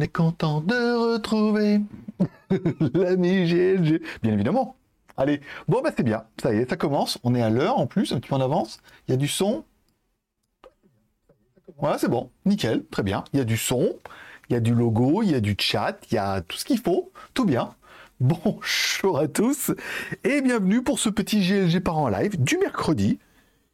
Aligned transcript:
On 0.00 0.02
est 0.02 0.08
content 0.08 0.62
de 0.62 1.12
retrouver 1.12 1.82
l'ami 2.94 3.44
GLG. 3.44 4.00
Bien 4.22 4.32
évidemment. 4.32 4.76
Allez, 5.18 5.42
bon 5.68 5.82
bah 5.82 5.90
c'est 5.94 6.02
bien, 6.02 6.24
ça 6.42 6.54
y 6.54 6.56
est, 6.56 6.70
ça 6.70 6.78
commence. 6.78 7.18
On 7.22 7.34
est 7.34 7.42
à 7.42 7.50
l'heure 7.50 7.78
en 7.78 7.86
plus, 7.86 8.10
un 8.14 8.18
petit 8.18 8.30
peu 8.30 8.34
en 8.34 8.40
avance. 8.40 8.80
Il 9.06 9.10
y 9.10 9.14
a 9.14 9.18
du 9.18 9.28
son. 9.28 9.62
Voilà, 11.76 11.98
c'est 11.98 12.08
bon, 12.08 12.30
nickel, 12.46 12.86
très 12.86 13.02
bien. 13.02 13.24
Il 13.34 13.40
y 13.40 13.42
a 13.42 13.44
du 13.44 13.58
son, 13.58 13.94
il 14.48 14.54
y 14.54 14.56
a 14.56 14.60
du 14.60 14.74
logo, 14.74 15.22
il 15.22 15.32
y 15.32 15.34
a 15.34 15.40
du 15.40 15.54
chat, 15.58 15.98
il 16.10 16.14
y 16.14 16.18
a 16.18 16.40
tout 16.40 16.56
ce 16.56 16.64
qu'il 16.64 16.78
faut, 16.78 17.12
tout 17.34 17.44
bien. 17.44 17.74
Bonjour 18.20 19.18
à 19.18 19.28
tous 19.28 19.70
et 20.24 20.40
bienvenue 20.40 20.82
pour 20.82 20.98
ce 20.98 21.10
petit 21.10 21.46
GLG 21.46 21.78
par 21.80 21.98
en 21.98 22.08
live 22.08 22.42
du 22.42 22.56
mercredi. 22.56 23.18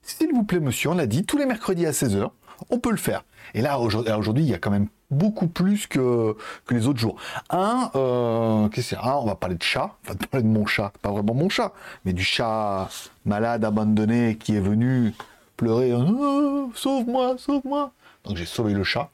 S'il 0.03 0.33
vous 0.33 0.43
plaît, 0.43 0.59
monsieur, 0.59 0.91
on 0.91 0.95
l'a 0.95 1.07
dit, 1.07 1.25
tous 1.25 1.39
les 1.39 1.47
mercredis 1.47 1.87
à 1.87 1.93
16h, 1.93 2.31
on 2.71 2.81
peut 2.81 2.91
le 2.91 2.97
faire. 2.97 3.25
Et 3.55 3.63
là, 3.63 3.79
aujourd'hui, 3.79 4.43
il 4.43 4.51
y 4.51 4.55
a 4.55 4.59
quand 4.59 4.73
même 4.73 4.89
beaucoup 5.11 5.47
plus 5.47 5.87
que, 5.87 6.37
que 6.67 6.75
les 6.75 6.87
autres 6.87 6.99
jours. 6.99 7.17
Un, 7.51 7.91
euh, 7.95 8.69
qu'est-ce 8.69 8.91
que 8.91 8.97
c'est 8.97 9.07
on 9.07 9.25
va 9.25 9.35
parler 9.35 9.57
de 9.57 9.63
chat, 9.63 9.97
on 10.05 10.13
va 10.13 10.19
parler 10.31 10.47
de 10.47 10.53
mon 10.53 10.67
chat, 10.67 10.93
pas 11.03 11.11
vraiment 11.11 11.35
mon 11.35 11.49
chat, 11.49 11.73
mais 12.05 12.13
du 12.13 12.25
chat 12.25 12.89
malade, 13.25 13.65
abandonné, 13.65 14.37
qui 14.37 14.57
est 14.57 14.61
venu 14.61 15.15
pleurer, 15.57 15.93
oh, 15.95 16.71
sauve-moi, 16.75 17.37
sauve-moi. 17.39 17.93
Donc 18.25 18.37
j'ai 18.37 18.47
sauvé 18.47 18.73
le 18.73 18.85
chat. 18.85 19.11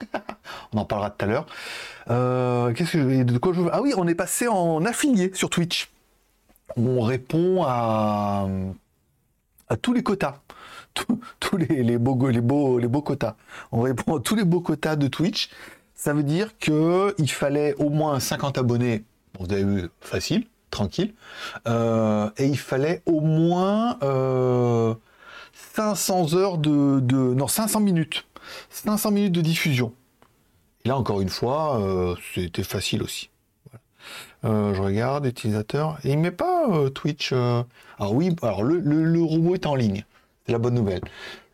on 0.72 0.78
en 0.78 0.84
parlera 0.84 1.10
tout 1.10 1.24
à 1.24 1.28
l'heure. 1.28 1.46
Euh, 2.10 2.72
qu'est-ce 2.74 2.92
que 2.92 3.22
de 3.22 3.38
quoi 3.38 3.52
je 3.54 3.62
Ah 3.72 3.80
oui, 3.80 3.94
on 3.96 4.06
est 4.06 4.14
passé 4.14 4.46
en 4.46 4.84
affilié 4.84 5.30
sur 5.34 5.48
Twitch. 5.48 5.90
On 6.76 7.00
répond 7.00 7.64
à 7.64 8.46
tous 9.80 9.94
les 9.94 10.02
quotas. 10.02 10.40
Tous, 11.40 11.56
les, 11.56 11.98
beaux, 11.98 12.28
les, 12.28 12.40
beaux, 12.40 12.78
les 12.78 12.88
beaux 12.88 13.02
quotas. 13.02 13.36
On 13.72 13.82
répond 13.82 14.16
à 14.16 14.20
tous 14.20 14.34
les 14.34 14.44
beaux 14.44 14.60
quotas 14.60 14.96
de 14.96 15.06
Twitch. 15.08 15.50
Ça 15.94 16.12
veut 16.12 16.22
dire 16.22 16.56
qu'il 16.58 17.30
fallait 17.30 17.74
au 17.78 17.88
moins 17.88 18.20
50 18.20 18.58
abonnés. 18.58 19.04
vous 19.38 19.50
avez 19.52 19.64
vu, 19.64 19.88
facile, 20.00 20.46
tranquille. 20.70 21.14
Euh, 21.66 22.30
et 22.36 22.46
il 22.46 22.58
fallait 22.58 23.02
au 23.06 23.20
moins 23.20 23.98
500 25.74 26.34
euh, 26.34 26.36
heures 26.36 26.58
de, 26.58 27.00
Non, 27.34 27.48
500 27.48 27.80
minutes. 27.80 28.26
500 28.70 29.10
minutes 29.10 29.32
de 29.32 29.40
diffusion. 29.40 29.92
Et 30.84 30.88
là, 30.88 30.96
encore 30.96 31.20
une 31.20 31.28
fois, 31.28 31.80
euh, 31.80 32.14
c'était 32.34 32.62
facile 32.62 33.02
aussi. 33.02 33.30
je 34.44 34.80
regarde, 34.80 35.26
utilisateur. 35.26 35.98
Et 36.04 36.12
il 36.12 36.18
met 36.18 36.30
pas 36.30 36.68
Twitch. 36.94 37.32
Alors 37.32 38.12
oui, 38.12 38.36
alors 38.42 38.62
le, 38.62 39.22
robot 39.22 39.54
est 39.54 39.66
en 39.66 39.74
ligne. 39.74 40.04
C'est 40.46 40.52
la 40.52 40.58
bonne 40.58 40.74
nouvelle. 40.74 41.00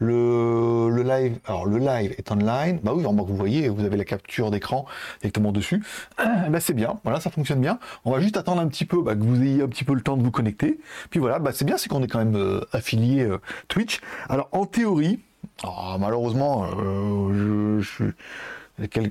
Le, 0.01 1.03
live, 1.03 1.39
alors 1.47 1.65
le 1.65 1.79
live 1.79 2.15
est 2.19 2.31
online. 2.31 2.79
Bah 2.83 2.93
oui, 2.95 3.03
vous 3.03 3.37
voyez, 3.37 3.71
vous 3.71 3.85
avez 3.87 3.97
la 3.97 4.05
capture 4.05 4.51
d'écran 4.51 4.85
directement 5.23 5.51
dessus. 5.51 5.83
Bah 6.51 6.61
c'est 6.61 6.75
bien, 6.75 6.99
voilà, 7.03 7.19
ça 7.19 7.31
fonctionne 7.31 7.61
bien. 7.61 7.79
On 8.05 8.13
va 8.13 8.21
juste 8.21 8.37
attendre 8.37 8.61
un 8.61 8.69
petit 8.69 8.85
peu 8.85 9.01
bah, 9.01 9.15
que 9.15 9.23
vous 9.23 9.41
ayez 9.43 9.63
un 9.63 9.69
petit 9.69 9.85
peu 9.85 9.95
le 9.95 10.03
temps 10.03 10.19
de 10.19 10.23
vous 10.23 10.31
connecter. 10.31 10.79
Puis 11.09 11.21
voilà, 11.21 11.39
bah 11.39 11.53
c'est 11.55 11.65
bien, 11.65 11.79
c'est 11.79 11.89
qu'on 11.89 12.03
est 12.03 12.09
quand 12.09 12.19
même 12.19 12.37
euh, 12.37 12.61
affilié 12.73 13.23
euh, 13.23 13.39
Twitch. 13.69 14.01
Alors 14.29 14.49
en 14.53 14.67
théorie, 14.67 15.21
oh, 15.65 15.97
malheureusement, 15.99 16.67
euh, 16.77 17.81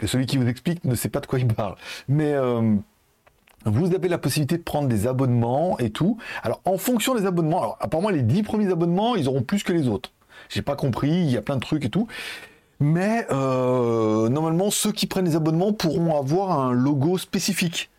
celui 0.06 0.26
qui 0.28 0.38
vous 0.38 0.48
explique 0.48 0.86
ne 0.86 0.94
sait 0.94 1.10
pas 1.10 1.22
de 1.22 1.26
quoi 1.26 1.40
il 1.40 1.48
parle. 1.48 1.76
Mais 2.08 2.36
vous 3.66 3.94
avez 3.94 4.08
la 4.08 4.18
possibilité 4.18 4.58
de 4.58 4.64
prendre 4.64 4.88
des 4.88 5.08
abonnements 5.08 5.78
et 5.80 5.92
tout. 5.92 6.18
Alors, 6.44 6.62
en 6.66 6.78
fonction 6.78 7.16
des 7.16 7.26
abonnements, 7.26 7.60
alors 7.62 7.78
apparemment, 7.80 8.10
les 8.10 8.24
10 8.24 8.44
premiers 8.44 8.72
abonnements, 8.72 9.16
ils 9.16 9.28
auront 9.28 9.44
plus 9.44 9.64
que 9.64 9.74
les 9.74 9.88
autres. 9.88 10.12
J'ai 10.50 10.62
pas 10.62 10.76
compris, 10.76 11.12
il 11.12 11.32
y 11.32 11.38
a 11.38 11.42
plein 11.42 11.56
de 11.56 11.62
trucs 11.62 11.86
et 11.86 11.90
tout. 11.90 12.08
Mais 12.80 13.28
euh, 13.30 14.28
normalement, 14.30 14.72
ceux 14.72 14.92
qui 14.92 15.06
prennent 15.06 15.26
des 15.26 15.36
abonnements 15.36 15.72
pourront 15.72 16.18
avoir 16.18 16.60
un 16.60 16.74
logo 16.74 17.20
spécifique. 17.20 17.92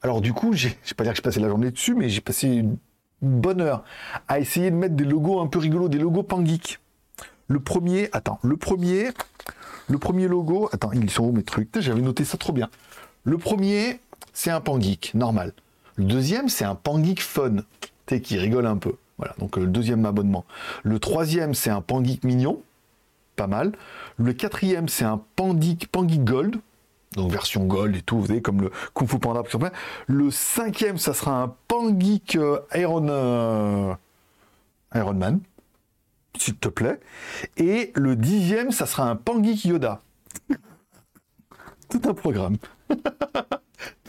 Alors 0.00 0.20
du 0.20 0.32
coup, 0.32 0.54
je 0.54 0.68
vais 0.68 0.74
pas 0.96 1.04
dire 1.04 1.12
que 1.12 1.16
j'ai 1.18 1.22
passé 1.22 1.38
la 1.38 1.48
journée 1.48 1.70
dessus, 1.70 1.94
mais 1.94 2.08
j'ai 2.08 2.22
passé 2.22 2.48
une 2.48 2.78
bonne 3.20 3.60
heure 3.60 3.84
à 4.28 4.40
essayer 4.40 4.70
de 4.70 4.76
mettre 4.76 4.96
des 4.96 5.04
logos 5.04 5.40
un 5.40 5.46
peu 5.46 5.58
rigolos, 5.58 5.88
des 5.88 5.98
logos 5.98 6.22
pangeek. 6.22 6.80
Le 7.46 7.60
premier, 7.60 8.08
attends, 8.12 8.38
le 8.42 8.56
premier, 8.56 9.10
le 9.88 9.98
premier 9.98 10.26
logo, 10.28 10.70
attends, 10.72 10.92
ils 10.92 11.10
sont 11.10 11.24
où 11.24 11.32
mes 11.32 11.42
trucs? 11.42 11.68
J'avais 11.78 12.00
noté 12.00 12.24
ça 12.24 12.38
trop 12.38 12.52
bien. 12.52 12.70
Le 13.24 13.36
premier, 13.36 14.00
c'est 14.32 14.50
un 14.50 14.60
pan 14.60 14.80
geek, 14.80 15.12
normal. 15.14 15.52
Le 15.96 16.04
deuxième, 16.04 16.48
c'est 16.48 16.64
un 16.64 16.74
pan 16.74 17.02
geek 17.02 17.20
fun, 17.20 17.56
tu 18.06 18.20
qui 18.20 18.38
rigole 18.38 18.66
un 18.66 18.76
peu. 18.76 18.94
Voilà, 19.18 19.34
donc 19.38 19.58
euh, 19.58 19.62
le 19.62 19.66
deuxième 19.66 20.04
abonnement. 20.06 20.44
Le 20.82 20.98
troisième, 20.98 21.54
c'est 21.54 21.70
un 21.70 21.80
pan 21.80 22.02
geek 22.02 22.24
mignon, 22.24 22.62
pas 23.36 23.46
mal. 23.46 23.72
Le 24.16 24.32
quatrième, 24.32 24.88
c'est 24.88 25.04
un 25.04 25.20
pan 25.36 25.58
geek, 25.58 25.88
gold, 26.24 26.56
donc 27.14 27.30
version 27.30 27.64
gold 27.66 27.94
et 27.94 28.02
tout, 28.02 28.16
vous 28.18 28.24
voyez, 28.24 28.40
comme 28.40 28.62
le 28.62 28.70
Kung 28.94 29.08
Fu 29.08 29.18
Panda. 29.18 29.42
Le 30.06 30.30
cinquième, 30.30 30.98
ça 30.98 31.12
sera 31.12 31.42
un 31.42 31.54
pan 31.68 31.98
geek 31.98 32.36
euh, 32.36 32.60
Iron, 32.74 33.06
euh, 33.08 33.94
Iron 34.94 35.14
Man, 35.14 35.40
s'il 36.38 36.56
te 36.56 36.68
plaît. 36.68 37.00
Et 37.58 37.92
le 37.94 38.16
dixième, 38.16 38.70
ça 38.70 38.86
sera 38.86 39.10
un 39.10 39.16
pan 39.16 39.42
geek 39.42 39.64
Yoda. 39.66 40.00
Tout 41.90 42.00
un 42.04 42.14
programme. 42.14 42.56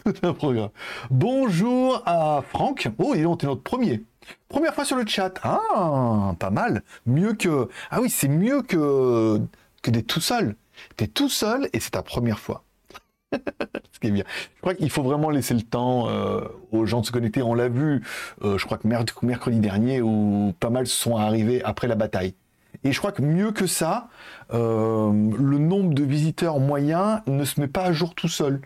Bonjour 1.12 2.04
à 2.06 2.44
Franck. 2.50 2.90
Oh, 2.98 3.14
il 3.16 3.22
est 3.22 3.24
notre 3.24 3.56
premier. 3.56 4.04
Première 4.50 4.74
fois 4.74 4.86
sur 4.86 4.98
le 4.98 5.06
chat. 5.06 5.40
Ah, 5.44 6.36
pas 6.40 6.50
mal. 6.50 6.84
Mieux 7.06 7.34
que. 7.34 7.70
Ah 7.90 8.02
oui, 8.02 8.10
c'est 8.10 8.28
mieux 8.28 8.62
que, 8.62 9.40
que 9.82 9.92
d'être 9.92 10.08
tout 10.08 10.22
seul. 10.22 10.56
T'es 10.98 11.08
tout 11.08 11.30
seul 11.30 11.70
et 11.74 11.80
c'est 11.80 11.92
ta 11.92 12.02
première 12.02 12.40
fois. 12.40 12.64
Ce 13.32 14.00
qui 14.00 14.08
est 14.08 14.12
bien. 14.12 14.26
Je 14.56 14.62
crois 14.62 14.76
qu'il 14.76 14.90
faut 14.90 15.04
vraiment 15.04 15.30
laisser 15.30 15.54
le 15.54 15.62
temps 15.62 16.10
euh, 16.10 16.42
aux 16.72 16.86
gens 16.86 17.02
de 17.02 17.06
se 17.06 17.12
connecter. 17.12 17.42
On 17.42 17.54
l'a 17.54 17.70
vu, 17.70 18.04
euh, 18.44 18.58
je 18.58 18.66
crois 18.66 18.78
que 18.78 18.88
mercredi 18.88 19.60
dernier, 19.60 20.02
où 20.02 20.54
pas 20.60 20.70
mal 20.70 20.88
sont 20.88 21.16
arrivés 21.16 21.64
après 21.64 21.88
la 21.88 21.96
bataille. 21.96 22.36
Et 22.84 22.92
je 22.92 23.00
crois 23.00 23.12
que 23.12 23.22
mieux 23.22 23.52
que 23.52 23.68
ça, 23.68 24.10
euh, 24.54 25.12
le 25.12 25.58
nombre 25.58 25.94
de 25.94 26.04
visiteurs 26.04 26.60
moyens 26.60 27.22
ne 27.28 27.46
se 27.46 27.62
met 27.62 27.68
pas 27.68 27.84
à 27.84 27.94
jour 27.94 28.14
tout 28.14 28.28
seul. 28.28 28.62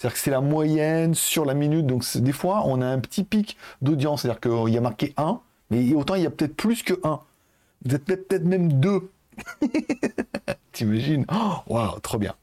C'est-à-dire 0.00 0.14
que 0.14 0.20
c'est 0.24 0.30
la 0.30 0.40
moyenne 0.40 1.14
sur 1.14 1.44
la 1.44 1.52
minute. 1.52 1.86
Donc 1.86 2.06
des 2.16 2.32
fois, 2.32 2.62
on 2.64 2.80
a 2.80 2.86
un 2.86 3.00
petit 3.00 3.22
pic 3.22 3.58
d'audience. 3.82 4.22
C'est-à-dire 4.22 4.40
qu'il 4.40 4.72
y 4.72 4.78
a 4.78 4.80
marqué 4.80 5.12
1, 5.18 5.40
mais 5.68 5.92
autant 5.92 6.14
il 6.14 6.22
y 6.22 6.26
a 6.26 6.30
peut-être 6.30 6.56
plus 6.56 6.82
que 6.82 6.94
1. 7.04 7.20
Vous 7.84 7.94
êtes 7.94 8.06
peut-être 8.06 8.46
même 8.46 8.80
2. 8.80 9.10
T'imagines? 10.72 11.26
Oh, 11.30 11.56
Waouh, 11.66 12.00
trop 12.00 12.16
bien. 12.16 12.34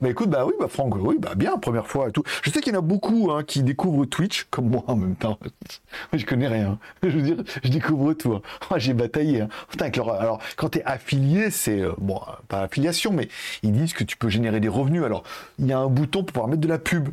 Bah 0.00 0.10
écoute, 0.10 0.30
bah 0.30 0.46
oui, 0.46 0.52
bah 0.60 0.68
Franck, 0.68 0.94
oui, 0.94 1.16
bah 1.18 1.34
bien, 1.34 1.58
première 1.58 1.88
fois 1.88 2.08
et 2.08 2.12
tout. 2.12 2.22
Je 2.42 2.50
sais 2.50 2.60
qu'il 2.60 2.72
y 2.72 2.76
en 2.76 2.78
a 2.78 2.82
beaucoup 2.82 3.32
hein, 3.32 3.42
qui 3.42 3.64
découvrent 3.64 4.04
Twitch, 4.04 4.44
comme 4.48 4.68
moi 4.68 4.84
en 4.86 4.94
même 4.94 5.16
temps. 5.16 5.40
je 6.12 6.24
connais 6.24 6.46
rien. 6.46 6.78
Je 7.02 7.08
veux 7.08 7.22
dire, 7.22 7.36
je 7.64 7.68
découvre 7.68 8.12
tout. 8.12 8.34
Hein. 8.34 8.42
J'ai 8.76 8.94
bataillé. 8.94 9.40
Hein. 9.40 9.48
alors, 10.20 10.40
quand 10.54 10.68
tu 10.70 10.78
es 10.78 10.84
affilié, 10.84 11.50
c'est, 11.50 11.80
euh, 11.80 11.94
bon, 11.98 12.20
pas 12.46 12.60
affiliation, 12.60 13.12
mais 13.12 13.28
ils 13.64 13.72
disent 13.72 13.92
que 13.92 14.04
tu 14.04 14.16
peux 14.16 14.28
générer 14.28 14.60
des 14.60 14.68
revenus. 14.68 15.02
Alors, 15.02 15.24
il 15.58 15.66
y 15.66 15.72
a 15.72 15.78
un 15.80 15.88
bouton 15.88 16.22
pour 16.22 16.32
pouvoir 16.32 16.48
mettre 16.48 16.60
de 16.60 16.68
la 16.68 16.78
pub. 16.78 17.08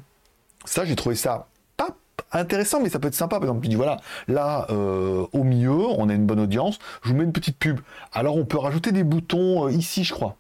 Ça, 0.64 0.86
j'ai 0.86 0.96
trouvé 0.96 1.16
ça 1.16 1.48
pas 1.76 1.98
intéressant, 2.32 2.82
mais 2.82 2.90
ça 2.90 3.00
peut 3.00 3.08
être 3.08 3.16
sympa. 3.16 3.38
Par 3.38 3.46
exemple, 3.46 3.64
tu 3.64 3.70
dis 3.70 3.76
voilà, 3.78 3.98
là, 4.28 4.68
euh, 4.70 5.26
au 5.34 5.44
milieu, 5.44 5.72
on 5.72 6.08
a 6.08 6.14
une 6.14 6.28
bonne 6.28 6.40
audience, 6.40 6.78
je 7.02 7.10
vous 7.10 7.16
mets 7.16 7.24
une 7.24 7.34
petite 7.34 7.58
pub. 7.58 7.80
Alors, 8.14 8.38
on 8.38 8.46
peut 8.46 8.60
rajouter 8.60 8.92
des 8.92 9.04
boutons 9.04 9.66
euh, 9.66 9.72
ici, 9.72 10.04
je 10.04 10.14
crois. 10.14 10.36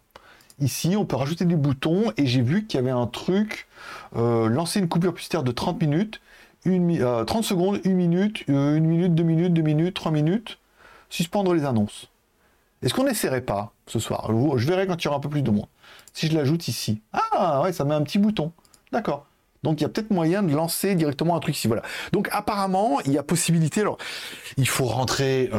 Ici, 0.62 0.96
on 0.97 1.06
peut 1.06 1.16
rajouter 1.16 1.46
des 1.46 1.56
boutons 1.56 2.12
et 2.18 2.25
j'ai 2.25 2.42
vu 2.42 2.66
qu'il 2.66 2.80
y 2.80 2.84
avait 2.84 2.92
un 2.92 3.08
truc, 3.08 3.68
euh, 4.16 4.50
lancer 4.50 4.80
une 4.80 4.90
coupure 4.90 5.12
publicitaire 5.12 5.44
de 5.44 5.52
30 5.52 5.81
minutes, 5.81 6.20
une, 6.66 6.97
30 6.97 7.02
euh, 7.02 7.42
secondes, 7.42 7.80
une 7.86 7.96
minute, 7.96 8.44
euh, 8.50 8.75
une 8.75 8.86
minute, 8.86 9.16
deux 9.16 9.24
minutes, 9.24 9.53
deux 9.53 9.62
minutes, 9.62 9.94
trois 9.94 10.12
minutes, 10.12 10.59
suspendre 11.09 11.53
les 11.53 11.64
annonces. 11.64 12.09
Est-ce 12.81 12.94
qu'on 12.94 13.06
n'essaierait 13.06 13.42
pas 13.42 13.74
ce 13.88 14.00
soir? 14.00 14.30
Je 14.58 14.68
verrai 14.68 14.88
quand 14.88 15.02
il 15.02 15.06
y 15.06 15.08
aura 15.08 15.18
un 15.18 15.22
peu 15.22 15.30
plus 15.30 15.42
de 15.42 15.52
monde. 15.52 15.68
Si 16.14 16.28
je 16.28 16.36
l'ajoute 16.36 16.68
ici. 16.68 17.02
Ah 17.14 17.62
ouais, 17.62 17.74
ça 17.74 17.84
met 17.86 17.96
un 17.96 18.03
petit 18.03 18.20
bouton. 18.20 18.52
D'accord. 18.91 19.26
Donc 19.64 19.79
il 19.79 19.84
y 19.84 19.85
a 19.85 19.90
peut-être 19.90 20.11
moyen 20.11 20.44
de 20.44 20.53
lancer 20.53 20.96
directement 20.96 21.35
un 21.35 21.40
truc 21.40 21.56
ici. 21.56 21.67
Voilà. 21.67 21.84
Donc 22.14 22.29
apparemment, 22.32 23.00
il 23.02 23.11
y 23.11 23.17
a 23.17 23.23
possibilité. 23.23 23.82
Alors, 23.82 23.97
il 24.58 24.67
faut 24.67 24.85
rentrer 24.85 25.50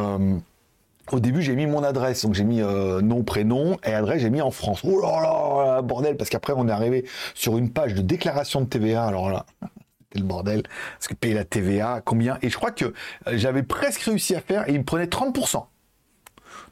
au 1.11 1.19
début, 1.19 1.41
j'ai 1.41 1.55
mis 1.55 1.65
mon 1.65 1.83
adresse, 1.83 2.23
donc 2.23 2.33
j'ai 2.33 2.43
mis 2.43 2.61
euh, 2.61 3.01
nom, 3.01 3.23
prénom 3.23 3.77
et 3.83 3.93
adresse, 3.93 4.21
j'ai 4.21 4.29
mis 4.29 4.41
en 4.41 4.51
France. 4.51 4.81
Oh 4.83 5.01
là 5.01 5.21
là, 5.21 5.81
bordel, 5.81 6.15
parce 6.17 6.29
qu'après 6.29 6.53
on 6.55 6.67
est 6.67 6.71
arrivé 6.71 7.05
sur 7.33 7.57
une 7.57 7.71
page 7.71 7.93
de 7.93 8.01
déclaration 8.01 8.61
de 8.61 8.65
TVA. 8.65 9.05
Alors 9.05 9.29
là, 9.29 9.45
c'était 9.61 10.19
le 10.19 10.25
bordel, 10.25 10.63
parce 10.97 11.07
que 11.07 11.13
payer 11.13 11.33
la 11.33 11.45
TVA, 11.45 12.01
combien? 12.03 12.37
Et 12.41 12.49
je 12.49 12.55
crois 12.55 12.71
que 12.71 12.85
euh, 12.85 12.91
j'avais 13.33 13.63
presque 13.63 14.01
réussi 14.01 14.35
à 14.35 14.41
faire 14.41 14.69
et 14.69 14.73
il 14.73 14.79
me 14.79 14.85
prenait 14.85 15.05
30%. 15.05 15.65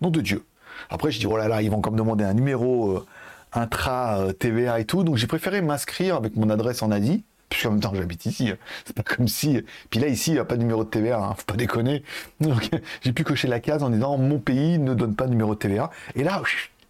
Nom 0.02 0.10
de 0.10 0.22
Dieu. 0.22 0.46
Après, 0.90 1.12
je 1.12 1.20
dis, 1.20 1.28
oh 1.28 1.36
là 1.36 1.48
là, 1.48 1.62
ils 1.62 1.70
vont 1.70 1.78
encore 1.78 1.94
me 1.94 1.98
demander 1.98 2.24
un 2.24 2.34
numéro 2.34 2.92
euh, 2.92 3.06
intra 3.54 4.28
TVA 4.38 4.80
et 4.80 4.86
tout, 4.86 5.04
donc 5.04 5.18
j'ai 5.18 5.28
préféré 5.28 5.62
m'inscrire 5.62 6.16
avec 6.16 6.36
mon 6.36 6.50
adresse 6.50 6.84
en 6.84 6.92
Asie 6.92 7.24
puis 7.60 7.68
en 7.68 7.72
même 7.72 7.80
temps 7.80 7.94
j'habite 7.94 8.26
ici. 8.26 8.52
C'est 8.86 8.96
pas 8.96 9.04
comme 9.04 9.28
si. 9.28 9.64
Puis 9.90 10.00
là 10.00 10.08
ici 10.08 10.32
il 10.32 10.34
n'y 10.34 10.40
a 10.40 10.46
pas 10.46 10.56
de 10.56 10.62
numéro 10.62 10.84
de 10.84 10.90
TVA, 10.90 11.20
hein, 11.20 11.34
faut 11.36 11.46
pas 11.46 11.56
déconner. 11.56 12.04
Donc 12.40 12.70
j'ai 13.02 13.14
pu 13.14 13.24
cocher 13.24 13.48
la 13.48 13.60
case 13.60 13.84
en 13.84 13.90
disant 13.90 14.18
mon 14.18 14.40
pays 14.40 14.80
ne 14.80 14.94
donne 14.94 15.16
pas 15.16 15.26
de 15.26 15.32
numéro 15.32 15.54
de 15.56 15.60
TVA. 15.60 15.92
Et 16.16 16.24
là 16.24 16.42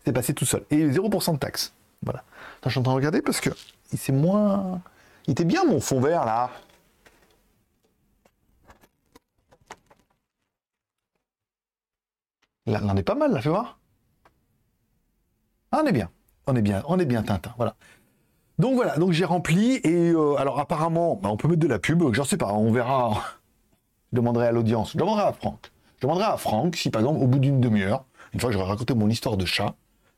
c'est 0.06 0.14
passé 0.14 0.34
tout 0.34 0.46
seul. 0.46 0.64
Et 0.72 0.88
0% 0.88 1.34
de 1.34 1.40
taxes. 1.40 1.74
Voilà. 2.04 2.24
je 2.66 2.70
suis 2.70 2.80
en 2.80 2.84
train 2.84 2.94
de 2.94 2.98
regarder 2.98 3.22
parce 3.22 3.42
que 3.42 3.50
c'est 3.96 4.14
moins. 4.14 4.82
Il 5.28 5.32
était 5.32 5.46
bien 5.46 5.64
mon 5.66 5.80
fond 5.80 6.00
vert 6.00 6.26
là. 6.26 6.50
Là, 12.66 12.82
on 12.84 12.96
est 12.98 13.04
pas 13.04 13.16
mal 13.16 13.32
là, 13.34 13.42
fais 13.42 13.50
voir. 13.50 13.80
On 15.72 15.86
est 15.86 15.92
bien. 15.92 16.10
On 16.48 16.56
est 16.56 16.62
bien, 16.64 16.84
on 16.88 16.98
est 17.00 17.06
bien 17.06 17.22
Tintin, 17.22 17.54
voilà. 17.58 17.76
Donc 18.60 18.76
voilà, 18.76 18.98
donc 18.98 19.14
j'ai 19.14 19.24
rempli 19.24 19.76
et 19.86 20.12
euh, 20.12 20.36
alors 20.36 20.60
apparemment, 20.60 21.18
bah, 21.22 21.30
on 21.32 21.38
peut 21.38 21.48
mettre 21.48 21.62
de 21.62 21.68
la 21.68 21.80
pub, 21.80 22.04
j'en 22.14 22.26
sais 22.26 22.36
pas, 22.36 22.54
on 22.54 22.72
verra. 22.72 23.24
Je 24.12 24.18
demanderai 24.18 24.48
à 24.48 24.52
l'audience, 24.52 24.92
je 24.92 24.98
demanderai 24.98 25.28
à 25.28 25.32
Franck. 25.32 25.72
Je 25.98 26.02
demanderai 26.02 26.26
à 26.26 26.36
Franck 26.36 26.76
si 26.76 26.90
par 26.90 27.02
exemple 27.02 27.24
au 27.24 27.28
bout 27.28 27.40
d'une 27.40 27.62
demi-heure, 27.62 28.04
une 28.34 28.42
fois 28.42 28.50
que 28.50 28.54
j'aurai 28.54 28.68
raconté 28.68 28.94
mon 28.94 29.10
histoire 29.10 29.38
de 29.38 29.46
chat, 29.46 29.76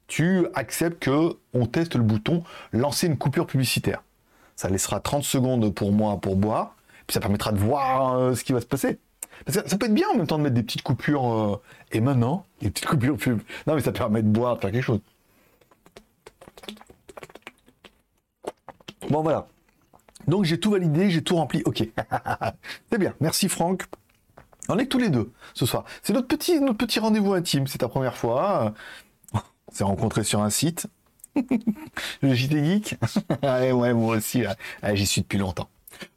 tu 0.07 0.47
acceptes 0.55 1.03
que 1.03 1.37
on 1.53 1.67
teste 1.67 1.95
le 1.95 2.01
bouton 2.01 2.43
lancer 2.73 3.05
une 3.05 3.17
coupure 3.17 3.45
publicitaire. 3.45 4.01
Ça 4.55 4.69
laissera 4.69 4.99
30 4.99 5.23
secondes 5.23 5.73
pour 5.73 5.91
moi 5.91 6.17
pour 6.17 6.35
boire, 6.35 6.75
puis 7.05 7.13
ça 7.13 7.19
permettra 7.19 7.51
de 7.51 7.59
voir 7.59 8.15
euh, 8.15 8.33
ce 8.33 8.43
qui 8.43 8.53
va 8.53 8.61
se 8.61 8.65
passer. 8.65 8.99
Parce 9.45 9.59
que 9.59 9.69
ça 9.69 9.77
peut 9.77 9.85
être 9.85 9.93
bien 9.93 10.07
en 10.13 10.17
même 10.17 10.27
temps 10.27 10.39
de 10.39 10.43
mettre 10.43 10.55
des 10.55 10.63
petites 10.63 10.83
coupures. 10.83 11.31
Euh, 11.31 11.61
et 11.91 11.99
maintenant, 11.99 12.45
des 12.59 12.71
petites 12.71 12.87
coupures 12.87 13.17
pub. 13.17 13.39
Non, 13.67 13.75
mais 13.75 13.81
ça 13.81 13.91
permet 13.91 14.23
de 14.23 14.27
boire, 14.27 14.55
de 14.55 14.61
faire 14.61 14.71
quelque 14.71 14.83
chose. 14.83 14.99
Bon, 19.09 19.21
voilà. 19.21 19.47
Donc 20.27 20.45
j'ai 20.45 20.59
tout 20.59 20.71
validé, 20.71 21.09
j'ai 21.09 21.23
tout 21.23 21.35
rempli. 21.35 21.61
Ok. 21.65 21.87
C'est 22.91 22.97
bien. 22.97 23.13
Merci 23.19 23.49
Franck. 23.49 23.83
On 24.69 24.77
est 24.77 24.85
tous 24.85 24.99
les 24.99 25.09
deux 25.09 25.31
ce 25.53 25.65
soir. 25.65 25.85
C'est 26.03 26.13
notre 26.13 26.27
petit, 26.27 26.99
rendez-vous 26.99 27.33
intime. 27.33 27.67
C'est 27.67 27.79
ta 27.79 27.87
première 27.87 28.17
fois. 28.17 28.73
On 29.33 29.39
s'est 29.71 29.83
rencontrés 29.83 30.23
sur 30.23 30.41
un 30.41 30.49
site. 30.49 30.87
Le 32.21 32.33
JT 32.33 32.63
Geek. 32.63 32.95
ouais, 33.43 33.93
moi 33.93 34.17
aussi. 34.17 34.43
J'y 34.93 35.05
suis 35.05 35.21
depuis 35.21 35.39
longtemps. 35.39 35.69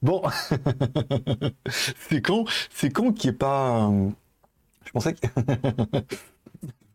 Bon. 0.02 0.22
c'est 2.08 2.22
con. 2.22 2.44
C'est 2.70 2.90
con 2.90 3.12
qu'il 3.12 3.30
n'y 3.30 3.34
ait 3.34 3.38
pas. 3.38 3.88
Euh, 3.88 4.10
je 4.84 4.90
pensais 4.92 5.14
que. 5.14 5.26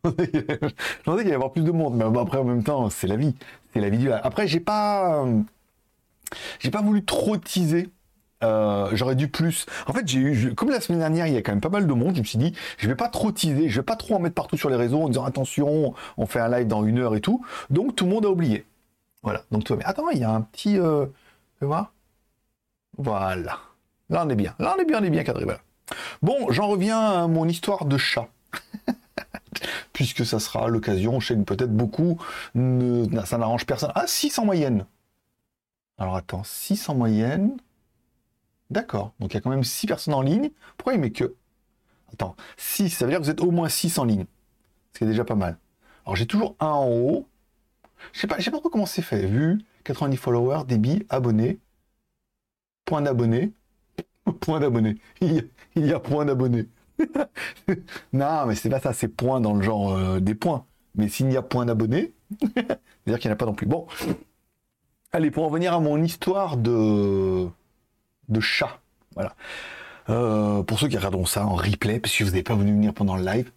je 0.04 1.02
pensais 1.04 1.22
qu'il 1.22 1.30
y 1.30 1.34
avoir 1.34 1.52
plus 1.52 1.62
de 1.62 1.70
monde, 1.70 1.96
mais 1.96 2.04
après 2.18 2.38
en 2.38 2.44
même 2.44 2.62
temps, 2.62 2.88
c'est 2.90 3.06
la 3.06 3.16
vie, 3.16 3.34
c'est 3.72 3.80
la 3.80 3.90
vie 3.90 3.98
du. 3.98 4.10
Après, 4.12 4.46
j'ai 4.46 4.60
pas, 4.60 5.24
euh, 5.24 5.42
j'ai 6.58 6.70
pas 6.70 6.82
voulu 6.82 7.04
trop 7.04 7.36
teaser 7.36 7.90
euh, 8.42 8.88
j'aurais 8.92 9.16
dû 9.16 9.28
plus. 9.28 9.66
En 9.86 9.92
fait, 9.92 10.06
j'ai 10.06 10.18
eu, 10.18 10.54
comme 10.54 10.70
la 10.70 10.80
semaine 10.80 11.00
dernière, 11.00 11.26
il 11.26 11.34
y 11.34 11.36
a 11.36 11.42
quand 11.42 11.52
même 11.52 11.60
pas 11.60 11.68
mal 11.68 11.86
de 11.86 11.92
monde. 11.92 12.14
Je 12.14 12.20
me 12.20 12.24
suis 12.24 12.38
dit, 12.38 12.54
je 12.78 12.88
vais 12.88 12.94
pas 12.94 13.08
trop 13.08 13.32
teaser, 13.32 13.68
je 13.68 13.80
vais 13.80 13.84
pas 13.84 13.96
trop 13.96 14.14
en 14.14 14.18
mettre 14.18 14.34
partout 14.34 14.56
sur 14.56 14.70
les 14.70 14.76
réseaux 14.76 15.02
en 15.02 15.08
disant 15.08 15.24
attention, 15.24 15.94
on 16.16 16.26
fait 16.26 16.40
un 16.40 16.48
live 16.48 16.66
dans 16.66 16.84
une 16.84 16.98
heure 16.98 17.14
et 17.14 17.20
tout. 17.20 17.44
Donc 17.68 17.96
tout 17.96 18.04
le 18.04 18.10
monde 18.10 18.24
a 18.24 18.30
oublié. 18.30 18.64
Voilà. 19.22 19.42
Donc 19.50 19.64
tu 19.64 19.68
vois, 19.68 19.76
mais 19.76 19.84
attends, 19.84 20.08
il 20.10 20.18
y 20.18 20.24
a 20.24 20.30
un 20.30 20.40
petit, 20.40 20.78
euh... 20.78 21.06
tu 21.58 21.66
vois? 21.66 21.92
Voilà. 22.96 23.58
Là, 24.08 24.24
on 24.26 24.28
est 24.28 24.36
bien. 24.36 24.54
Là, 24.58 24.74
on 24.76 24.80
est 24.80 24.84
bien, 24.84 25.00
on 25.00 25.04
est 25.04 25.10
bien 25.10 25.22
cadré. 25.22 25.44
Voilà. 25.44 25.60
Bon, 26.22 26.50
j'en 26.50 26.68
reviens 26.68 26.98
à 26.98 27.26
mon 27.26 27.46
histoire 27.46 27.84
de 27.84 27.98
chat. 27.98 28.28
Puisque 29.92 30.24
ça 30.24 30.40
sera 30.40 30.68
l'occasion, 30.68 31.20
je 31.20 31.28
sais 31.28 31.34
que 31.34 31.42
peut-être 31.42 31.74
beaucoup, 31.74 32.18
ça 32.54 33.38
n'arrange 33.38 33.66
personne. 33.66 33.92
Ah, 33.94 34.06
6 34.06 34.38
en 34.38 34.46
moyenne. 34.46 34.86
Alors 36.00 36.16
attends, 36.16 36.42
6 36.42 36.88
en 36.88 36.94
moyenne. 36.94 37.58
D'accord. 38.70 39.12
Donc 39.20 39.32
il 39.32 39.34
y 39.34 39.36
a 39.36 39.40
quand 39.42 39.50
même 39.50 39.62
6 39.62 39.86
personnes 39.86 40.14
en 40.14 40.22
ligne. 40.22 40.50
Pourquoi 40.76 40.94
il 40.94 41.00
met 41.00 41.10
que 41.10 41.36
Attends, 42.12 42.34
6, 42.56 42.88
ça 42.88 43.04
veut 43.04 43.12
dire 43.12 43.20
que 43.20 43.24
vous 43.24 43.30
êtes 43.30 43.42
au 43.42 43.50
moins 43.50 43.68
6 43.68 43.98
en 43.98 44.04
ligne. 44.04 44.24
Ce 44.92 44.98
qui 44.98 45.04
est 45.04 45.06
déjà 45.06 45.24
pas 45.24 45.34
mal. 45.34 45.58
Alors 46.06 46.16
j'ai 46.16 46.26
toujours 46.26 46.56
un 46.58 46.68
en 46.68 46.88
haut. 46.88 47.28
Je 48.12 48.20
sais 48.20 48.26
pas, 48.26 48.40
sais 48.40 48.50
pas 48.50 48.60
comment 48.60 48.86
c'est 48.86 49.02
fait. 49.02 49.26
Vu 49.26 49.62
90 49.84 50.16
followers, 50.16 50.64
débit, 50.66 51.04
abonnés, 51.10 51.58
point 52.86 53.02
d'abonnés, 53.02 53.52
point 54.40 54.58
d'abonnés. 54.58 54.96
Il, 55.20 55.50
y 55.76 55.92
a 55.92 56.00
point 56.00 56.24
d'abonnés. 56.24 56.66
non, 58.12 58.46
mais 58.46 58.54
c'est 58.54 58.70
pas 58.70 58.80
ça, 58.80 58.94
c'est 58.94 59.08
point 59.08 59.40
dans 59.40 59.52
le 59.52 59.62
genre 59.62 59.92
euh, 59.92 60.18
des 60.18 60.34
points. 60.34 60.64
Mais 60.94 61.08
s'il 61.08 61.30
y 61.30 61.36
a 61.36 61.42
point 61.42 61.66
d'abonnés, 61.66 62.14
c'est-à-dire 62.40 63.18
qu'il 63.18 63.28
n'y 63.28 63.32
en 63.32 63.34
a 63.34 63.36
pas 63.36 63.46
non 63.46 63.54
plus. 63.54 63.66
Bon. 63.66 63.86
Allez, 65.12 65.30
pour 65.32 65.44
en 65.44 65.50
venir 65.50 65.74
à 65.74 65.80
mon 65.80 66.02
histoire 66.02 66.56
de 66.56 67.48
de 68.28 68.40
chat. 68.40 68.78
Voilà. 69.14 69.34
Euh, 70.08 70.62
pour 70.62 70.78
ceux 70.78 70.88
qui 70.88 70.96
regarderont 70.96 71.26
ça 71.26 71.44
en 71.44 71.54
replay, 71.54 71.98
parce 71.98 72.20
vous 72.22 72.30
n'avez 72.30 72.44
pas 72.44 72.54
venu 72.54 72.70
venir 72.70 72.94
pendant 72.94 73.16
le 73.16 73.24
live. 73.24 73.50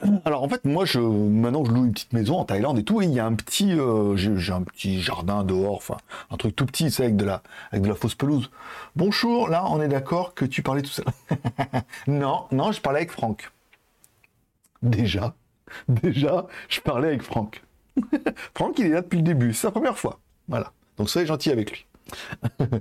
Alors 0.26 0.42
en 0.42 0.48
fait, 0.48 0.64
moi, 0.64 0.84
je, 0.84 1.00
maintenant, 1.00 1.64
je 1.64 1.72
loue 1.72 1.84
une 1.86 1.92
petite 1.92 2.12
maison 2.12 2.38
en 2.38 2.44
Thaïlande 2.44 2.78
et 2.78 2.84
tout, 2.84 3.00
et 3.00 3.06
il 3.06 3.12
y 3.12 3.20
a 3.20 3.26
un 3.26 3.34
petit, 3.34 3.72
euh, 3.72 4.16
j'ai 4.16 4.52
un 4.52 4.62
petit 4.62 5.00
jardin 5.00 5.44
dehors, 5.44 5.76
enfin, 5.76 5.96
un 6.30 6.36
truc 6.36 6.54
tout 6.54 6.66
petit, 6.66 6.90
c'est 6.90 7.04
avec 7.04 7.16
de 7.16 7.24
la, 7.24 7.42
avec 7.70 7.82
de 7.82 7.88
la 7.88 7.94
fausse 7.94 8.14
pelouse. 8.14 8.50
Bonjour, 8.96 9.48
là, 9.48 9.64
on 9.68 9.80
est 9.80 9.88
d'accord 9.88 10.34
que 10.34 10.44
tu 10.44 10.62
parlais 10.62 10.82
tout 10.82 10.90
seul. 10.90 11.06
non, 12.06 12.44
non, 12.52 12.70
je 12.72 12.82
parlais 12.82 12.98
avec 12.98 13.12
Franck. 13.12 13.50
Déjà, 14.82 15.34
déjà, 15.88 16.46
je 16.68 16.80
parlais 16.80 17.08
avec 17.08 17.22
Franck. 17.22 17.62
Franck, 18.54 18.78
il 18.78 18.86
est 18.86 18.90
là 18.90 19.00
depuis 19.00 19.18
le 19.18 19.24
début, 19.24 19.54
c'est 19.54 19.62
sa 19.62 19.70
première 19.70 19.98
fois. 19.98 20.18
Voilà. 20.48 20.72
Donc 20.96 21.10
soyez 21.10 21.26
gentil 21.26 21.50
avec 21.50 21.70
lui. 21.70 21.86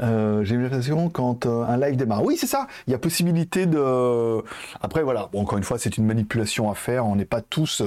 Euh, 0.00 0.44
j'ai 0.44 0.56
l'impression 0.56 1.10
quand 1.10 1.44
euh, 1.46 1.64
un 1.64 1.76
live 1.76 1.96
démarre. 1.96 2.24
Oui, 2.24 2.36
c'est 2.36 2.46
ça. 2.46 2.68
Il 2.86 2.92
y 2.92 2.94
a 2.94 2.98
possibilité 2.98 3.66
de. 3.66 4.42
Après, 4.80 5.02
voilà. 5.02 5.28
Encore 5.34 5.58
une 5.58 5.64
fois, 5.64 5.76
c'est 5.78 5.96
une 5.98 6.06
manipulation 6.06 6.70
à 6.70 6.74
faire. 6.74 7.04
On 7.04 7.16
n'est 7.16 7.24
pas 7.24 7.40
tous. 7.40 7.82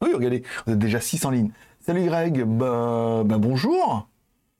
Oui, 0.00 0.10
regardez, 0.14 0.44
vous 0.64 0.74
êtes 0.74 0.78
déjà 0.78 1.00
6 1.00 1.24
en 1.24 1.30
ligne. 1.30 1.50
Salut 1.80 2.06
Greg. 2.06 2.44
Bah, 2.44 3.22
bah, 3.24 3.38
bonjour. 3.38 4.08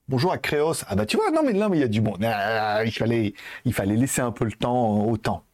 Bonjour 0.09 0.33
à 0.33 0.39
Créos. 0.39 0.73
Ah 0.89 0.97
bah 0.97 1.07
tu 1.07 1.17
vois, 1.17 1.31
non 1.31 1.43
mais 1.45 1.53
là, 1.53 1.69
il 1.73 1.79
y 1.79 1.83
a 1.83 1.89
du 1.89 2.01
bon. 2.01 2.15
Ah, 2.25 2.83
il 2.85 2.93
fallait, 2.93 3.35
il 3.65 3.75
fallait 3.75 3.97
laisser 3.97 4.21
un 4.23 4.33
peu 4.33 4.45
le 4.45 4.53
temps 4.53 5.05
au 5.05 5.17
temps 5.19 5.45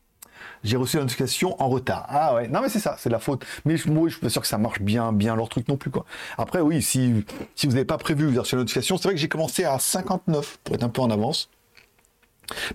j'ai 0.65 0.77
reçu 0.77 0.97
la 0.97 1.03
notification 1.03 1.61
en 1.63 1.69
retard. 1.69 2.07
Ah 2.09 2.35
ouais, 2.35 2.49
non 2.49 2.61
mais 2.61 2.69
c'est 2.69 2.81
ça, 2.81 2.97
c'est 2.99 3.09
de 3.09 3.15
la 3.15 3.21
faute. 3.21 3.45
Mais 3.65 3.77
moi, 3.87 4.09
je 4.09 4.15
suis 4.15 4.21
pas 4.21 4.31
sûr 4.31 4.43
que 4.43 4.49
ça 4.49 4.59
marche 4.59 4.81
bien, 4.81 5.13
bien 5.13 5.37
leur 5.37 5.49
truc 5.49 5.69
non 5.69 5.77
plus 5.77 5.91
quoi. 5.91 6.05
Après 6.39 6.61
oui, 6.61 6.83
si, 6.83 7.25
si 7.55 7.67
vous 7.67 7.75
n'avez 7.75 7.85
pas 7.85 7.99
prévu 7.99 8.27
vous 8.27 8.41
reçu 8.41 8.57
la 8.57 8.63
notification, 8.63 8.97
c'est 8.97 9.05
vrai 9.05 9.15
que 9.15 9.21
j'ai 9.21 9.29
commencé 9.29 9.65
à 9.65 9.79
59 9.79 10.59
pour 10.65 10.75
être 10.75 10.83
un 10.83 10.89
peu 10.89 11.03
en 11.03 11.11
avance. 11.11 11.51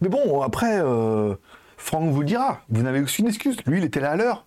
Mais 0.02 0.10
bon, 0.10 0.42
après, 0.42 0.80
euh, 0.80 1.36
Franck 1.78 2.12
vous 2.12 2.22
le 2.22 2.26
dira, 2.26 2.62
vous 2.70 2.82
n'avez 2.82 3.02
aucune 3.02 3.28
excuse. 3.28 3.58
Lui, 3.66 3.80
il 3.80 3.84
était 3.84 4.00
là 4.00 4.12
à 4.12 4.16
l'heure. 4.16 4.46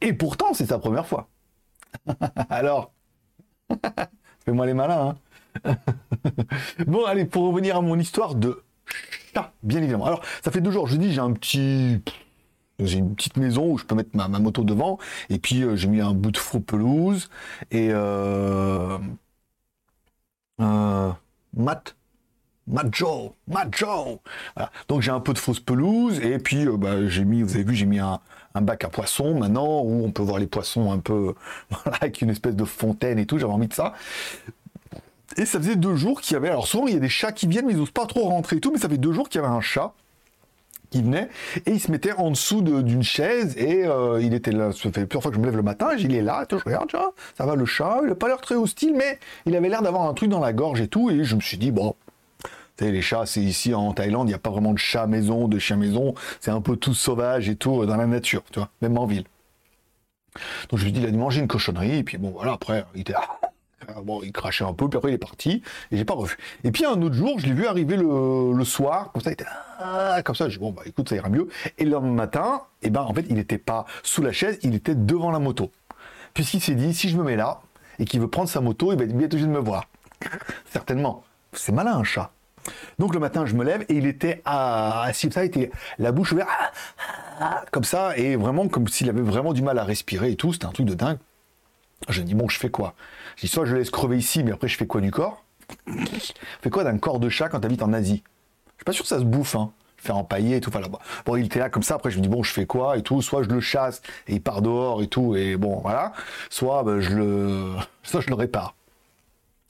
Et 0.00 0.12
pourtant, 0.12 0.54
c'est 0.54 0.66
sa 0.66 0.78
première 0.78 1.06
fois. 1.06 1.28
Alors, 2.50 2.92
fais-moi 4.44 4.66
les 4.66 4.74
malins. 4.74 5.16
Hein 5.64 5.76
bon, 6.86 7.04
allez, 7.04 7.24
pour 7.24 7.48
revenir 7.48 7.76
à 7.76 7.80
mon 7.80 7.98
histoire 7.98 8.34
de 8.34 8.62
bien 9.62 9.82
évidemment. 9.82 10.06
Alors, 10.06 10.22
ça 10.42 10.50
fait 10.50 10.60
deux 10.60 10.70
jours, 10.70 10.86
je 10.86 10.96
dis, 10.96 11.12
j'ai 11.12 11.20
un 11.20 11.32
petit. 11.32 12.02
J'ai 12.80 12.98
une 12.98 13.16
petite 13.16 13.36
maison 13.36 13.72
où 13.72 13.78
je 13.78 13.84
peux 13.84 13.96
mettre 13.96 14.10
ma, 14.14 14.28
moto 14.28 14.62
devant. 14.62 14.98
Et 15.30 15.38
puis, 15.38 15.62
euh, 15.64 15.74
j'ai 15.74 15.88
mis 15.88 16.00
un 16.00 16.14
bout 16.14 16.30
de 16.30 16.38
faux 16.38 16.60
pelouse. 16.60 17.28
Et. 17.70 17.88
Euh, 17.92 18.98
euh, 20.60 21.12
Matt. 21.56 21.96
Joe. 22.92 23.32
Donc 24.88 25.02
j'ai 25.02 25.10
un 25.10 25.20
peu 25.20 25.32
de 25.32 25.38
fausse 25.38 25.60
pelouse 25.60 26.20
et 26.20 26.38
puis 26.38 26.66
euh, 26.66 26.76
bah, 26.76 27.06
j'ai 27.08 27.24
mis, 27.24 27.42
vous 27.42 27.54
avez 27.54 27.64
vu, 27.64 27.74
j'ai 27.74 27.86
mis 27.86 27.98
un, 27.98 28.20
bac 28.60 28.84
à 28.84 28.88
poissons 28.88 29.38
maintenant 29.38 29.82
où 29.82 30.04
on 30.04 30.10
peut 30.10 30.22
voir 30.22 30.38
les 30.38 30.48
poissons 30.48 30.90
un 30.90 30.98
peu 30.98 31.34
avec 32.00 32.22
une 32.22 32.30
espèce 32.30 32.56
de 32.56 32.64
fontaine 32.64 33.18
et 33.18 33.26
tout. 33.26 33.38
J'avais 33.38 33.52
envie 33.52 33.68
de 33.68 33.72
ça. 33.74 33.94
Et 35.38 35.46
ça 35.46 35.58
faisait 35.58 35.76
deux 35.76 35.94
jours 35.94 36.20
qu'il 36.20 36.34
y 36.34 36.36
avait. 36.36 36.48
Alors 36.48 36.66
souvent, 36.66 36.88
il 36.88 36.94
y 36.94 36.96
a 36.96 37.00
des 37.00 37.08
chats 37.08 37.32
qui 37.32 37.46
viennent, 37.46 37.66
mais 37.66 37.72
ils 37.72 37.78
n'osent 37.78 37.92
pas 37.92 38.06
trop 38.06 38.28
rentrer 38.28 38.56
et 38.56 38.60
tout. 38.60 38.72
Mais 38.72 38.78
ça 38.78 38.88
fait 38.88 38.98
deux 38.98 39.12
jours 39.12 39.28
qu'il 39.28 39.40
y 39.40 39.44
avait 39.44 39.54
un 39.54 39.60
chat 39.60 39.94
qui 40.90 41.02
venait 41.02 41.28
et 41.66 41.72
il 41.72 41.80
se 41.80 41.90
mettait 41.90 42.12
en 42.12 42.30
dessous 42.30 42.62
d'une 42.62 43.02
chaise 43.02 43.54
et 43.56 43.84
euh, 43.84 44.20
il 44.22 44.34
était 44.34 44.52
là. 44.52 44.72
Ça 44.72 44.90
fait 44.90 45.06
plusieurs 45.06 45.22
fois 45.22 45.30
que 45.30 45.36
je 45.36 45.40
me 45.40 45.46
lève 45.46 45.56
le 45.56 45.62
matin 45.62 45.90
il 45.98 46.14
est 46.14 46.22
là. 46.22 46.46
je 46.50 46.56
regarde, 46.56 46.90
ça 47.36 47.46
va 47.46 47.54
le 47.54 47.66
chat. 47.66 48.00
Il 48.02 48.08
n'a 48.08 48.14
pas 48.14 48.26
l'air 48.26 48.40
très 48.40 48.56
hostile, 48.56 48.94
mais 48.96 49.18
il 49.46 49.54
avait 49.54 49.68
l'air 49.68 49.82
d'avoir 49.82 50.08
un 50.08 50.14
truc 50.14 50.28
dans 50.28 50.40
la 50.40 50.52
gorge 50.52 50.80
et 50.80 50.88
tout. 50.88 51.10
Et 51.10 51.24
je 51.24 51.36
me 51.36 51.40
suis 51.40 51.58
dit, 51.58 51.70
bon. 51.70 51.94
Les 52.80 53.02
chats, 53.02 53.26
c'est 53.26 53.40
ici 53.40 53.74
en 53.74 53.92
Thaïlande, 53.92 54.28
il 54.28 54.30
n'y 54.30 54.34
a 54.34 54.38
pas 54.38 54.50
vraiment 54.50 54.72
de 54.72 54.78
chat 54.78 55.08
maison, 55.08 55.48
de 55.48 55.58
chien 55.58 55.74
maison, 55.74 56.14
c'est 56.38 56.52
un 56.52 56.60
peu 56.60 56.76
tout 56.76 56.94
sauvage 56.94 57.48
et 57.48 57.56
tout 57.56 57.84
dans 57.86 57.96
la 57.96 58.06
nature, 58.06 58.44
tu 58.52 58.60
vois, 58.60 58.68
même 58.82 58.96
en 58.98 59.04
ville. 59.04 59.24
Donc 60.70 60.78
je 60.78 60.84
lui 60.84 60.92
dit, 60.92 61.00
il 61.00 61.06
a 61.06 61.10
dû 61.10 61.16
manger 61.16 61.40
une 61.40 61.48
cochonnerie, 61.48 61.96
et 61.96 62.04
puis 62.04 62.18
bon 62.18 62.30
voilà, 62.30 62.52
après, 62.52 62.84
il 62.94 63.00
était 63.00 63.14
bon, 64.02 64.20
il 64.22 64.32
crachait 64.32 64.64
un 64.64 64.72
peu, 64.72 64.88
puis 64.88 64.98
après 64.98 65.10
il 65.10 65.14
est 65.14 65.18
parti, 65.18 65.62
et 65.90 65.96
j'ai 65.96 66.04
pas 66.04 66.14
revu. 66.14 66.36
Et 66.64 66.70
puis 66.70 66.84
un 66.84 67.00
autre 67.02 67.14
jour, 67.14 67.38
je 67.38 67.46
l'ai 67.46 67.52
vu 67.52 67.66
arriver 67.66 67.96
le, 67.96 68.64
soir, 68.64 69.12
comme 69.12 69.22
ça, 69.22 69.30
il 69.30 69.34
était 69.34 69.46
ah, 69.80 70.22
comme 70.24 70.34
ça, 70.34 70.48
j'ai 70.48 70.58
dit, 70.58 70.60
bon, 70.60 70.72
bah 70.72 70.82
écoute, 70.86 71.08
ça 71.08 71.16
ira 71.16 71.28
mieux. 71.28 71.48
Et 71.78 71.84
le 71.84 72.00
matin, 72.00 72.62
et 72.82 72.88
eh 72.88 72.90
ben, 72.90 73.02
en 73.02 73.14
fait, 73.14 73.24
il 73.28 73.36
n'était 73.36 73.58
pas 73.58 73.86
sous 74.02 74.22
la 74.22 74.32
chaise, 74.32 74.58
il 74.62 74.74
était 74.74 74.94
devant 74.94 75.30
la 75.30 75.38
moto. 75.38 75.70
Puisqu'il 76.34 76.60
s'est 76.60 76.74
dit, 76.74 76.92
si 76.94 77.08
je 77.08 77.16
me 77.16 77.22
mets 77.22 77.36
là, 77.36 77.60
et 77.98 78.04
qu'il 78.04 78.20
veut 78.20 78.28
prendre 78.28 78.48
sa 78.48 78.60
moto, 78.60 78.92
il 78.92 78.98
va 78.98 79.04
être 79.04 79.14
obligé 79.14 79.46
de 79.46 79.50
me 79.50 79.58
voir. 79.58 79.84
Certainement. 80.70 81.24
C'est 81.52 81.72
malin, 81.72 81.96
un 81.96 82.04
chat. 82.04 82.30
Donc 82.98 83.14
le 83.14 83.20
matin, 83.20 83.46
je 83.46 83.54
me 83.54 83.64
lève 83.64 83.84
et 83.88 83.94
il 83.94 84.06
était 84.06 84.42
assis 84.44 85.30
ça, 85.32 85.44
il 85.44 85.48
était 85.48 85.70
la 85.98 86.12
bouche 86.12 86.32
ouverte, 86.32 86.48
comme 87.70 87.84
ça, 87.84 88.16
et 88.16 88.36
vraiment 88.36 88.68
comme 88.68 88.88
s'il 88.88 89.08
avait 89.08 89.22
vraiment 89.22 89.52
du 89.52 89.62
mal 89.62 89.78
à 89.78 89.84
respirer 89.84 90.32
et 90.32 90.36
tout. 90.36 90.52
C'était 90.52 90.66
un 90.66 90.72
truc 90.72 90.86
de 90.86 90.94
dingue. 90.94 91.18
Je 92.08 92.22
dis, 92.22 92.34
bon, 92.34 92.48
je 92.48 92.58
fais 92.58 92.70
quoi? 92.70 92.94
Je 93.38 93.42
dis, 93.42 93.48
soit 93.48 93.66
je 93.66 93.76
laisse 93.76 93.90
crever 93.90 94.18
ici, 94.18 94.42
mais 94.42 94.50
après, 94.50 94.66
je 94.66 94.76
fais 94.76 94.88
quoi 94.88 95.00
du 95.00 95.12
corps? 95.12 95.44
Fais 96.60 96.70
quoi 96.70 96.82
d'un 96.82 96.98
corps 96.98 97.20
de 97.20 97.28
chat 97.28 97.48
quand 97.48 97.60
tu 97.60 97.66
habites 97.66 97.82
en 97.82 97.92
Asie? 97.92 98.24
Je 98.24 98.78
suis 98.78 98.84
pas 98.84 98.92
sûr 98.92 99.04
que 99.04 99.08
ça 99.08 99.20
se 99.20 99.24
bouffe, 99.24 99.54
hein. 99.54 99.70
Faire 99.96 100.16
empailler 100.16 100.56
et 100.56 100.60
tout. 100.60 100.72
Bon, 101.24 101.36
il 101.36 101.46
était 101.46 101.60
là 101.60 101.70
comme 101.70 101.84
ça. 101.84 101.94
Après, 101.94 102.10
je 102.10 102.18
me 102.18 102.22
dis, 102.22 102.28
bon, 102.28 102.42
je 102.42 102.52
fais 102.52 102.66
quoi 102.66 102.98
et 102.98 103.02
tout? 103.02 103.22
Soit 103.22 103.44
je 103.44 103.48
le 103.48 103.60
chasse 103.60 104.02
et 104.26 104.34
il 104.34 104.42
part 104.42 104.60
dehors 104.60 105.02
et 105.02 105.06
tout. 105.06 105.36
Et 105.36 105.56
bon, 105.56 105.78
voilà. 105.78 106.12
Soit 106.50 106.82
ben, 106.82 106.98
je, 106.98 107.14
le... 107.14 107.72
soit 108.02 108.20
je 108.20 108.26
le 108.26 108.34
répare. 108.34 108.74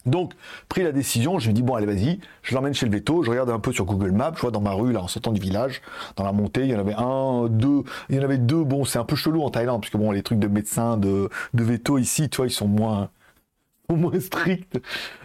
Donc, 0.07 0.33
pris 0.71 0.83
la 0.83 0.93
décision, 0.93 1.39
je 1.39 1.51
me 1.51 1.53
dis, 1.53 1.63
bon, 1.63 1.75
allez, 1.75 1.85
vas-y, 1.85 2.21
je 2.43 2.55
l'emmène 2.55 2.73
chez 2.73 2.87
le 2.87 2.93
veto, 2.93 3.23
je 3.23 3.31
regarde 3.31 3.51
un 3.51 3.59
peu 3.59 3.73
sur 3.73 3.85
Google 3.85 4.13
Maps, 4.13 4.33
je 4.35 4.41
vois 4.41 4.51
dans 4.51 4.63
ma 4.63 4.73
rue, 4.73 4.93
là, 4.93 5.03
en 5.03 5.09
sortant 5.09 5.33
du 5.33 5.41
village, 5.41 5.83
dans 6.17 6.25
la 6.25 6.33
montée, 6.33 6.63
il 6.63 6.71
y 6.71 6.75
en 6.75 6.79
avait 6.79 6.95
un, 6.95 7.49
deux, 7.49 7.83
il 8.09 8.17
y 8.17 8.19
en 8.19 8.23
avait 8.23 8.39
deux, 8.39 8.65
bon, 8.65 8.87
c'est 8.87 8.99
un 8.99 9.05
peu 9.05 9.17
chelou 9.17 9.43
en 9.43 9.51
Thaïlande, 9.51 9.83
parce 9.83 9.91
que 9.91 9.99
bon, 9.99 10.11
les 10.11 10.23
trucs 10.23 10.39
de 10.39 10.47
médecins, 10.47 10.97
de, 10.97 11.29
de 11.53 11.65
veto 11.65 11.99
ici, 11.99 12.31
tu 12.31 12.39
vois, 12.39 12.47
ils 12.47 12.53
sont 12.53 12.69
moins, 12.69 13.11
moins 13.97 14.21
stricts. 14.21 14.79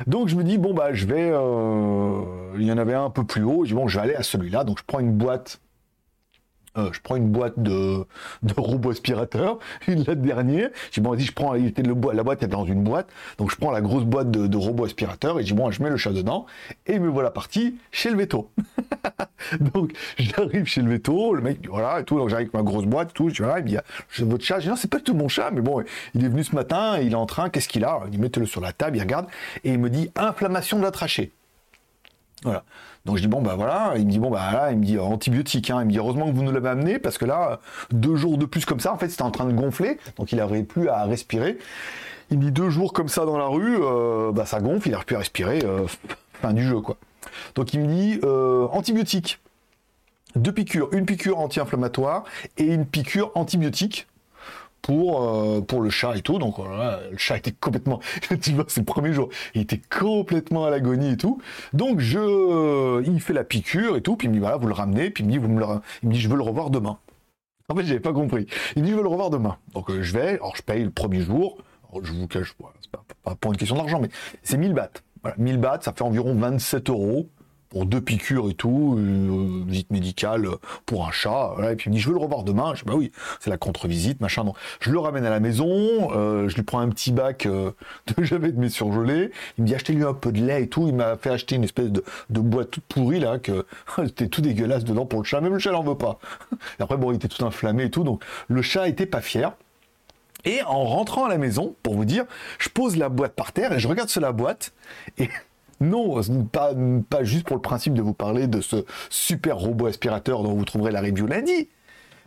Donc, 0.07 0.29
je 0.29 0.35
me 0.35 0.43
dis, 0.43 0.57
bon, 0.57 0.73
bah, 0.73 0.93
je 0.93 1.05
vais, 1.05 1.29
euh, 1.31 2.21
il 2.57 2.63
y 2.63 2.71
en 2.71 2.77
avait 2.77 2.93
un 2.93 3.05
un 3.05 3.09
peu 3.09 3.25
plus 3.25 3.43
haut, 3.43 3.65
je 3.65 3.69
dis, 3.69 3.73
bon, 3.75 3.87
je 3.87 3.97
vais 3.97 4.03
aller 4.03 4.15
à 4.15 4.23
celui-là, 4.23 4.63
donc 4.63 4.79
je 4.79 4.83
prends 4.85 4.99
une 4.99 5.11
boîte 5.11 5.59
euh, 6.77 6.89
je 6.91 6.99
prends 7.01 7.15
une 7.15 7.29
boîte 7.29 7.57
de, 7.57 8.05
de 8.41 8.53
robots 8.57 8.91
aspirateurs, 8.91 9.59
une 9.87 10.03
la 10.03 10.15
dernière. 10.15 10.69
Je 10.89 10.95
dis 10.95 11.01
bon 11.01 11.11
vas-y, 11.11 11.23
je 11.23 11.33
prends, 11.33 11.55
il 11.55 11.67
était 11.67 11.83
le, 11.83 11.95
la 12.13 12.23
boîte 12.23 12.39
était 12.39 12.47
dans 12.47 12.65
une 12.65 12.83
boîte, 12.83 13.07
donc 13.37 13.51
je 13.51 13.55
prends 13.55 13.71
la 13.71 13.81
grosse 13.81 14.05
boîte 14.05 14.31
de, 14.31 14.47
de 14.47 14.57
robots 14.57 14.85
aspirateurs 14.85 15.39
et 15.39 15.43
je 15.43 15.47
dis 15.47 15.53
bon, 15.53 15.69
je 15.71 15.83
mets 15.83 15.89
le 15.89 15.97
chat 15.97 16.11
dedans 16.11 16.45
et 16.87 16.99
me 16.99 17.09
voilà 17.09 17.31
parti 17.31 17.77
chez 17.91 18.09
le 18.09 18.17
veto. 18.17 18.51
donc 19.59 19.93
j'arrive 20.17 20.65
chez 20.65 20.81
le 20.81 20.89
veto, 20.89 21.33
le 21.33 21.41
mec 21.41 21.67
voilà 21.67 21.99
et 21.99 22.03
tout, 22.03 22.17
donc 22.17 22.29
j'arrive 22.29 22.47
avec 22.47 22.53
ma 22.53 22.63
grosse 22.63 22.85
boîte, 22.85 23.13
tout, 23.13 23.29
je 23.29 23.35
dis 23.35 23.41
voilà, 23.41 23.59
il 23.59 23.65
me 23.65 23.69
dit 23.69 23.77
j'ai 24.11 24.25
votre 24.25 24.43
chat, 24.43 24.59
je 24.59 24.63
dis 24.63 24.69
non 24.69 24.75
c'est 24.75 24.89
pas 24.89 24.99
tout 24.99 25.13
mon 25.13 25.27
chat, 25.27 25.51
mais 25.51 25.61
bon, 25.61 25.83
il 26.15 26.25
est 26.25 26.29
venu 26.29 26.43
ce 26.43 26.55
matin, 26.55 26.97
il 26.99 27.11
est 27.11 27.15
en 27.15 27.25
train, 27.25 27.49
qu'est-ce 27.49 27.67
qu'il 27.67 27.85
a? 27.85 28.01
Il 28.05 28.11
dit 28.11 28.17
mettez-le 28.17 28.45
sur 28.45 28.61
la 28.61 28.73
table, 28.73 28.97
il 28.97 29.01
regarde 29.01 29.27
et 29.63 29.71
il 29.71 29.79
me 29.79 29.89
dit 29.89 30.09
inflammation 30.15 30.77
de 30.77 30.83
la 30.83 30.91
trachée. 30.91 31.31
Voilà. 32.43 32.63
Donc 33.05 33.17
je 33.17 33.21
dis 33.21 33.27
bon 33.27 33.41
bah 33.41 33.55
voilà, 33.55 33.93
il 33.97 34.05
me 34.05 34.11
dit 34.11 34.19
bon 34.19 34.29
bah 34.29 34.51
là, 34.53 34.71
il 34.71 34.77
me 34.77 34.85
dit 34.85 34.97
antibiotique, 34.97 35.69
hein. 35.69 35.79
il 35.81 35.87
me 35.87 35.91
dit 35.91 35.97
heureusement 35.97 36.27
que 36.27 36.35
vous 36.35 36.43
nous 36.43 36.51
l'avez 36.53 36.69
amené 36.69 36.99
parce 36.99 37.17
que 37.17 37.25
là, 37.25 37.59
deux 37.91 38.15
jours 38.15 38.37
de 38.37 38.45
plus 38.45 38.63
comme 38.63 38.79
ça, 38.79 38.93
en 38.93 38.97
fait 38.97 39.09
c'était 39.09 39.23
en 39.23 39.31
train 39.31 39.45
de 39.45 39.53
gonfler, 39.53 39.97
donc 40.17 40.31
il 40.31 40.37
n'arrivait 40.37 40.63
plus 40.63 40.87
à 40.87 41.03
respirer. 41.03 41.57
Il 42.31 42.39
me 42.39 42.45
dit 42.45 42.51
deux 42.51 42.69
jours 42.69 42.93
comme 42.93 43.09
ça 43.09 43.25
dans 43.25 43.37
la 43.37 43.47
rue, 43.47 43.75
euh, 43.77 44.31
bah 44.31 44.45
ça 44.45 44.61
gonfle, 44.61 44.87
il 44.87 44.91
n'arrive 44.91 45.05
plus 45.05 45.15
à 45.17 45.19
respirer, 45.19 45.59
euh, 45.65 45.85
fin 46.41 46.53
du 46.53 46.63
jeu 46.63 46.79
quoi. 46.79 46.95
Donc 47.55 47.73
il 47.73 47.81
me 47.81 47.87
dit 47.87 48.19
euh, 48.23 48.67
antibiotique, 48.71 49.39
deux 50.37 50.53
piqûres, 50.53 50.87
une 50.93 51.05
piqûre 51.05 51.39
anti-inflammatoire 51.39 52.23
et 52.57 52.67
une 52.67 52.85
piqûre 52.85 53.31
antibiotique 53.35 54.07
pour, 54.83 55.23
euh, 55.23 55.61
pour 55.61 55.81
le 55.81 55.89
chat 55.89 56.15
et 56.15 56.21
tout. 56.21 56.37
Donc 56.37 56.57
voilà, 56.57 56.99
le 57.09 57.17
chat 57.17 57.37
était 57.37 57.51
complètement, 57.51 57.99
tu 58.41 58.51
vois, 58.51 58.65
c'est 58.67 58.81
le 58.81 58.85
premier 58.85 59.11
jour, 59.11 59.29
il 59.55 59.61
était 59.61 59.81
complètement 59.89 60.65
à 60.65 60.69
l'agonie 60.69 61.13
et 61.13 61.17
tout. 61.17 61.41
Donc 61.73 61.99
je, 61.99 63.01
il 63.01 63.19
fait 63.19 63.33
la 63.33 63.43
piqûre 63.43 63.95
et 63.95 64.01
tout, 64.01 64.15
puis 64.15 64.27
il 64.27 64.29
me 64.29 64.35
dit 64.35 64.39
voilà, 64.39 64.57
vous 64.57 64.67
le 64.67 64.73
ramenez, 64.73 65.09
puis 65.09 65.23
il 65.23 65.27
me 65.27 65.31
dit, 65.31 65.37
vous 65.39 65.47
me 65.47 65.63
il 66.03 66.09
me 66.09 66.13
dit 66.13 66.19
je 66.19 66.29
veux 66.29 66.35
le 66.35 66.43
revoir 66.43 66.69
demain. 66.69 66.99
En 67.69 67.75
fait, 67.75 67.85
j'avais 67.85 68.01
pas 68.01 68.13
compris. 68.13 68.45
Il 68.75 68.81
me 68.81 68.87
dit 68.87 68.91
je 68.91 68.97
veux 68.97 69.03
le 69.03 69.09
revoir 69.09 69.29
demain. 69.29 69.57
Donc 69.73 69.89
euh, 69.89 70.03
je 70.03 70.13
vais, 70.13 70.33
alors 70.33 70.55
je 70.55 70.61
paye 70.61 70.83
le 70.83 70.91
premier 70.91 71.21
jour. 71.21 71.57
je 72.03 72.11
vous 72.11 72.27
cache, 72.27 72.53
c'est 72.81 72.91
pas, 72.91 73.03
pas, 73.23 73.35
pour 73.35 73.51
une 73.51 73.57
question 73.57 73.77
d'argent, 73.77 73.99
mais 73.99 74.09
c'est 74.43 74.57
1000 74.57 74.73
bahts. 74.73 75.01
Voilà, 75.21 75.37
1000 75.39 75.57
bahts, 75.57 75.79
ça 75.81 75.93
fait 75.93 76.03
environ 76.03 76.35
27 76.35 76.89
euros 76.89 77.29
deux 77.73 78.01
piqûres 78.01 78.49
et 78.49 78.53
tout, 78.53 78.97
visite 79.67 79.91
médicale 79.91 80.47
pour 80.85 81.07
un 81.07 81.11
chat. 81.11 81.55
et 81.71 81.75
puis 81.75 81.89
il 81.89 81.91
me 81.91 81.95
dit, 81.95 82.01
je 82.01 82.07
veux 82.07 82.13
le 82.13 82.19
revoir 82.19 82.43
demain. 82.43 82.73
Je 82.75 82.83
dis, 82.83 82.87
bah 82.87 82.95
oui, 82.95 83.11
c'est 83.39 83.49
la 83.49 83.57
contre-visite, 83.57 84.21
machin. 84.21 84.43
Donc, 84.43 84.55
je 84.79 84.91
le 84.91 84.99
ramène 84.99 85.25
à 85.25 85.29
la 85.29 85.39
maison, 85.39 86.11
euh, 86.15 86.47
je 86.49 86.55
lui 86.55 86.63
prends 86.63 86.79
un 86.79 86.89
petit 86.89 87.11
bac 87.11 87.45
euh, 87.45 87.71
de 88.17 88.23
j'avais 88.23 88.51
de 88.51 88.59
mes 88.59 88.69
surgelés. 88.69 89.31
Il 89.57 89.63
me 89.63 89.67
dit, 89.67 89.75
achetez-lui 89.75 90.03
un 90.03 90.13
peu 90.13 90.31
de 90.31 90.43
lait 90.43 90.63
et 90.63 90.67
tout. 90.67 90.87
Il 90.87 90.95
m'a 90.95 91.17
fait 91.17 91.29
acheter 91.29 91.55
une 91.55 91.63
espèce 91.63 91.91
de, 91.91 92.03
boîte 92.29 92.71
toute 92.71 92.83
pourrie, 92.85 93.19
là, 93.19 93.39
que 93.39 93.65
c'était 93.97 94.27
tout 94.27 94.41
dégueulasse 94.41 94.83
dedans 94.83 95.05
pour 95.05 95.19
le 95.19 95.25
chat. 95.25 95.41
Même 95.41 95.53
le 95.53 95.59
chat 95.59 95.71
n'en 95.71 95.83
veut 95.83 95.97
pas. 95.97 96.19
Et 96.79 96.83
après, 96.83 96.97
bon, 96.97 97.11
il 97.11 97.15
était 97.15 97.27
tout 97.27 97.45
inflammé 97.45 97.85
et 97.85 97.89
tout. 97.89 98.03
Donc, 98.03 98.23
le 98.47 98.61
chat 98.61 98.87
était 98.87 99.05
pas 99.05 99.21
fier. 99.21 99.53
Et 100.45 100.61
en 100.63 100.83
rentrant 100.83 101.25
à 101.25 101.29
la 101.29 101.37
maison, 101.37 101.75
pour 101.83 101.95
vous 101.95 102.05
dire, 102.05 102.25
je 102.59 102.67
pose 102.67 102.97
la 102.97 103.07
boîte 103.07 103.33
par 103.33 103.53
terre 103.53 103.71
et 103.71 103.79
je 103.79 103.87
regarde 103.87 104.09
sur 104.09 104.19
la 104.19 104.33
boîte 104.33 104.73
et 105.17 105.29
non, 105.79 106.21
pas, 106.51 106.71
pas 107.09 107.23
juste 107.23 107.45
pour 107.45 107.55
le 107.55 107.61
principe 107.61 107.93
de 107.93 108.01
vous 108.01 108.13
parler 108.13 108.47
de 108.47 108.61
ce 108.61 108.85
super 109.09 109.57
robot 109.57 109.87
aspirateur 109.87 110.43
dont 110.43 110.53
vous 110.53 110.65
trouverez 110.65 110.91
la 110.91 111.01
review 111.01 111.27
lundi. 111.27 111.69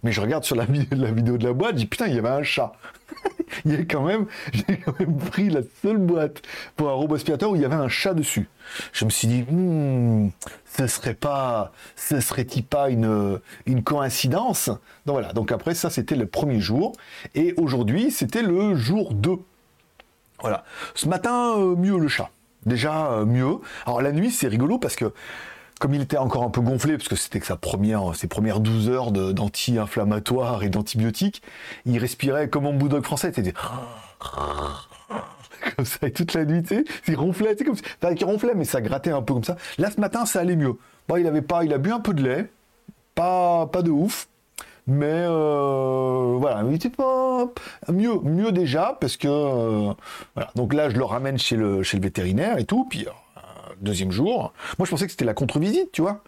Mais 0.02 0.12
je 0.12 0.20
regarde 0.20 0.44
sur 0.44 0.56
la, 0.56 0.66
vidéo 0.66 1.38
de 1.38 1.44
la 1.44 1.52
boîte, 1.52 1.72
je 1.72 1.78
dis 1.78 1.86
putain, 1.86 2.06
il 2.06 2.14
y 2.14 2.18
avait 2.18 2.28
un 2.28 2.42
chat. 2.42 2.72
il 3.64 3.72
y 3.72 3.76
a 3.76 3.84
quand 3.84 4.02
même, 4.02 4.26
j'ai 4.52 4.76
quand 4.76 4.98
même 5.00 5.16
pris 5.16 5.48
la 5.48 5.62
seule 5.82 5.96
boîte 5.96 6.42
pour 6.76 6.90
un 6.90 6.92
robot 6.92 7.14
aspirateur 7.14 7.50
où 7.50 7.56
il 7.56 7.62
y 7.62 7.64
avait 7.64 7.74
un 7.74 7.88
chat 7.88 8.14
dessus. 8.14 8.48
Je 8.92 9.04
me 9.04 9.10
suis 9.10 9.26
dit, 9.26 9.42
hmm, 9.42 10.30
ce 10.66 10.86
serait 10.86 11.14
pas, 11.14 11.72
ce 11.96 12.20
serait-il 12.20 12.64
pas 12.64 12.90
une, 12.90 13.40
une 13.64 13.82
coïncidence? 13.82 14.68
Donc 15.06 15.14
voilà. 15.14 15.32
Donc 15.32 15.50
après 15.50 15.74
ça, 15.74 15.90
c'était 15.90 16.16
le 16.16 16.26
premier 16.26 16.60
jour, 16.60 16.92
et 17.34 17.54
aujourd'hui, 17.56 18.10
c'était 18.10 18.42
le 18.42 18.74
jour 18.74 19.14
2. 19.14 19.36
Voilà. 20.40 20.64
Ce 20.94 21.08
matin, 21.08 21.54
euh, 21.56 21.74
mieux 21.74 21.98
le 21.98 22.08
chat 22.08 22.30
déjà 22.66 23.12
euh, 23.12 23.24
mieux. 23.24 23.58
Alors 23.86 24.02
la 24.02 24.12
nuit, 24.12 24.30
c'est 24.30 24.48
rigolo 24.48 24.78
parce 24.78 24.96
que 24.96 25.12
comme 25.78 25.94
il 25.94 26.00
était 26.00 26.16
encore 26.16 26.42
un 26.42 26.50
peu 26.50 26.60
gonflé, 26.60 26.96
parce 26.96 27.08
que 27.08 27.16
c'était 27.16 27.40
que 27.40 27.46
sa 27.46 27.56
première, 27.56 28.14
ses 28.14 28.28
premières 28.28 28.60
12 28.60 28.88
heures 28.88 29.12
d'anti-inflammatoire 29.12 30.62
et 30.62 30.70
d'antibiotiques, 30.70 31.42
il 31.84 31.98
respirait 31.98 32.48
comme 32.48 32.66
un 32.66 32.72
bulldog 32.72 33.04
français. 33.04 33.30
C'était 33.34 33.52
comme 35.76 35.84
ça, 35.84 36.06
et 36.06 36.12
toute 36.12 36.32
la 36.32 36.46
nuit, 36.46 36.62
tu 36.62 36.76
sais, 36.76 36.84
il 37.08 37.16
ronflait, 37.16 37.56
comme 37.56 37.74
enfin, 37.74 38.14
il 38.14 38.24
ronflait, 38.24 38.54
mais 38.54 38.64
ça 38.64 38.80
grattait 38.80 39.10
un 39.10 39.20
peu 39.20 39.34
comme 39.34 39.44
ça. 39.44 39.56
Là, 39.76 39.90
ce 39.90 40.00
matin, 40.00 40.24
ça 40.24 40.40
allait 40.40 40.56
mieux. 40.56 40.76
Bon, 41.08 41.16
il 41.16 41.26
avait 41.26 41.42
pas, 41.42 41.64
il 41.64 41.74
a 41.74 41.78
bu 41.78 41.92
un 41.92 42.00
peu 42.00 42.14
de 42.14 42.22
lait, 42.22 42.50
pas, 43.14 43.66
pas 43.66 43.82
de 43.82 43.90
ouf, 43.90 44.28
mais 44.86 45.24
euh, 45.26 46.36
voilà, 46.38 46.62
il 46.68 46.74
était 46.74 46.90
pas 46.90 47.48
mieux, 47.92 48.20
mieux 48.20 48.52
déjà 48.52 48.96
parce 49.00 49.16
que 49.16 49.26
euh, 49.26 49.92
voilà. 50.34 50.50
Donc 50.54 50.74
là, 50.74 50.90
je 50.90 50.96
le 50.96 51.04
ramène 51.04 51.38
chez 51.38 51.56
le 51.56 51.82
chez 51.82 51.96
le 51.96 52.02
vétérinaire 52.04 52.58
et 52.58 52.64
tout, 52.64 52.86
puis 52.88 53.06
euh, 53.06 53.42
deuxième 53.80 54.12
jour, 54.12 54.52
moi 54.78 54.86
je 54.86 54.90
pensais 54.90 55.06
que 55.06 55.10
c'était 55.10 55.24
la 55.24 55.34
contre-visite, 55.34 55.90
tu 55.90 56.02
vois. 56.02 56.22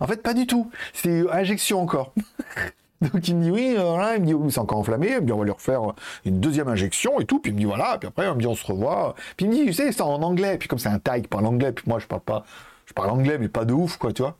en 0.00 0.06
fait, 0.06 0.22
pas 0.22 0.32
du 0.32 0.46
tout. 0.46 0.70
C'est 0.94 1.30
injection 1.30 1.82
encore. 1.82 2.12
Donc 3.02 3.28
il 3.28 3.36
me 3.36 3.42
dit 3.44 3.50
oui, 3.50 3.76
voilà, 3.78 4.16
il 4.16 4.22
me 4.22 4.26
dit 4.26 4.34
oui, 4.34 4.50
c'est 4.50 4.60
encore 4.60 4.78
enflammé, 4.78 5.20
puis 5.20 5.32
on 5.32 5.38
va 5.38 5.44
lui 5.44 5.52
refaire 5.52 5.82
une 6.24 6.40
deuxième 6.40 6.68
injection 6.68 7.20
et 7.20 7.26
tout, 7.26 7.38
puis 7.38 7.52
il 7.52 7.54
me 7.54 7.60
dit 7.60 7.66
voilà, 7.66 7.98
puis 7.98 8.08
après 8.08 8.28
on 8.28 8.34
me 8.34 8.40
dit 8.40 8.46
on 8.46 8.56
se 8.56 8.66
revoit, 8.66 9.14
puis 9.36 9.46
il 9.46 9.50
me 9.50 9.54
dit 9.54 9.64
tu 9.66 9.72
sais 9.74 9.92
c'est 9.92 10.00
en 10.00 10.22
anglais, 10.22 10.56
puis 10.58 10.68
comme 10.68 10.78
c'est 10.78 10.88
un 10.88 10.98
taille 10.98 11.22
qui 11.22 11.28
parle 11.28 11.46
anglais, 11.46 11.72
puis 11.72 11.84
moi 11.86 11.98
je 11.98 12.06
parle 12.06 12.22
pas, 12.22 12.44
je 12.86 12.94
parle 12.94 13.10
anglais 13.10 13.38
mais 13.38 13.48
pas 13.48 13.64
de 13.66 13.74
ouf 13.74 13.98
quoi, 13.98 14.12
tu 14.12 14.22
vois. 14.22 14.36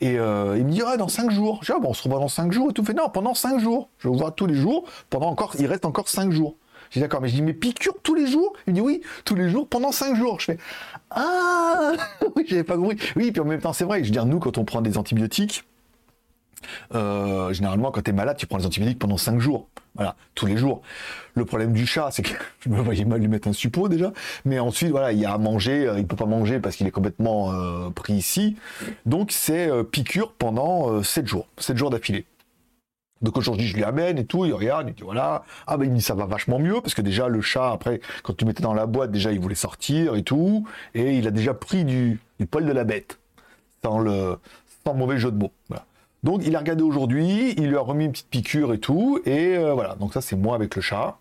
Et 0.00 0.18
euh, 0.18 0.56
il 0.58 0.64
me 0.64 0.70
dit, 0.70 0.82
ah, 0.84 0.96
dans 0.96 1.08
5 1.08 1.30
jours. 1.30 1.58
Je 1.62 1.66
dis, 1.66 1.72
ah, 1.76 1.80
bon, 1.80 1.90
on 1.90 1.94
se 1.94 2.02
revoit 2.02 2.18
dans 2.18 2.28
5 2.28 2.52
jours 2.52 2.70
et 2.70 2.72
tout. 2.72 2.84
Fait, 2.84 2.94
non, 2.94 3.08
pendant 3.08 3.34
5 3.34 3.58
jours. 3.60 3.88
Je 3.98 4.08
vais 4.08 4.12
vous 4.12 4.18
voir 4.18 4.34
tous 4.34 4.46
les 4.46 4.54
jours. 4.54 4.84
Pendant 5.10 5.28
encore, 5.28 5.54
il 5.58 5.66
reste 5.66 5.84
encore 5.84 6.08
5 6.08 6.32
jours. 6.32 6.56
Je 6.90 6.94
dis, 6.94 7.00
d'accord, 7.00 7.20
mais 7.20 7.28
je 7.28 7.34
dis, 7.34 7.42
mais 7.42 7.52
piqûre 7.52 7.94
tous 8.02 8.14
les 8.14 8.26
jours? 8.26 8.52
Il 8.66 8.72
me 8.72 8.74
dit, 8.76 8.80
oui, 8.80 9.02
tous 9.24 9.34
les 9.34 9.48
jours 9.48 9.68
pendant 9.68 9.92
5 9.92 10.16
jours. 10.16 10.40
Je 10.40 10.46
fais, 10.46 10.58
ah, 11.10 11.92
oui, 12.36 12.44
j'avais 12.48 12.64
pas 12.64 12.76
compris. 12.76 12.98
Oui, 13.16 13.30
puis 13.30 13.40
en 13.40 13.44
même 13.44 13.60
temps, 13.60 13.72
c'est 13.72 13.84
vrai. 13.84 14.00
Je 14.00 14.06
veux 14.06 14.12
dire, 14.12 14.26
nous, 14.26 14.38
quand 14.38 14.58
on 14.58 14.64
prend 14.64 14.80
des 14.80 14.98
antibiotiques, 14.98 15.64
euh, 16.94 17.52
généralement, 17.52 17.90
quand 17.90 18.02
tu 18.02 18.10
es 18.10 18.12
malade, 18.12 18.36
tu 18.36 18.46
prends 18.46 18.58
les 18.58 18.66
antibiotiques 18.66 18.98
pendant 18.98 19.16
5 19.16 19.38
jours. 19.38 19.68
Voilà, 19.94 20.14
tous 20.34 20.46
les 20.46 20.56
jours. 20.56 20.82
Le 21.34 21.44
problème 21.44 21.72
du 21.72 21.86
chat, 21.86 22.10
c'est 22.10 22.22
que 22.22 22.34
je 22.60 22.68
me 22.68 22.80
voyais 22.80 23.04
mal 23.04 23.20
lui 23.20 23.28
mettre 23.28 23.48
un 23.48 23.52
suppôt 23.52 23.88
déjà. 23.88 24.12
Mais 24.44 24.58
ensuite, 24.58 24.90
voilà, 24.90 25.12
il 25.12 25.18
y 25.18 25.24
a 25.24 25.32
à 25.32 25.38
manger. 25.38 25.86
Euh, 25.86 25.98
il 25.98 26.06
peut 26.06 26.16
pas 26.16 26.26
manger 26.26 26.60
parce 26.60 26.76
qu'il 26.76 26.86
est 26.86 26.92
complètement 26.92 27.52
euh, 27.52 27.90
pris 27.90 28.14
ici. 28.14 28.56
Donc, 29.06 29.32
c'est 29.32 29.70
piqûre 29.84 30.32
pendant 30.32 31.02
7 31.02 31.26
jours. 31.26 31.46
7 31.58 31.76
jours 31.76 31.90
d'affilée. 31.90 32.26
Donc 33.22 33.36
aujourd'hui, 33.36 33.66
je 33.66 33.76
lui 33.76 33.84
amène 33.84 34.18
et 34.18 34.24
tout, 34.24 34.46
il 34.46 34.54
regarde, 34.54 34.88
il 34.88 34.94
dit 34.94 35.02
voilà, 35.02 35.44
ah 35.66 35.76
ben 35.76 35.84
il 35.84 35.92
dit 35.92 36.00
ça 36.00 36.14
va 36.14 36.24
vachement 36.24 36.58
mieux, 36.58 36.80
parce 36.80 36.94
que 36.94 37.02
déjà 37.02 37.28
le 37.28 37.42
chat, 37.42 37.70
après, 37.70 38.00
quand 38.22 38.34
tu 38.34 38.46
mettais 38.46 38.62
dans 38.62 38.72
la 38.72 38.86
boîte, 38.86 39.10
déjà 39.10 39.30
il 39.30 39.38
voulait 39.38 39.54
sortir 39.54 40.14
et 40.14 40.22
tout, 40.22 40.66
et 40.94 41.18
il 41.18 41.26
a 41.26 41.30
déjà 41.30 41.52
pris 41.52 41.84
du, 41.84 42.18
du 42.38 42.46
poil 42.46 42.64
de 42.64 42.72
la 42.72 42.84
bête, 42.84 43.18
sans 43.84 43.98
le 43.98 44.38
sans 44.86 44.94
mauvais 44.94 45.18
jeu 45.18 45.30
de 45.30 45.36
mots. 45.36 45.52
Voilà. 45.68 45.84
Donc 46.22 46.42
il 46.44 46.54
a 46.54 46.58
regardé 46.58 46.82
aujourd'hui, 46.82 47.54
il 47.56 47.68
lui 47.68 47.76
a 47.76 47.80
remis 47.80 48.04
une 48.04 48.12
petite 48.12 48.28
piqûre 48.28 48.72
et 48.72 48.78
tout, 48.78 49.20
et 49.24 49.56
euh, 49.56 49.72
voilà. 49.72 49.94
Donc 49.94 50.12
ça 50.12 50.20
c'est 50.20 50.36
moi 50.36 50.54
avec 50.54 50.76
le 50.76 50.82
chat. 50.82 51.18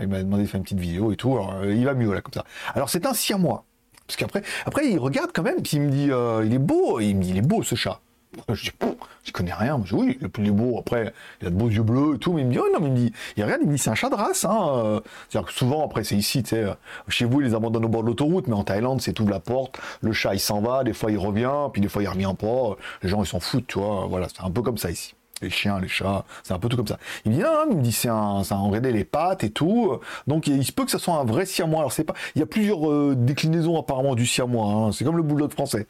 Il 0.00 0.08
m'a 0.08 0.22
demandé 0.22 0.42
de 0.42 0.48
faire 0.48 0.58
une 0.58 0.64
petite 0.64 0.78
vidéo 0.78 1.10
et 1.10 1.16
tout. 1.16 1.36
Euh, 1.36 1.74
il 1.74 1.84
va 1.84 1.94
mieux 1.94 2.12
là 2.12 2.20
comme 2.20 2.34
ça. 2.34 2.44
Alors 2.74 2.90
c'est 2.90 3.06
un 3.06 3.14
siamois. 3.14 3.64
Parce 4.06 4.16
qu'après, 4.16 4.42
après 4.64 4.88
il 4.88 4.98
regarde 4.98 5.30
quand 5.34 5.42
même, 5.42 5.62
puis 5.62 5.78
il 5.78 5.82
me 5.82 5.90
dit, 5.90 6.10
euh, 6.10 6.44
il 6.44 6.54
est 6.54 6.58
beau, 6.58 7.00
il 7.00 7.16
me 7.16 7.22
dit, 7.22 7.30
il 7.30 7.38
est 7.38 7.42
beau 7.42 7.62
ce 7.62 7.74
chat. 7.74 8.00
Je 8.54 8.70
dis, 8.70 8.76
je 9.24 9.32
connais 9.32 9.52
rien. 9.52 9.80
Je 9.84 9.94
dis, 9.94 10.00
oui, 10.00 10.18
le 10.20 10.28
plus 10.28 10.50
beau. 10.50 10.78
Après, 10.78 11.12
il 11.40 11.48
a 11.48 11.50
de 11.50 11.54
beaux 11.54 11.68
yeux 11.68 11.82
bleus 11.82 12.14
et 12.16 12.18
tout. 12.18 12.32
Mais 12.32 12.42
il 12.42 12.46
me 12.46 12.52
dit, 12.52 12.58
oh 12.58 12.68
non, 12.72 12.80
mais 12.80 12.86
il 12.86 12.92
me 12.92 12.96
dit, 12.96 13.12
il 13.36 13.44
regarde, 13.44 13.60
il 13.62 13.68
me 13.68 13.74
dit, 13.74 13.78
c'est 13.78 13.90
un 13.90 13.94
chat 13.94 14.10
de 14.10 14.14
race. 14.14 14.44
Hein. 14.44 15.00
C'est-à-dire 15.28 15.48
que 15.48 15.54
souvent, 15.54 15.84
après, 15.84 16.04
c'est 16.04 16.16
ici, 16.16 16.42
tu 16.42 16.50
sais, 16.50 16.64
chez 17.08 17.24
vous, 17.24 17.40
ils 17.40 17.48
les 17.48 17.54
abandonnent 17.54 17.84
au 17.84 17.88
bord 17.88 18.02
de 18.02 18.08
l'autoroute, 18.08 18.46
mais 18.48 18.54
en 18.54 18.64
Thaïlande, 18.64 19.00
c'est 19.00 19.12
tout 19.12 19.26
la 19.26 19.40
porte. 19.40 19.78
Le 20.00 20.12
chat, 20.12 20.34
il 20.34 20.40
s'en 20.40 20.60
va. 20.60 20.84
Des 20.84 20.92
fois, 20.92 21.10
il 21.10 21.18
revient. 21.18 21.70
Puis 21.72 21.80
des 21.80 21.88
fois, 21.88 22.02
il 22.02 22.08
revient 22.08 22.34
pas. 22.38 22.76
Les 23.02 23.08
gens, 23.08 23.22
ils 23.22 23.26
s'en 23.26 23.40
foutent, 23.40 23.66
tu 23.66 23.78
vois. 23.78 24.06
Voilà, 24.08 24.28
c'est 24.28 24.44
un 24.44 24.50
peu 24.50 24.62
comme 24.62 24.78
ça 24.78 24.90
ici. 24.90 25.14
Les 25.42 25.50
chiens, 25.50 25.78
les 25.78 25.88
chats, 25.88 26.24
c'est 26.42 26.54
un 26.54 26.58
peu 26.58 26.70
tout 26.70 26.78
comme 26.78 26.86
ça. 26.86 26.98
Il 27.24 27.30
me 27.30 27.36
dit, 27.36 27.42
non, 27.42 27.66
il 27.70 27.76
me 27.76 27.82
dit, 27.82 27.92
c'est 27.92 28.08
un, 28.08 28.42
ça 28.42 28.56
a 28.56 28.80
les 28.80 29.04
pattes 29.04 29.44
et 29.44 29.50
tout. 29.50 29.98
Donc, 30.26 30.46
il 30.46 30.64
se 30.64 30.72
peut 30.72 30.84
que 30.86 30.90
ça 30.90 30.98
soit 30.98 31.14
un 31.14 31.24
vrai 31.24 31.44
siamois. 31.44 31.80
Alors, 31.80 31.92
c'est 31.92 32.04
pas, 32.04 32.14
il 32.34 32.38
y 32.38 32.42
a 32.42 32.46
plusieurs 32.46 32.90
euh, 32.90 33.14
déclinaisons 33.14 33.78
apparemment 33.78 34.14
du 34.14 34.26
siamois. 34.26 34.66
Hein. 34.66 34.92
C'est 34.92 35.04
comme 35.04 35.16
le 35.16 35.22
bulldog 35.22 35.52
français. 35.52 35.86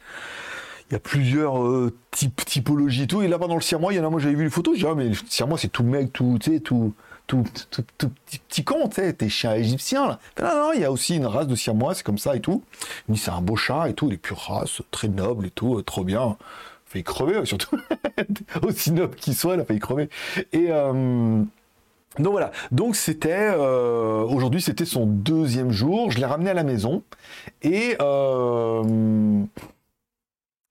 Il 0.89 0.93
y 0.93 0.95
a 0.95 0.99
plusieurs 0.99 1.61
euh, 1.61 1.93
typologies 2.11 3.03
et 3.03 3.07
tout. 3.07 3.21
Et 3.21 3.27
là-bas, 3.27 3.47
dans 3.47 3.55
le 3.55 3.61
siamois, 3.61 3.93
il 3.93 3.97
y 3.97 3.99
en 3.99 4.05
a, 4.05 4.09
moi, 4.09 4.19
j'avais 4.19 4.35
vu 4.35 4.45
les 4.45 4.49
photos. 4.49 4.75
Je 4.75 4.81
dis, 4.81 4.87
ah, 4.89 4.95
mais 4.95 5.09
le 5.09 5.15
siamois, 5.27 5.57
c'est 5.57 5.67
tout 5.67 5.83
mec, 5.83 6.13
tout, 6.13 6.37
tu 6.39 6.53
sais, 6.53 6.59
tout, 6.59 6.93
tout, 7.27 7.43
tout, 7.97 8.09
petit, 8.25 8.63
con, 8.63 8.87
tu 8.87 8.95
sais, 8.95 9.13
tes 9.13 9.27
chiens 9.27 9.53
égyptiens, 9.53 10.07
là. 10.07 10.19
non, 10.41 10.47
non, 10.47 10.71
il 10.73 10.81
y 10.81 10.85
a 10.85 10.91
aussi 10.91 11.17
une 11.17 11.25
race 11.25 11.47
de 11.47 11.55
siamois, 11.55 11.93
c'est 11.93 12.03
comme 12.03 12.17
ça 12.17 12.35
et 12.35 12.39
tout. 12.39 12.63
Il 13.09 13.17
c'est 13.17 13.31
un 13.31 13.41
beau 13.41 13.57
chat 13.57 13.89
et 13.89 13.93
tout, 13.93 14.09
les 14.09 14.17
pure 14.17 14.39
race, 14.39 14.81
très 14.91 15.09
noble 15.09 15.47
et 15.47 15.51
tout, 15.51 15.81
trop 15.81 16.03
bien 16.05 16.37
failli 16.85 17.03
crever, 17.03 17.45
surtout. 17.45 17.77
Aussi 18.63 18.91
noble 18.91 19.15
qu'il 19.15 19.35
soit, 19.35 19.55
il 19.55 19.59
a 19.59 19.65
failli 19.65 19.79
crever. 19.79 20.09
Et. 20.53 20.67
Euh, 20.71 21.43
donc 22.19 22.31
voilà, 22.31 22.51
donc 22.71 22.95
c'était 22.95 23.51
euh, 23.51 24.23
aujourd'hui 24.23 24.59
c'était 24.59 24.85
son 24.85 25.05
deuxième 25.05 25.71
jour, 25.71 26.09
je 26.09 26.17
l'ai 26.17 26.25
ramené 26.25 26.49
à 26.49 26.55
la 26.55 26.63
maison 26.63 27.03
et 27.61 27.95
euh, 28.01 29.43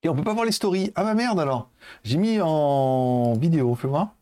et 0.07 0.09
on 0.09 0.15
peut 0.15 0.25
pas 0.25 0.35
voir 0.35 0.45
les 0.45 0.53
stories. 0.53 0.93
Ah 0.95 1.05
ma 1.05 1.15
merde 1.15 1.39
alors, 1.41 1.69
j'ai 2.05 2.17
mis 2.17 2.41
en 2.41 3.35
vidéo, 3.35 3.75
fais 3.75 3.89
voir. 3.89 4.15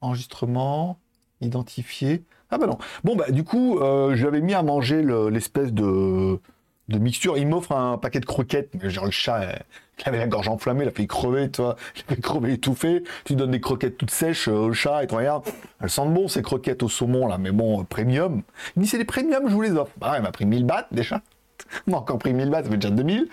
Enregistrement, 0.00 0.98
identifié. 1.40 2.22
Ah 2.50 2.58
bah 2.58 2.66
non. 2.66 2.78
Bon 3.04 3.16
bah 3.16 3.30
du 3.30 3.44
coup, 3.44 3.78
euh, 3.78 4.14
je 4.14 4.20
lui 4.20 4.28
avais 4.28 4.40
mis 4.40 4.54
à 4.54 4.62
manger 4.62 5.02
l'espèce 5.30 5.72
de 5.72 6.40
de 6.88 6.98
mixture. 6.98 7.36
Il 7.36 7.46
m'offre 7.46 7.72
un 7.72 7.98
paquet 7.98 8.20
de 8.20 8.24
croquettes, 8.24 8.70
genre 8.88 9.04
le 9.04 9.10
chat, 9.10 9.42
euh, 9.42 9.52
il 10.00 10.08
avait 10.08 10.18
la 10.18 10.26
gorge 10.26 10.48
enflammée, 10.48 10.84
il 10.84 10.88
a 10.88 10.90
fait 10.90 11.06
crever, 11.06 11.50
toi, 11.50 11.76
il 11.96 12.02
a 12.02 12.14
fait 12.14 12.20
crever 12.20 12.54
étouffé. 12.54 13.02
Tu 13.24 13.34
donnes 13.34 13.50
des 13.50 13.60
croquettes 13.60 13.98
toutes 13.98 14.10
sèches 14.10 14.48
euh, 14.48 14.68
au 14.68 14.72
chat 14.72 15.04
et 15.04 15.06
tu 15.06 15.14
regardes, 15.14 15.44
elles 15.80 15.90
sentent 15.90 16.14
bon 16.14 16.28
ces 16.28 16.42
croquettes 16.42 16.82
au 16.82 16.88
saumon 16.88 17.26
là, 17.26 17.38
mais 17.38 17.52
bon, 17.52 17.80
euh, 17.80 17.84
premium. 17.84 18.42
Il 18.76 18.82
dit 18.82 18.88
c'est 18.88 18.98
des 18.98 19.04
premium, 19.04 19.48
je 19.48 19.54
vous 19.54 19.62
les 19.62 19.72
offre. 19.72 19.92
Bah, 19.98 20.14
il 20.16 20.22
m'a 20.22 20.32
pris 20.32 20.46
1000 20.46 20.64
bahts 20.64 20.88
déjà. 20.90 21.20
M'a 21.86 21.98
encore 21.98 22.18
pris 22.18 22.32
1000 22.32 22.50
bahts, 22.50 22.64
ça 22.64 22.70
fait 22.70 22.76
déjà 22.76 22.90
2000. 22.90 23.28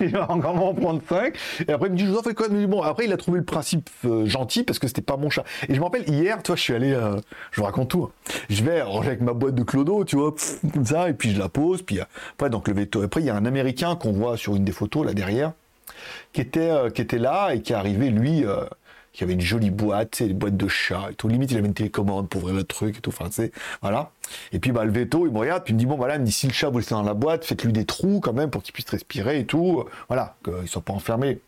il 0.00 0.08
va 0.10 0.30
encore 0.30 0.54
m'en 0.54 0.74
prendre 0.74 1.00
5. 1.08 1.36
Et 1.66 1.72
après, 1.72 1.88
il 1.88 1.92
me 1.92 1.96
dit, 1.96 2.04
je 2.04 2.10
vous 2.10 2.18
en 2.18 2.22
fais 2.22 2.34
quoi 2.34 2.48
Mais 2.50 2.66
bon, 2.66 2.82
après, 2.82 3.04
il 3.04 3.12
a 3.12 3.16
trouvé 3.16 3.38
le 3.38 3.44
principe 3.44 3.88
euh, 4.04 4.26
gentil 4.26 4.62
parce 4.64 4.78
que 4.78 4.86
c'était 4.86 5.02
pas 5.02 5.16
mon 5.16 5.30
chat. 5.30 5.44
Et 5.68 5.74
je 5.74 5.78
me 5.78 5.84
rappelle, 5.84 6.08
hier, 6.08 6.42
toi, 6.42 6.56
je 6.56 6.60
suis 6.60 6.74
allé, 6.74 6.92
euh, 6.92 7.16
je 7.50 7.60
vous 7.60 7.66
raconte 7.66 7.90
tout. 7.90 8.04
Hein. 8.04 8.32
Je 8.50 8.62
vais 8.64 8.82
ranger 8.82 9.08
avec 9.08 9.20
ma 9.20 9.32
boîte 9.32 9.54
de 9.54 9.62
clodo, 9.62 10.04
tu 10.04 10.16
vois, 10.16 10.34
comme 10.72 10.86
ça, 10.86 11.08
et 11.08 11.14
puis 11.14 11.32
je 11.32 11.38
la 11.38 11.48
pose. 11.48 11.82
Puis 11.82 12.00
après, 12.00 12.50
donc 12.50 12.68
le 12.68 12.74
veto. 12.74 13.02
Après, 13.02 13.20
il 13.20 13.26
y 13.26 13.30
a 13.30 13.36
un 13.36 13.46
Américain 13.46 13.96
qu'on 13.96 14.12
voit 14.12 14.36
sur 14.36 14.56
une 14.56 14.64
des 14.64 14.72
photos 14.72 15.06
là 15.06 15.14
derrière, 15.14 15.52
qui 16.32 16.40
était, 16.40 16.70
euh, 16.70 16.90
qui 16.90 17.02
était 17.02 17.18
là 17.18 17.54
et 17.54 17.62
qui 17.62 17.72
est 17.72 17.76
arrivé, 17.76 18.10
lui 18.10 18.44
qui 19.12 19.24
avait 19.24 19.34
une 19.34 19.40
jolie 19.40 19.70
boîte, 19.70 20.22
des 20.22 20.32
boîtes 20.32 20.56
de 20.56 20.68
chat 20.68 21.08
et 21.10 21.14
tout. 21.14 21.28
Limite, 21.28 21.50
il 21.50 21.58
avait 21.58 21.66
une 21.66 21.74
télécommande 21.74 22.28
pour 22.28 22.42
ouvrir 22.42 22.56
le 22.56 22.64
truc 22.64 22.98
et 22.98 23.00
tout. 23.00 23.10
Enfin, 23.10 23.28
tu 23.28 23.52
voilà. 23.80 24.10
Et 24.52 24.58
puis, 24.58 24.72
bah, 24.72 24.84
le 24.84 24.92
veto, 24.92 25.26
il 25.26 25.32
me 25.32 25.38
regarde, 25.38 25.64
puis 25.64 25.72
il 25.72 25.74
me 25.74 25.80
dit, 25.80 25.86
bon, 25.86 25.96
voilà, 25.96 26.16
il 26.16 26.20
me 26.20 26.26
dit, 26.26 26.32
si 26.32 26.46
le 26.46 26.52
chat 26.52 26.70
vous 26.70 26.78
laissez 26.78 26.94
dans 26.94 27.02
la 27.02 27.14
boîte, 27.14 27.44
faites-lui 27.44 27.72
des 27.72 27.84
trous 27.84 28.20
quand 28.20 28.32
même 28.32 28.50
pour 28.50 28.62
qu'il 28.62 28.72
puisse 28.72 28.88
respirer 28.88 29.40
et 29.40 29.44
tout. 29.44 29.84
Voilà, 30.08 30.36
qu'il 30.44 30.68
soit 30.68 30.82
pas 30.82 30.92
enfermé. 30.92 31.40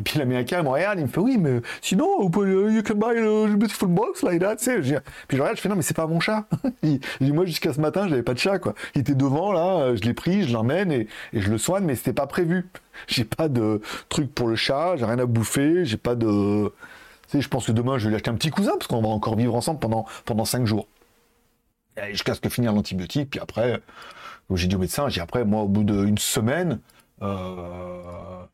Et 0.00 0.02
puis 0.02 0.18
l'américain, 0.18 0.62
me 0.62 0.68
regarde, 0.68 0.98
il 0.98 1.02
me 1.02 1.08
fait 1.08 1.20
oui, 1.20 1.38
mais 1.38 1.60
sinon, 1.80 2.28
pouvez, 2.30 2.50
you 2.50 2.82
can 2.82 2.94
buy 2.94 3.16
a 3.16 3.56
beautiful 3.56 3.88
box 3.88 4.22
like 4.22 4.40
that, 4.40 4.56
tu 4.56 4.64
sais. 4.64 4.80
Puis 4.80 5.36
je 5.36 5.42
regarde, 5.42 5.56
je 5.56 5.60
fais 5.62 5.68
non, 5.68 5.76
mais 5.76 5.82
c'est 5.82 5.94
pas 5.94 6.06
mon 6.06 6.20
chat. 6.20 6.46
il, 6.82 7.00
dit, 7.20 7.32
moi, 7.32 7.44
jusqu'à 7.44 7.72
ce 7.72 7.80
matin, 7.80 8.08
j'avais 8.08 8.22
pas 8.22 8.34
de 8.34 8.38
chat, 8.38 8.58
quoi. 8.58 8.74
Il 8.94 9.00
était 9.00 9.14
devant, 9.14 9.52
là, 9.52 9.94
je 9.94 10.02
l'ai 10.02 10.14
pris, 10.14 10.46
je 10.46 10.52
l'emmène 10.52 10.92
et, 10.92 11.08
et, 11.32 11.40
je 11.40 11.50
le 11.50 11.58
soigne, 11.58 11.84
mais 11.84 11.94
c'était 11.94 12.12
pas 12.12 12.26
prévu. 12.26 12.68
J'ai 13.06 13.24
pas 13.24 13.48
de 13.48 13.80
truc 14.08 14.34
pour 14.34 14.48
le 14.48 14.56
chat, 14.56 14.96
j'ai 14.96 15.04
rien 15.04 15.20
à 15.20 15.24
bouffer, 15.24 15.84
j'ai 15.84 15.96
pas 15.96 16.16
de 16.16 16.72
je 17.32 17.48
pense 17.48 17.66
que 17.66 17.72
demain, 17.72 17.98
je 17.98 18.04
vais 18.04 18.10
lui 18.10 18.16
acheter 18.16 18.30
un 18.30 18.34
petit 18.34 18.50
cousin, 18.50 18.72
parce 18.72 18.86
qu'on 18.86 19.02
va 19.02 19.08
encore 19.08 19.36
vivre 19.36 19.54
ensemble 19.54 19.80
pendant, 19.80 20.06
pendant 20.24 20.44
5 20.44 20.66
jours. 20.66 20.86
jusqu'à 22.10 22.34
ce 22.34 22.40
que 22.40 22.48
finir 22.48 22.72
l'antibiotique, 22.72 23.30
puis 23.30 23.40
après, 23.40 23.80
j'ai 24.54 24.68
dit 24.68 24.76
au 24.76 24.78
médecin, 24.78 25.08
j'ai 25.08 25.20
après, 25.20 25.44
moi, 25.44 25.62
au 25.62 25.68
bout 25.68 25.84
d'une 25.84 26.18
semaine, 26.18 26.80
euh, 27.22 28.44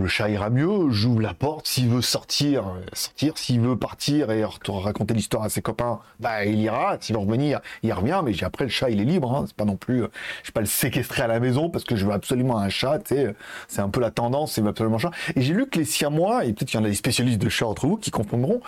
le 0.00 0.08
chat 0.08 0.30
ira 0.30 0.48
mieux, 0.48 0.90
j'ouvre 0.90 1.20
la 1.20 1.34
porte, 1.34 1.66
s'il 1.66 1.88
veut 1.88 2.00
sortir, 2.00 2.64
sortir, 2.94 3.36
s'il 3.36 3.60
veut 3.60 3.76
partir 3.76 4.30
et 4.30 4.44
raconter 4.68 5.12
l'histoire 5.12 5.42
à 5.42 5.50
ses 5.50 5.60
copains, 5.60 6.00
bah 6.20 6.44
il 6.46 6.58
ira, 6.58 6.96
s'il 7.00 7.16
veut 7.16 7.20
revenir, 7.20 7.60
il 7.82 7.92
revient, 7.92 8.22
mais 8.24 8.32
après 8.42 8.64
le 8.64 8.70
chat 8.70 8.88
il 8.88 9.00
est 9.00 9.04
libre, 9.04 9.34
hein. 9.34 9.44
c'est 9.46 9.56
pas 9.56 9.66
non 9.66 9.76
plus, 9.76 9.98
je 9.98 10.48
vais 10.48 10.52
pas 10.54 10.60
le 10.60 10.66
séquestrer 10.66 11.22
à 11.22 11.26
la 11.26 11.38
maison 11.38 11.68
parce 11.68 11.84
que 11.84 11.96
je 11.96 12.06
veux 12.06 12.12
absolument 12.12 12.58
un 12.58 12.70
chat, 12.70 13.06
sais, 13.06 13.34
c'est 13.68 13.82
un 13.82 13.90
peu 13.90 14.00
la 14.00 14.10
tendance, 14.10 14.52
c'est 14.52 14.66
absolument 14.66 14.98
chat. 14.98 15.10
Et 15.36 15.42
j'ai 15.42 15.52
lu 15.52 15.66
que 15.66 15.78
les 15.78 15.84
siamois, 15.84 16.46
et 16.46 16.52
peut-être 16.52 16.68
qu'il 16.70 16.80
y 16.80 16.82
en 16.82 16.86
a 16.86 16.88
des 16.88 16.94
spécialistes 16.94 17.40
de 17.40 17.48
chats 17.50 17.66
entre 17.66 17.86
vous 17.86 17.96
qui 17.96 18.10
comprendront, 18.10 18.62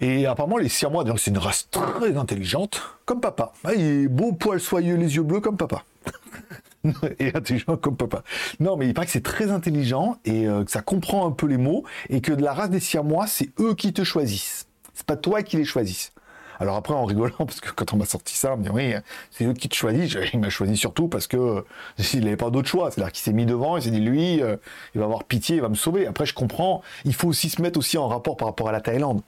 et 0.00 0.26
apparemment 0.26 0.56
les 0.56 0.70
siamois, 0.70 1.04
c'est 1.18 1.30
une 1.30 1.38
race 1.38 1.68
très 1.70 2.16
intelligente, 2.16 2.80
comme 3.04 3.20
papa. 3.20 3.52
Ah, 3.64 3.74
il 3.74 4.04
est 4.04 4.08
beau, 4.08 4.32
poil 4.32 4.58
soyeux, 4.58 4.96
les 4.96 5.16
yeux 5.16 5.22
bleus 5.22 5.40
comme 5.40 5.58
papa. 5.58 5.84
et 7.18 7.34
intelligent 7.34 7.76
comme 7.76 7.96
papa. 7.96 8.22
Non, 8.60 8.76
mais 8.76 8.86
il 8.86 8.94
paraît 8.94 9.06
que 9.06 9.12
c'est 9.12 9.22
très 9.22 9.50
intelligent 9.50 10.16
et 10.24 10.46
euh, 10.46 10.64
que 10.64 10.70
ça 10.70 10.82
comprend 10.82 11.26
un 11.26 11.30
peu 11.30 11.46
les 11.46 11.58
mots 11.58 11.84
et 12.08 12.20
que 12.20 12.32
de 12.32 12.42
la 12.42 12.52
race 12.52 12.70
des 12.70 12.80
Siamois, 12.80 13.26
c'est 13.26 13.50
eux 13.60 13.74
qui 13.74 13.92
te 13.92 14.04
choisissent. 14.04 14.66
C'est 14.94 15.06
pas 15.06 15.16
toi 15.16 15.42
qui 15.42 15.56
les 15.56 15.64
choisissent. 15.64 16.12
Alors 16.60 16.76
après, 16.76 16.94
en 16.94 17.04
rigolant, 17.04 17.34
parce 17.38 17.60
que 17.60 17.70
quand 17.70 17.92
on 17.92 17.96
m'a 17.96 18.04
sorti 18.04 18.36
ça, 18.36 18.54
on 18.54 18.56
me 18.56 18.62
dit 18.62 18.70
oui, 18.70 18.94
c'est 19.30 19.44
eux 19.44 19.52
qui 19.52 19.68
te 19.68 19.74
choisissent. 19.74 20.16
Il 20.32 20.40
m'a 20.40 20.50
choisi 20.50 20.76
surtout 20.76 21.08
parce 21.08 21.26
que 21.26 21.36
euh, 21.36 21.62
s'il 21.98 22.24
n'avait 22.24 22.36
pas 22.36 22.50
d'autre 22.50 22.68
choix. 22.68 22.90
C'est-à-dire 22.90 23.12
qu'il 23.12 23.22
s'est 23.22 23.32
mis 23.32 23.46
devant, 23.46 23.76
il 23.76 23.82
s'est 23.82 23.90
dit 23.90 24.00
lui, 24.00 24.42
euh, 24.42 24.56
il 24.94 24.98
va 24.98 25.06
avoir 25.06 25.24
pitié, 25.24 25.56
il 25.56 25.62
va 25.62 25.68
me 25.68 25.74
sauver. 25.74 26.06
Après, 26.06 26.26
je 26.26 26.34
comprends. 26.34 26.82
Il 27.04 27.14
faut 27.14 27.28
aussi 27.28 27.48
se 27.48 27.60
mettre 27.60 27.78
aussi 27.78 27.98
en 27.98 28.08
rapport 28.08 28.36
par 28.36 28.48
rapport 28.48 28.68
à 28.68 28.72
la 28.72 28.80
Thaïlande 28.80 29.22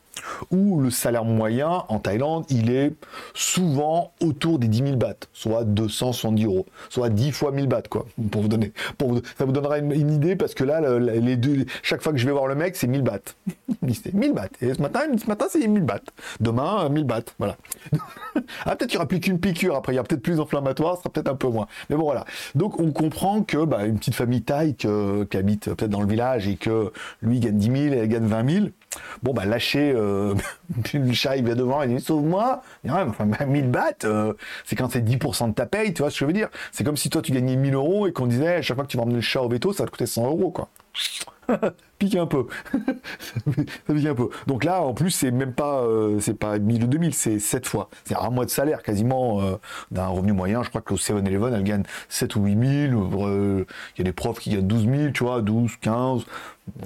où 0.51 0.81
le 0.81 0.91
salaire 0.91 1.25
moyen 1.25 1.85
en 1.89 1.99
Thaïlande, 1.99 2.45
il 2.51 2.71
est 2.71 2.93
souvent 3.35 4.13
autour 4.21 4.59
des 4.59 4.69
10 4.69 4.79
000 4.79 4.97
bahts, 4.97 5.15
soit 5.33 5.65
270 5.65 6.45
euros, 6.45 6.67
soit 6.89 7.09
10 7.09 7.33
fois 7.33 7.53
1000 7.53 7.67
bahts, 7.67 7.83
quoi, 7.89 8.07
pour 8.31 8.43
vous 8.43 8.49
donner. 8.49 8.73
Ça 9.37 9.45
vous 9.45 9.53
donnera 9.53 9.79
une, 9.79 10.11
idée, 10.11 10.37
parce 10.37 10.55
que 10.55 10.65
là, 10.65 10.81
chaque 11.83 12.03
fois 12.03 12.13
que 12.13 12.19
je 12.19 12.27
vais 12.27 12.33
voir 12.33 12.47
le 12.47 12.55
mec, 12.55 12.77
c'est 12.77 12.87
1000 12.87 13.03
bahts. 13.03 13.19
c'est 13.93 14.15
1000 14.15 14.33
bahts. 14.33 14.49
Et 14.61 14.75
ce 14.75 14.83
matin, 14.83 15.01
ce 15.17 15.27
matin 15.27 15.47
c'est 15.49 15.67
1000 15.67 15.83
bahts. 15.83 16.01
Demain, 16.41 16.89
1000 16.89 17.05
bahts. 17.05 17.23
Voilà. 17.39 17.57
ah, 18.65 18.77
peut-être 18.77 18.91
qu'il 18.91 18.97
n'y 18.97 18.97
aura 18.97 19.09
plus 19.09 19.21
qu'une 19.21 19.39
piqûre, 19.39 19.77
après, 19.77 19.93
il 19.93 19.97
y 19.97 19.99
a 19.99 20.03
peut-être 20.03 20.23
plus 20.23 20.41
inflammatoire, 20.41 20.97
ce 20.97 21.03
sera 21.03 21.11
peut-être 21.11 21.29
un 21.29 21.37
peu 21.37 21.49
moins. 21.49 21.67
Mais 21.91 21.97
bon, 21.97 22.05
voilà. 22.05 22.25
Donc, 22.55 22.81
on 22.81 22.93
comprend 22.93 23.43
que 23.43 23.65
bah, 23.65 23.87
une 23.87 23.99
petite 23.99 24.15
famille 24.15 24.43
thaï 24.43 24.75
qui 24.75 24.87
habite 25.37 25.67
peut-être 25.67 25.91
dans 25.91 26.01
le 26.01 26.09
village 26.09 26.49
et 26.49 26.57
que 26.57 26.93
lui 27.23 27.41
gagne 27.41 27.57
10 27.57 27.67
000 27.67 27.77
et 27.95 27.99
elle 27.99 28.09
gagne 28.09 28.27
20 28.27 28.51
000, 28.51 28.67
Bon, 29.23 29.33
bah, 29.33 29.45
lâcher, 29.45 29.93
euh, 29.95 30.35
le 30.95 31.13
chat, 31.13 31.37
il 31.37 31.45
vient 31.45 31.55
devant, 31.55 31.83
il 31.83 31.97
dit, 31.97 32.03
sauve-moi. 32.03 32.63
Enfin, 32.89 33.25
1000 33.47 33.71
bah, 33.71 33.81
bahts, 33.81 34.07
euh, 34.07 34.33
c'est 34.65 34.77
quand 34.77 34.91
c'est 34.91 35.03
10% 35.03 35.49
de 35.49 35.55
ta 35.55 35.67
paye, 35.67 35.95
tu 35.95 36.03
vois 36.03 36.11
ce 36.11 36.17
que 36.17 36.21
je 36.21 36.27
veux 36.27 36.33
dire? 36.33 36.49
C'est 36.73 36.85
comme 36.85 36.97
si 36.97 37.11
toi, 37.11 37.23
tu 37.23 37.33
gagnais 37.33 37.57
1000 37.57 37.75
euros 37.75 38.07
et 38.07 38.13
qu'on 38.13 38.27
disait, 38.27 38.57
à 38.57 38.63
chaque 38.63 38.77
fois 38.77 38.85
que 38.85 38.91
tu 38.91 38.97
vas 38.97 39.03
emmener 39.03 39.17
le 39.17 39.21
chat 39.21 39.43
au 39.43 39.49
veto, 39.49 39.73
ça 39.73 39.83
va 39.83 39.87
te 39.87 39.93
coûter 39.93 40.07
100 40.07 40.27
euros, 40.27 40.51
quoi. 40.51 40.69
pique 41.99 42.17
un 42.17 42.27
peu. 42.27 42.47
ça 43.87 43.95
pique 43.95 44.07
un 44.07 44.15
peu. 44.15 44.31
Donc 44.47 44.65
là, 44.65 44.83
en 44.83 44.95
plus, 44.95 45.11
c'est 45.11 45.31
même 45.31 45.53
pas, 45.53 45.83
euh, 45.83 46.21
c'est 46.21 46.35
pas 46.35 46.59
1000 46.59 46.85
ou 46.85 46.87
2000, 46.87 47.15
c'est 47.15 47.39
7 47.39 47.67
fois. 47.67 47.89
C'est 48.05 48.17
un 48.17 48.31
mois 48.31 48.45
de 48.45 48.51
salaire 48.51 48.83
quasiment 48.83 49.41
euh, 49.43 49.57
d'un 49.91 50.07
revenu 50.07 50.33
moyen. 50.33 50.63
Je 50.63 50.69
crois 50.69 50.81
qu'au 50.81 50.97
7-Eleven, 50.97 51.55
elle 51.55 51.65
gagne 51.65 51.83
7 52.09 52.37
ou 52.37 52.45
8 52.45 52.89
000. 52.91 53.27
Euh, 53.27 53.65
il 53.97 53.99
y 53.99 54.01
a 54.03 54.05
des 54.05 54.13
profs 54.13 54.39
qui 54.39 54.51
gagnent 54.51 54.67
12 54.67 54.89
000, 54.89 55.11
tu 55.13 55.25
vois, 55.25 55.43
12, 55.43 55.73
15. 55.81 56.25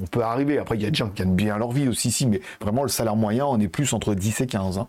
On 0.01 0.07
peut 0.07 0.23
arriver. 0.23 0.59
Après, 0.59 0.77
il 0.77 0.83
y 0.83 0.87
a 0.87 0.91
des 0.91 0.97
gens 0.97 1.09
qui 1.09 1.23
gagnent 1.23 1.37
bien 1.37 1.59
leur 1.59 1.73
vie 1.73 1.89
aussi, 1.89 2.11
si, 2.11 2.27
mais 2.27 2.41
vraiment, 2.61 2.83
le 2.83 2.89
salaire 2.89 3.17
moyen, 3.17 3.47
on 3.47 3.61
est 3.61 3.69
plus 3.69 3.93
entre 3.93 4.15
10 4.15 4.41
et 4.41 4.47
15. 4.47 4.79
Hein. 4.79 4.89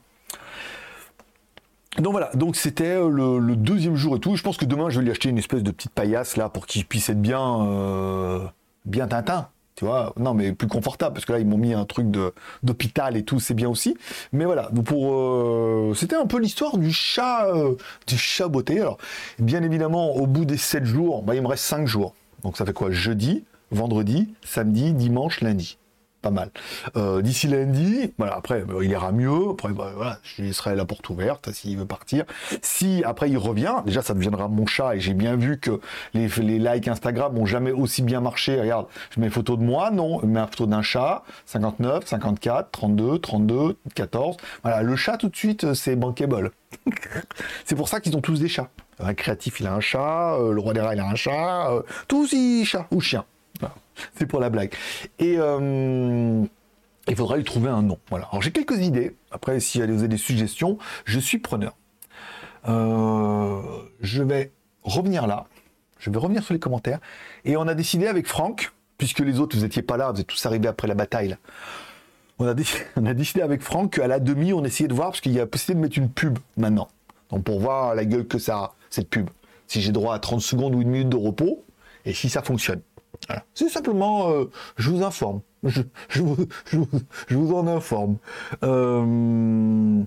Donc 1.97 2.11
voilà, 2.11 2.29
donc 2.35 2.55
c'était 2.55 2.95
le, 2.95 3.39
le, 3.39 3.55
deuxième 3.55 3.95
jour 3.95 4.15
et 4.15 4.19
tout. 4.19 4.35
Je 4.35 4.43
pense 4.43 4.57
que 4.57 4.65
demain, 4.65 4.89
je 4.89 4.99
vais 4.99 5.05
lui 5.05 5.11
acheter 5.11 5.27
une 5.29 5.39
espèce 5.39 5.63
de 5.63 5.71
petite 5.71 5.91
paillasse 5.91 6.37
là 6.37 6.47
pour 6.47 6.65
qu'il 6.65 6.85
puisse 6.85 7.09
être 7.09 7.21
bien, 7.21 8.51
bien 8.85 9.07
Tintin 9.07 9.49
tu 9.79 9.85
vois, 9.85 10.13
non 10.17 10.33
mais 10.33 10.51
plus 10.51 10.67
confortable 10.67 11.13
parce 11.13 11.25
que 11.25 11.31
là 11.31 11.39
ils 11.39 11.47
m'ont 11.47 11.57
mis 11.57 11.73
un 11.73 11.85
truc 11.85 12.07
d'hôpital 12.63 13.15
et 13.15 13.23
tout, 13.23 13.39
c'est 13.39 13.53
bien 13.53 13.69
aussi. 13.69 13.95
Mais 14.33 14.43
voilà, 14.43 14.69
pour 14.83 15.13
euh, 15.13 15.93
c'était 15.95 16.17
un 16.17 16.25
peu 16.25 16.37
l'histoire 16.37 16.77
du 16.77 16.91
chat 16.91 17.47
euh, 17.47 17.75
du 18.05 18.17
chat 18.17 18.49
beauté. 18.49 18.81
Alors 18.81 18.97
bien 19.37 19.63
évidemment 19.63 20.17
au 20.17 20.27
bout 20.27 20.43
des 20.43 20.57
7 20.57 20.83
jours, 20.83 21.23
bah, 21.23 21.33
il 21.33 21.41
me 21.41 21.47
reste 21.47 21.63
5 21.63 21.87
jours. 21.87 22.13
Donc 22.43 22.57
ça 22.57 22.65
fait 22.65 22.73
quoi? 22.73 22.91
Jeudi, 22.91 23.45
vendredi, 23.71 24.33
samedi, 24.43 24.91
dimanche, 24.91 25.39
lundi 25.39 25.77
pas 26.21 26.31
mal. 26.31 26.51
Euh, 26.95 27.21
d'ici 27.21 27.47
lundi, 27.47 28.13
voilà, 28.17 28.35
après, 28.35 28.61
bah, 28.61 28.75
il 28.81 28.91
ira 28.91 29.11
mieux. 29.11 29.49
Après, 29.51 29.71
bah, 29.73 29.91
voilà, 29.95 30.19
je 30.23 30.43
laisserai 30.43 30.75
la 30.75 30.85
porte 30.85 31.09
ouverte 31.09 31.51
s'il 31.51 31.77
veut 31.77 31.85
partir. 31.85 32.25
Si 32.61 33.03
après 33.05 33.29
il 33.29 33.37
revient, 33.37 33.75
déjà 33.85 34.01
ça 34.01 34.13
deviendra 34.13 34.47
mon 34.47 34.65
chat 34.65 34.95
et 34.95 34.99
j'ai 34.99 35.13
bien 35.13 35.35
vu 35.35 35.59
que 35.59 35.79
les, 36.13 36.27
likes 36.59 36.87
Instagram 36.87 37.37
ont 37.37 37.45
jamais 37.45 37.71
aussi 37.71 38.01
bien 38.01 38.21
marché. 38.21 38.59
Regarde, 38.59 38.87
je 39.11 39.19
mets 39.19 39.29
photo 39.29 39.55
de 39.57 39.63
moi, 39.63 39.91
non, 39.91 40.19
je 40.21 40.25
mets 40.25 40.41
photo 40.41 40.65
d'un 40.65 40.81
chat, 40.81 41.23
59, 41.45 42.05
54, 42.05 42.69
32, 42.71 43.19
32, 43.19 43.77
14. 43.95 44.37
Voilà, 44.63 44.81
le 44.81 44.95
chat 44.95 45.17
tout 45.17 45.29
de 45.29 45.35
suite, 45.35 45.63
euh, 45.63 45.73
c'est 45.73 45.95
bankable. 45.95 46.51
c'est 47.65 47.75
pour 47.75 47.87
ça 47.87 47.99
qu'ils 47.99 48.15
ont 48.15 48.21
tous 48.21 48.39
des 48.39 48.47
chats. 48.47 48.69
Un 48.99 49.13
créatif, 49.13 49.59
il 49.59 49.67
a 49.67 49.73
un 49.73 49.79
chat, 49.79 50.35
euh, 50.35 50.51
le 50.51 50.59
roi 50.59 50.73
des 50.73 50.81
rats, 50.81 50.93
il 50.93 50.99
a 50.99 51.07
un 51.07 51.15
chat, 51.15 51.71
tous 52.07 52.33
ils 52.33 52.65
chats 52.65 52.87
ou 52.91 52.99
chiens. 52.99 53.25
C'est 54.15 54.25
pour 54.25 54.39
la 54.39 54.49
blague. 54.49 54.73
Et, 55.19 55.35
euh, 55.37 56.43
Il 57.07 57.15
faudra 57.15 57.37
lui 57.37 57.43
trouver 57.43 57.69
un 57.69 57.81
nom. 57.81 57.97
Voilà. 58.09 58.27
Alors 58.31 58.41
j'ai 58.41 58.51
quelques 58.51 58.79
idées. 58.79 59.15
Après, 59.31 59.59
si 59.59 59.79
vous 59.79 59.83
avez 59.99 60.07
des 60.07 60.17
suggestions, 60.17 60.77
je 61.05 61.19
suis 61.19 61.39
preneur. 61.39 61.75
Euh, 62.67 63.61
je 64.01 64.23
vais 64.23 64.51
revenir 64.83 65.27
là. 65.27 65.45
Je 65.99 66.09
vais 66.09 66.17
revenir 66.17 66.43
sur 66.43 66.53
les 66.53 66.59
commentaires. 66.59 66.99
Et 67.45 67.57
on 67.57 67.67
a 67.67 67.75
décidé 67.75 68.07
avec 68.07 68.27
Franck, 68.27 68.71
puisque 68.97 69.19
les 69.19 69.39
autres, 69.39 69.57
vous 69.57 69.63
n'étiez 69.63 69.81
pas 69.81 69.97
là, 69.97 70.11
vous 70.11 70.21
êtes 70.21 70.27
tous 70.27 70.45
arrivés 70.45 70.67
après 70.67 70.87
la 70.87 70.95
bataille. 70.95 71.37
On, 72.37 72.47
a 72.47 72.53
décidé, 72.53 72.83
on 72.95 73.05
a 73.05 73.13
décidé 73.13 73.41
avec 73.41 73.61
Franck 73.61 73.95
qu'à 73.95 74.07
la 74.07 74.19
demi, 74.19 74.53
on 74.53 74.63
essayait 74.63 74.87
de 74.87 74.93
voir, 74.93 75.09
parce 75.09 75.21
qu'il 75.21 75.33
y 75.33 75.39
a 75.39 75.45
possibilité 75.45 75.75
de 75.75 75.81
mettre 75.81 75.97
une 75.97 76.09
pub 76.09 76.39
maintenant. 76.57 76.89
Donc 77.29 77.43
pour 77.43 77.59
voir 77.59 77.95
la 77.95 78.05
gueule 78.05 78.27
que 78.27 78.39
ça 78.39 78.57
a, 78.57 78.73
cette 78.89 79.09
pub. 79.09 79.29
Si 79.67 79.81
j'ai 79.81 79.91
droit 79.91 80.15
à 80.15 80.19
30 80.19 80.41
secondes 80.41 80.73
ou 80.73 80.81
une 80.81 80.89
minute 80.89 81.09
de 81.09 81.17
repos, 81.17 81.63
et 82.05 82.13
si 82.13 82.29
ça 82.29 82.41
fonctionne. 82.41 82.81
C'est 83.53 83.69
simplement, 83.69 84.31
euh, 84.31 84.45
je 84.77 84.89
vous 84.89 85.03
informe. 85.03 85.41
Je, 85.63 85.81
vous, 87.35 87.53
en 87.53 87.67
informe. 87.67 88.17
Euh, 88.63 90.03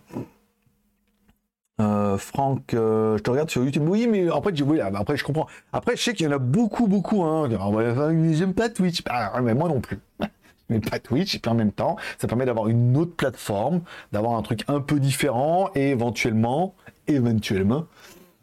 euh, 1.81 2.19
Franck, 2.19 2.63
je 2.71 3.19
te 3.19 3.31
regarde 3.31 3.51
sur 3.51 3.65
YouTube. 3.65 3.87
Oui, 3.87 4.07
mais 4.07 4.29
après, 4.29 4.55
je, 4.55 4.65
après 4.81 5.17
je 5.17 5.25
comprends. 5.25 5.47
Après, 5.73 5.97
je 5.97 6.03
sais 6.03 6.15
qu'il 6.15 6.27
y 6.27 6.29
en 6.29 6.33
a 6.33 6.39
beaucoup, 6.39 6.87
beaucoup. 6.87 7.23
Hein. 7.23 7.49
J'aime 8.33 8.55
pas 8.55 8.69
Twitch. 8.69 9.03
Ah, 9.09 9.41
mais 9.43 9.55
moi 9.55 9.69
non 9.69 9.81
plus. 9.81 9.99
Mais 10.69 10.81
pas 10.81 10.99
Twitch. 10.99 11.35
Et 11.35 11.39
puis 11.39 11.51
en 11.51 11.55
même 11.55 11.73
temps, 11.73 11.97
ça 12.19 12.27
permet 12.27 12.47
d'avoir 12.47 12.69
une 12.69 12.97
autre 12.97 13.15
plateforme, 13.15 13.83
d'avoir 14.11 14.39
un 14.39 14.43
truc 14.43 14.65
un 14.69 14.81
peu 14.81 15.01
différent 15.01 15.69
et 15.75 15.91
éventuellement, 15.91 16.75
éventuellement, 17.09 17.87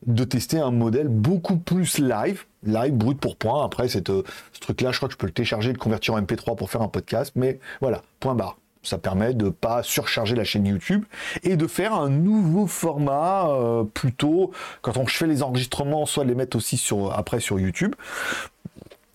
de 0.05 0.23
tester 0.23 0.59
un 0.59 0.71
modèle 0.71 1.07
beaucoup 1.07 1.57
plus 1.57 1.99
live, 1.99 2.45
live, 2.63 2.93
brut 2.93 3.19
pour 3.19 3.35
point. 3.35 3.65
Après, 3.65 3.87
cette, 3.89 4.09
euh, 4.09 4.23
ce 4.53 4.59
truc-là, 4.59 4.91
je 4.91 4.97
crois 4.97 5.07
que 5.07 5.13
je 5.13 5.17
peux 5.17 5.27
le 5.27 5.33
télécharger, 5.33 5.71
le 5.71 5.77
convertir 5.77 6.13
en 6.13 6.21
MP3 6.21 6.55
pour 6.55 6.69
faire 6.69 6.81
un 6.81 6.87
podcast, 6.87 7.33
mais 7.35 7.59
voilà, 7.81 8.01
point 8.19 8.35
barre. 8.35 8.57
Ça 8.81 8.97
permet 8.97 9.33
de 9.33 9.49
pas 9.49 9.83
surcharger 9.83 10.35
la 10.35 10.45
chaîne 10.45 10.65
YouTube 10.65 11.03
et 11.43 11.57
de 11.57 11.67
faire 11.67 11.93
un 11.93 12.09
nouveau 12.09 12.65
format 12.65 13.49
euh, 13.49 13.83
plutôt 13.83 14.51
quand 14.81 14.95
on 14.95 15.05
fait 15.05 15.27
les 15.27 15.43
enregistrements, 15.43 16.05
soit 16.05 16.23
les 16.23 16.35
mettre 16.35 16.55
aussi 16.55 16.77
sur, 16.77 17.11
après 17.11 17.41
sur 17.41 17.59
YouTube. 17.59 17.93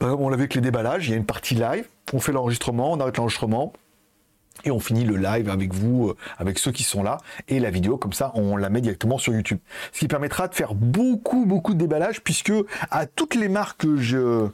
on 0.00 0.28
l'a 0.28 0.36
vu 0.36 0.42
avec 0.42 0.54
les 0.54 0.60
déballages, 0.60 1.08
il 1.08 1.12
y 1.12 1.14
a 1.14 1.16
une 1.16 1.24
partie 1.24 1.54
live, 1.54 1.88
on 2.12 2.20
fait 2.20 2.32
l'enregistrement, 2.32 2.92
on 2.92 3.00
arrête 3.00 3.16
l'enregistrement, 3.16 3.72
et 4.62 4.70
on 4.70 4.80
finit 4.80 5.04
le 5.04 5.16
live 5.16 5.50
avec 5.50 5.74
vous, 5.74 6.08
euh, 6.08 6.16
avec 6.38 6.58
ceux 6.58 6.72
qui 6.72 6.84
sont 6.84 7.02
là, 7.02 7.18
et 7.48 7.58
la 7.58 7.70
vidéo, 7.70 7.96
comme 7.96 8.12
ça, 8.12 8.30
on 8.34 8.56
la 8.56 8.70
met 8.70 8.80
directement 8.80 9.18
sur 9.18 9.34
YouTube. 9.34 9.58
Ce 9.92 9.98
qui 9.98 10.08
permettra 10.08 10.48
de 10.48 10.54
faire 10.54 10.74
beaucoup, 10.74 11.44
beaucoup 11.44 11.74
de 11.74 11.78
déballage, 11.78 12.22
puisque 12.22 12.52
à 12.90 13.06
toutes 13.06 13.34
les 13.34 13.48
marques 13.48 13.82
que 13.82 13.96
je... 13.96 14.48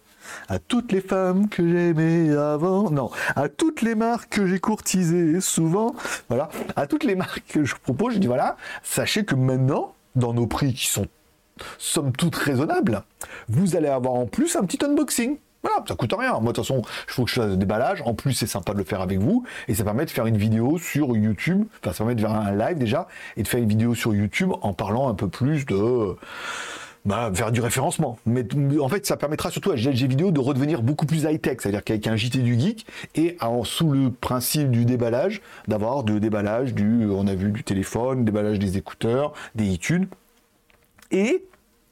À 0.49 0.59
toutes 0.59 0.93
les 0.93 1.01
femmes 1.01 1.49
que 1.49 1.67
j'aimais 1.67 2.37
avant, 2.37 2.91
non, 2.91 3.11
à 3.35 3.49
toutes 3.49 3.81
les 3.81 3.95
marques 3.95 4.29
que 4.35 4.47
j'ai 4.47 4.61
courtisées 4.61 5.41
souvent, 5.41 5.95
voilà, 6.29 6.51
à 6.77 6.87
toutes 6.87 7.05
les 7.05 7.15
marques 7.15 7.43
que 7.49 7.65
je 7.65 7.75
propose, 7.75 8.15
je 8.15 8.19
dis 8.19 8.27
voilà, 8.27 8.57
sachez 8.83 9.25
que 9.25 9.35
maintenant, 9.35 9.95
dans 10.15 10.35
nos 10.35 10.47
prix 10.47 10.75
qui 10.75 10.87
sont 10.87 11.07
somme 11.79 12.13
toute 12.13 12.37
raisonnables, 12.37 13.03
vous 13.49 13.77
allez 13.77 13.89
avoir 13.89 14.15
en 14.15 14.27
plus 14.27 14.57
un 14.57 14.65
petit 14.65 14.85
unboxing. 14.85 15.39
Voilà, 15.63 15.85
ça 15.87 15.95
coûte 15.95 16.15
rien. 16.19 16.33
Moi, 16.41 16.53
de 16.53 16.57
toute 16.57 16.65
façon, 16.65 16.83
il 16.83 17.13
faut 17.13 17.25
que 17.25 17.31
je 17.31 17.35
fasse 17.35 17.51
des 17.51 17.57
déballage. 17.57 18.03
En 18.07 18.15
plus, 18.15 18.33
c'est 18.33 18.47
sympa 18.47 18.73
de 18.73 18.79
le 18.79 18.85
faire 18.85 19.01
avec 19.01 19.19
vous. 19.19 19.45
Et 19.69 19.75
ça 19.75 19.85
permet 19.85 20.07
de 20.07 20.11
faire 20.11 20.27
une 20.27 20.39
vidéo 20.39 20.79
sur 20.79 21.17
YouTube. 21.17 21.65
Enfin, 21.83 21.93
ça 21.93 21.99
permet 21.99 22.15
de 22.15 22.21
faire 22.21 22.33
un 22.33 22.55
live 22.55 22.79
déjà. 22.79 23.09
Et 23.37 23.43
de 23.43 23.49
faire 23.49 23.61
une 23.61 23.69
vidéo 23.69 23.95
sur 23.95 24.15
YouTube 24.15 24.53
en 24.63 24.73
parlant 24.73 25.09
un 25.09 25.15
peu 25.15 25.29
plus 25.29 25.67
de. 25.67 26.17
Bah, 27.07 27.31
faire 27.33 27.51
du 27.51 27.63
référencement. 27.63 28.19
Mais 28.27 28.45
en 28.79 28.89
fait, 28.89 29.07
ça 29.07 29.17
permettra 29.17 29.51
surtout 29.51 29.71
à 29.71 29.75
GLG 29.75 30.07
Vidéo 30.07 30.31
de 30.33 30.41
redevenir 30.41 30.83
beaucoup 30.83 31.07
plus 31.07 31.25
high-tech. 31.25 31.57
C'est-à-dire 31.61 31.83
qu'avec 31.83 32.07
un 32.07 32.15
JT 32.15 32.41
du 32.41 32.61
geek 32.61 32.87
et 33.15 33.39
sous 33.65 33.91
le 33.91 34.11
principe 34.11 34.71
du 34.71 34.85
déballage, 34.85 35.41
d'avoir 35.67 36.05
de 36.05 36.19
déballage 36.19 36.75
du, 36.75 37.07
on 37.07 37.27
a 37.27 37.35
vu 37.35 37.53
du 37.53 37.65
téléphone, 37.65 38.27
déballage 38.27 38.59
des 38.59 38.77
écouteurs, 38.77 39.33
des 39.55 39.65
iTunes. 39.65 40.09
Et 41.11 41.43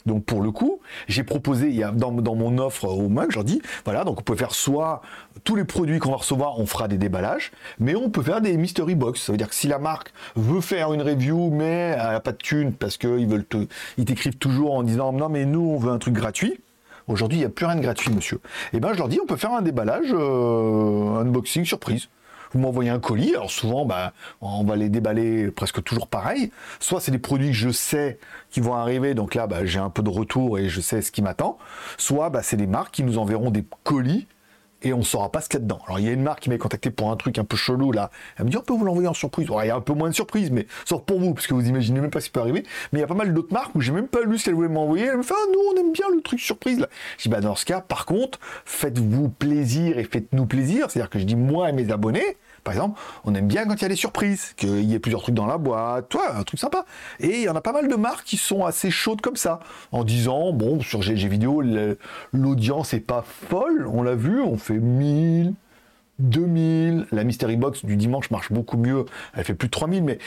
donc 0.08 0.24
pour 0.24 0.42
le 0.42 0.50
coup, 0.50 0.80
j'ai 1.06 1.22
proposé, 1.22 1.68
il 1.68 1.76
y 1.76 1.84
a, 1.84 1.92
dans, 1.92 2.10
mon 2.10 2.58
offre 2.58 2.86
au 2.88 3.08
mug, 3.08 3.30
je 3.30 3.36
leur 3.36 3.44
dis, 3.44 3.62
voilà, 3.84 4.02
donc 4.02 4.18
on 4.18 4.22
peut 4.22 4.34
faire 4.34 4.52
soit 4.52 5.02
tous 5.44 5.54
les 5.54 5.64
produits 5.64 6.00
qu'on 6.00 6.10
va 6.10 6.16
recevoir, 6.16 6.58
on 6.58 6.66
fera 6.66 6.88
des 6.88 6.98
déballages, 6.98 7.52
mais 7.78 7.94
on 7.94 8.10
peut 8.10 8.22
faire 8.22 8.40
des 8.40 8.56
mystery 8.56 8.96
box. 8.96 9.22
Ça 9.22 9.32
veut 9.32 9.38
dire 9.38 9.48
que 9.48 9.54
si 9.54 9.68
la 9.68 9.78
marque 9.78 10.12
veut 10.34 10.60
faire 10.60 10.92
une 10.92 11.02
review, 11.02 11.50
mais 11.50 11.96
elle 11.96 12.12
n'a 12.12 12.20
pas 12.20 12.32
de 12.32 12.38
thune 12.38 12.72
parce 12.72 12.96
qu'ils 12.96 13.28
veulent 13.28 13.46
te, 13.46 13.68
ils 13.98 14.04
t'écrivent 14.04 14.38
toujours 14.38 14.74
en 14.74 14.82
disant 14.82 15.12
non 15.12 15.28
mais 15.28 15.44
nous 15.44 15.60
on 15.60 15.78
veut 15.78 15.92
un 15.92 15.98
truc 15.98 16.14
gratuit. 16.14 16.58
Aujourd'hui, 17.06 17.38
il 17.38 17.40
n'y 17.40 17.46
a 17.46 17.50
plus 17.50 17.64
rien 17.64 17.76
de 17.76 17.80
gratuit, 17.80 18.10
monsieur. 18.12 18.38
Eh 18.74 18.80
ben, 18.80 18.92
je 18.92 18.98
leur 18.98 19.08
dis, 19.08 19.18
on 19.22 19.24
peut 19.24 19.36
faire 19.36 19.52
un 19.52 19.62
déballage, 19.62 20.08
euh, 20.12 21.20
unboxing 21.20 21.64
surprise 21.64 22.08
vous 22.52 22.60
m'envoyez 22.60 22.90
un 22.90 22.98
colis, 22.98 23.34
alors 23.34 23.50
souvent, 23.50 23.84
bah, 23.84 24.12
on 24.40 24.64
va 24.64 24.76
les 24.76 24.88
déballer 24.88 25.50
presque 25.50 25.82
toujours 25.82 26.08
pareil. 26.08 26.50
Soit 26.80 27.00
c'est 27.00 27.10
des 27.10 27.18
produits 27.18 27.48
que 27.48 27.54
je 27.54 27.70
sais 27.70 28.18
qui 28.50 28.60
vont 28.60 28.74
arriver, 28.74 29.14
donc 29.14 29.34
là, 29.34 29.46
bah, 29.46 29.64
j'ai 29.64 29.78
un 29.78 29.90
peu 29.90 30.02
de 30.02 30.10
retour 30.10 30.58
et 30.58 30.68
je 30.68 30.80
sais 30.80 31.02
ce 31.02 31.12
qui 31.12 31.22
m'attend. 31.22 31.58
Soit 31.96 32.30
bah, 32.30 32.42
c'est 32.42 32.56
des 32.56 32.66
marques 32.66 32.94
qui 32.94 33.02
nous 33.02 33.18
enverront 33.18 33.50
des 33.50 33.64
colis 33.84 34.26
et 34.82 34.92
on 34.92 35.02
saura 35.02 35.30
pas 35.30 35.40
ce 35.40 35.48
qu'il 35.48 35.58
y 35.58 35.62
a 35.62 35.64
dedans. 35.64 35.80
Alors 35.86 35.98
il 35.98 36.06
y 36.06 36.08
a 36.08 36.12
une 36.12 36.22
marque 36.22 36.40
qui 36.40 36.50
m'a 36.50 36.58
contacté 36.58 36.90
pour 36.90 37.10
un 37.10 37.16
truc 37.16 37.38
un 37.38 37.44
peu 37.44 37.56
chelou 37.56 37.92
là. 37.92 38.10
Elle 38.36 38.46
me 38.46 38.50
dit 38.50 38.56
on 38.56 38.62
peut 38.62 38.74
vous 38.74 38.84
l'envoyer 38.84 39.08
en 39.08 39.14
surprise. 39.14 39.48
il 39.50 39.66
y 39.66 39.70
a 39.70 39.76
un 39.76 39.80
peu 39.80 39.92
moins 39.92 40.08
de 40.08 40.14
surprise, 40.14 40.50
mais 40.50 40.66
sauf 40.84 41.02
pour 41.02 41.18
vous, 41.18 41.34
parce 41.34 41.46
que 41.46 41.54
vous 41.54 41.68
imaginez 41.68 42.00
même 42.00 42.10
pas 42.10 42.20
ce 42.20 42.26
qui 42.26 42.32
peut 42.32 42.40
arriver. 42.40 42.64
Mais 42.92 43.00
il 43.00 43.02
y 43.02 43.04
a 43.04 43.08
pas 43.08 43.14
mal 43.14 43.32
d'autres 43.34 43.52
marques 43.52 43.74
où 43.74 43.80
j'ai 43.80 43.92
même 43.92 44.08
pas 44.08 44.22
lu 44.22 44.38
ce 44.38 44.44
qu'elle 44.44 44.54
voulait 44.54 44.68
m'envoyer. 44.68 45.06
Elle 45.06 45.18
me 45.18 45.22
fait 45.22 45.34
ah 45.36 45.46
nous 45.52 45.60
on 45.72 45.80
aime 45.80 45.92
bien 45.92 46.06
le 46.14 46.22
truc 46.22 46.40
surprise 46.40 46.78
là. 46.78 46.88
Je 47.16 47.24
dis 47.24 47.28
bah 47.28 47.40
dans 47.40 47.56
ce 47.56 47.64
cas, 47.64 47.80
par 47.80 48.06
contre, 48.06 48.38
faites-vous 48.64 49.28
plaisir 49.28 49.98
et 49.98 50.04
faites-nous 50.04 50.46
plaisir. 50.46 50.90
C'est-à-dire 50.90 51.10
que 51.10 51.18
je 51.18 51.24
dis 51.24 51.36
moi 51.36 51.68
et 51.68 51.72
mes 51.72 51.90
abonnés, 51.90 52.36
par 52.64 52.74
exemple, 52.74 53.00
on 53.24 53.34
aime 53.34 53.46
bien 53.46 53.66
quand 53.66 53.74
il 53.74 53.82
y 53.82 53.84
a 53.84 53.88
des 53.88 53.96
surprises, 53.96 54.54
qu'il 54.56 54.84
y 54.84 54.94
ait 54.94 54.98
plusieurs 54.98 55.22
trucs 55.22 55.34
dans 55.34 55.46
la 55.46 55.58
boîte, 55.58 56.08
toi, 56.08 56.36
un 56.36 56.42
truc 56.42 56.60
sympa. 56.60 56.84
Et 57.20 57.38
il 57.38 57.42
y 57.42 57.48
en 57.48 57.56
a 57.56 57.60
pas 57.60 57.72
mal 57.72 57.88
de 57.88 57.94
marques 57.96 58.24
qui 58.24 58.36
sont 58.36 58.64
assez 58.64 58.90
chaudes 58.90 59.20
comme 59.20 59.36
ça, 59.36 59.60
en 59.92 60.04
disant, 60.04 60.52
bon, 60.52 60.80
sur 60.80 61.02
GG 61.02 61.28
Vidéo, 61.28 61.62
l'audience 62.32 62.94
est 62.94 63.00
pas 63.00 63.24
folle, 63.48 63.86
on 63.86 64.02
l'a 64.02 64.14
vu, 64.14 64.40
on 64.40 64.58
fait 64.58 64.78
1000, 64.78 65.54
2000, 66.18 67.06
la 67.12 67.24
Mystery 67.24 67.56
Box 67.56 67.84
du 67.84 67.96
dimanche 67.96 68.30
marche 68.30 68.52
beaucoup 68.52 68.76
mieux, 68.76 69.04
elle 69.34 69.44
fait 69.44 69.54
plus 69.54 69.68
de 69.68 69.72
3000, 69.72 70.02
mais 70.02 70.18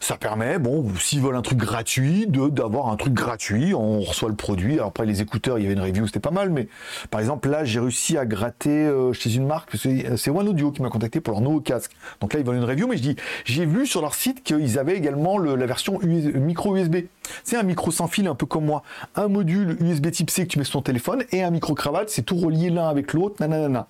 ça 0.00 0.16
permet, 0.16 0.58
bon, 0.58 0.86
s'ils 0.98 1.20
veulent 1.20 1.36
un 1.36 1.42
truc 1.42 1.58
gratuit, 1.58 2.26
d'avoir 2.26 2.88
un 2.88 2.96
truc 2.96 3.12
gratuit, 3.12 3.74
on 3.74 4.00
reçoit 4.00 4.28
le 4.28 4.34
produit. 4.34 4.80
Après 4.80 5.06
les 5.06 5.22
écouteurs, 5.22 5.58
il 5.58 5.62
y 5.62 5.64
avait 5.66 5.74
une 5.74 5.80
review, 5.80 6.06
c'était 6.06 6.20
pas 6.20 6.30
mal, 6.30 6.50
mais 6.50 6.68
par 7.10 7.20
exemple 7.20 7.48
là, 7.48 7.64
j'ai 7.64 7.80
réussi 7.80 8.18
à 8.18 8.26
gratter 8.26 8.86
euh, 8.86 9.12
chez 9.12 9.34
une 9.34 9.46
marque, 9.46 9.76
c'est 9.76 10.30
One 10.30 10.48
Audio 10.48 10.70
qui 10.70 10.82
m'a 10.82 10.90
contacté 10.90 11.20
pour 11.20 11.32
leur 11.32 11.40
nouveau 11.40 11.60
casque. 11.60 11.92
Donc 12.20 12.32
là, 12.32 12.40
ils 12.40 12.46
veulent 12.46 12.56
une 12.56 12.64
review, 12.64 12.86
mais 12.86 12.96
je 12.96 13.02
dis, 13.02 13.16
j'ai 13.44 13.66
vu 13.66 13.86
sur 13.86 14.00
leur 14.00 14.14
site 14.14 14.42
qu'ils 14.42 14.78
avaient 14.78 14.96
également 14.96 15.38
la 15.38 15.66
version 15.66 15.98
micro 16.02 16.76
USB. 16.76 16.96
C'est 17.44 17.56
un 17.56 17.62
micro 17.62 17.90
sans 17.90 18.06
fil, 18.06 18.26
un 18.28 18.34
peu 18.34 18.46
comme 18.46 18.64
moi, 18.64 18.82
un 19.14 19.28
module 19.28 19.76
USB 19.80 20.10
Type 20.10 20.30
C 20.30 20.46
que 20.46 20.52
tu 20.52 20.58
mets 20.58 20.64
sur 20.64 20.74
ton 20.74 20.82
téléphone 20.82 21.24
et 21.32 21.42
un 21.42 21.50
micro 21.50 21.74
cravate, 21.74 22.10
c'est 22.10 22.22
tout 22.22 22.36
relié 22.36 22.70
l'un 22.70 22.88
avec 22.88 23.12
l'autre, 23.12 23.36
nanana. 23.40 23.86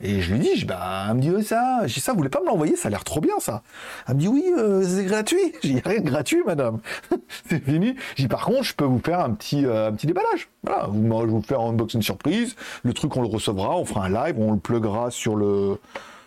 Et 0.00 0.20
je 0.20 0.34
lui 0.34 0.40
dis, 0.40 0.64
bah, 0.66 1.06
elle 1.08 1.14
me 1.16 1.20
dit, 1.20 1.44
ça, 1.44 1.86
j'ai 1.86 2.00
ça, 2.00 2.12
vous 2.12 2.18
voulez 2.18 2.28
pas 2.28 2.40
me 2.40 2.46
l'envoyer, 2.46 2.76
ça 2.76 2.88
a 2.88 2.90
l'air 2.90 3.02
trop 3.02 3.20
bien, 3.20 3.38
ça. 3.38 3.62
Elle 4.06 4.16
me 4.16 4.20
dit, 4.20 4.28
oui, 4.28 4.44
euh, 4.58 4.82
c'est 4.82 5.04
gratuit. 5.04 5.52
J'ai 5.62 5.80
rien 5.84 6.00
de 6.00 6.10
gratuit, 6.10 6.42
madame. 6.44 6.80
c'est 7.48 7.64
fini. 7.64 7.94
J'ai 8.14 8.28
par 8.28 8.44
contre, 8.44 8.64
je 8.64 8.74
peux 8.74 8.84
vous 8.84 9.00
faire 9.02 9.20
un 9.20 9.30
petit, 9.30 9.64
euh, 9.64 9.88
un 9.88 9.92
petit 9.92 10.06
déballage. 10.06 10.48
Voilà, 10.62 10.90
je 10.92 10.98
vais 10.98 11.26
vous 11.26 11.42
faire 11.42 11.60
un 11.60 11.70
unboxing 11.70 12.02
surprise. 12.02 12.56
Le 12.82 12.92
truc, 12.92 13.16
on 13.16 13.22
le 13.22 13.28
recevra, 13.28 13.76
on 13.76 13.86
fera 13.86 14.04
un 14.04 14.10
live, 14.10 14.36
on 14.38 14.52
le 14.52 14.58
pluguera 14.58 15.10
sur 15.10 15.34
le, 15.34 15.78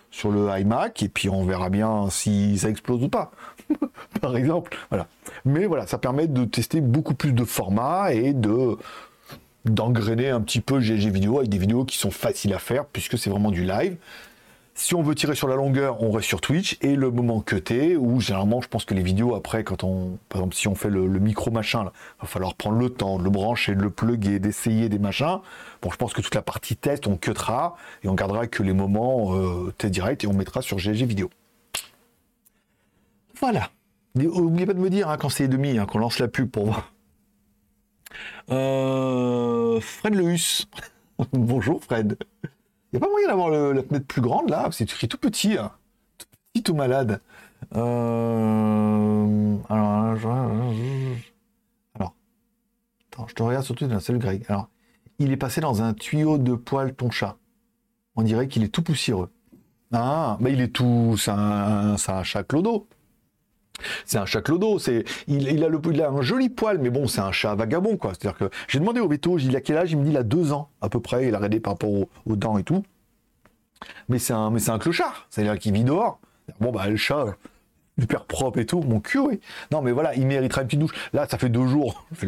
sur 0.09 0.31
le 0.31 0.49
iMac, 0.59 1.03
et 1.03 1.09
puis 1.09 1.29
on 1.29 1.45
verra 1.45 1.69
bien 1.69 2.09
si 2.09 2.57
ça 2.57 2.69
explose 2.69 3.03
ou 3.03 3.09
pas. 3.09 3.31
par 4.21 4.35
exemple, 4.35 4.75
voilà. 4.89 5.07
Mais 5.45 5.67
voilà, 5.67 5.85
ça 5.85 5.99
permet 5.99 6.25
de 6.25 6.45
tester 6.45 6.81
beaucoup 6.81 7.13
plus 7.13 7.33
de 7.33 7.43
formats 7.43 8.13
et 8.13 8.33
de 8.33 8.77
d'engrainer 9.65 10.29
un 10.29 10.41
petit 10.41 10.61
peu 10.61 10.79
GG 10.79 11.09
vidéo 11.09 11.37
avec 11.39 11.49
des 11.49 11.57
vidéos 11.57 11.85
qui 11.85 11.97
sont 11.97 12.11
faciles 12.11 12.53
à 12.53 12.59
faire 12.59 12.85
puisque 12.85 13.17
c'est 13.17 13.29
vraiment 13.29 13.51
du 13.51 13.63
live. 13.63 13.97
Si 14.75 14.95
on 14.95 15.01
veut 15.01 15.13
tirer 15.13 15.35
sur 15.35 15.49
la 15.49 15.55
longueur, 15.55 16.01
on 16.01 16.11
reste 16.11 16.29
sur 16.29 16.39
Twitch 16.39 16.77
et 16.81 16.95
le 16.95 17.11
moment 17.11 17.41
cuté 17.41 17.97
où 17.97 18.21
généralement 18.21 18.61
je 18.61 18.69
pense 18.69 18.85
que 18.85 18.93
les 18.93 19.03
vidéos 19.03 19.35
après 19.35 19.65
quand 19.65 19.83
on 19.83 20.17
par 20.29 20.39
exemple 20.39 20.55
si 20.55 20.69
on 20.69 20.75
fait 20.75 20.89
le, 20.89 21.01
micro 21.19 21.51
machin 21.51 21.83
là, 21.83 21.91
va 22.21 22.27
falloir 22.27 22.55
prendre 22.55 22.77
le 22.77 22.89
temps 22.89 23.19
de 23.19 23.23
le 23.23 23.29
brancher, 23.29 23.75
de 23.75 23.81
le 23.81 23.89
plugger, 23.89 24.39
d'essayer 24.39 24.87
des 24.87 24.99
machins. 24.99 25.39
Bon, 25.81 25.91
je 25.91 25.97
pense 25.97 26.13
que 26.13 26.21
toute 26.21 26.33
la 26.33 26.41
partie 26.41 26.77
test 26.77 27.07
on 27.07 27.17
cutera 27.17 27.75
et 28.03 28.07
on 28.07 28.13
gardera 28.13 28.47
que 28.47 28.63
les 28.63 28.73
moments 28.73 29.35
euh, 29.35 29.73
direct 29.83 30.23
et 30.23 30.27
on 30.27 30.33
mettra 30.33 30.61
sur 30.61 30.79
GG 30.79 31.05
vidéo. 31.05 31.29
Voilà. 33.41 33.69
N'oubliez 34.15 34.65
pas 34.65 34.73
de 34.73 34.79
me 34.79 34.89
dire 34.89 35.09
hein, 35.09 35.17
quand 35.17 35.29
c'est 35.29 35.47
demi, 35.47 35.77
hein, 35.77 35.85
qu'on 35.85 35.99
lance 35.99 36.19
la 36.19 36.27
pub 36.27 36.49
pour 36.49 36.65
voir. 36.65 36.91
Euh, 38.49 39.79
Fred 39.81 40.15
Lehus. 40.15 40.65
Bonjour 41.31 41.83
Fred. 41.83 42.17
Il 42.91 42.97
a 42.97 42.99
pas 42.99 43.09
moyen 43.09 43.27
d'avoir 43.27 43.49
la 43.49 43.83
fenêtre 43.83 44.07
plus 44.07 44.21
grande 44.21 44.49
là 44.49 44.69
C'est 44.71 44.85
écrit 44.85 45.07
tout 45.07 45.17
petit. 45.17 45.57
Hein. 45.57 45.71
Tout 46.17 46.27
petit, 46.53 46.63
tout 46.63 46.73
malade. 46.73 47.21
Euh, 47.75 49.57
alors, 49.69 49.91
alors, 51.95 52.13
attends, 53.11 53.27
je 53.27 53.35
te 53.35 53.43
regarde 53.43 53.65
surtout 53.65 53.87
d'un 53.87 53.99
seul 53.99 54.17
Greg. 54.17 54.45
Alors, 54.47 54.69
il 55.19 55.31
est 55.31 55.37
passé 55.37 55.61
dans 55.61 55.81
un 55.81 55.93
tuyau 55.93 56.37
de 56.37 56.55
poil 56.55 56.93
ton 56.93 57.11
chat. 57.11 57.37
On 58.15 58.23
dirait 58.23 58.47
qu'il 58.47 58.63
est 58.63 58.69
tout 58.69 58.81
poussiéreux. 58.81 59.29
Ah, 59.91 60.37
mais 60.39 60.53
il 60.53 60.61
est 60.61 60.69
tout. 60.73 61.15
C'est 61.17 61.31
un, 61.31 61.95
un 61.95 62.23
chat 62.23 62.43
clodo. 62.43 62.87
C'est 64.05 64.17
un 64.17 64.25
chat 64.25 64.41
clodo, 64.41 64.79
c'est 64.79 65.03
il, 65.27 65.63
a 65.63 66.09
un 66.09 66.21
joli 66.21 66.49
poil, 66.49 66.79
mais 66.79 66.89
bon, 66.89 67.07
c'est 67.07 67.21
un 67.21 67.31
chat 67.31 67.55
vagabond, 67.55 67.97
quoi. 67.97 68.13
C'est-à-dire 68.13 68.37
que 68.37 68.49
j'ai 68.67 68.79
demandé 68.79 68.99
au 68.99 69.07
veto, 69.07 69.37
il 69.37 69.55
a 69.55 69.61
quel 69.61 69.77
âge? 69.77 69.91
Il 69.91 69.97
me 69.97 70.03
dit 70.03 70.11
il 70.11 70.17
a 70.17 70.23
deux 70.23 70.51
ans 70.51 70.69
à 70.81 70.89
peu 70.89 70.99
près, 70.99 71.27
il 71.27 71.35
a 71.35 71.37
arrêté 71.37 71.59
par 71.59 71.73
rapport 71.73 71.89
aux, 71.89 72.35
dents 72.35 72.57
et 72.57 72.63
tout. 72.63 72.83
Mais 74.09 74.19
c'est 74.19 74.33
un, 74.33 74.49
mais 74.51 74.59
c'est 74.59 74.71
un 74.71 74.79
clochard, 74.79 75.27
c'est-à-dire 75.29 75.57
qu'il 75.57 75.73
vit 75.73 75.83
dehors. 75.83 76.19
Bon 76.59 76.71
bah 76.71 76.87
le 76.87 76.97
chat, 76.97 77.35
super 77.99 78.25
propre 78.25 78.59
et 78.59 78.65
tout, 78.65 78.81
mon 78.81 79.01
oui. 79.15 79.39
Non, 79.71 79.81
mais 79.81 79.91
voilà, 79.91 80.15
il 80.15 80.25
méritera 80.25 80.61
une 80.61 80.67
petite 80.67 80.79
douche. 80.79 80.95
Là, 81.13 81.27
ça 81.29 81.37
fait 81.37 81.49
deux 81.49 81.67
jours. 81.67 82.05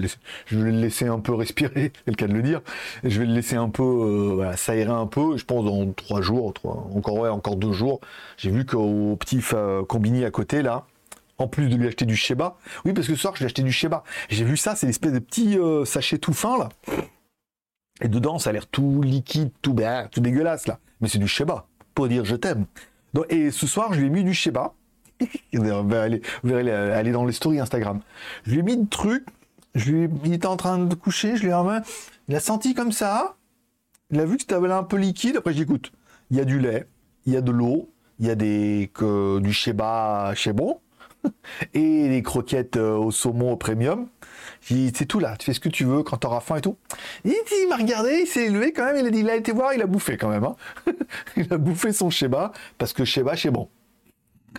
Je 0.46 0.58
vais, 0.58 0.72
le 0.72 0.82
laisser 0.82 1.08
un 1.08 1.20
peu 1.20 1.34
respirer, 1.34 1.92
c'est 2.06 2.22
le 2.22 2.28
de 2.28 2.34
le 2.34 2.42
dire. 2.42 2.62
Je 3.04 3.20
vais 3.20 3.26
le 3.26 3.34
laisser 3.34 3.56
un 3.56 3.70
peu, 3.70 3.84
euh, 3.84 4.56
s'aérer 4.56 4.92
un 4.92 5.08
peu. 5.08 5.38
Je 5.38 5.46
pense 5.46 5.66
dans 5.66 5.92
trois 5.94 6.22
jours, 6.22 6.54
encore 6.64 7.18
ouais, 7.18 7.30
deux 7.56 7.72
jours. 7.72 8.02
J'ai 8.38 8.52
vu 8.52 8.66
qu'au 8.66 9.16
petit 9.16 9.42
euh, 9.54 9.84
combini 9.84 10.26
à 10.26 10.32
côté 10.32 10.62
là, 10.62 10.86
en 11.42 11.48
plus 11.48 11.68
de 11.68 11.76
lui 11.76 11.88
acheter 11.88 12.06
du 12.06 12.16
Sheba, 12.16 12.58
oui, 12.86 12.94
parce 12.94 13.08
que 13.08 13.16
ce 13.16 13.22
soir 13.22 13.34
je 13.36 13.40
lui 13.40 13.46
ai 13.46 13.48
acheté 13.48 13.64
du 13.64 13.72
Sheba. 13.72 14.04
J'ai 14.30 14.44
vu 14.44 14.58
ça, 14.58 14.76
c'est 14.76 14.88
l'espèce 14.88 15.14
de 15.14 15.20
petit 15.20 15.58
euh, 15.58 15.86
sachet 15.86 16.18
tout 16.18 16.34
fin 16.34 16.58
là. 16.58 16.70
Et 18.02 18.08
dedans, 18.08 18.40
ça 18.40 18.50
a 18.50 18.54
l'air 18.54 18.68
tout 18.68 19.02
liquide, 19.02 19.52
tout, 19.62 19.74
bah, 19.74 20.08
tout 20.08 20.22
dégueulasse 20.22 20.68
là. 20.68 20.80
Mais 21.02 21.08
c'est 21.08 21.20
du 21.20 21.28
Sheba, 21.28 21.68
pour 21.94 22.08
dire 22.08 22.26
je 22.26 22.36
t'aime. 22.36 22.66
Et 23.30 23.52
ce 23.52 23.68
soir, 23.68 23.94
je 23.94 24.00
lui 24.00 24.08
ai 24.08 24.10
mis 24.10 24.24
du 24.24 24.34
Sheba 24.34 24.74
vous 25.54 25.64
verrez, 26.44 26.72
aller 26.72 27.12
dans 27.12 27.26
les 27.26 27.34
stories 27.34 27.60
Instagram. 27.60 28.02
Je 28.44 28.52
lui 28.52 28.60
ai 28.60 28.64
mis 28.64 28.78
de 28.78 28.88
trucs, 28.88 29.28
je 29.76 29.92
lui 29.92 30.10
il 30.26 30.34
était 30.34 30.48
en 30.48 30.58
train 30.58 30.80
de 30.80 30.96
coucher, 30.96 31.36
je 31.36 31.44
lui 31.44 31.52
ai 31.52 31.54
dit, 31.54 31.90
il 32.28 32.36
a 32.36 32.40
senti 32.40 32.74
comme 32.74 32.92
ça, 32.92 33.36
il 34.10 34.20
a 34.20 34.26
vu 34.26 34.38
que 34.38 34.42
c'était 34.42 34.56
un 34.56 34.84
peu 34.84 34.98
liquide, 34.98 35.38
après 35.38 35.54
j'écoute, 35.54 35.92
il 36.32 36.38
y 36.38 36.40
a 36.40 36.46
du 36.46 36.60
lait, 36.60 36.88
il 37.26 37.34
y 37.34 37.38
a 37.38 37.42
de 37.42 37.52
l'eau, 37.52 37.90
il 38.20 38.28
y 38.28 38.30
a 38.30 38.36
des, 38.36 38.90
que, 38.94 39.40
du 39.40 39.54
sheba 39.54 40.34
chez 40.36 40.54
bon, 40.54 40.80
et 41.74 42.10
des 42.10 42.22
croquettes 42.24 42.78
euh, 42.78 42.96
au 42.96 43.12
saumon 43.12 43.52
au 43.54 43.58
premium. 43.58 44.08
c'est 44.62 45.06
tout 45.06 45.20
là, 45.20 45.36
tu 45.38 45.46
fais 45.46 45.54
ce 45.54 45.60
que 45.60 45.70
tu 45.70 45.86
veux 45.86 46.04
quand 46.04 46.18
t'auras 46.18 46.40
faim 46.40 46.58
et 46.58 46.62
tout. 46.62 46.78
Il, 47.26 47.34
m'a 47.70 47.78
regardé, 47.78 48.22
il 48.22 48.28
s'est 48.28 48.46
élevé 48.46 48.74
quand 48.74 48.86
même, 48.86 48.98
il 48.98 49.08
a 49.08 49.10
dit, 49.10 49.20
il 49.20 49.30
a 49.30 49.36
été 49.36 49.52
voir, 49.52 49.74
il 49.74 49.82
a 49.82 49.88
bouffé 49.88 50.18
quand 50.18 50.30
même. 50.30 50.44
Hein. 50.44 50.56
il 51.38 51.52
a 51.52 51.58
bouffé 51.58 51.94
son 51.94 52.10
sheba, 52.10 52.52
parce 52.78 52.94
que 52.94 53.06
sheba 53.06 53.36
chez 53.36 53.52
bon. 53.52 53.70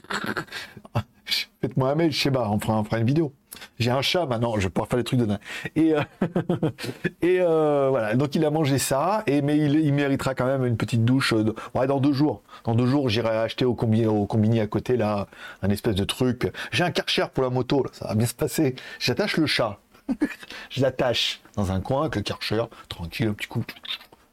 Faites-moi 1.60 1.90
un 1.90 1.94
mail, 1.94 2.12
Sheba, 2.12 2.48
on 2.50 2.58
fera, 2.58 2.80
on 2.80 2.84
fera 2.84 2.98
une 2.98 3.06
vidéo. 3.06 3.32
J'ai 3.78 3.90
un 3.90 4.02
chat 4.02 4.26
maintenant, 4.26 4.54
je 4.56 4.62
vais 4.62 4.70
pouvoir 4.70 4.88
faire 4.88 4.98
des 4.98 5.04
trucs 5.04 5.20
de 5.20 5.26
dingue. 5.26 5.38
Et, 5.76 5.94
euh, 5.94 6.02
euh, 7.24 7.88
voilà, 7.90 8.14
donc 8.14 8.34
il 8.34 8.44
a 8.44 8.50
mangé 8.50 8.78
ça, 8.78 9.22
et, 9.26 9.42
mais 9.42 9.56
il, 9.58 9.92
méritera 9.92 10.34
quand 10.34 10.46
même 10.46 10.64
une 10.64 10.76
petite 10.76 11.04
douche 11.04 11.32
euh, 11.32 11.54
ouais, 11.74 11.86
dans 11.86 12.00
deux 12.00 12.12
jours. 12.12 12.42
Dans 12.64 12.74
deux 12.74 12.86
jours, 12.86 13.08
j'irai 13.08 13.36
acheter 13.36 13.64
au 13.64 13.74
combini, 13.74 14.06
au 14.06 14.26
combini 14.26 14.60
à 14.60 14.66
côté, 14.66 14.96
là, 14.96 15.26
un 15.62 15.70
espèce 15.70 15.94
de 15.94 16.04
truc. 16.04 16.50
J'ai 16.70 16.84
un 16.84 16.90
karcher 16.90 17.26
pour 17.32 17.44
la 17.44 17.50
moto, 17.50 17.84
ça 17.92 18.08
va 18.08 18.14
bien 18.14 18.26
se 18.26 18.34
passer. 18.34 18.74
J'attache 18.98 19.36
le 19.36 19.46
chat. 19.46 19.78
je 20.70 20.82
l'attache 20.82 21.40
dans 21.56 21.70
un 21.70 21.80
coin 21.80 22.02
avec 22.02 22.16
le 22.16 22.22
karcher, 22.22 22.64
tranquille, 22.88 23.28
un 23.28 23.34
petit 23.34 23.48
coup. 23.48 23.64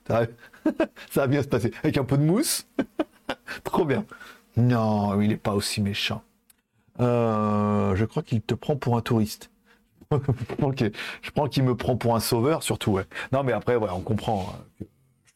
Ça 0.08 0.26
va 1.16 1.28
bien 1.28 1.44
se 1.44 1.48
passer. 1.48 1.72
Avec 1.84 1.98
un 1.98 2.04
peu 2.04 2.18
de 2.18 2.24
mousse. 2.24 2.68
Trop 3.64 3.86
bien. 3.86 4.06
Non, 4.58 5.20
il 5.22 5.30
n'est 5.30 5.38
pas 5.38 5.54
aussi 5.54 5.82
méchant. 5.82 6.24
Euh, 7.00 7.96
je 7.96 8.06
crois 8.06 8.24
qu'il 8.24 8.42
te 8.42 8.54
prend 8.54 8.76
pour 8.76 8.98
un 8.98 9.02
touriste. 9.02 9.52
je 10.12 11.32
crois 11.32 11.50
qu'il 11.50 11.64
me 11.64 11.76
prend 11.76 11.96
pour 11.96 12.16
un 12.16 12.20
sauveur, 12.20 12.64
surtout. 12.64 13.00
Non, 13.32 13.44
mais 13.44 13.54
après, 13.54 13.76
on 13.76 14.02
comprend. 14.02 14.54
Hein, 14.54 14.86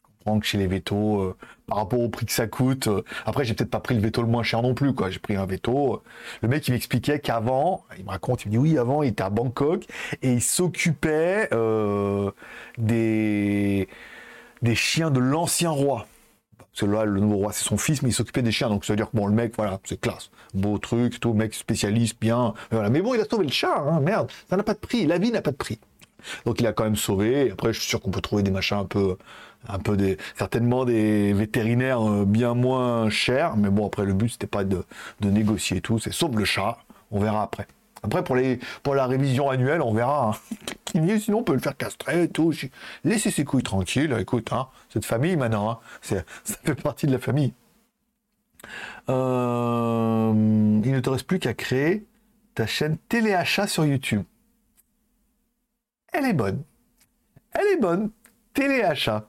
je 0.04 0.18
comprends 0.18 0.40
que 0.40 0.46
chez 0.46 0.58
les 0.58 0.66
vétos, 0.66 1.20
euh, 1.20 1.36
par 1.66 1.78
rapport 1.78 2.00
au 2.00 2.08
prix 2.08 2.26
que 2.26 2.32
ça 2.32 2.46
coûte. 2.46 2.88
Euh, 2.88 3.02
après, 3.26 3.44
j'ai 3.44 3.54
peut-être 3.54 3.70
pas 3.70 3.80
pris 3.80 3.94
le 3.94 4.00
veto 4.00 4.22
le 4.22 4.28
moins 4.28 4.42
cher 4.42 4.62
non 4.62 4.74
plus. 4.74 4.94
quoi. 4.94 5.10
J'ai 5.10 5.18
pris 5.18 5.36
un 5.36 5.46
veto. 5.46 6.02
le 6.42 6.48
mec, 6.48 6.66
il 6.68 6.72
m'expliquait 6.72 7.20
qu'avant, 7.20 7.84
il 7.98 8.04
me 8.04 8.10
raconte, 8.10 8.44
il 8.44 8.48
me 8.48 8.52
dit 8.52 8.58
oui, 8.58 8.78
avant, 8.78 9.02
il 9.02 9.10
était 9.10 9.22
à 9.22 9.30
Bangkok 9.30 9.84
et 10.22 10.32
il 10.32 10.42
s'occupait 10.42 11.48
des 12.78 13.86
chiens 14.74 15.10
de 15.10 15.20
l'ancien 15.20 15.70
roi. 15.70 16.06
Parce 16.74 16.90
que 16.90 16.96
là, 16.96 17.04
le 17.04 17.20
nouveau 17.20 17.36
roi, 17.36 17.52
c'est 17.52 17.62
son 17.62 17.76
fils, 17.76 18.02
mais 18.02 18.08
il 18.08 18.12
s'occupait 18.12 18.42
des 18.42 18.50
chiens. 18.50 18.68
Donc 18.68 18.84
ça 18.84 18.92
veut 18.92 18.96
dire 18.96 19.08
que 19.10 19.16
bon, 19.16 19.28
le 19.28 19.32
mec, 19.32 19.54
voilà, 19.56 19.78
c'est 19.84 20.00
classe. 20.00 20.30
Beau 20.54 20.76
truc, 20.78 21.20
tout, 21.20 21.32
mec 21.32 21.54
spécialiste, 21.54 22.16
bien. 22.20 22.52
Voilà. 22.72 22.90
Mais 22.90 23.00
bon, 23.00 23.14
il 23.14 23.20
a 23.20 23.24
sauvé 23.24 23.46
le 23.46 23.52
chat, 23.52 23.78
hein, 23.78 24.00
merde. 24.00 24.28
Ça 24.50 24.56
n'a 24.56 24.64
pas 24.64 24.74
de 24.74 24.80
prix. 24.80 25.06
La 25.06 25.18
vie 25.18 25.30
n'a 25.30 25.40
pas 25.40 25.52
de 25.52 25.56
prix. 25.56 25.78
Donc 26.46 26.60
il 26.60 26.66
a 26.66 26.72
quand 26.72 26.84
même 26.84 26.96
sauvé. 26.96 27.52
Après, 27.52 27.72
je 27.72 27.78
suis 27.78 27.88
sûr 27.88 28.00
qu'on 28.00 28.10
peut 28.10 28.20
trouver 28.20 28.42
des 28.42 28.50
machins 28.50 28.78
un 28.78 28.86
peu, 28.86 29.16
un 29.68 29.78
peu 29.78 29.96
des, 29.96 30.16
certainement 30.36 30.84
des 30.84 31.32
vétérinaires 31.32 32.02
euh, 32.02 32.24
bien 32.24 32.54
moins 32.54 33.08
chers. 33.08 33.56
Mais 33.56 33.70
bon, 33.70 33.86
après, 33.86 34.04
le 34.04 34.14
but, 34.14 34.30
c'était 34.30 34.48
pas 34.48 34.64
de, 34.64 34.84
de 35.20 35.30
négocier 35.30 35.80
tout. 35.80 36.00
C'est 36.00 36.12
sauve 36.12 36.36
le 36.36 36.44
chat. 36.44 36.78
On 37.12 37.20
verra 37.20 37.42
après. 37.44 37.68
Après, 38.04 38.22
pour, 38.22 38.94
la 38.94 39.06
révision 39.06 39.48
annuelle, 39.48 39.80
on 39.80 39.94
verra. 39.94 40.30
Hein. 40.30 41.18
Sinon, 41.18 41.38
on 41.38 41.42
peut 41.42 41.54
le 41.54 41.58
faire 41.58 41.76
castrer 41.76 42.24
et 42.24 42.28
tout. 42.28 42.52
Laissez 43.02 43.30
ses 43.30 43.44
couilles 43.44 43.62
tranquilles. 43.62 44.14
Écoute, 44.20 44.52
hein, 44.52 44.68
cette 44.90 45.06
famille 45.06 45.36
maintenant, 45.36 45.70
hein, 45.70 45.78
ça 46.02 46.22
fait 46.62 46.74
partie 46.74 47.06
de 47.06 47.12
la 47.12 47.18
famille. 47.18 47.54
Euh, 49.08 50.32
il 50.84 50.92
ne 50.92 51.00
te 51.00 51.10
reste 51.10 51.26
plus 51.26 51.38
qu'à 51.38 51.54
créer 51.54 52.04
ta 52.54 52.66
chaîne 52.66 52.98
téléachat 53.08 53.66
sur 53.66 53.84
YouTube. 53.86 54.22
Elle 56.12 56.26
est 56.26 56.34
bonne. 56.34 56.62
Elle 57.52 57.66
est 57.72 57.80
bonne. 57.80 58.10
Téléachat. 58.52 59.28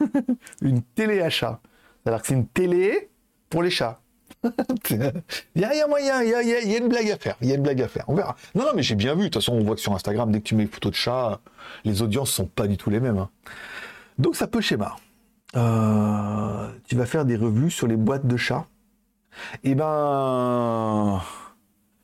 une 0.62 0.82
téléachat. 0.82 1.60
Alors 2.06 2.22
que 2.22 2.28
c'est 2.28 2.34
une 2.34 2.48
télé 2.48 3.10
pour 3.50 3.62
les 3.62 3.70
chats. 3.70 4.00
il, 4.90 5.62
y 5.62 5.64
a, 5.64 5.86
moyen, 5.86 6.22
il 6.22 6.28
y 6.48 6.74
a, 6.74 6.78
une 6.78 6.88
blague 6.88 7.10
à 7.10 7.16
faire. 7.16 7.36
Il 7.40 7.48
y 7.48 7.52
a 7.52 7.56
une 7.56 7.62
blague 7.62 7.82
à 7.82 7.88
faire. 7.88 8.04
On 8.08 8.14
verra. 8.14 8.36
Non, 8.54 8.64
non, 8.64 8.70
mais 8.74 8.82
j'ai 8.82 8.94
bien 8.94 9.14
vu. 9.14 9.22
De 9.22 9.24
toute 9.24 9.42
façon, 9.42 9.54
on 9.54 9.64
voit 9.64 9.74
que 9.74 9.80
sur 9.80 9.92
Instagram, 9.92 10.30
dès 10.30 10.40
que 10.40 10.44
tu 10.44 10.54
mets 10.54 10.64
une 10.64 10.68
photo 10.68 10.90
de 10.90 10.94
chat, 10.94 11.40
les 11.84 12.02
audiences 12.02 12.30
sont 12.30 12.46
pas 12.46 12.66
du 12.66 12.76
tout 12.76 12.90
les 12.90 13.00
mêmes. 13.00 13.18
Hein. 13.18 13.30
Donc 14.18 14.36
ça 14.36 14.46
peut 14.46 14.60
schéma. 14.60 14.96
Euh, 15.56 16.68
tu 16.88 16.96
vas 16.96 17.06
faire 17.06 17.24
des 17.24 17.36
revues 17.36 17.70
sur 17.70 17.86
les 17.86 17.96
boîtes 17.96 18.26
de 18.26 18.36
chats. 18.36 18.66
Eh 19.64 19.74
ben, 19.74 21.20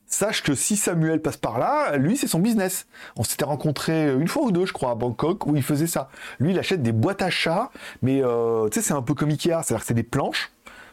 sache 0.06 0.42
que 0.42 0.54
si 0.54 0.76
Samuel 0.76 1.20
passe 1.20 1.36
par 1.36 1.58
là, 1.58 1.96
lui, 1.96 2.16
c'est 2.16 2.26
son 2.26 2.38
business. 2.38 2.86
On 3.16 3.24
s'était 3.24 3.44
rencontré 3.44 4.12
une 4.12 4.28
fois 4.28 4.42
ou 4.42 4.52
deux, 4.52 4.66
je 4.66 4.72
crois, 4.72 4.90
à 4.90 4.94
Bangkok, 4.94 5.46
où 5.46 5.56
il 5.56 5.62
faisait 5.62 5.86
ça. 5.86 6.10
Lui, 6.38 6.52
il 6.52 6.58
achète 6.58 6.82
des 6.82 6.92
boîtes 6.92 7.22
à 7.22 7.30
chats, 7.30 7.70
mais 8.02 8.22
euh, 8.22 8.68
tu 8.68 8.80
sais, 8.80 8.86
c'est 8.86 8.94
un 8.94 9.02
peu 9.02 9.14
comme 9.14 9.30
Ikea, 9.30 9.62
c'est-à-dire 9.62 9.80
que 9.80 9.86
c'est 9.86 9.94
des 9.94 10.02
planches 10.02 10.52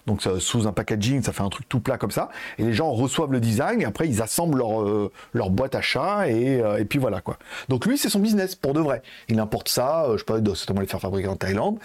donc 0.09 0.27
sous 0.39 0.67
un 0.67 0.71
packaging, 0.71 1.21
ça 1.21 1.31
fait 1.33 1.43
un 1.43 1.49
truc 1.49 1.69
tout 1.69 1.79
plat 1.79 1.97
comme 1.97 2.09
ça. 2.09 2.29
Et 2.57 2.63
les 2.63 2.73
gens 2.73 2.91
reçoivent 2.91 3.31
le 3.31 3.39
design, 3.39 3.81
et 3.81 3.85
après 3.85 4.07
ils 4.07 4.21
assemblent 4.23 4.57
leur, 4.57 4.81
euh, 4.81 5.11
leur 5.33 5.51
boîte 5.51 5.75
à 5.75 5.81
chat, 5.81 6.21
euh, 6.27 6.77
et, 6.77 6.85
puis 6.85 6.97
voilà 6.97 7.21
quoi. 7.21 7.37
Donc 7.69 7.85
lui, 7.85 7.97
c'est 7.97 8.09
son 8.09 8.19
business, 8.19 8.55
pour 8.55 8.73
de 8.73 8.79
vrai. 8.79 9.03
Il 9.27 9.39
importe 9.39 9.69
ça, 9.69 10.05
euh, 10.05 10.17
je 10.17 10.25
peux 10.25 10.43
certainement 10.55 10.81
les 10.81 10.87
faire 10.87 10.99
fabriquer 10.99 11.27
en 11.27 11.35
Thaïlande. 11.35 11.77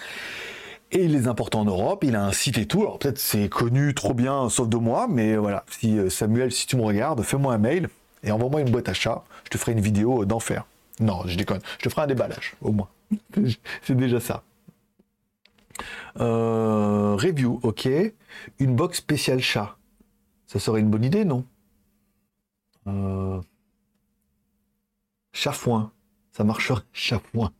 Et 0.90 1.04
il 1.04 1.12
les 1.12 1.28
importe 1.28 1.54
en 1.54 1.64
Europe, 1.64 2.04
il 2.04 2.16
a 2.16 2.24
un 2.24 2.32
site 2.32 2.56
et 2.56 2.66
tout. 2.66 2.80
Alors 2.80 2.98
peut-être 2.98 3.18
c'est 3.18 3.48
connu 3.48 3.94
trop 3.94 4.14
bien, 4.14 4.48
sauf 4.48 4.68
de 4.68 4.76
moi, 4.76 5.06
mais 5.10 5.36
voilà. 5.36 5.64
Si 5.68 5.98
Samuel, 6.08 6.50
si 6.50 6.66
tu 6.66 6.76
me 6.76 6.82
regardes, 6.82 7.22
fais-moi 7.22 7.52
un 7.52 7.58
mail 7.58 7.88
et 8.22 8.30
envoie-moi 8.30 8.60
une 8.60 8.70
boîte 8.70 8.88
à 8.88 8.94
chat. 8.94 9.22
Je 9.44 9.50
te 9.50 9.58
ferai 9.58 9.72
une 9.72 9.80
vidéo 9.80 10.24
d'enfer. 10.24 10.64
Non, 11.00 11.22
je 11.26 11.36
déconne. 11.36 11.60
Je 11.78 11.84
te 11.84 11.88
ferai 11.90 12.02
un 12.02 12.06
déballage, 12.06 12.54
au 12.62 12.72
moins. 12.72 12.88
c'est 13.82 13.96
déjà 13.96 14.20
ça. 14.20 14.44
Euh, 16.20 17.16
review, 17.16 17.60
ok. 17.62 17.88
Une 18.58 18.76
box 18.76 18.98
spéciale 18.98 19.40
chat. 19.40 19.76
Ça 20.46 20.58
serait 20.58 20.80
une 20.80 20.90
bonne 20.90 21.04
idée, 21.04 21.24
non? 21.24 21.44
Euh... 22.86 23.40
Chafouin. 25.32 25.92
Ça 26.32 26.44
marcherait. 26.44 26.82
Chafouin. 26.92 27.52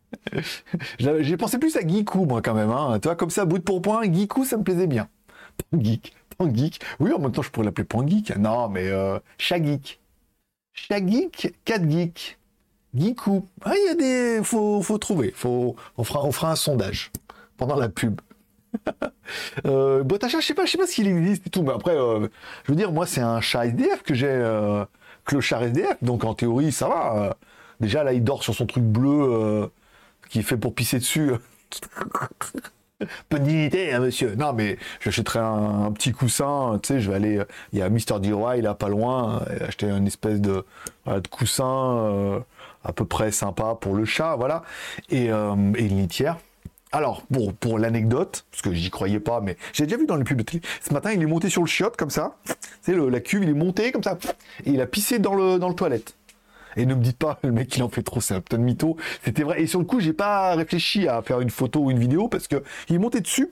J'ai 0.99 1.37
pensé 1.37 1.59
plus 1.59 1.77
à 1.77 1.81
Geekou, 1.81 2.25
moi, 2.25 2.43
quand 2.43 2.55
même. 2.55 2.71
Hein. 2.71 2.99
Tu 3.01 3.09
vois, 3.09 3.17
comme 3.17 3.31
ça, 3.31 3.45
bout 3.45 3.59
de 3.59 3.63
pourpoint, 3.65 4.03
Geekou, 4.05 4.45
ça 4.45 4.57
me 4.57 4.65
plaisait 4.65 4.87
bien. 4.87 5.09
Geek. 5.73 6.15
Geek. 6.41 6.81
Oui, 7.01 7.13
en 7.13 7.19
même 7.19 7.33
temps, 7.33 7.43
je 7.43 7.51
pourrais 7.51 7.67
l'appeler 7.67 7.85
Point 7.85 8.07
Geek. 8.07 8.37
Non, 8.37 8.69
mais 8.69 8.89
euh, 8.89 9.19
Chat 9.39 9.63
Geek. 9.63 10.01
Chat 10.73 11.07
Geek, 11.07 11.55
4 11.65 11.89
Geek. 11.89 12.39
Geekou. 12.95 13.49
Ah, 13.63 13.73
il 13.77 13.87
y 13.87 13.89
a 13.89 13.95
des. 13.95 14.45
Faut, 14.45 14.83
faut 14.83 14.99
trouver. 14.99 15.35
On, 15.45 15.75
fera, 16.05 16.25
on 16.25 16.33
fera 16.33 16.53
un 16.53 16.57
sondage 16.57 17.11
pendant 17.57 17.77
la 17.77 17.89
pub. 17.89 18.21
euh, 19.67 20.03
boîte 20.03 20.29
chat, 20.29 20.41
je 20.41 20.47
sais 20.47 20.55
pas, 20.55 20.67
je 20.67 20.73
sais 20.73 20.79
pas 20.79 20.87
s'il 20.87 21.09
existe 21.09 21.47
et 21.47 21.51
tout, 21.51 21.63
mais 21.63 21.73
après, 21.73 21.97
euh, 21.97 22.29
je 22.65 22.73
veux 22.73 22.77
dire, 22.77 22.93
moi, 22.93 23.07
c'est 23.07 23.21
un 23.21 23.41
chat 23.41 23.67
SDF 23.67 24.03
que 24.03 24.15
j'ai, 24.15 24.29
euh, 24.29 24.85
clochard 25.25 25.63
SDF, 25.63 26.03
donc 26.03 26.25
en 26.25 26.35
théorie, 26.35 26.73
ça 26.73 26.89
va. 26.89 27.17
Euh. 27.17 27.33
déjà, 27.81 28.05
là, 28.05 28.13
il 28.13 28.23
dort 28.25 28.43
sur 28.43 28.55
son 28.55 28.67
truc 28.67 28.85
bleu 28.85 29.71
qui 30.29 30.41
est 30.41 30.43
fait 30.43 30.57
pour 30.57 30.75
pisser 30.75 30.99
dessus. 30.99 31.33
Peu 33.29 33.39
de 33.39 33.45
dignité, 33.45 33.93
hein, 33.93 33.99
monsieur. 33.99 34.35
Non, 34.37 34.53
mais 34.53 34.79
j'achèterai 35.01 35.41
un, 35.41 35.87
un, 35.87 35.93
petit 35.93 36.13
coussin. 36.13 36.79
Tu 36.83 36.95
sais, 36.95 37.01
je 37.01 37.11
vais 37.11 37.17
aller. 37.17 37.43
Il 37.73 37.79
y 37.79 37.83
a 37.83 37.89
Mister 37.91 38.19
DIY 38.21 38.63
là, 38.63 38.75
pas 38.75 38.89
loin. 38.89 39.43
acheter 39.67 39.91
une 39.91 40.07
espèce 40.07 40.41
de, 40.41 40.65
coussin 41.29 42.43
à 42.85 42.93
peu 42.93 43.05
près 43.05 43.33
sympa 43.33 43.77
pour 43.79 43.95
le 43.95 44.05
chat, 44.05 44.37
voilà. 44.37 44.63
Et 45.11 45.29
une 45.29 45.75
litière 45.75 46.39
Alors, 46.95 47.25
pour 47.59 47.81
l'anecdote, 47.81 48.47
parce 48.53 48.63
que 48.63 48.73
j'y 48.73 48.89
croyais 48.89 49.19
pas, 49.19 49.41
mais 49.41 49.57
j'ai 49.73 49.83
déjà 49.83 49.97
vu 49.97 50.07
dans 50.07 50.15
les 50.15 50.23
pubs 50.23 50.39
de 50.39 50.45
télé, 50.45 50.63
ce 50.81 50.95
matin, 50.95 51.11
il 51.11 51.21
est 51.21 51.27
monté 51.27 51.51
sur 51.51 51.61
le 51.61 51.67
chiotte, 51.67 51.97
comme 51.97 52.09
ça. 52.09 52.37
C'est 52.83 52.95
la 52.95 53.19
cuve, 53.19 53.43
il 53.43 53.49
est 53.49 53.53
monté, 53.53 53.91
comme 53.91 54.05
ça. 54.05 54.17
Et 54.65 54.71
il 54.71 54.81
a 54.81 54.87
pissé 54.87 55.19
dans 55.19 55.35
le, 55.35 55.75
toilette. 55.75 56.15
Et 56.77 56.87
ne 56.87 56.95
me 56.95 57.03
dites 57.03 57.19
pas, 57.19 57.41
le 57.43 57.51
mec, 57.51 57.77
il 57.77 57.83
en 57.83 57.89
fait 57.89 58.05
trop, 58.05 58.21
c'est 58.21 58.35
un 58.35 58.41
putain 58.41 58.59
de 58.59 58.63
mytho. 58.63 58.97
C'était 59.25 59.43
vrai. 59.43 59.61
Et 59.61 59.67
sur 59.67 59.81
le 59.81 59.87
coup, 59.87 59.99
j'ai 59.99 60.13
pas 60.13 60.55
réfléchi 60.55 61.09
à 61.09 61.21
faire 61.23 61.41
une 61.41 61.51
photo 61.51 61.81
ou 61.81 61.91
une 61.91 61.99
vidéo, 61.99 62.29
parce 62.29 62.47
que 62.47 62.63
il 62.89 62.95
est 62.95 62.99
monté 63.01 63.21
dessus, 63.21 63.51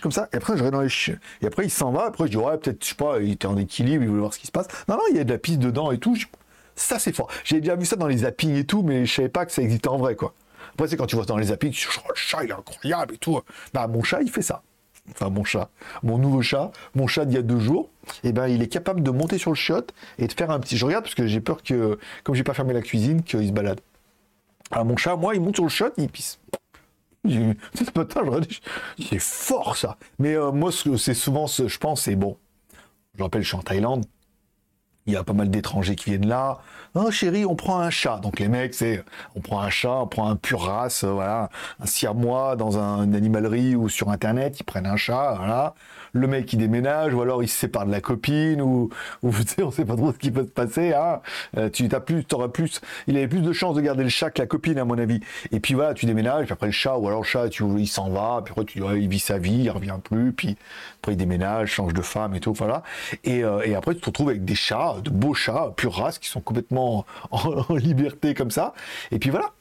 comme 0.00 0.12
ça, 0.12 0.28
et 0.32 0.36
après, 0.36 0.56
je 0.56 0.62
dans 0.62 0.82
les 0.82 0.88
chiens. 0.88 1.18
Et 1.42 1.46
après, 1.46 1.64
il 1.64 1.70
s'en 1.70 1.90
va, 1.90 2.04
après, 2.04 2.26
je 2.26 2.30
dis, 2.30 2.36
ouais, 2.36 2.56
peut-être, 2.58 2.84
je 2.84 2.90
sais 2.90 2.94
pas, 2.94 3.18
il 3.20 3.32
était 3.32 3.46
en 3.46 3.56
équilibre, 3.56 4.04
il 4.04 4.08
voulait 4.08 4.20
voir 4.20 4.34
ce 4.34 4.38
qui 4.38 4.46
se 4.46 4.52
passe. 4.52 4.68
Non, 4.88 4.94
non, 4.94 5.02
il 5.10 5.16
y 5.16 5.20
a 5.20 5.24
de 5.24 5.32
la 5.32 5.38
pisse 5.38 5.58
dedans 5.58 5.90
et 5.90 5.98
tout. 5.98 6.16
Ça, 6.76 7.00
c'est 7.00 7.12
fort. 7.12 7.28
J'ai 7.42 7.60
déjà 7.60 7.74
vu 7.74 7.86
ça 7.86 7.96
dans 7.96 8.06
les 8.06 8.18
zappings 8.18 8.54
et 8.54 8.64
tout, 8.64 8.84
mais 8.84 9.04
je 9.04 9.12
savais 9.12 9.28
pas 9.28 9.44
que 9.46 9.50
ça 9.50 9.62
existait 9.62 9.88
en 9.88 9.98
vrai, 9.98 10.14
quoi. 10.14 10.32
Après, 10.72 10.88
c'est 10.88 10.96
quand 10.96 11.06
tu 11.06 11.16
vois 11.16 11.24
dans 11.24 11.36
les 11.36 11.46
dis, 11.46 11.52
oh, 11.52 12.00
le 12.08 12.14
chat, 12.14 12.44
il 12.44 12.50
est 12.50 12.54
incroyable 12.54 13.14
et 13.14 13.18
tout. 13.18 13.40
Bah, 13.72 13.86
mon 13.86 14.02
chat, 14.02 14.22
il 14.22 14.30
fait 14.30 14.42
ça. 14.42 14.62
Enfin, 15.10 15.30
mon 15.30 15.44
chat. 15.44 15.70
Mon 16.02 16.18
nouveau 16.18 16.42
chat, 16.42 16.70
mon 16.94 17.06
chat 17.06 17.24
d'il 17.24 17.34
y 17.34 17.38
a 17.38 17.42
deux 17.42 17.58
jours, 17.58 17.88
et 18.22 18.28
eh 18.28 18.32
ben, 18.32 18.48
il 18.48 18.62
est 18.62 18.68
capable 18.68 19.02
de 19.02 19.10
monter 19.10 19.38
sur 19.38 19.50
le 19.50 19.56
chiotte 19.56 19.92
et 20.18 20.26
de 20.26 20.32
faire 20.32 20.50
un 20.50 20.60
petit. 20.60 20.76
Je 20.76 20.84
regarde 20.84 21.04
parce 21.04 21.14
que 21.14 21.26
j'ai 21.26 21.40
peur 21.40 21.62
que, 21.62 21.98
comme 22.22 22.34
j'ai 22.34 22.44
pas 22.44 22.54
fermé 22.54 22.72
la 22.72 22.82
cuisine, 22.82 23.22
qu'il 23.22 23.46
se 23.46 23.52
balade. 23.52 23.80
Alors, 24.70 24.84
mon 24.84 24.96
chat, 24.96 25.16
moi, 25.16 25.34
il 25.34 25.40
monte 25.40 25.56
sur 25.56 25.64
le 25.64 25.70
chiotte, 25.70 25.94
il 25.96 26.08
pisse. 26.08 26.38
Ce 27.28 27.84
c'est 29.10 29.18
fort 29.18 29.76
ça. 29.76 29.98
Mais 30.18 30.34
euh, 30.34 30.52
moi, 30.52 30.70
c'est 30.72 31.14
souvent, 31.14 31.46
je 31.46 31.78
pense, 31.78 32.02
c'est 32.02 32.16
bon. 32.16 32.38
Je 33.16 33.22
rappelle, 33.22 33.42
je 33.42 33.48
suis 33.48 33.56
en 33.56 33.62
Thaïlande. 33.62 34.06
Il 35.10 35.14
y 35.14 35.16
a 35.16 35.24
pas 35.24 35.32
mal 35.32 35.50
d'étrangers 35.50 35.96
qui 35.96 36.10
viennent 36.10 36.28
là. 36.28 36.60
Non, 36.94 37.10
chérie, 37.10 37.44
on 37.44 37.56
prend 37.56 37.80
un 37.80 37.90
chat. 37.90 38.18
Donc 38.18 38.38
les 38.38 38.46
mecs, 38.46 38.74
c'est, 38.74 39.02
on 39.34 39.40
prend 39.40 39.60
un 39.60 39.68
chat, 39.70 39.90
on 40.02 40.06
prend 40.06 40.28
un 40.28 40.36
pur 40.36 40.60
race, 40.60 41.02
euh, 41.02 41.10
voilà, 41.10 41.50
un 41.80 41.86
siamois 41.86 42.54
dans 42.54 42.78
un, 42.78 43.02
une 43.02 43.16
animalerie 43.16 43.74
ou 43.74 43.88
sur 43.88 44.10
internet, 44.10 44.60
ils 44.60 44.64
prennent 44.64 44.86
un 44.86 44.96
chat, 44.96 45.34
voilà. 45.36 45.74
Le 46.12 46.26
mec 46.26 46.52
il 46.52 46.58
déménage 46.58 47.14
ou 47.14 47.22
alors 47.22 47.42
il 47.42 47.48
se 47.48 47.56
sépare 47.56 47.86
de 47.86 47.92
la 47.92 48.00
copine 48.00 48.62
ou, 48.62 48.90
ou 49.22 49.32
tu 49.32 49.62
on 49.62 49.70
sait 49.70 49.84
pas 49.84 49.96
trop 49.96 50.12
ce 50.12 50.18
qui 50.18 50.30
peut 50.30 50.44
se 50.44 50.48
passer. 50.48 50.92
Hein. 50.94 51.20
Euh, 51.56 51.68
tu 51.68 51.88
plus, 51.88 52.24
t'auras 52.24 52.48
plus, 52.48 52.80
il 53.06 53.16
avait 53.16 53.28
plus 53.28 53.40
de 53.40 53.52
chances 53.52 53.74
de 53.74 53.80
garder 53.80 54.04
le 54.04 54.08
chat 54.08 54.30
que 54.30 54.40
la 54.40 54.46
copine 54.46 54.78
à 54.78 54.84
mon 54.84 54.98
avis. 54.98 55.20
Et 55.50 55.60
puis 55.60 55.74
voilà, 55.74 55.94
tu 55.94 56.06
déménages, 56.06 56.44
puis 56.44 56.52
après 56.52 56.66
le 56.66 56.72
chat 56.72 56.96
ou 56.96 57.08
alors 57.08 57.20
le 57.20 57.26
chat, 57.26 57.48
tu, 57.48 57.64
il 57.78 57.88
s'en 57.88 58.10
va, 58.10 58.40
puis 58.44 58.52
après 58.52 58.64
tu, 58.64 58.80
il 58.96 59.08
vit 59.08 59.18
sa 59.18 59.38
vie, 59.38 59.62
il 59.64 59.70
revient 59.70 59.98
plus, 60.02 60.32
puis 60.32 60.56
après 61.00 61.12
il 61.12 61.16
déménage, 61.16 61.70
change 61.70 61.92
de 61.92 62.02
femme 62.02 62.34
et 62.34 62.40
tout, 62.40 62.52
voilà. 62.52 62.82
Et, 63.24 63.42
euh, 63.44 63.62
et 63.64 63.74
après 63.74 63.94
tu 63.94 64.00
te 64.00 64.06
retrouves 64.06 64.28
avec 64.28 64.44
des 64.44 64.54
chats, 64.54 64.96
de 65.02 65.10
beaux 65.10 65.34
chats, 65.34 65.72
pure 65.76 65.94
race, 65.94 66.18
qui 66.18 66.28
sont 66.28 66.40
complètement 66.40 67.04
en, 67.30 67.74
liberté 67.74 68.34
comme 68.34 68.50
ça. 68.50 68.74
Et 69.10 69.18
puis 69.18 69.30
voilà. 69.30 69.52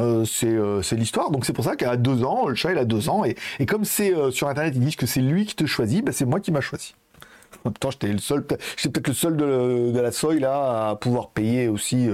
Euh, 0.00 0.24
euh, 0.44 0.82
c'est 0.82 0.96
l'histoire. 0.96 1.30
Donc 1.30 1.44
c'est 1.44 1.52
pour 1.52 1.64
ça 1.64 1.76
qu'à 1.76 1.96
deux 1.96 2.24
ans, 2.24 2.48
le 2.48 2.54
chat 2.54 2.72
il 2.72 2.78
a 2.78 2.84
deux 2.84 3.08
ans. 3.08 3.24
Et, 3.24 3.66
comme 3.66 3.84
c'est 3.84 4.14
euh, 4.14 4.30
sur 4.30 4.48
internet, 4.48 4.74
ils 4.76 4.80
disent 4.80 4.96
que 4.96 5.06
c'est 5.06 5.20
lui 5.20 5.46
qui 5.46 5.54
te 5.54 5.66
choisit, 5.66 6.04
bah, 6.04 6.12
c'est 6.12 6.24
moi 6.24 6.40
qui 6.40 6.52
m'a 6.52 6.60
choisi. 6.60 6.94
En 7.64 7.68
même 7.68 7.74
temps, 7.74 7.90
j'étais 7.90 8.08
le 8.08 8.18
seul, 8.18 8.44
j'étais 8.76 8.88
peut-être 8.88 9.08
le 9.08 9.14
seul 9.14 9.36
de, 9.36 10.00
la 10.00 10.10
soie 10.10 10.34
là 10.34 10.88
à 10.88 10.96
pouvoir 10.96 11.28
payer 11.28 11.68
aussi. 11.68 12.08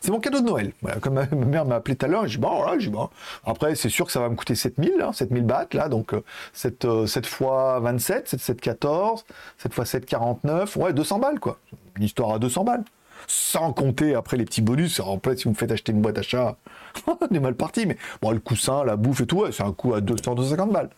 C'est 0.00 0.12
mon 0.12 0.20
cadeau 0.20 0.40
de 0.40 0.46
Noël. 0.46 0.72
comme 1.00 1.14
ma, 1.14 1.26
mère 1.26 1.64
m'a 1.64 1.76
appelé 1.76 1.96
tout 1.96 2.06
à 2.06 2.08
l'heure, 2.08 2.28
j'ai 2.28 2.38
bon, 2.38 2.54
voilà, 2.54 2.76
bon. 2.90 3.08
Après, 3.44 3.74
c'est 3.74 3.88
sûr 3.88 4.06
que 4.06 4.12
ça 4.12 4.20
va 4.20 4.28
me 4.28 4.36
coûter 4.36 4.54
7000, 4.54 5.00
hein, 5.00 5.12
7000 5.12 5.42
bahts 5.42 5.66
là. 5.72 5.88
Donc 5.88 6.12
7, 6.52 7.06
7 7.06 7.26
fois 7.26 7.80
27, 7.80 8.28
7, 8.28 8.40
7, 8.40 8.60
14, 8.60 9.24
7 9.58 9.74
fois 9.74 9.84
7, 9.84 10.06
49. 10.06 10.76
Ouais, 10.76 10.92
200 10.92 11.18
balles 11.18 11.40
quoi. 11.40 11.58
Une 11.96 12.04
histoire 12.04 12.34
à 12.34 12.38
200 12.38 12.62
balles 12.62 12.84
sans 13.26 13.72
compter 13.72 14.14
après 14.14 14.36
les 14.36 14.44
petits 14.44 14.62
bonus. 14.62 15.00
En 15.00 15.18
fait, 15.18 15.36
si 15.36 15.44
vous 15.44 15.50
me 15.50 15.54
faites 15.54 15.70
acheter 15.72 15.92
une 15.92 16.00
boîte 16.00 16.18
à 16.18 16.22
chat, 16.22 16.56
on 17.06 17.34
est 17.34 17.40
mal 17.40 17.54
parti. 17.54 17.86
Mais 17.86 17.96
bon, 18.22 18.30
le 18.30 18.40
coussin, 18.40 18.84
la 18.84 18.96
bouffe 18.96 19.20
et 19.20 19.26
tout, 19.26 19.44
c'est 19.50 19.62
un 19.62 19.72
coût 19.72 19.94
à 19.94 20.00
200, 20.00 20.34
250 20.34 20.72
balles. 20.72 20.90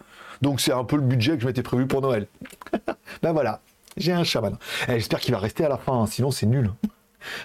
Donc 0.43 0.61
c'est 0.61 0.73
un 0.73 0.85
peu 0.85 0.97
le 0.97 1.03
budget 1.03 1.37
que 1.37 1.43
je 1.43 1.47
m'étais 1.47 1.63
prévu 1.63 1.87
pour 1.87 2.03
Noël. 2.03 2.27
ben 3.23 3.33
voilà, 3.33 3.61
j'ai 3.97 4.13
un 4.13 4.25
chat 4.25 4.41
maintenant. 4.41 4.59
Eh, 4.89 4.93
j'espère 4.93 5.21
qu'il 5.21 5.33
va 5.33 5.41
rester 5.41 5.65
à 5.65 5.69
la 5.69 5.79
fin, 5.79 6.03
hein, 6.03 6.07
sinon 6.07 6.31
c'est 6.31 6.47
nul. 6.47 6.71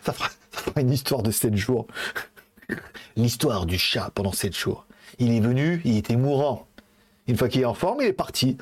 Ça 0.03 0.13
fera, 0.13 0.29
ça 0.51 0.61
fera, 0.61 0.81
une 0.81 0.91
histoire 0.91 1.23
de 1.23 1.31
7 1.31 1.55
jours. 1.55 1.87
L'histoire 3.15 3.65
du 3.65 3.79
chat 3.79 4.11
pendant 4.13 4.31
7 4.31 4.55
jours. 4.55 4.85
Il 5.17 5.31
est 5.31 5.39
venu, 5.39 5.81
il 5.85 5.97
était 5.97 6.15
mourant. 6.15 6.67
Une 7.27 7.35
fois 7.35 7.49
qu'il 7.49 7.61
est 7.61 7.65
en 7.65 7.73
forme, 7.73 8.01
il 8.01 8.07
est 8.07 8.13
parti 8.13 8.57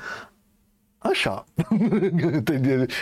un 1.02 1.14
chat. 1.14 1.46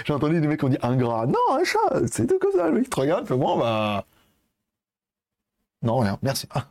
J'ai 0.04 0.12
entendu 0.12 0.40
des 0.40 0.46
mecs 0.46 0.60
qui 0.60 0.64
ont 0.66 0.70
dit 0.70 0.78
ingrat. 0.82 1.26
Non, 1.26 1.38
un 1.50 1.64
chat, 1.64 2.06
c'est 2.10 2.26
tout 2.26 2.38
comme 2.38 2.52
ça. 2.52 2.70
Lui, 2.70 2.82
il 2.82 2.88
te 2.88 3.00
regarde, 3.00 3.26
fait 3.26 3.36
bon, 3.36 3.58
bah. 3.58 4.04
Non, 5.82 5.98
rien, 5.98 6.18
merci. 6.22 6.46
Ah, 6.50 6.66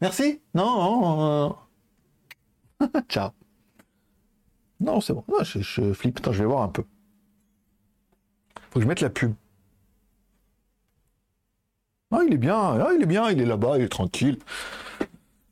merci? 0.00 0.40
Non, 0.54 1.48
non. 1.48 1.56
Ciao. 3.08 3.30
Non, 4.80 5.00
c'est 5.00 5.14
bon. 5.14 5.24
je, 5.42 5.92
flippe. 5.92 6.18
Attends, 6.18 6.32
je 6.32 6.40
vais 6.40 6.48
voir 6.48 6.62
un 6.62 6.68
peu. 6.68 6.84
Faut 8.70 8.78
que 8.78 8.82
je 8.82 8.88
mette 8.88 9.00
la 9.00 9.10
pub. 9.10 9.34
Ah, 12.12 12.20
il 12.26 12.34
est 12.34 12.38
bien. 12.38 12.56
Ah, 12.56 12.90
il 12.94 13.02
est 13.02 13.06
bien. 13.06 13.30
Il 13.30 13.40
est 13.40 13.46
là-bas. 13.46 13.78
Il 13.78 13.84
est 13.84 13.88
tranquille. 13.88 14.38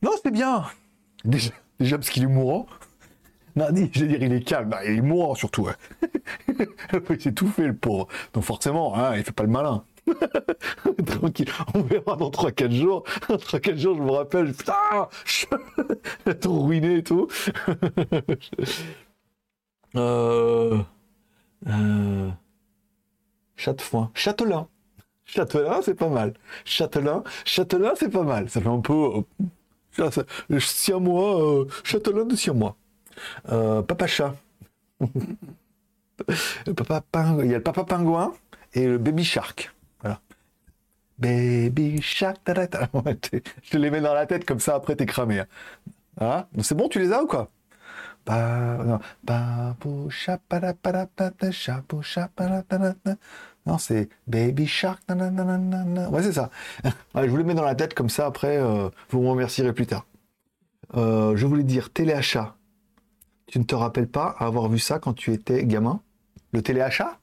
Non, 0.01 0.11
c'est 0.21 0.31
bien. 0.31 0.65
Déjà 1.25 1.97
parce 1.97 2.09
qu'il 2.09 2.23
est 2.23 2.27
mourant. 2.27 2.67
Non, 3.55 3.67
je 3.73 3.99
veux 4.01 4.07
dire, 4.07 4.21
il 4.21 4.33
est 4.33 4.41
calme. 4.41 4.69
Bah, 4.69 4.85
il 4.85 4.97
est 4.97 5.01
mourant 5.01 5.35
surtout. 5.35 5.67
il 6.47 7.21
s'est 7.21 7.33
tout 7.33 7.47
fait, 7.47 7.67
le 7.67 7.75
pauvre. 7.75 8.07
Donc 8.33 8.43
forcément, 8.43 8.95
hein, 8.95 9.15
il 9.15 9.23
fait 9.23 9.31
pas 9.31 9.43
le 9.43 9.49
malin. 9.49 9.83
Tranquille. 11.05 11.49
On 11.73 11.81
verra 11.81 12.15
dans 12.15 12.29
3-4 12.29 12.71
jours. 12.71 13.03
Dans 13.29 13.37
3-4 13.37 13.77
jours, 13.77 13.97
je 13.97 14.01
me 14.01 14.11
rappelle, 14.11 14.53
putain, 14.53 15.07
tout 16.41 16.61
ruiné 16.61 16.97
et 16.97 17.03
tout. 17.03 17.27
euh... 19.95 20.79
Euh... 21.67 22.29
Châtefoin. 23.55 24.11
Châtelain. 24.13 24.67
Châtelain, 25.25 25.81
c'est 25.81 25.95
pas 25.95 26.09
mal. 26.09 26.33
Châtelain, 26.65 27.23
Châtelain, 27.45 27.93
c'est 27.95 28.09
pas 28.09 28.23
mal. 28.23 28.49
Ça 28.49 28.61
fait 28.61 28.67
un 28.69 28.81
peu. 28.81 29.23
Euh, 29.99 30.59
siamois, 30.59 31.61
euh, 31.61 31.65
Châtelain 31.83 32.25
de 32.25 32.35
Siamois. 32.35 32.75
Euh, 33.49 33.81
papa 33.81 34.07
chat. 34.07 34.35
papa 36.75 37.35
Il 37.43 37.47
y 37.47 37.53
a 37.53 37.57
le 37.57 37.63
papa 37.63 37.83
pingouin 37.83 38.33
et 38.73 38.87
le 38.87 38.97
baby 38.97 39.23
shark. 39.23 39.73
Voilà. 40.01 40.19
Baby 41.19 42.01
shark. 42.01 42.39
Je 43.63 43.69
te 43.69 43.77
les 43.77 43.89
mets 43.91 44.01
dans 44.01 44.13
la 44.13 44.25
tête 44.25 44.45
comme 44.45 44.59
ça, 44.59 44.75
après 44.75 44.95
t'es 44.95 45.05
cramé. 45.05 45.39
Hein. 45.39 45.47
Ah, 46.19 46.47
c'est 46.61 46.75
bon, 46.75 46.87
tu 46.87 46.99
les 46.99 47.11
as 47.11 47.23
ou 47.23 47.27
quoi? 47.27 47.49
Non, 53.65 53.77
c'est 53.77 54.09
Baby 54.27 54.67
Shark. 54.67 55.01
Ouais, 55.09 56.23
c'est 56.23 56.33
ça. 56.33 56.49
je 57.15 57.27
vous 57.27 57.37
les 57.37 57.43
mets 57.43 57.53
dans 57.53 57.63
la 57.63 57.75
tête 57.75 57.93
comme 57.93 58.09
ça, 58.09 58.25
après, 58.25 58.57
euh, 58.57 58.89
vous 59.09 59.21
me 59.21 59.29
remercierez 59.29 59.73
plus 59.73 59.87
tard. 59.87 60.05
Euh, 60.95 61.35
je 61.35 61.45
voulais 61.45 61.63
dire 61.63 61.91
téléachat. 61.91 62.55
Tu 63.55 63.59
ne 63.59 63.63
te 63.63 63.73
rappelles 63.73 64.09
pas 64.09 64.35
avoir 64.37 64.67
vu 64.67 64.79
ça 64.79 64.99
quand 64.99 65.13
tu 65.13 65.31
étais 65.31 65.63
gamin? 65.63 66.01
Le 66.51 66.61
téléachat? 66.61 67.19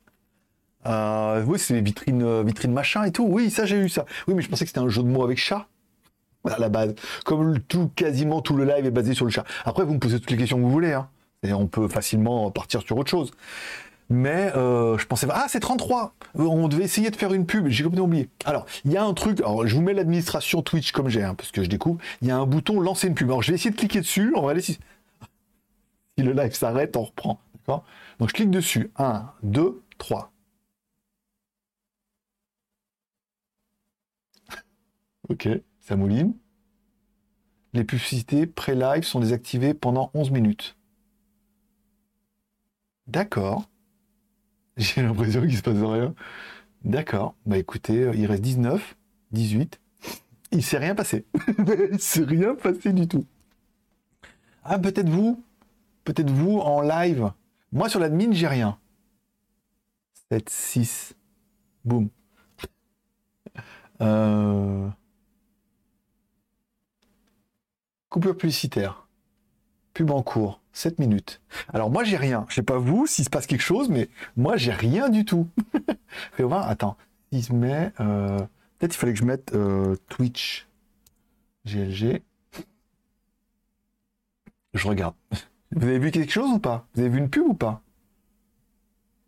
Euh, 0.86 1.44
Oui, 1.46 1.58
c'est 1.58 1.74
les 1.74 1.82
vitrines, 1.82 2.22
euh, 2.22 2.42
vitrines 2.42 2.72
machin 2.72 3.04
et 3.04 3.12
tout. 3.12 3.26
Oui, 3.26 3.50
ça 3.50 3.66
j'ai 3.66 3.76
eu 3.76 3.90
ça. 3.90 4.06
Oui, 4.26 4.32
mais 4.32 4.40
je 4.40 4.48
pensais 4.48 4.64
que 4.64 4.70
c'était 4.70 4.80
un 4.80 4.88
jeu 4.88 5.02
de 5.02 5.08
mots 5.08 5.24
avec 5.24 5.36
chat. 5.36 5.66
À 6.48 6.58
la 6.58 6.70
base. 6.70 6.94
Comme 7.26 7.60
tout, 7.60 7.90
quasiment 7.94 8.40
tout 8.40 8.56
le 8.56 8.64
live 8.64 8.86
est 8.86 8.90
basé 8.90 9.12
sur 9.12 9.26
le 9.26 9.30
chat. 9.30 9.44
Après, 9.66 9.84
vous 9.84 9.92
me 9.92 9.98
posez 9.98 10.20
toutes 10.20 10.30
les 10.30 10.38
questions 10.38 10.56
que 10.56 10.62
vous 10.62 10.70
voulez. 10.70 10.94
Hein. 10.94 11.06
Et 11.42 11.52
on 11.52 11.66
peut 11.66 11.86
facilement 11.86 12.50
partir 12.50 12.80
sur 12.80 12.96
autre 12.96 13.10
chose. 13.10 13.30
Mais 14.08 14.52
euh, 14.56 14.96
je 14.96 15.04
pensais, 15.04 15.26
ah 15.30 15.44
c'est 15.48 15.60
33, 15.60 16.14
on 16.34 16.66
devait 16.66 16.84
essayer 16.84 17.10
de 17.10 17.16
faire 17.16 17.34
une 17.34 17.44
pub, 17.44 17.68
j'ai 17.68 17.84
complètement 17.84 18.06
oublié. 18.06 18.30
Alors, 18.46 18.64
il 18.86 18.92
y 18.92 18.96
a 18.96 19.04
un 19.04 19.12
truc, 19.12 19.40
alors 19.40 19.66
je 19.66 19.74
vous 19.74 19.82
mets 19.82 19.94
l'administration 19.94 20.62
Twitch 20.62 20.92
comme 20.92 21.08
j'ai, 21.08 21.22
hein, 21.22 21.34
parce 21.34 21.50
que 21.50 21.62
je 21.62 21.68
découvre, 21.68 21.98
il 22.22 22.28
y 22.28 22.30
a 22.30 22.36
un 22.38 22.46
bouton 22.46 22.80
lancer 22.80 23.06
une 23.06 23.14
pub. 23.14 23.28
Alors 23.28 23.42
je 23.42 23.50
vais 23.52 23.54
essayer 23.54 23.70
de 23.70 23.76
cliquer 23.76 24.00
dessus, 24.00 24.32
on 24.34 24.42
va 24.42 24.50
aller 24.50 24.62
si 26.16 26.25
le 26.25 26.33
live 26.33 26.55
s'arrête, 26.55 26.96
on 26.96 27.05
reprend. 27.05 27.40
D'accord? 27.55 27.85
Donc 28.18 28.29
je 28.29 28.35
clique 28.35 28.51
dessus. 28.51 28.90
1, 28.96 29.33
2, 29.42 29.83
3. 29.98 30.33
ok, 35.33 35.48
ça 35.81 35.96
mouline. 35.96 36.35
Les 37.73 37.85
publicités 37.85 38.46
pré-live 38.46 39.02
sont 39.02 39.21
désactivées 39.21 39.75
pendant 39.75 40.10
11 40.15 40.31
minutes. 40.31 40.77
D'accord. 43.06 43.69
J'ai 44.77 45.02
l'impression 45.02 45.40
qu'il 45.42 45.56
se 45.56 45.63
passe 45.63 45.79
rien. 45.79 46.15
D'accord. 46.85 47.35
Bah 47.46 47.58
écoutez, 47.58 48.02
euh, 48.02 48.15
il 48.15 48.27
reste 48.27 48.42
19, 48.42 48.96
18. 49.33 49.81
Il 50.52 50.63
s'est 50.63 50.79
rien 50.79 50.94
passé. 50.94 51.25
il 51.92 52.00
s'est 52.00 52.25
rien 52.25 52.54
passé 52.54 52.92
du 52.92 53.08
tout. 53.08 53.25
Ah, 54.65 54.79
peut-être 54.79 55.08
vous 55.08 55.42
Peut-être 56.05 56.31
vous 56.31 56.59
en 56.59 56.81
live. 56.81 57.33
Moi 57.73 57.88
sur 57.88 58.00
l'admin, 58.00 58.33
j'ai 58.33 58.48
rien. 58.48 58.79
7, 60.31 60.48
6. 60.48 61.15
Boum. 61.85 62.09
Euh... 64.00 64.88
Coupure 68.09 68.37
publicitaire. 68.37 69.07
Pub 69.94 70.11
en 70.11 70.23
cours. 70.23 70.61
7 70.73 70.98
minutes. 70.98 71.40
Alors 71.73 71.90
moi 71.90 72.03
j'ai 72.05 72.17
rien. 72.17 72.46
Je 72.48 72.55
sais 72.57 72.63
pas 72.63 72.79
vous 72.79 73.07
s'il 73.07 73.25
se 73.25 73.31
passe 73.31 73.46
quelque 73.46 73.61
chose, 73.61 73.88
mais 73.88 74.09
moi 74.37 74.57
j'ai 74.57 74.73
rien 74.73 75.09
du 75.09 75.25
tout. 75.25 75.48
Fais 76.33 76.44
attends. 76.50 76.96
Il 77.31 77.44
se 77.44 77.53
met. 77.53 77.92
euh, 78.00 78.38
Peut-être 78.79 78.94
il 78.94 78.98
fallait 78.98 79.13
que 79.13 79.19
je 79.19 79.25
mette 79.25 79.55
euh, 79.55 79.96
Twitch. 80.09 80.67
GLG. 81.67 82.23
Je 84.75 84.88
regarde. 84.88 85.15
Vous 85.75 85.87
avez 85.87 85.98
vu 85.98 86.10
quelque 86.10 86.33
chose 86.33 86.50
ou 86.50 86.58
pas? 86.58 86.87
Vous 86.94 87.00
avez 87.00 87.10
vu 87.10 87.18
une 87.18 87.31
pub 87.31 87.46
ou 87.46 87.54
pas? 87.54 87.83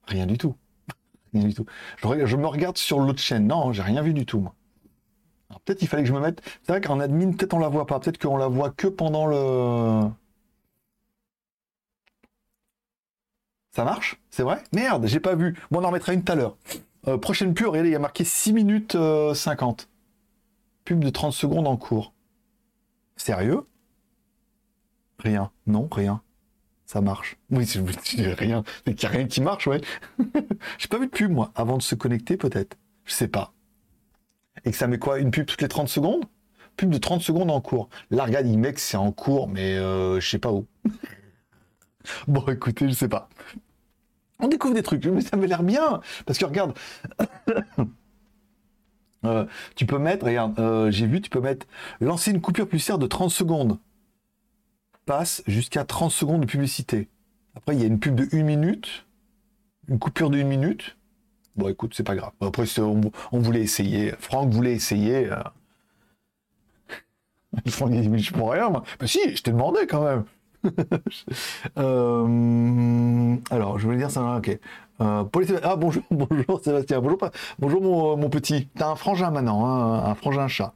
Rien 0.07 0.27
du 0.27 0.39
tout. 0.39 0.55
Rien 1.33 1.45
du 1.45 1.55
tout. 1.55 1.67
Je, 2.03 2.37
me 2.37 2.47
regarde 2.47 2.77
sur 2.77 3.01
l'autre 3.01 3.19
chaîne. 3.19 3.47
Non, 3.47 3.73
j'ai 3.73 3.83
rien 3.83 4.03
vu 4.03 4.13
du 4.13 4.27
tout, 4.27 4.41
moi. 4.41 4.55
Peut-être 5.65 5.83
il 5.83 5.89
fallait 5.89 6.03
que 6.03 6.09
je 6.09 6.15
me 6.15 6.21
mette. 6.21 6.43
C'est 6.63 6.73
vrai 6.73 6.81
qu'en 6.81 7.01
admin, 7.01 7.33
peut-être 7.33 7.55
on 7.55 7.59
la 7.59 7.69
voit 7.69 7.87
pas. 7.87 8.01
Peut-être 8.01 8.19
qu'on 8.19 8.37
la 8.37 8.49
voit 8.49 8.71
que 8.71 8.89
pendant 8.89 9.27
le. 9.27 10.11
Ça 13.73 13.85
marche? 13.85 14.21
C'est 14.31 14.43
vrai? 14.43 14.63
Merde, 14.73 15.07
j'ai 15.07 15.21
pas 15.21 15.35
vu. 15.35 15.57
Bon, 15.71 15.81
on 15.81 15.85
en 15.85 15.89
remettra 15.89 16.13
une 16.13 16.23
tout 16.23 16.33
à 16.33 16.35
l'heure. 16.35 16.57
Euh, 17.09 17.19
prochaine 17.19 17.55
pub, 17.55 17.69
regardez, 17.69 17.91
il 17.91 17.93
y 17.93 17.97
a 17.97 18.01
marqué 18.01 18.25
6 18.25 18.53
minutes 18.53 18.95
euh, 18.95 19.35
50. 19.35 19.89
Pub 20.85 21.03
de 21.03 21.11
30 21.11 21.33
secondes 21.33 21.67
en 21.67 21.77
cours. 21.77 22.13
Sérieux? 23.17 23.67
Rien. 25.19 25.51
Non, 25.67 25.89
rien. 25.91 26.21
Ça 26.95 27.01
marche. 27.01 27.37
Oui, 27.51 27.67
c'est 27.67 27.81
rien. 28.35 28.63
C'est 28.87 28.95
qu'il 28.95 29.09
n'y 29.09 29.13
a 29.13 29.19
rien 29.19 29.27
qui 29.27 29.41
marche, 29.41 29.67
ouais. 29.67 29.81
J'ai 30.79 30.87
pas 30.87 31.01
vu 31.01 31.07
de 31.07 31.11
pub, 31.11 31.29
moi, 31.29 31.51
avant 31.57 31.77
de 31.77 31.83
se 31.83 31.97
connecter, 31.97 32.37
peut-être. 32.37 32.77
Je 33.05 33.13
sais 33.13 33.27
pas. 33.27 33.53
Et 34.65 34.71
que 34.71 34.77
ça 34.77 34.87
met 34.87 35.01
quoi 35.01 35.19
Une 35.19 35.33
pub 35.33 35.45
toutes 35.45 35.61
les 35.61 35.67
30 35.67 35.89
secondes? 35.89 36.25
Pub 36.77 36.91
de 36.91 36.99
30 36.99 37.21
secondes 37.21 37.51
en 37.51 37.61
cours. 37.61 37.89
Là, 38.13 38.23
regarde, 38.23 38.47
il 38.47 38.63
que 38.73 38.79
c'est 38.79 38.97
en 38.97 39.11
cours, 39.11 39.49
mais 39.49 39.77
euh, 39.77 40.21
je 40.21 40.29
sais 40.29 40.39
pas 40.39 40.53
où. 40.53 40.69
bon, 42.29 42.47
écoutez, 42.47 42.89
je 42.89 42.95
sais 42.95 43.09
pas. 43.09 43.29
On 44.39 44.47
découvre 44.47 44.75
des 44.75 44.85
trucs, 44.85 45.05
mais 45.05 45.21
ça 45.21 45.37
m'a 45.37 45.47
l'air 45.47 45.65
bien. 45.65 46.01
Parce 46.27 46.39
que 46.39 46.45
regarde, 46.45 46.79
euh, 49.25 49.47
tu 49.75 49.85
peux 49.85 49.99
mettre, 49.99 50.27
regarde, 50.27 50.57
euh, 50.61 50.93
j'ai 50.93 51.09
vu, 51.09 51.21
tu 51.21 51.29
peux 51.29 51.41
mettre 51.41 51.67
lancer 52.01 52.31
une 52.31 52.41
coupure 52.41 52.67
publicitaire 52.67 52.99
de 52.99 53.09
30 53.09 53.33
secondes. 53.33 53.81
Passe 55.07 55.43
jusqu'à 55.47 55.85
30 55.85 56.11
secondes 56.11 56.41
de 56.43 56.47
publicité. 56.47 57.09
Après, 57.55 57.75
il 57.75 57.81
y 57.81 57.85
a 57.85 57.87
une 57.87 58.01
pub 58.01 58.15
de 58.15 58.27
1 58.35 58.43
minute, 58.43 59.07
une 59.89 59.99
coupure 59.99 60.31
de 60.31 60.39
1 60.41 60.45
minute. 60.45 60.97
Bon, 61.57 61.69
écoute, 61.69 61.93
c'est 61.95 62.03
pas 62.05 62.17
grave. 62.17 62.33
Après, 62.41 62.65
on, 62.81 63.11
voulait 63.39 63.61
essayer. 63.61 64.13
Franck 64.19 64.51
voulait 64.51 64.73
essayer. 64.73 65.31
euh. 65.31 65.37
Franck 67.69 67.91
dit, 67.91 68.09
mais 68.09 68.19
je 68.19 68.33
pour 68.33 68.51
rien, 68.53 68.71
moi. 68.71 68.83
Bah 68.99 69.07
si, 69.07 69.37
je 69.37 69.43
t'ai 69.43 69.53
demandé 69.53 69.87
quand 69.87 70.05
même. 70.05 70.25
Euh, 71.77 73.37
alors, 73.51 73.79
je 73.79 73.85
voulais 73.85 73.99
dire 73.99 74.11
ça. 74.11 74.37
Ok. 74.37 74.59
Euh, 75.01 75.25
Ah, 75.63 75.77
bonjour, 75.77 76.03
bonjour 76.11 76.61
Sébastien. 76.63 77.01
Bonjour, 77.01 77.19
bonjour 77.59 77.83
mon, 77.83 78.17
mon 78.17 78.31
petit. 78.31 78.69
T'as 78.77 78.89
un 78.89 78.97
frangin 78.97 79.31
maintenant, 79.31 79.67
hein, 79.67 80.05
un 80.11 80.15
frangin 80.15 80.49
chat. 80.49 80.73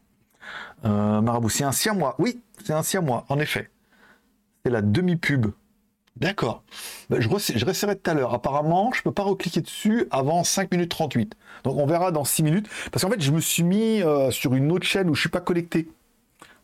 Euh, 0.84 1.20
Marabout, 1.22 1.48
c'est 1.48 1.64
un 1.64 1.72
siamois. 1.72 2.14
Oui, 2.18 2.40
c'est 2.64 2.72
un 2.74 2.82
siamois, 2.82 3.24
en 3.28 3.38
effet. 3.38 3.70
C'est 4.68 4.72
la 4.74 4.82
demi-pub. 4.82 5.46
D'accord. 6.16 6.62
Bah, 7.08 7.16
je, 7.20 7.28
je 7.28 7.64
réessayerai 7.64 7.96
tout 7.96 8.10
à 8.10 8.12
l'heure. 8.12 8.34
Apparemment, 8.34 8.92
je 8.92 9.00
peux 9.02 9.12
pas 9.12 9.22
recliquer 9.22 9.62
dessus 9.62 10.06
avant 10.10 10.44
5 10.44 10.70
minutes 10.72 10.90
38. 10.90 11.34
Donc 11.64 11.78
on 11.78 11.86
verra 11.86 12.12
dans 12.12 12.24
6 12.24 12.42
minutes. 12.42 12.68
Parce 12.92 13.02
qu'en 13.02 13.10
fait, 13.10 13.22
je 13.22 13.30
me 13.30 13.40
suis 13.40 13.62
mis 13.62 14.02
euh, 14.02 14.30
sur 14.30 14.54
une 14.54 14.70
autre 14.70 14.84
chaîne 14.84 15.08
où 15.08 15.14
je 15.14 15.20
suis 15.20 15.30
pas 15.30 15.40
connecté 15.40 15.88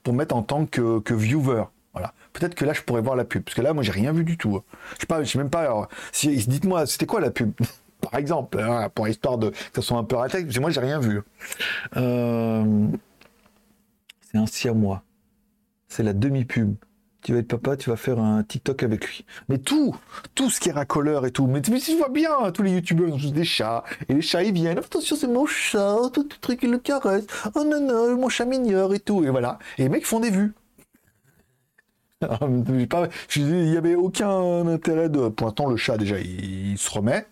pour 0.03 0.13
mettre 0.13 0.37
en 0.37 0.43
tant 0.43 0.67
que, 0.67 0.99
que 1.01 1.15
viewer. 1.15 1.65
Voilà. 1.95 2.13
Peut-être 2.35 2.55
que 2.55 2.67
là, 2.67 2.75
je 2.75 2.83
pourrais 2.83 3.01
voir 3.01 3.17
la 3.17 3.25
pub. 3.25 3.43
Parce 3.43 3.55
que 3.55 3.63
là, 3.63 3.73
moi, 3.73 3.83
j'ai 3.83 3.93
rien 3.93 4.13
vu 4.13 4.25
du 4.25 4.37
tout. 4.37 4.61
Je 4.97 5.01
sais 5.01 5.07
pas, 5.07 5.25
je 5.25 5.31
sais 5.31 5.39
même 5.39 5.49
pas. 5.49 5.63
alors, 5.63 5.89
si, 6.13 6.37
dites-moi, 6.47 6.85
c'était 6.85 7.07
quoi 7.07 7.23
la 7.23 7.31
pub 7.31 7.53
Par 8.03 8.17
exemple, 8.17 8.61
hein, 8.61 8.91
pour 8.95 9.09
histoire 9.09 9.39
de 9.39 9.49
que 9.49 9.57
ça 9.77 9.81
soit 9.81 9.97
un 9.97 10.05
peu 10.05 10.17
raté, 10.17 10.43
parce 10.43 10.55
que 10.55 10.61
moi, 10.61 10.69
j'ai 10.69 10.81
rien 10.81 10.99
vu. 11.01 11.23
Euh, 11.97 12.87
C'est 14.21 14.37
un 14.37 14.45
siamois. 14.47 15.03
C'est 15.89 16.03
la 16.03 16.13
demi-pub. 16.13 16.75
Tu 17.25 17.33
vas 17.33 17.39
être 17.39 17.49
papa, 17.49 17.75
tu 17.79 17.89
vas 17.89 17.97
faire 17.97 18.19
un 18.19 18.43
TikTok 18.43 18.83
avec 18.83 19.07
lui. 19.07 19.25
Mais 19.49 19.57
tout, 19.57 19.97
tout 20.35 20.51
ce 20.51 20.61
qui 20.61 20.69
est 20.69 20.73
racoleur 20.73 21.25
et 21.25 21.31
tout. 21.31 21.47
Mais, 21.47 21.63
mais 21.71 21.81
tu 21.81 21.97
vois 21.97 22.11
bien, 22.11 22.53
tous 22.53 22.63
les 22.63 22.73
youtubeurs 22.73 23.09
ils 23.09 23.15
ont 23.15 23.19
tous 23.19 23.33
des 23.33 23.45
chats. 23.45 23.83
Et 24.11 24.15
les 24.15 24.21
chats, 24.21 24.43
ils 24.43 24.53
viennent. 24.53 24.77
Attention, 24.77 25.17
c'est 25.17 25.27
mon 25.27 25.47
chat. 25.47 25.97
Tout 26.13 26.29
le 26.31 26.41
truc, 26.43 26.61
il 26.63 26.71
le 26.71 26.77
caresse. 26.79 27.25
Oh 27.55 27.65
non, 27.65 27.81
non, 27.81 28.15
mon 28.19 28.29
chat 28.29 28.45
migneur 28.45 28.93
et 28.93 29.01
tout. 29.01 29.25
Et 29.25 29.31
voilà. 29.31 29.59
Et 29.79 29.85
les 29.85 29.89
mecs 29.89 30.05
font 30.05 30.21
des 30.21 30.31
vues. 30.31 30.53
Ah, 32.23 32.39
Il 33.37 33.47
n'y 33.47 33.77
avait 33.77 33.97
aucun 33.97 34.67
intérêt 34.67 35.09
de. 35.09 35.29
Pour 35.29 35.47
l'instant, 35.47 35.69
le 35.69 35.77
chat, 35.77 35.99
déjà, 35.99 36.19
il 36.19 36.79
se 36.79 36.91
remet. 36.91 37.27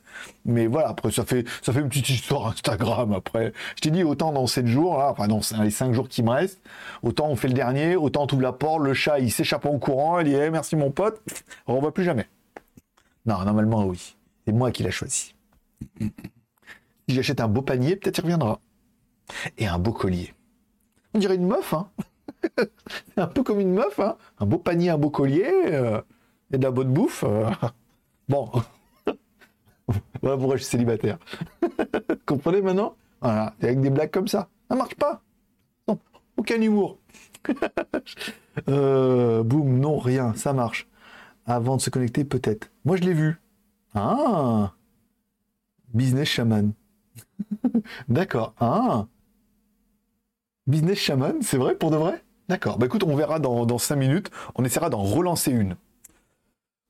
Mais 0.44 0.66
voilà, 0.66 0.88
après, 0.88 1.10
ça 1.10 1.24
fait, 1.24 1.46
ça 1.62 1.72
fait 1.72 1.80
une 1.80 1.88
petite 1.88 2.08
histoire 2.10 2.46
Instagram. 2.48 3.12
Après, 3.12 3.52
je 3.76 3.80
t'ai 3.80 3.90
dit, 3.90 4.04
autant 4.04 4.32
dans 4.32 4.46
7 4.46 4.66
jours, 4.66 4.98
là, 4.98 5.10
enfin, 5.10 5.28
dans 5.28 5.40
les 5.62 5.70
5 5.70 5.92
jours 5.92 6.08
qui 6.08 6.22
me 6.22 6.30
restent, 6.30 6.60
autant 7.02 7.28
on 7.28 7.36
fait 7.36 7.48
le 7.48 7.54
dernier, 7.54 7.96
autant 7.96 8.26
on 8.30 8.34
ouvre 8.34 8.42
la 8.42 8.52
porte, 8.52 8.80
le 8.82 8.94
chat, 8.94 9.18
il 9.20 9.30
s'échappe 9.30 9.66
en 9.66 9.78
courant, 9.78 10.20
il 10.20 10.26
dit, 10.26 10.34
Eh, 10.34 10.50
merci 10.50 10.76
mon 10.76 10.90
pote, 10.90 11.20
on 11.66 11.72
ne 11.72 11.76
revoit 11.76 11.94
plus 11.94 12.04
jamais. 12.04 12.28
Non, 13.26 13.44
normalement, 13.44 13.84
oui. 13.86 14.16
C'est 14.46 14.52
moi 14.52 14.72
qui 14.72 14.82
l'a 14.82 14.90
choisi. 14.90 15.34
Si 16.00 17.14
j'achète 17.14 17.40
un 17.40 17.48
beau 17.48 17.62
panier, 17.62 17.96
peut-être 17.96 18.18
il 18.18 18.22
reviendra. 18.22 18.58
Et 19.58 19.66
un 19.66 19.78
beau 19.78 19.92
collier. 19.92 20.34
On 21.14 21.18
dirait 21.18 21.36
une 21.36 21.46
meuf, 21.46 21.72
hein. 21.74 21.88
Un 23.16 23.26
peu 23.26 23.42
comme 23.42 23.60
une 23.60 23.72
meuf, 23.72 24.00
hein. 24.00 24.16
Un 24.40 24.46
beau 24.46 24.58
panier, 24.58 24.90
un 24.90 24.98
beau 24.98 25.10
collier, 25.10 25.48
euh, 25.66 26.00
et 26.52 26.58
de 26.58 26.62
la 26.64 26.70
bonne 26.70 26.92
bouffe. 26.92 27.24
euh. 27.26 27.50
Bon. 28.28 28.50
voilà 30.22 30.36
pourquoi 30.36 30.56
je 30.56 30.62
suis 30.62 30.70
célibataire. 30.70 31.18
Comprenez 32.26 32.62
maintenant 32.62 32.96
Voilà, 33.20 33.54
avec 33.62 33.80
des 33.80 33.90
blagues 33.90 34.10
comme 34.10 34.28
ça. 34.28 34.48
Ça 34.68 34.76
marche 34.76 34.94
pas. 34.94 35.22
Non, 35.88 35.98
aucun 36.36 36.60
humour. 36.60 36.98
Euh, 38.68 39.42
boum, 39.42 39.78
non, 39.78 39.98
rien, 39.98 40.34
ça 40.34 40.52
marche. 40.52 40.86
Avant 41.46 41.78
de 41.78 41.80
se 41.80 41.88
connecter, 41.88 42.22
peut-être. 42.22 42.70
Moi, 42.84 42.96
je 42.98 43.02
l'ai 43.02 43.14
vu. 43.14 43.40
Ah 43.94 44.74
Business 45.94 46.28
Shaman. 46.28 46.72
D'accord. 48.08 48.54
Ah 48.60 49.06
Business 50.66 50.98
Shaman, 50.98 51.42
c'est 51.42 51.56
vrai 51.56 51.74
pour 51.74 51.90
de 51.90 51.96
vrai? 51.96 52.22
D'accord. 52.48 52.78
Bah 52.78 52.86
écoute, 52.86 53.04
on 53.04 53.16
verra 53.16 53.38
dans, 53.38 53.66
dans 53.66 53.78
5 53.78 53.96
minutes. 53.96 54.30
On 54.54 54.64
essaiera 54.64 54.90
d'en 54.90 55.02
relancer 55.02 55.50
une. 55.50 55.76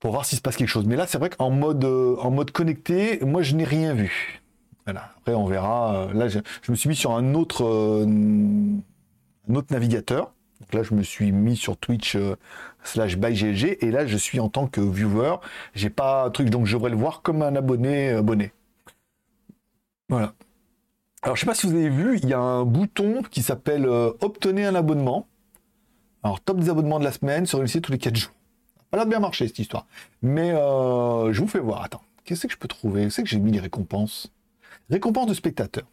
Pour 0.03 0.11
voir 0.11 0.25
s'il 0.25 0.37
se 0.37 0.41
passe 0.41 0.57
quelque 0.57 0.67
chose. 0.67 0.85
Mais 0.85 0.97
là, 0.97 1.07
c'est 1.07 1.17
vrai 1.17 1.29
qu'en 1.29 1.49
mode, 1.49 1.85
euh, 1.85 2.17
en 2.19 2.29
mode 2.29 2.51
connecté, 2.51 3.19
moi, 3.21 3.41
je 3.41 3.55
n'ai 3.55 3.63
rien 3.63 3.93
vu. 3.93 4.43
Voilà. 4.83 5.11
Après, 5.15 5.33
on 5.33 5.45
verra. 5.45 5.95
Euh, 5.95 6.13
Là, 6.13 6.27
je, 6.27 6.39
me 6.67 6.75
suis 6.75 6.89
mis 6.89 6.95
sur 6.97 7.11
un 7.11 7.33
autre, 7.35 7.63
euh, 7.63 8.05
un 8.05 9.55
autre 9.55 9.71
navigateur. 9.71 10.33
Donc 10.59 10.73
là, 10.73 10.83
je 10.83 10.93
me 10.93 11.03
suis 11.03 11.31
mis 11.31 11.55
sur 11.55 11.77
Twitch 11.77 12.17
slash 12.83 13.15
byGLG. 13.15 13.77
Et 13.79 13.91
là, 13.91 14.05
je 14.05 14.17
suis 14.17 14.41
en 14.41 14.49
tant 14.49 14.67
que 14.67 14.81
viewer. 14.81 15.35
J'ai 15.73 15.89
pas 15.89 16.25
un 16.25 16.31
truc, 16.31 16.49
donc 16.49 16.65
je 16.65 16.75
devrais 16.75 16.89
le 16.89 16.97
voir 16.97 17.21
comme 17.21 17.41
un 17.41 17.55
abonné 17.55 18.09
abonné. 18.09 18.51
Voilà. 20.09 20.33
Alors, 21.21 21.37
je 21.37 21.39
sais 21.39 21.47
pas 21.47 21.55
si 21.55 21.65
vous 21.65 21.77
avez 21.77 21.87
vu, 21.87 22.19
il 22.21 22.27
y 22.27 22.33
a 22.33 22.39
un 22.39 22.65
bouton 22.65 23.21
qui 23.31 23.41
s'appelle 23.41 23.87
Obtenez 23.87 24.65
un 24.65 24.75
abonnement. 24.75 25.27
Alors, 26.23 26.41
top 26.41 26.59
des 26.59 26.69
abonnements 26.69 26.99
de 26.99 27.05
la 27.05 27.13
semaine 27.13 27.45
sur 27.45 27.61
le 27.61 27.67
site 27.67 27.85
tous 27.85 27.93
les 27.93 27.97
4 27.97 28.17
jours. 28.17 28.33
Ça 28.93 29.01
a 29.01 29.05
bien 29.05 29.19
marcher 29.19 29.47
cette 29.47 29.57
histoire. 29.57 29.87
Mais 30.21 30.51
euh, 30.51 31.33
je 31.33 31.41
vous 31.41 31.47
fais 31.47 31.59
voir. 31.59 31.81
Attends, 31.83 32.03
qu'est-ce 32.25 32.45
que 32.45 32.53
je 32.53 32.57
peux 32.57 32.67
trouver? 32.67 33.09
C'est 33.09 33.23
que 33.23 33.29
j'ai 33.29 33.39
mis 33.39 33.51
les 33.51 33.59
récompenses. 33.59 34.31
Récompenses 34.91 35.27
de 35.27 35.33
spectateurs. 35.33 35.87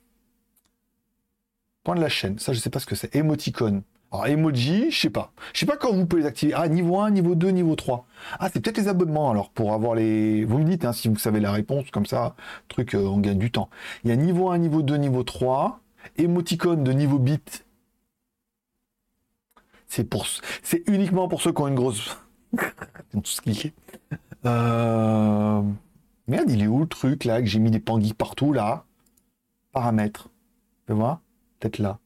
Point 1.83 1.95
de 1.95 2.03
la 2.03 2.11
chaîne. 2.11 2.39
Ça, 2.39 2.53
je 2.53 2.59
sais 2.59 2.69
pas 2.69 2.79
ce 2.79 2.85
que 2.85 2.95
c'est. 2.95 3.15
Emoticon. 3.17 3.83
Alors, 4.13 4.27
emoji, 4.27 4.91
je 4.91 5.01
sais 5.01 5.11
pas. 5.11 5.33
Je 5.55 5.61
sais 5.61 5.67
pas 5.67 5.79
quand 5.79 5.95
vous 5.95 6.05
pouvez 6.05 6.23
les 6.23 6.29
activer. 6.29 6.53
Ah, 6.55 6.69
niveau 6.69 6.99
1, 6.99 7.11
niveau 7.13 7.35
2, 7.35 7.49
niveau 7.49 7.75
3. 7.75 8.07
Ah, 8.39 8.51
c'est 8.53 8.61
peut-être 8.61 8.77
les 8.77 8.89
abonnements 8.89 9.31
alors 9.31 9.49
pour 9.49 9.73
avoir 9.73 9.95
les. 9.95 10.45
Vous 10.45 10.59
me 10.59 10.65
dites 10.65 10.85
hein, 10.85 10.93
si 10.93 11.09
vous 11.09 11.17
savez 11.17 11.41
la 11.41 11.53
réponse, 11.53 11.91
comme 11.91 12.07
ça, 12.07 12.35
truc, 12.69 12.95
euh, 12.95 12.99
on 12.99 13.19
gagne 13.19 13.39
du 13.39 13.51
temps. 13.51 13.71
Il 14.05 14.11
y 14.11 14.13
a 14.13 14.17
niveau 14.17 14.51
1, 14.51 14.59
niveau 14.59 14.83
2, 14.83 14.97
niveau 14.97 15.23
3. 15.23 15.81
Émoticône 16.19 16.85
de 16.85 16.93
niveau 16.93 17.19
bit. 17.19 17.65
C'est 19.87 20.05
pour, 20.05 20.27
c'est 20.63 20.83
uniquement 20.87 21.29
pour 21.29 21.41
ceux 21.41 21.53
qui 21.53 21.63
ont 21.63 21.69
une 21.69 21.75
grosse. 21.75 22.17
Tous 23.23 23.41
cliqué. 23.41 23.73
Euh... 24.45 25.63
Merde, 26.27 26.51
il 26.51 26.63
est 26.63 26.67
où 26.67 26.81
le 26.81 26.87
truc 26.87 27.25
là 27.25 27.41
que 27.41 27.47
j'ai 27.47 27.59
mis 27.59 27.71
des 27.71 27.81
panguilles 27.81 28.15
partout 28.15 28.53
là? 28.53 28.85
Paramètres. 29.73 30.29
Fais 30.87 30.95
voir 30.95 31.21
Peut-être 31.59 31.79
là. 31.79 31.99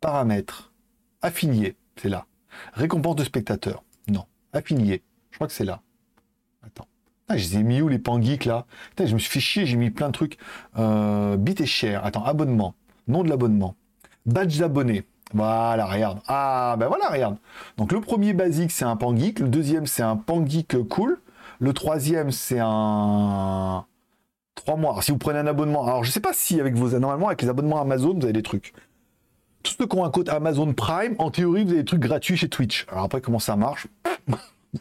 Paramètres. 0.00 0.72
Affilié, 1.22 1.76
c'est 1.96 2.08
là. 2.08 2.26
Récompense 2.72 3.16
de 3.16 3.24
spectateur. 3.24 3.84
Non. 4.08 4.24
Affilié. 4.52 5.02
Je 5.30 5.36
crois 5.36 5.46
que 5.46 5.52
c'est 5.52 5.64
là. 5.64 5.82
Attends. 6.62 6.88
Ah, 7.28 7.36
je 7.36 7.44
les 7.44 7.58
ai 7.58 7.62
mis 7.62 7.80
où 7.82 7.88
les 7.88 7.98
pangeeks 7.98 8.44
là? 8.44 8.66
Je 8.98 9.12
me 9.12 9.18
suis 9.18 9.30
fait 9.30 9.40
chier, 9.40 9.66
j'ai 9.66 9.76
mis 9.76 9.90
plein 9.90 10.08
de 10.08 10.12
trucs. 10.12 10.38
Euh, 10.78 11.36
bit 11.36 11.60
et 11.60 11.66
share. 11.66 12.04
Attends, 12.04 12.24
abonnement. 12.24 12.74
Nom 13.08 13.22
de 13.22 13.28
l'abonnement. 13.28 13.76
Badge 14.24 14.58
d'abonné. 14.58 15.04
Voilà, 15.34 15.86
regarde. 15.86 16.20
Ah, 16.28 16.76
ben 16.78 16.88
voilà, 16.88 17.08
regarde. 17.08 17.36
Donc 17.76 17.92
le 17.92 18.00
premier 18.00 18.32
basique, 18.32 18.70
c'est 18.70 18.84
un 18.84 18.96
Pangeek. 18.96 19.40
Le 19.40 19.48
deuxième, 19.48 19.86
c'est 19.86 20.02
un 20.02 20.16
Pangeek 20.16 20.76
cool. 20.88 21.20
Le 21.58 21.72
troisième, 21.72 22.30
c'est 22.30 22.60
un... 22.60 23.84
3 24.54 24.76
mois. 24.76 24.92
Alors, 24.92 25.02
si 25.02 25.12
vous 25.12 25.18
prenez 25.18 25.38
un 25.38 25.46
abonnement, 25.46 25.86
alors 25.86 26.04
je 26.04 26.10
sais 26.10 26.20
pas 26.20 26.32
si 26.32 26.60
avec 26.60 26.74
vos... 26.74 26.98
Normalement, 26.98 27.28
avec 27.28 27.42
les 27.42 27.48
abonnements 27.48 27.80
Amazon, 27.80 28.14
vous 28.14 28.24
avez 28.24 28.32
des 28.32 28.42
trucs. 28.42 28.72
Tous 29.62 29.74
ceux 29.78 29.86
qui 29.86 29.96
ont 29.96 30.04
un 30.04 30.10
code 30.10 30.28
Amazon 30.28 30.72
Prime, 30.72 31.14
en 31.18 31.30
théorie, 31.30 31.64
vous 31.64 31.70
avez 31.70 31.80
des 31.80 31.84
trucs 31.84 32.00
gratuits 32.00 32.36
chez 32.36 32.48
Twitch. 32.48 32.86
Alors 32.90 33.04
après, 33.04 33.20
comment 33.20 33.38
ça 33.38 33.56
marche? 33.56 33.86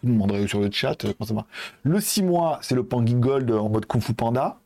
Vous 0.04 0.10
demanderez 0.10 0.48
sur 0.48 0.60
le 0.60 0.70
chat 0.72 1.06
euh, 1.06 1.14
comment 1.18 1.28
ça 1.28 1.34
marche. 1.34 1.48
Le 1.84 2.02
6 2.02 2.24
mois, 2.24 2.60
c'est 2.62 2.76
le 2.76 2.84
Pangeek 2.84 3.18
Gold 3.18 3.50
en 3.52 3.70
mode 3.70 3.86
Kung 3.86 4.02
Fu 4.02 4.14
Panda. 4.14 4.58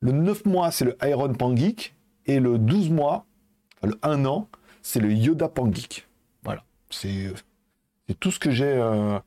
Le 0.00 0.12
9 0.12 0.44
mois, 0.44 0.70
c'est 0.70 0.84
le 0.84 0.96
Iron 1.02 1.32
Pangeek. 1.32 1.94
Et 2.26 2.38
le 2.38 2.58
12 2.58 2.90
mois, 2.90 3.24
le 3.82 3.98
1 4.02 4.26
an, 4.26 4.48
c'est 4.88 5.00
le 5.00 5.12
Yoda 5.12 5.48
Pangeek. 5.50 6.08
Voilà. 6.44 6.64
C'est 6.88 7.34
tout 8.20 8.30
ce 8.30 8.38
que 8.38 8.50
j'ai 8.50 8.72
euh, 8.72 9.18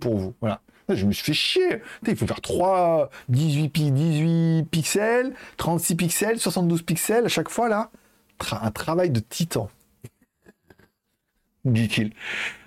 pour 0.00 0.16
vous. 0.16 0.34
Voilà. 0.40 0.60
Je 0.88 1.06
me 1.06 1.12
suis 1.12 1.26
fait 1.26 1.32
chier. 1.32 1.82
Il 2.08 2.16
faut 2.16 2.26
faire 2.26 2.40
3, 2.40 3.08
18, 3.28 3.92
18 3.92 4.64
pixels, 4.68 5.32
36 5.58 5.94
pixels, 5.94 6.40
72 6.40 6.82
pixels 6.82 7.26
à 7.26 7.28
chaque 7.28 7.50
fois 7.50 7.68
là. 7.68 7.90
un 8.50 8.72
travail 8.72 9.10
de 9.10 9.20
titan. 9.20 9.70
Dit-il. 11.64 12.12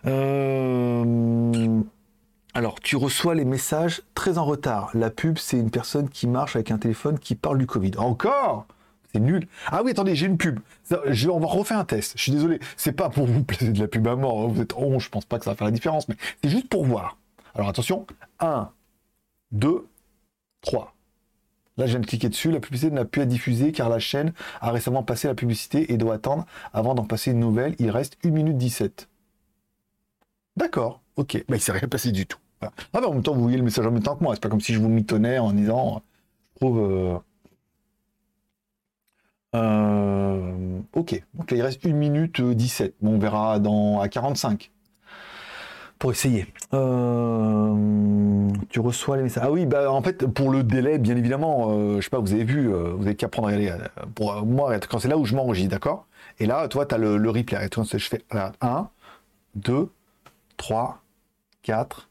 Euh, 0.06 1.82
alors, 2.54 2.80
tu 2.80 2.96
reçois 2.96 3.36
les 3.36 3.44
messages 3.44 4.02
très 4.16 4.38
en 4.38 4.46
retard. 4.46 4.92
La 4.94 5.10
pub, 5.10 5.38
c'est 5.38 5.58
une 5.58 5.72
personne 5.72 6.08
qui 6.08 6.28
marche 6.28 6.56
avec 6.56 6.72
un 6.72 6.78
téléphone 6.78 7.20
qui 7.20 7.36
parle 7.36 7.58
du 7.58 7.66
Covid. 7.66 7.98
Encore? 7.98 8.66
C'est 9.14 9.20
nul. 9.20 9.48
Ah 9.68 9.82
oui, 9.84 9.92
attendez, 9.92 10.16
j'ai 10.16 10.26
une 10.26 10.38
pub. 10.38 10.60
Je, 11.08 11.30
on 11.30 11.40
va 11.40 11.48
refaire 11.48 11.78
un 11.78 11.86
test. 11.86 12.14
Je 12.16 12.24
suis 12.24 12.32
désolé. 12.32 12.60
C'est 12.78 12.94
pas 12.94 13.10
pour 13.10 13.26
vous 13.26 13.44
placer 13.44 13.72
de 13.72 13.80
la 13.80 13.88
pub 13.88 14.08
à 14.08 14.16
mort. 14.16 14.48
Vous 14.48 14.62
êtes 14.62 14.74
11, 14.76 15.02
je 15.02 15.10
pense 15.10 15.26
pas 15.26 15.38
que 15.38 15.46
ça 15.46 15.52
va 15.52 15.56
faire 15.56 15.66
la 15.66 15.72
différence, 15.72 16.08
mais 16.08 16.16
c'est 16.44 16.50
juste 16.50 16.70
pour 16.70 16.86
voir. 16.86 17.18
Alors 17.56 17.70
attention. 17.70 18.06
1, 18.40 18.70
2, 19.52 19.88
3. 20.62 20.96
Là, 21.78 21.86
je 21.88 21.92
viens 21.92 22.00
de 22.00 22.06
cliquer 22.06 22.30
dessus. 22.30 22.52
La 22.52 22.60
publicité 22.60 22.92
n'a 22.92 23.06
plus 23.06 23.22
à 23.22 23.26
diffuser 23.26 23.72
car 23.72 23.90
la 23.90 24.00
chaîne 24.00 24.34
a 24.60 24.72
récemment 24.72 25.04
passé 25.04 25.28
la 25.28 25.36
publicité 25.36 25.92
et 25.92 25.98
doit 25.98 26.16
attendre 26.16 26.46
avant 26.74 26.94
d'en 26.96 27.06
passer 27.06 27.32
une 27.32 27.40
nouvelle. 27.40 27.76
Il 27.80 27.90
reste 27.90 28.18
1 28.26 28.30
minute 28.30 28.58
17. 28.58 29.10
D'accord. 30.58 31.02
Ok. 31.16 31.44
Bah, 31.48 31.56
il 31.56 31.62
s'est 31.62 31.72
rien 31.72 31.88
passé 31.88 32.12
du 32.12 32.26
tout. 32.26 32.38
Ah, 32.62 32.70
en 32.94 33.14
même 33.14 33.24
temps, 33.24 33.34
vous 33.34 33.42
voyez 33.42 33.58
le 33.58 33.64
message 33.64 33.86
en 33.86 33.92
même 33.92 34.04
temps 34.04 34.16
que 34.16 34.24
moi. 34.24 34.36
C'est 34.36 34.42
pas 34.42 34.50
comme 34.50 34.62
si 34.62 34.74
je 34.74 34.80
vous 34.80 34.90
mitonnais 34.90 35.40
en 35.40 35.52
disant. 35.52 36.04
Je 36.54 36.60
trouve. 36.60 36.80
Euh, 36.80 37.18
euh, 39.54 40.80
ok, 40.94 41.22
donc 41.34 41.52
là 41.52 41.58
il 41.58 41.62
reste 41.62 41.86
1 41.86 41.92
minute 41.94 42.42
17. 42.42 42.96
Bon, 43.02 43.16
on 43.16 43.20
verra 43.20 43.56
à 43.56 44.08
45 44.08 44.72
pour 46.00 46.12
essayer. 46.12 46.48
Euh, 46.74 48.50
tu 48.70 48.80
reçois 48.80 49.18
les 49.18 49.24
messages. 49.24 49.44
Ah 49.46 49.52
oui, 49.52 49.66
bah 49.66 49.92
en 49.92 50.02
fait, 50.02 50.26
pour 50.26 50.50
le 50.50 50.64
délai, 50.64 50.98
bien 50.98 51.16
évidemment, 51.16 51.68
euh, 51.70 51.98
je 51.98 52.02
sais 52.02 52.10
pas, 52.10 52.20
vous 52.20 52.34
avez 52.34 52.44
vu, 52.44 52.72
vous 52.72 53.06
avez 53.06 53.16
qu'à 53.16 53.28
prendre 53.28 53.50
à 53.50 53.52
aller. 53.52 53.72
Pour 54.16 54.44
moi, 54.46 54.80
quand 54.80 55.00
c'est 55.00 55.10
là 55.10 55.18
où 55.18 55.26
je 55.26 55.36
m'enregistre, 55.36 55.72
d'accord? 55.72 56.08
Et 56.40 56.48
là, 56.48 56.68
toi, 56.68 56.86
tu 56.86 56.96
as 56.96 56.98
le, 56.98 57.30
replay. 57.30 57.70
Je 57.72 58.08
fais 58.08 58.24
1, 58.32 58.90
2, 59.56 59.90
3, 60.58 61.04
4, 61.62 62.10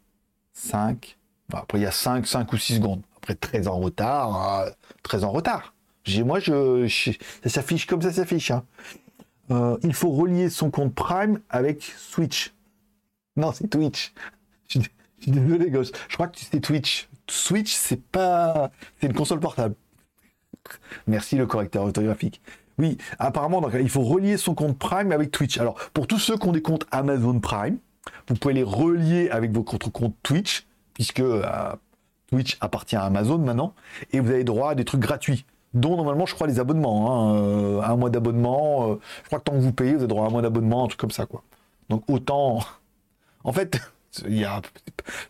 5. 0.53 1.18
après, 1.53 1.78
il 1.78 1.82
y 1.82 1.86
a 1.86 1.91
5, 1.91 2.26
5 2.26 2.53
ou 2.53 2.57
6 2.59 2.76
secondes. 2.76 3.01
Après, 3.16 3.34
très 3.34 3.66
en 3.66 3.80
retard, 3.80 4.66
très 5.03 5.24
en 5.24 5.32
retard 5.32 5.74
moi, 6.25 6.41
je, 6.41 6.89
ça 7.43 7.49
s'affiche 7.49 7.87
comme 7.87 8.03
ça 8.03 8.13
s'affiche. 8.13 8.51
Hein. 8.51 8.65
Euh, 9.51 9.77
il 9.83 9.95
faut 9.95 10.11
relier 10.11 10.49
son 10.49 10.71
compte 10.71 10.95
Prime 10.95 11.41
avec 11.49 11.83
Switch. 11.83 12.55
Non, 13.37 13.53
c'est 13.53 13.69
Twitch. 13.69 14.13
Je, 14.69 14.81
suis 15.21 15.31
désolé, 15.31 15.71
gosse. 15.71 15.93
Je 16.09 16.15
crois 16.15 16.29
que 16.29 16.39
c'est 16.39 16.61
Twitch. 16.61 17.09
Switch, 17.29 17.73
c'est 17.73 18.01
pas. 18.01 18.71
C'est 19.01 19.07
une 19.07 19.15
console 19.15 19.41
portable. 19.41 19.75
Merci 21.07 21.37
le 21.37 21.47
correcteur 21.47 21.85
orthographique. 21.85 22.41
Oui, 22.79 22.97
apparemment, 23.19 23.61
donc, 23.61 23.73
il 23.79 23.91
faut 23.91 24.03
relier 24.03 24.37
son 24.37 24.55
compte 24.55 24.79
Prime 24.79 25.13
avec 25.13 25.31
Twitch. 25.31 25.59
Alors, 25.59 25.75
pour 25.93 26.07
tous 26.07 26.19
ceux 26.19 26.37
qui 26.39 26.47
ont 26.49 26.53
des 26.53 26.63
comptes 26.63 26.87
Amazon 26.91 27.39
Prime, 27.39 27.79
vous 28.29 28.35
pouvez 28.35 28.55
les 28.55 28.63
relier 28.63 29.29
avec 29.31 29.53
votre 29.53 29.91
compte 29.91 30.17
Twitch, 30.23 30.67
puisque 30.95 31.21
euh, 31.21 31.43
Twitch 32.29 32.57
appartient 32.61 32.97
à 32.97 33.05
Amazon 33.05 33.39
maintenant, 33.39 33.75
et 34.13 34.21
vous 34.21 34.31
avez 34.31 34.45
droit 34.45 34.71
à 34.71 34.75
des 34.75 34.85
trucs 34.85 35.01
gratuits 35.01 35.45
dont 35.75 35.97
normalement, 35.97 36.27
je 36.27 36.35
crois, 36.35 36.47
les 36.47 36.59
abonnements. 36.59 37.31
Hein, 37.31 37.37
euh, 37.37 37.83
un 37.83 37.97
mois 37.97 38.11
d'abonnement, 38.11 38.91
euh, 38.91 38.95
je 39.23 39.27
crois 39.27 39.39
que 39.39 39.45
tant 39.45 39.53
que 39.53 39.59
vous 39.59 39.73
payez, 39.73 39.93
vous 39.93 39.99
avez 39.99 40.09
droit 40.09 40.25
à 40.25 40.29
un 40.29 40.31
mois 40.31 40.43
d'abonnement, 40.43 40.85
un 40.85 40.89
truc 40.89 41.01
comme 41.01 41.11
ça, 41.11 41.27
quoi. 41.27 41.43
Donc 41.89 42.05
autant. 42.09 42.61
En 43.43 43.55
fait, 43.55 43.81
a... 44.23 44.61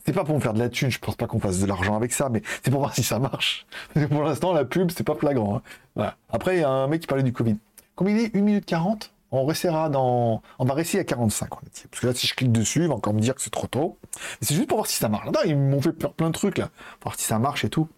c'est 0.04 0.12
pas 0.12 0.24
pour 0.24 0.34
me 0.34 0.40
faire 0.40 0.52
de 0.52 0.58
la 0.58 0.68
thune, 0.68 0.90
je 0.90 0.98
pense 0.98 1.14
pas 1.14 1.28
qu'on 1.28 1.38
fasse 1.38 1.60
de 1.60 1.66
l'argent 1.66 1.94
avec 1.94 2.12
ça, 2.12 2.28
mais 2.28 2.42
c'est 2.64 2.72
pour 2.72 2.80
voir 2.80 2.92
si 2.92 3.04
ça 3.04 3.20
marche. 3.20 3.66
pour 4.10 4.24
l'instant, 4.24 4.52
la 4.52 4.64
pub, 4.64 4.90
c'est 4.90 5.04
pas 5.04 5.14
flagrant. 5.14 5.62
Hein. 5.96 6.12
Après, 6.28 6.56
il 6.56 6.60
y 6.62 6.64
a 6.64 6.68
un 6.68 6.88
mec 6.88 7.02
qui 7.02 7.06
parlait 7.06 7.22
du 7.22 7.32
Covid. 7.32 7.56
Combien 7.94 8.16
il 8.16 8.24
est? 8.24 8.36
1 8.36 8.40
minute 8.40 8.66
40 8.66 9.12
on 9.32 9.46
restera 9.46 9.88
dans. 9.88 10.42
On 10.58 10.64
va 10.64 10.74
rester 10.74 10.98
à 10.98 11.04
45, 11.04 11.48
Parce 11.50 12.00
que 12.00 12.06
là, 12.06 12.14
si 12.14 12.26
je 12.26 12.34
clique 12.34 12.52
dessus, 12.52 12.82
il 12.82 12.88
va 12.88 12.94
encore 12.94 13.14
me 13.14 13.20
dire 13.20 13.34
que 13.34 13.42
c'est 13.42 13.50
trop 13.50 13.66
tôt. 13.66 13.96
C'est 14.40 14.54
juste 14.54 14.68
pour 14.68 14.78
voir 14.78 14.86
si 14.86 14.96
ça 14.96 15.08
marche. 15.08 15.28
Ils 15.44 15.56
m'ont 15.56 15.80
fait 15.80 15.92
plein 15.92 16.28
de 16.28 16.34
trucs, 16.34 16.58
là. 16.58 16.70
Pour 16.98 17.10
voir 17.10 17.18
si 17.18 17.26
ça 17.26 17.38
marche 17.38 17.64
et 17.64 17.70
tout. 17.70 17.88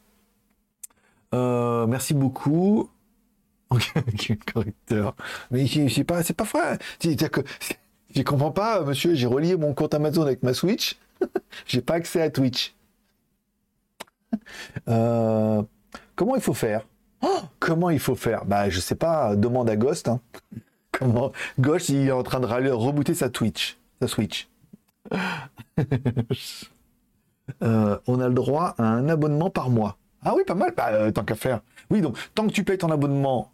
Euh, 1.35 1.87
merci 1.87 2.15
beaucoup. 2.15 2.91
correcteur. 4.53 5.15
Mais 5.51 5.67
c'est 5.67 6.05
pas, 6.05 6.23
c'est 6.23 6.35
pas 6.35 6.45
vrai. 6.45 6.79
Je 7.03 8.23
comprends 8.25 8.51
pas, 8.51 8.83
monsieur. 8.83 9.15
J'ai 9.15 9.27
relié 9.27 9.57
mon 9.57 9.75
compte 9.75 9.95
Amazon 9.95 10.23
avec 10.23 10.43
ma 10.43 10.55
Switch. 10.55 10.99
j'ai 11.67 11.81
pas 11.81 11.95
accès 11.95 12.21
à 12.21 12.31
Twitch. 12.31 12.75
Euh, 14.89 15.63
comment 16.17 16.37
il 16.37 16.43
faut 16.43 16.55
faire? 16.55 16.87
Oh, 17.23 17.41
Comment 17.61 17.91
il 17.91 18.01
faut 18.01 18.15
faire? 18.17 18.45
Bah, 18.45 18.69
je 18.69 18.81
sais 18.81 18.95
pas. 18.95 19.37
Demande 19.37 19.71
à 19.71 19.77
Ghost. 19.77 20.09
Hein. 20.09 20.21
Comment? 20.91 21.33
Ghost, 21.59 21.89
il 21.89 22.09
est 22.09 22.13
en 22.13 22.23
train 22.23 22.41
de 22.41 22.47
rebooter 22.47 23.15
sa 23.15 23.31
Twitch, 23.31 23.79
sa 24.01 24.09
Switch. 24.09 24.49
Euh, 27.63 27.99
on 28.07 28.21
a 28.21 28.29
le 28.29 28.35
droit 28.35 28.75
à 28.79 28.85
un 28.85 29.09
abonnement 29.09 29.51
par 29.51 29.69
mois. 29.69 29.99
Ah 30.25 30.35
oui, 30.37 30.43
pas 30.47 30.55
mal, 30.55 30.73
bah, 30.77 30.89
euh, 30.93 31.11
tant 31.11 31.25
qu'à 31.25 31.35
faire. 31.35 31.61
Oui, 31.91 32.01
donc 32.01 32.17
tant 32.35 32.47
que 32.47 32.53
tu 32.53 32.65
payes 32.65 32.79
ton 32.79 32.91
abonnement 32.91 33.51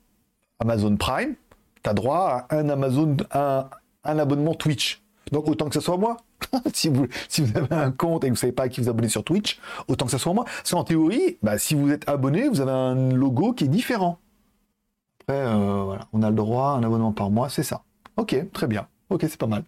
Amazon 0.61 0.97
Prime, 0.97 1.35
tu 1.83 1.91
as 1.91 1.95
droit 1.95 2.47
à 2.49 2.57
un 2.57 2.69
Amazon, 2.69 3.17
un, 3.33 3.69
un 4.05 4.19
abonnement 4.19 4.55
Twitch. 4.55 5.03
Donc 5.33 5.49
autant 5.49 5.69
que 5.69 5.75
ce 5.75 5.81
soit 5.81 5.97
moi. 5.97 6.17
si, 6.73 6.89
vous, 6.89 7.07
si 7.29 7.43
vous 7.43 7.57
avez 7.57 7.75
un 7.75 7.91
compte 7.91 8.25
et 8.25 8.29
que 8.29 8.33
vous 8.33 8.37
ne 8.37 8.39
savez 8.39 8.53
pas 8.53 8.65
à 8.65 8.69
qui 8.69 8.81
vous 8.81 8.89
abonner 8.89 9.09
sur 9.09 9.25
Twitch, 9.25 9.59
autant 9.89 10.07
que 10.07 10.11
ce 10.13 10.19
soit 10.19 10.33
moi. 10.33 10.45
Parce 10.45 10.71
qu'en 10.71 10.85
théorie, 10.85 11.39
bah, 11.43 11.59
si 11.59 11.75
vous 11.75 11.91
êtes 11.91 12.09
abonné, 12.09 12.49
vous 12.49 12.61
avez 12.61 12.71
un 12.73 13.13
logo 13.13 13.53
qui 13.53 13.65
est 13.65 13.69
différent. 13.69 14.19
Après, 15.23 15.41
euh, 15.41 15.83
voilà, 15.85 16.07
on 16.13 16.23
a 16.23 16.31
le 16.31 16.37
droit 16.37 16.71
à 16.71 16.77
un 16.77 16.83
abonnement 16.83 17.13
par 17.13 17.31
mois, 17.31 17.49
c'est 17.49 17.63
ça. 17.63 17.83
Ok, 18.17 18.37
très 18.53 18.67
bien. 18.67 18.87
Ok, 19.11 19.23
c'est 19.23 19.37
pas 19.37 19.47
mal. 19.47 19.65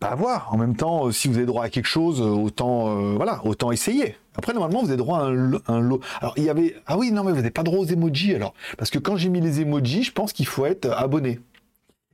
Bah, 0.00 0.08
à 0.08 0.14
voir. 0.14 0.52
En 0.52 0.56
même 0.58 0.76
temps, 0.76 1.06
euh, 1.06 1.12
si 1.12 1.28
vous 1.28 1.36
avez 1.36 1.46
droit 1.46 1.64
à 1.64 1.70
quelque 1.70 1.86
chose, 1.86 2.20
autant, 2.20 3.14
voilà, 3.16 3.40
autant 3.44 3.72
essayer. 3.72 4.16
Après, 4.36 4.52
normalement, 4.52 4.82
vous 4.82 4.88
avez 4.88 4.96
droit 4.96 5.20
à 5.20 5.22
un, 5.22 5.80
lot. 5.80 6.00
Alors, 6.20 6.34
il 6.36 6.44
y 6.44 6.50
avait. 6.50 6.76
Ah 6.86 6.98
oui, 6.98 7.12
non, 7.12 7.24
mais 7.24 7.30
vous 7.30 7.36
n'avez 7.36 7.50
pas 7.50 7.62
droit 7.62 7.78
aux 7.78 7.86
emojis 7.86 8.34
alors. 8.34 8.54
Parce 8.78 8.90
que 8.90 8.98
quand 8.98 9.16
j'ai 9.16 9.28
mis 9.28 9.40
les 9.40 9.60
emojis, 9.60 10.04
je 10.04 10.12
pense 10.12 10.32
qu'il 10.32 10.46
faut 10.46 10.66
être 10.66 10.90
abonné. 10.90 11.40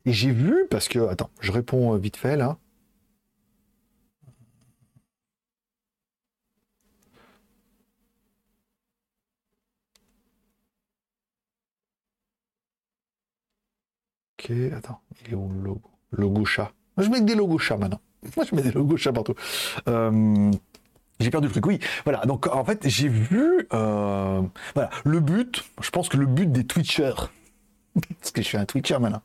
Et 0.07 0.13
j'ai 0.13 0.31
vu, 0.33 0.67
parce 0.71 0.89
que. 0.89 0.99
Attends, 1.09 1.31
je 1.41 1.53
réponds 1.53 1.95
euh, 1.95 1.99
vite 1.99 2.17
fait 2.17 2.37
là. 2.37 2.59
Ok, 14.39 14.51
attends, 14.77 15.01
il 15.27 15.33
est 15.33 15.37
où 15.37 15.49
le 15.49 15.61
logo? 15.61 15.91
Logo 16.13 16.45
chat. 16.45 16.73
Moi, 16.97 17.05
je 17.07 17.11
mets 17.11 17.21
des 17.21 17.35
logos 17.35 17.59
chat 17.59 17.77
maintenant. 17.77 18.01
Moi, 18.37 18.47
je 18.49 18.55
mets 18.55 18.63
des 18.63 18.73
logos 18.73 18.97
chat 18.97 19.13
partout. 19.13 19.35
Euh, 19.89 20.51
j'ai 21.21 21.31
perdu 21.31 21.47
le 21.47 21.53
truc, 21.53 21.67
oui. 21.67 21.79
Voilà, 22.05 22.25
donc 22.27 22.47
en 22.47 22.65
fait, 22.65 22.89
j'ai 22.89 23.09
vu. 23.09 23.69
Euh, 23.73 24.43
voilà, 24.75 24.91
le 25.05 25.21
but, 25.21 25.65
je 25.81 25.91
pense 25.91 26.09
que 26.09 26.17
le 26.17 26.27
but 26.27 26.51
des 26.51 26.65
Twitchers, 26.65 27.31
parce 27.95 28.31
que 28.33 28.43
je 28.43 28.47
suis 28.47 28.59
un 28.59 28.65
Twitcher 28.65 28.99
maintenant, 28.99 29.23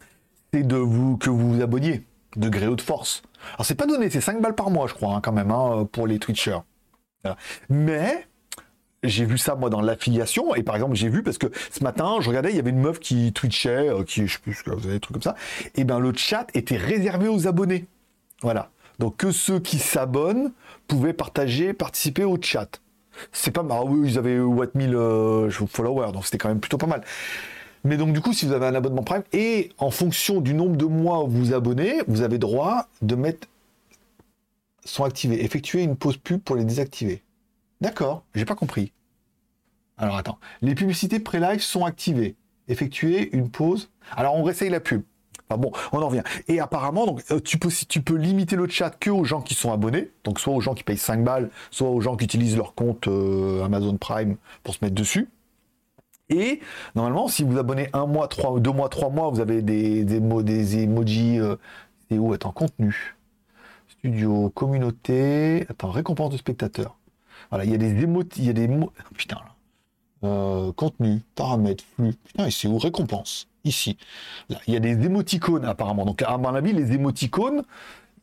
c'est 0.53 0.63
de 0.63 0.75
vous 0.75 1.17
que 1.17 1.29
vous 1.29 1.55
vous 1.55 1.61
abonniez 1.61 2.05
de 2.35 2.49
gré 2.49 2.67
de 2.67 2.81
force. 2.81 3.23
Alors, 3.55 3.65
c'est 3.65 3.75
pas 3.75 3.85
donné, 3.85 4.09
c'est 4.09 4.21
5 4.21 4.41
balles 4.41 4.55
par 4.55 4.69
mois, 4.69 4.87
je 4.87 4.93
crois, 4.93 5.15
hein, 5.15 5.21
quand 5.21 5.31
même, 5.31 5.51
hein, 5.51 5.87
pour 5.91 6.07
les 6.07 6.19
Twitchers. 6.19 6.59
Mais 7.69 8.27
j'ai 9.07 9.25
vu 9.25 9.37
ça 9.37 9.55
moi 9.55 9.69
dans 9.69 9.81
l'affiliation 9.81 10.55
et 10.55 10.63
par 10.63 10.75
exemple 10.75 10.95
j'ai 10.95 11.09
vu 11.09 11.23
parce 11.23 11.37
que 11.37 11.47
ce 11.71 11.83
matin 11.83 12.17
je 12.21 12.29
regardais 12.29 12.49
il 12.49 12.55
y 12.55 12.59
avait 12.59 12.71
une 12.71 12.79
meuf 12.79 12.99
qui 12.99 13.33
twitchait 13.33 13.89
euh, 13.89 14.03
qui 14.03 14.27
je 14.27 14.33
sais 14.33 14.39
plus 14.39 14.63
vous 14.65 14.85
avez 14.85 14.95
des 14.95 14.99
trucs 14.99 15.13
comme 15.13 15.21
ça 15.21 15.35
et 15.75 15.83
ben 15.83 15.99
le 15.99 16.13
chat 16.15 16.47
était 16.53 16.77
réservé 16.77 17.27
aux 17.27 17.47
abonnés 17.47 17.85
voilà 18.41 18.71
donc 18.99 19.17
que 19.17 19.31
ceux 19.31 19.59
qui 19.59 19.79
s'abonnent 19.79 20.51
pouvaient 20.87 21.13
partager, 21.13 21.73
participer 21.73 22.23
au 22.23 22.37
chat. 22.41 22.81
C'est 23.31 23.51
pas 23.51 23.63
mal. 23.63 23.77
Ah 23.81 23.85
oui, 23.85 24.09
ils 24.09 24.17
avaient 24.17 24.39
what 24.39 24.67
1000 24.75 24.95
euh, 24.95 25.49
followers, 25.49 26.11
donc 26.11 26.25
c'était 26.25 26.37
quand 26.37 26.49
même 26.49 26.59
plutôt 26.59 26.77
pas 26.77 26.87
mal. 26.87 27.03
Mais 27.83 27.97
donc, 27.97 28.13
du 28.13 28.21
coup, 28.21 28.33
si 28.33 28.45
vous 28.45 28.53
avez 28.53 28.65
un 28.65 28.75
abonnement 28.75 29.03
Prime, 29.03 29.23
et 29.31 29.69
en 29.77 29.91
fonction 29.91 30.41
du 30.41 30.53
nombre 30.53 30.75
de 30.75 30.85
mois 30.85 31.23
où 31.23 31.27
vous 31.27 31.53
abonnez, 31.53 32.01
vous 32.07 32.21
avez 32.21 32.39
droit 32.39 32.87
de 33.01 33.15
mettre 33.15 33.47
sont 34.85 35.03
activés. 35.03 35.43
Effectuer 35.43 35.83
une 35.83 35.95
pause 35.95 36.17
pub 36.17 36.41
pour 36.41 36.55
les 36.55 36.63
désactiver. 36.63 37.23
D'accord, 37.81 38.23
j'ai 38.33 38.45
pas 38.45 38.55
compris. 38.55 38.91
Alors 39.97 40.17
attends, 40.17 40.39
les 40.61 40.75
publicités 40.75 41.19
pré-live 41.19 41.61
sont 41.61 41.85
activées. 41.85 42.35
Effectuer 42.67 43.35
une 43.35 43.49
pause. 43.49 43.89
Alors 44.15 44.35
on 44.35 44.43
réessaye 44.43 44.69
la 44.69 44.79
pub. 44.79 45.03
Enfin 45.49 45.59
bon, 45.59 45.71
on 45.91 46.01
en 46.01 46.07
revient. 46.07 46.23
Et 46.47 46.59
apparemment, 46.59 47.05
donc, 47.05 47.23
euh, 47.31 47.39
tu, 47.39 47.59
peux, 47.59 47.69
tu 47.69 48.01
limiter 48.17 48.55
le 48.55 48.67
chat 48.67 48.89
que 48.89 49.09
aux 49.09 49.23
gens 49.23 49.41
qui 49.41 49.53
sont 49.53 49.71
abonnés, 49.71 50.11
donc 50.23 50.39
soit 50.39 50.53
aux 50.53 50.61
gens 50.61 50.73
qui 50.73 50.83
payent 50.83 50.97
5 50.97 51.23
balles, 51.23 51.49
soit 51.71 51.89
aux 51.89 52.01
gens 52.01 52.15
qui 52.15 52.25
utilisent 52.25 52.57
leur 52.57 52.73
compte 52.73 53.07
euh, 53.07 53.63
Amazon 53.63 53.97
Prime 53.97 54.37
pour 54.63 54.73
se 54.73 54.83
mettre 54.83 54.95
dessus. 54.95 55.29
Et 56.29 56.59
normalement, 56.95 57.27
si 57.27 57.43
vous 57.43 57.57
abonnez 57.57 57.89
un 57.93 58.07
mois, 58.07 58.27
trois, 58.27 58.59
deux 58.59 58.71
mois, 58.71 58.89
trois 58.89 59.09
mois, 59.09 59.29
vous 59.29 59.39
avez 59.39 59.61
des, 59.61 60.03
des, 60.03 60.19
des 60.19 60.77
emojis. 60.79 61.39
Euh, 61.39 61.55
c'est 62.09 62.17
où 62.17 62.33
Attends, 62.33 62.51
contenu? 62.51 63.15
Studio, 63.87 64.49
communauté. 64.49 65.65
Attends, 65.69 65.91
récompense 65.91 66.31
de 66.31 66.37
spectateurs. 66.37 66.97
Voilà, 67.49 67.65
il 67.65 67.71
y 67.71 67.75
a 67.75 67.77
des 67.77 68.03
émotis, 68.03 68.41
il 68.41 68.45
y 68.47 68.49
a 68.49 68.53
des 68.53 68.67
mots. 68.67 68.91
Putain, 69.15 69.37
là. 69.37 69.55
Euh, 70.23 70.71
contenu, 70.73 71.21
paramètres, 71.35 71.83
flux. 71.95 72.13
Putain, 72.13 72.47
et 72.47 72.51
c'est 72.51 72.67
où 72.67 72.77
Récompense? 72.79 73.47
Ici. 73.65 73.97
Là, 74.49 74.59
il 74.67 74.73
y 74.73 74.77
a 74.77 74.79
des 74.79 75.05
émoticônes 75.05 75.65
apparemment. 75.65 76.05
Donc, 76.05 76.21
à 76.21 76.37
mon 76.37 76.55
avis, 76.55 76.71
les 76.71 76.93
émoticônes, 76.93 77.63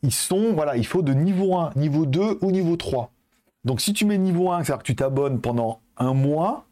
ils 0.03 0.13
sont, 0.13 0.55
voilà, 0.55 0.77
il 0.77 0.87
faut 0.87 1.03
de 1.03 1.13
niveau 1.13 1.57
1, 1.57 1.73
niveau 1.77 2.07
2 2.07 2.39
ou 2.41 2.51
niveau 2.51 2.77
3. 2.77 3.11
Donc, 3.65 3.81
si 3.81 3.93
tu 3.93 4.07
mets 4.07 4.19
niveau 4.19 4.51
1, 4.51 4.65
c'est-à-dire 4.65 4.83
que 4.83 4.87
tu 4.87 4.97
t'abonnes 4.97 5.41
pendant 5.41 5.81
un 5.99 6.15
mois, 6.15 6.65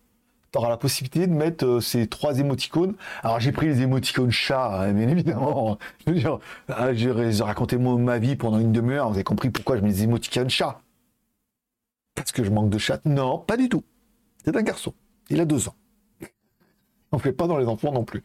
tu 0.52 0.58
auras 0.58 0.68
la 0.68 0.76
possibilité 0.76 1.26
de 1.26 1.32
mettre 1.32 1.64
euh, 1.64 1.80
ces 1.80 2.06
trois 2.06 2.38
émoticônes. 2.38 2.94
Alors 3.22 3.40
j'ai 3.40 3.52
pris 3.52 3.66
les 3.66 3.82
émoticônes 3.82 4.30
chat, 4.30 4.80
hein, 4.80 4.92
bien 4.92 5.08
évidemment. 5.08 5.78
Je 6.06 6.12
veux 6.12 6.18
dire, 6.18 6.38
ah, 6.68 7.44
raconté 7.44 7.76
ma 7.78 8.18
vie 8.18 8.36
pendant 8.36 8.58
une 8.58 8.72
demi-heure, 8.72 9.08
vous 9.08 9.14
avez 9.14 9.24
compris 9.24 9.50
pourquoi 9.50 9.76
je 9.76 9.82
mets 9.82 9.90
les 9.90 10.02
émoticônes 10.02 10.50
chat. 10.50 10.80
Parce 12.14 12.32
que 12.32 12.42
je 12.42 12.50
manque 12.50 12.70
de 12.70 12.78
chat? 12.78 13.00
Non, 13.04 13.38
pas 13.38 13.56
du 13.56 13.68
tout. 13.68 13.84
C'est 14.44 14.56
un 14.56 14.62
garçon. 14.62 14.92
Il 15.30 15.40
a 15.40 15.44
deux 15.44 15.68
ans. 15.68 15.74
On 17.12 17.16
ne 17.16 17.22
fait 17.22 17.32
pas 17.32 17.46
dans 17.46 17.58
les 17.58 17.66
enfants 17.66 17.92
non 17.92 18.04
plus. 18.04 18.22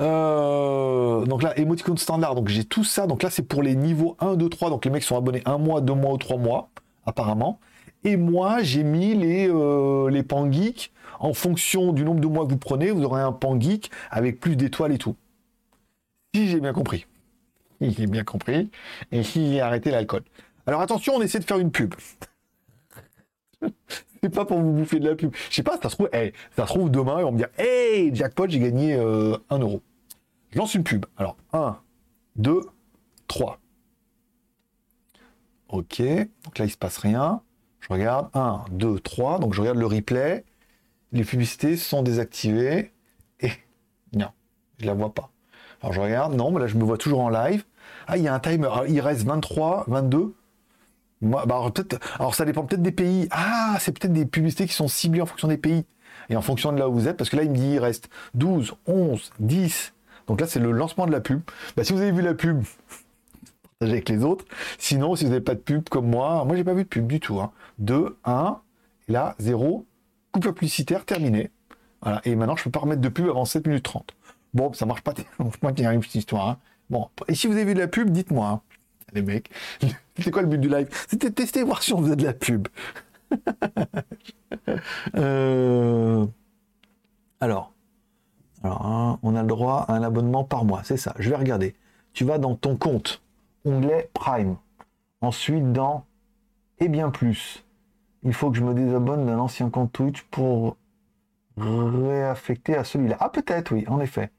Euh, 0.00 1.24
donc 1.24 1.42
là, 1.42 1.58
émoticône 1.58 1.98
standard, 1.98 2.34
donc 2.34 2.48
j'ai 2.48 2.64
tout 2.64 2.84
ça. 2.84 3.06
Donc 3.06 3.22
là, 3.22 3.30
c'est 3.30 3.42
pour 3.42 3.62
les 3.62 3.74
niveaux 3.74 4.16
1, 4.20 4.36
2, 4.36 4.48
3. 4.48 4.70
Donc 4.70 4.84
les 4.84 4.90
mecs 4.90 5.02
sont 5.02 5.16
abonnés 5.16 5.42
un 5.44 5.58
mois, 5.58 5.80
deux 5.80 5.94
mois 5.94 6.12
ou 6.12 6.18
trois 6.18 6.36
mois, 6.36 6.70
apparemment. 7.06 7.58
Et 8.04 8.16
moi, 8.16 8.62
j'ai 8.62 8.84
mis 8.84 9.14
les, 9.14 9.48
euh, 9.48 10.10
les 10.10 10.24
geeks 10.52 10.92
en 11.20 11.32
fonction 11.32 11.92
du 11.92 12.04
nombre 12.04 12.20
de 12.20 12.26
mois 12.26 12.44
que 12.44 12.50
vous 12.50 12.58
prenez, 12.58 12.90
vous 12.90 13.02
aurez 13.04 13.22
un 13.22 13.32
pan 13.32 13.58
geek 13.58 13.90
avec 14.10 14.40
plus 14.40 14.56
d'étoiles 14.56 14.92
et 14.92 14.98
tout. 14.98 15.16
Si 16.34 16.48
j'ai 16.48 16.60
bien 16.60 16.72
compris. 16.72 17.06
J'ai 17.80 18.06
bien 18.06 18.24
compris. 18.24 18.70
Et 19.10 19.22
si 19.22 19.52
j'ai 19.52 19.60
arrêté 19.60 19.90
l'alcool. 19.90 20.22
Alors 20.66 20.80
attention, 20.80 21.14
on 21.16 21.22
essaie 21.22 21.40
de 21.40 21.44
faire 21.44 21.58
une 21.58 21.70
pub. 21.70 21.94
C'est 24.22 24.30
pas 24.30 24.44
pour 24.44 24.58
vous 24.58 24.72
bouffer 24.72 25.00
de 25.00 25.08
la 25.08 25.16
pub. 25.16 25.34
Je 25.50 25.54
sais 25.54 25.62
pas, 25.62 25.78
ça 25.82 25.90
se 25.90 25.96
trouve, 25.96 26.08
eh, 26.12 26.32
ça 26.56 26.66
se 26.66 26.72
trouve 26.72 26.90
demain, 26.90 27.18
ils 27.18 27.24
vont 27.24 27.32
me 27.32 27.38
dire 27.38 27.50
Hey, 27.58 28.14
jackpot, 28.14 28.48
j'ai 28.48 28.58
gagné 28.58 28.94
1 28.94 28.98
euh, 28.98 29.38
euro. 29.50 29.82
Je 30.50 30.58
lance 30.58 30.74
une 30.74 30.84
pub. 30.84 31.04
Alors, 31.18 31.36
1, 31.52 31.78
2, 32.36 32.60
3. 33.28 33.58
Ok. 35.68 36.00
Donc 36.44 36.58
là, 36.58 36.64
il 36.64 36.70
se 36.70 36.78
passe 36.78 36.96
rien. 36.98 37.42
Je 37.80 37.88
regarde. 37.92 38.30
1, 38.32 38.64
2, 38.70 38.98
3. 39.00 39.40
Donc 39.40 39.52
je 39.52 39.60
regarde 39.60 39.78
le 39.78 39.86
replay 39.86 40.44
les 41.14 41.24
publicités 41.24 41.76
sont 41.76 42.02
désactivées 42.02 42.92
et 43.40 43.52
non, 44.12 44.28
je 44.78 44.86
la 44.86 44.94
vois 44.94 45.14
pas. 45.14 45.30
Alors 45.80 45.92
je 45.92 46.00
regarde, 46.00 46.34
non, 46.34 46.50
mais 46.50 46.60
là 46.60 46.66
je 46.66 46.76
me 46.76 46.84
vois 46.84 46.98
toujours 46.98 47.20
en 47.20 47.30
live. 47.30 47.64
Ah, 48.06 48.18
il 48.18 48.24
y 48.24 48.28
a 48.28 48.34
un 48.34 48.40
timer, 48.40 48.68
il 48.88 49.00
reste 49.00 49.22
23, 49.22 49.84
22. 49.86 50.34
Bah, 51.24 51.44
alors, 52.18 52.34
ça 52.34 52.44
dépend 52.44 52.64
peut-être 52.64 52.82
des 52.82 52.92
pays. 52.92 53.28
Ah, 53.30 53.76
c'est 53.80 53.98
peut-être 53.98 54.12
des 54.12 54.26
publicités 54.26 54.66
qui 54.66 54.74
sont 54.74 54.88
ciblées 54.88 55.20
en 55.20 55.26
fonction 55.26 55.48
des 55.48 55.58
pays 55.58 55.84
et 56.30 56.36
en 56.36 56.42
fonction 56.42 56.72
de 56.72 56.78
là 56.78 56.88
où 56.88 56.92
vous 56.92 57.08
êtes, 57.08 57.16
parce 57.16 57.30
que 57.30 57.36
là 57.36 57.42
il 57.42 57.50
me 57.50 57.56
dit 57.56 57.72
il 57.72 57.78
reste 57.78 58.08
12, 58.34 58.74
11, 58.86 59.32
10. 59.40 59.92
Donc 60.26 60.40
là 60.40 60.46
c'est 60.46 60.60
le 60.60 60.70
lancement 60.70 61.06
de 61.06 61.12
la 61.12 61.20
pub. 61.20 61.40
Bah, 61.76 61.84
si 61.84 61.92
vous 61.92 62.00
avez 62.00 62.12
vu 62.12 62.22
la 62.22 62.34
pub, 62.34 62.62
partagez 63.78 63.92
avec 63.92 64.08
les 64.08 64.24
autres. 64.24 64.44
Sinon, 64.78 65.16
si 65.16 65.24
vous 65.24 65.30
n'avez 65.30 65.42
pas 65.42 65.54
de 65.54 65.60
pub 65.60 65.88
comme 65.88 66.08
moi, 66.08 66.44
moi 66.44 66.56
j'ai 66.56 66.64
pas 66.64 66.74
vu 66.74 66.84
de 66.84 66.88
pub 66.88 67.06
du 67.06 67.20
tout. 67.20 67.40
Hein. 67.40 67.52
2, 67.78 68.16
1, 68.24 68.60
et 69.08 69.12
là 69.12 69.34
0, 69.38 69.86
coupure 70.32 70.54
publicitaire 70.54 71.04
terminée. 71.04 71.50
Voilà. 72.02 72.20
Et 72.24 72.36
maintenant, 72.36 72.56
je 72.56 72.64
peux 72.64 72.70
pas 72.70 72.80
remettre 72.80 73.00
de 73.00 73.08
pub 73.08 73.28
avant 73.28 73.44
7 73.44 73.66
minutes 73.66 73.84
30. 73.84 74.14
Bon, 74.52 74.72
ça 74.72 74.86
marche 74.86 75.02
pas. 75.02 75.14
Moi 75.62 75.72
qui 75.72 75.84
arrive 75.84 76.02
cette 76.02 76.14
histoire. 76.14 76.48
Hein. 76.48 76.58
Bon, 76.90 77.08
et 77.28 77.34
si 77.34 77.46
vous 77.46 77.54
avez 77.54 77.64
vu 77.64 77.74
de 77.74 77.80
la 77.80 77.88
pub, 77.88 78.10
dites-moi. 78.10 78.48
Hein. 78.48 78.60
Les 79.14 79.22
mecs, 79.22 79.50
c'est 80.18 80.30
quoi 80.30 80.42
le 80.42 80.48
but 80.48 80.58
du 80.58 80.68
live? 80.68 80.88
C'était 81.08 81.30
tester, 81.30 81.62
voir 81.62 81.82
si 81.82 81.92
on 81.92 82.02
faisait 82.02 82.16
de 82.16 82.24
la 82.24 82.34
pub. 82.34 82.68
Euh, 85.16 86.26
alors, 87.40 87.72
alors 88.62 88.86
hein, 88.86 89.18
on 89.22 89.34
a 89.34 89.42
le 89.42 89.48
droit 89.48 89.84
à 89.88 89.94
un 89.94 90.02
abonnement 90.02 90.44
par 90.44 90.64
mois, 90.64 90.82
c'est 90.84 90.96
ça. 90.96 91.14
Je 91.18 91.28
vais 91.28 91.36
regarder. 91.36 91.74
Tu 92.12 92.24
vas 92.24 92.38
dans 92.38 92.54
ton 92.54 92.76
compte, 92.76 93.20
onglet 93.64 94.10
Prime. 94.14 94.56
Ensuite, 95.20 95.72
dans 95.72 96.06
Et 96.78 96.88
bien 96.88 97.10
plus 97.10 97.64
il 98.24 98.32
faut 98.32 98.50
que 98.50 98.56
je 98.56 98.64
me 98.64 98.74
désabonne 98.74 99.26
d'un 99.26 99.38
ancien 99.38 99.70
compte 99.70 99.92
Twitch 99.92 100.22
pour 100.30 100.76
réaffecter 101.56 102.76
à 102.76 102.84
celui-là. 102.84 103.16
Ah, 103.20 103.28
peut-être, 103.28 103.72
oui, 103.72 103.84
en 103.88 104.00
effet. 104.00 104.30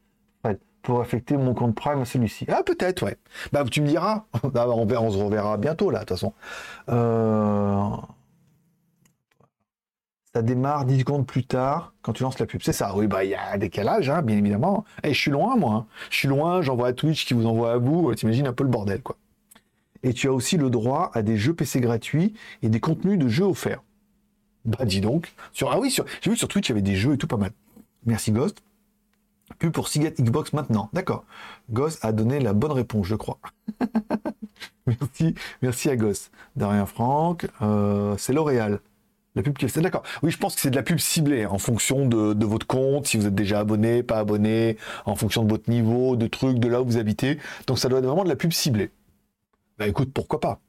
Pour 0.85 1.01
affecter 1.01 1.35
mon 1.35 1.53
compte 1.53 1.75
Prime 1.75 1.99
à 1.99 2.05
celui-ci. 2.05 2.45
Ah, 2.47 2.63
peut-être, 2.63 3.03
ouais. 3.03 3.17
Bah, 3.51 3.63
tu 3.69 3.81
me 3.81 3.87
diras. 3.87 4.25
Bah, 4.43 4.67
on, 4.69 4.87
on 4.87 5.11
se 5.11 5.17
reverra 5.17 5.57
bientôt, 5.57 5.89
là, 5.89 5.99
de 5.99 6.05
toute 6.05 6.17
façon. 6.17 6.33
Euh, 6.89 7.89
ça 10.33 10.41
démarre 10.41 10.85
10 10.85 10.99
secondes 10.99 11.25
plus 11.25 11.45
tard 11.45 11.93
quand 12.01 12.13
tu 12.13 12.23
lances 12.23 12.39
la 12.39 12.45
pub. 12.45 12.61
C'est 12.63 12.73
ça, 12.73 12.95
oui, 12.95 13.07
bah 13.07 13.23
il 13.23 13.31
y 13.31 13.35
a 13.35 13.53
un 13.53 13.57
décalage, 13.57 14.09
hein, 14.09 14.21
bien 14.21 14.37
évidemment. 14.37 14.85
Et 15.03 15.09
eh, 15.09 15.13
je 15.13 15.19
suis 15.19 15.31
loin, 15.31 15.55
moi. 15.55 15.73
Hein. 15.73 15.85
Je 16.09 16.17
suis 16.17 16.27
loin, 16.27 16.61
j'envoie 16.61 16.89
à 16.89 16.93
Twitch 16.93 17.25
qui 17.25 17.33
vous 17.33 17.45
envoie 17.47 17.73
à 17.73 17.77
vous. 17.77 18.13
T'imagines 18.13 18.47
un 18.47 18.53
peu 18.53 18.63
le 18.63 18.69
bordel, 18.69 19.01
quoi 19.01 19.17
et 20.05 20.13
tu 20.13 20.27
as 20.27 20.33
aussi 20.33 20.55
le 20.57 20.69
droit 20.69 21.09
à 21.15 21.23
des 21.23 21.35
jeux 21.35 21.55
PC 21.55 21.81
gratuits 21.81 22.33
et 22.61 22.69
des 22.69 22.79
contenus 22.79 23.17
de 23.17 23.27
jeux 23.27 23.45
offerts. 23.45 23.81
Bah 24.63 24.85
dis 24.85 25.01
donc. 25.01 25.33
Sur, 25.51 25.71
ah 25.71 25.79
oui, 25.79 25.93
j'ai 26.21 26.29
vu 26.29 26.37
sur 26.37 26.47
Twitch, 26.47 26.69
il 26.69 26.71
y 26.71 26.73
avait 26.73 26.81
des 26.83 26.95
jeux 26.95 27.13
et 27.13 27.17
tout 27.17 27.27
pas 27.27 27.37
mal. 27.37 27.51
Merci 28.05 28.31
Ghost. 28.31 28.61
Plus 29.59 29.71
pour 29.71 29.87
Seagate 29.87 30.19
Xbox 30.19 30.53
maintenant. 30.53 30.89
D'accord. 30.93 31.23
Ghost 31.71 32.03
a 32.03 32.11
donné 32.11 32.39
la 32.39 32.53
bonne 32.53 32.71
réponse, 32.71 33.05
je 33.07 33.15
crois. 33.15 33.39
merci, 34.87 35.35
merci 35.61 35.89
à 35.89 35.95
Ghost. 35.95 36.31
Darien 36.55 36.85
Franck, 36.85 37.47
euh, 37.61 38.15
c'est 38.17 38.33
L'Oréal. 38.33 38.79
La 39.35 39.43
pub 39.43 39.57
qui 39.57 39.65
est 39.65 39.81
d'accord. 39.81 40.03
Oui, 40.23 40.31
je 40.31 40.37
pense 40.37 40.55
que 40.55 40.61
c'est 40.61 40.69
de 40.69 40.75
la 40.77 40.83
pub 40.83 40.97
ciblée 40.97 41.45
en 41.45 41.57
fonction 41.57 42.07
de, 42.07 42.45
votre 42.45 42.65
compte, 42.65 43.05
si 43.05 43.17
vous 43.17 43.27
êtes 43.27 43.35
déjà 43.35 43.59
abonné, 43.59 44.01
pas 44.01 44.19
abonné, 44.19 44.77
en 45.05 45.15
fonction 45.15 45.43
de 45.43 45.49
votre 45.49 45.69
niveau, 45.69 46.15
de 46.15 46.27
trucs, 46.27 46.57
de 46.57 46.69
là 46.69 46.81
où 46.81 46.85
vous 46.85 46.97
habitez. 46.97 47.37
Donc 47.67 47.77
ça 47.77 47.89
doit 47.89 47.99
être 47.99 48.05
vraiment 48.05 48.23
de 48.23 48.29
la 48.29 48.37
pub 48.37 48.53
ciblée. 48.53 48.91
Bah 49.77 49.87
écoute, 49.87 50.11
pourquoi 50.13 50.39
pas 50.39 50.59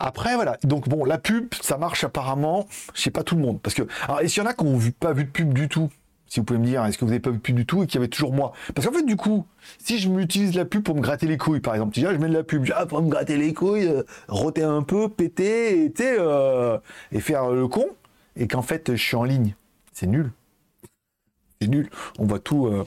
après, 0.00 0.34
voilà. 0.34 0.58
Donc, 0.64 0.88
bon, 0.88 1.04
la 1.04 1.18
pub, 1.18 1.54
ça 1.62 1.78
marche 1.78 2.04
apparemment 2.04 2.66
sais 2.94 3.12
pas 3.12 3.22
tout 3.22 3.36
le 3.36 3.40
monde. 3.40 3.60
Parce 3.62 3.74
que, 3.74 3.82
alors, 4.02 4.20
est-ce 4.20 4.34
qu'il 4.34 4.42
y 4.42 4.46
en 4.46 4.50
a 4.50 4.52
qui 4.52 4.64
n'ont 4.64 4.78
pas 4.98 5.12
vu 5.12 5.24
de 5.24 5.30
pub 5.30 5.54
du 5.54 5.68
tout 5.68 5.88
Si 6.26 6.40
vous 6.40 6.44
pouvez 6.44 6.58
me 6.58 6.66
dire, 6.66 6.84
est-ce 6.84 6.98
que 6.98 7.04
vous 7.04 7.10
n'avez 7.10 7.20
pas 7.20 7.30
vu 7.30 7.36
de 7.36 7.42
pub 7.42 7.54
du 7.54 7.66
tout 7.66 7.82
et 7.82 7.86
qu'il 7.86 7.96
y 7.96 7.98
avait 7.98 8.08
toujours 8.08 8.32
moi? 8.32 8.52
Parce 8.74 8.86
qu'en 8.86 8.92
fait, 8.92 9.04
du 9.04 9.16
coup, 9.16 9.46
si 9.78 9.98
je 9.98 10.08
m'utilise 10.08 10.54
la 10.54 10.64
pub 10.64 10.82
pour 10.82 10.94
me 10.94 11.00
gratter 11.00 11.26
les 11.26 11.36
couilles, 11.36 11.60
par 11.60 11.74
exemple, 11.74 11.94
dis, 11.94 12.04
ah, 12.06 12.12
je 12.12 12.18
mets 12.18 12.28
de 12.28 12.34
la 12.34 12.42
pub, 12.42 12.66
ah, 12.74 12.86
pour 12.86 13.00
me 13.02 13.08
gratter 13.08 13.36
les 13.36 13.54
couilles, 13.54 13.86
euh, 13.86 14.02
roter 14.28 14.62
un 14.62 14.82
peu, 14.82 15.08
péter, 15.08 15.84
et, 15.84 15.92
euh, 16.00 16.78
et 17.12 17.20
faire 17.20 17.50
le 17.50 17.68
con, 17.68 17.86
et 18.36 18.48
qu'en 18.48 18.62
fait, 18.62 18.96
je 18.96 19.02
suis 19.02 19.16
en 19.16 19.24
ligne. 19.24 19.54
C'est 19.92 20.06
nul. 20.06 20.32
C'est 21.60 21.68
nul. 21.68 21.88
On 22.18 22.26
voit 22.26 22.40
tout. 22.40 22.66
Euh, 22.66 22.84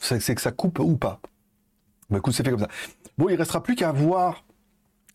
c'est 0.00 0.34
que 0.34 0.40
ça 0.40 0.52
coupe 0.52 0.78
ou 0.78 0.96
pas? 0.96 1.20
Bah 2.08 2.18
écoute, 2.18 2.32
c'est 2.34 2.44
fait 2.44 2.50
comme 2.50 2.60
ça. 2.60 2.68
Bon, 3.18 3.28
il 3.28 3.36
restera 3.36 3.62
plus 3.62 3.74
qu'à 3.74 3.92
voir. 3.92 4.44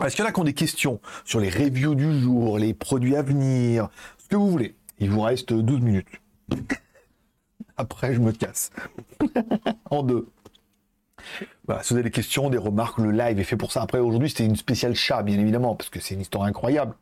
Est-ce 0.02 0.16
qu'il 0.16 0.24
y 0.24 0.28
en 0.28 0.30
a 0.30 0.34
qui 0.34 0.40
ont 0.40 0.46
des 0.46 0.54
questions 0.54 1.00
sur 1.24 1.40
les 1.40 1.50
reviews 1.50 1.96
du 1.96 2.20
jour, 2.20 2.58
les 2.58 2.74
produits 2.74 3.16
à 3.16 3.22
venir, 3.22 3.90
ce 4.18 4.28
que 4.28 4.36
vous 4.36 4.50
voulez 4.50 4.76
Il 5.00 5.10
vous 5.10 5.22
reste 5.22 5.54
12 5.54 5.82
minutes. 5.82 6.08
Après, 7.78 8.14
je 8.14 8.20
me 8.20 8.32
casse. 8.32 8.72
en 9.90 10.04
deux. 10.04 10.28
Voilà, 11.68 11.84
si 11.84 11.94
vous 11.94 11.96
avez 11.96 12.04
des 12.04 12.12
questions, 12.12 12.50
des 12.50 12.58
remarques, 12.58 12.98
le 12.98 13.12
live 13.12 13.40
est 13.40 13.44
fait 13.46 13.56
pour 13.56 13.72
ça. 13.72 13.82
Après, 13.82 14.00
aujourd'hui, 14.00 14.30
c'était 14.30 14.46
une 14.46 14.56
spéciale 14.56 14.96
chat, 14.96 15.24
bien 15.24 15.40
évidemment, 15.40 15.76
parce 15.76 15.90
que 15.90 16.00
c'est 16.00 16.16
une 16.16 16.22
histoire 16.22 16.44
incroyable. 16.44 16.96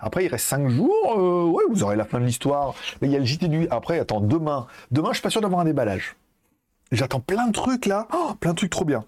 Après, 0.00 0.24
il 0.24 0.28
reste 0.28 0.46
5 0.46 0.68
jours. 0.68 1.14
Euh, 1.16 1.44
ouais, 1.44 1.62
vous 1.70 1.84
aurez 1.84 1.96
la 1.96 2.04
fin 2.04 2.18
de 2.18 2.24
l'histoire. 2.24 2.74
Il 3.02 3.10
y 3.10 3.16
a 3.16 3.18
le 3.18 3.24
JT 3.24 3.48
du. 3.48 3.68
Après, 3.70 3.98
attends, 4.00 4.20
demain. 4.20 4.66
Demain, 4.90 5.10
je 5.10 5.14
suis 5.14 5.22
pas 5.22 5.30
sûr 5.30 5.40
d'avoir 5.40 5.60
un 5.60 5.64
déballage. 5.64 6.16
J'attends 6.92 7.20
plein 7.20 7.46
de 7.46 7.52
trucs 7.52 7.86
là, 7.86 8.08
oh, 8.12 8.34
plein 8.40 8.50
de 8.50 8.56
trucs 8.56 8.70
trop 8.70 8.84
bien. 8.84 9.04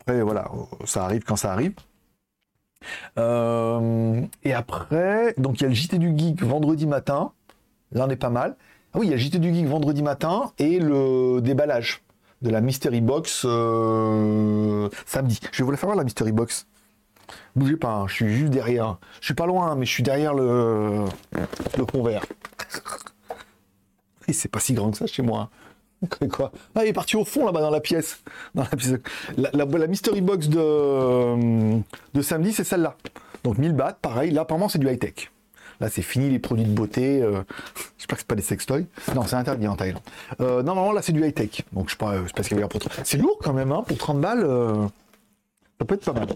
Après 0.00 0.20
voilà, 0.22 0.50
ça 0.84 1.04
arrive 1.04 1.22
quand 1.22 1.36
ça 1.36 1.52
arrive. 1.52 1.74
Euh, 3.18 4.22
et 4.42 4.52
après, 4.52 5.34
donc 5.38 5.60
il 5.60 5.64
y 5.64 5.66
a 5.66 5.68
le 5.68 5.74
JT 5.74 5.98
du 5.98 6.16
Geek 6.16 6.42
vendredi 6.42 6.86
matin. 6.86 7.32
Là, 7.92 8.06
on 8.06 8.10
est 8.10 8.16
pas 8.16 8.30
mal. 8.30 8.56
Ah 8.92 8.98
oui, 8.98 9.06
il 9.06 9.10
y 9.10 9.12
a 9.12 9.16
le 9.16 9.22
JT 9.22 9.38
du 9.38 9.52
Geek 9.52 9.66
vendredi 9.66 10.02
matin 10.02 10.52
et 10.58 10.78
le 10.78 11.40
déballage 11.40 12.02
de 12.42 12.50
la 12.50 12.60
Mystery 12.60 13.00
Box 13.00 13.42
euh, 13.44 14.88
samedi. 15.06 15.38
Je 15.52 15.58
vais 15.58 15.64
vous 15.64 15.70
la 15.70 15.76
faire 15.76 15.88
voir, 15.88 15.96
la 15.96 16.04
Mystery 16.04 16.32
Box. 16.32 16.66
Bougez 17.54 17.76
pas, 17.76 17.92
hein, 17.92 18.08
je 18.08 18.14
suis 18.14 18.28
juste 18.28 18.52
derrière. 18.52 18.98
Je 19.20 19.26
suis 19.26 19.34
pas 19.34 19.46
loin, 19.46 19.74
mais 19.76 19.86
je 19.86 19.90
suis 19.90 20.02
derrière 20.02 20.34
le, 20.34 21.04
le 21.76 21.84
convert. 21.84 22.24
Et 24.28 24.32
c'est 24.32 24.48
pas 24.48 24.60
si 24.60 24.74
grand 24.74 24.90
que 24.90 24.96
ça 24.96 25.06
chez 25.06 25.22
moi. 25.22 25.50
Quoi 26.32 26.50
ah, 26.74 26.84
il 26.84 26.88
est 26.88 26.92
parti 26.92 27.16
au 27.16 27.24
fond 27.24 27.44
là-bas 27.44 27.60
dans 27.60 27.70
la 27.70 27.80
pièce. 27.80 28.22
Dans 28.54 28.64
la, 29.36 29.50
la, 29.64 29.86
mystery 29.86 30.20
box 30.20 30.48
de, 30.48 31.80
de 32.14 32.22
samedi, 32.22 32.52
c'est 32.52 32.64
celle-là. 32.64 32.96
Donc 33.44 33.58
1000 33.58 33.72
bahts, 33.72 33.98
pareil. 34.00 34.30
Là, 34.30 34.42
apparemment, 34.42 34.68
c'est 34.68 34.78
du 34.78 34.88
high-tech. 34.88 35.30
Là, 35.80 35.88
c'est 35.88 36.02
fini 36.02 36.30
les 36.30 36.38
produits 36.38 36.64
de 36.64 36.72
beauté. 36.72 37.22
Euh, 37.22 37.42
J'espère 37.98 38.16
que 38.16 38.22
c'est 38.22 38.28
pas 38.28 38.34
des 38.34 38.42
sextoys. 38.42 38.86
Non, 39.14 39.22
c'est 39.26 39.36
interdit 39.36 39.66
en 39.66 39.76
Thaïlande. 39.76 40.02
Euh, 40.40 40.62
non, 40.62 40.74
non, 40.74 40.92
là, 40.92 41.02
c'est 41.02 41.12
du 41.12 41.24
high-tech. 41.24 41.62
Donc, 41.72 41.88
je 41.88 41.92
sais 41.92 41.98
pas, 41.98 42.14
ce 42.42 42.48
qu'il 42.48 42.58
y 42.58 42.62
pour. 42.62 42.80
C'est 43.04 43.18
lourd 43.18 43.38
quand 43.42 43.52
même, 43.52 43.72
hein, 43.72 43.82
pour 43.86 43.96
30 43.96 44.20
balles. 44.20 44.44
Euh, 44.44 44.86
ça 45.78 45.86
peut 45.86 45.94
être 45.94 46.04
pas 46.04 46.12
mal. 46.12 46.28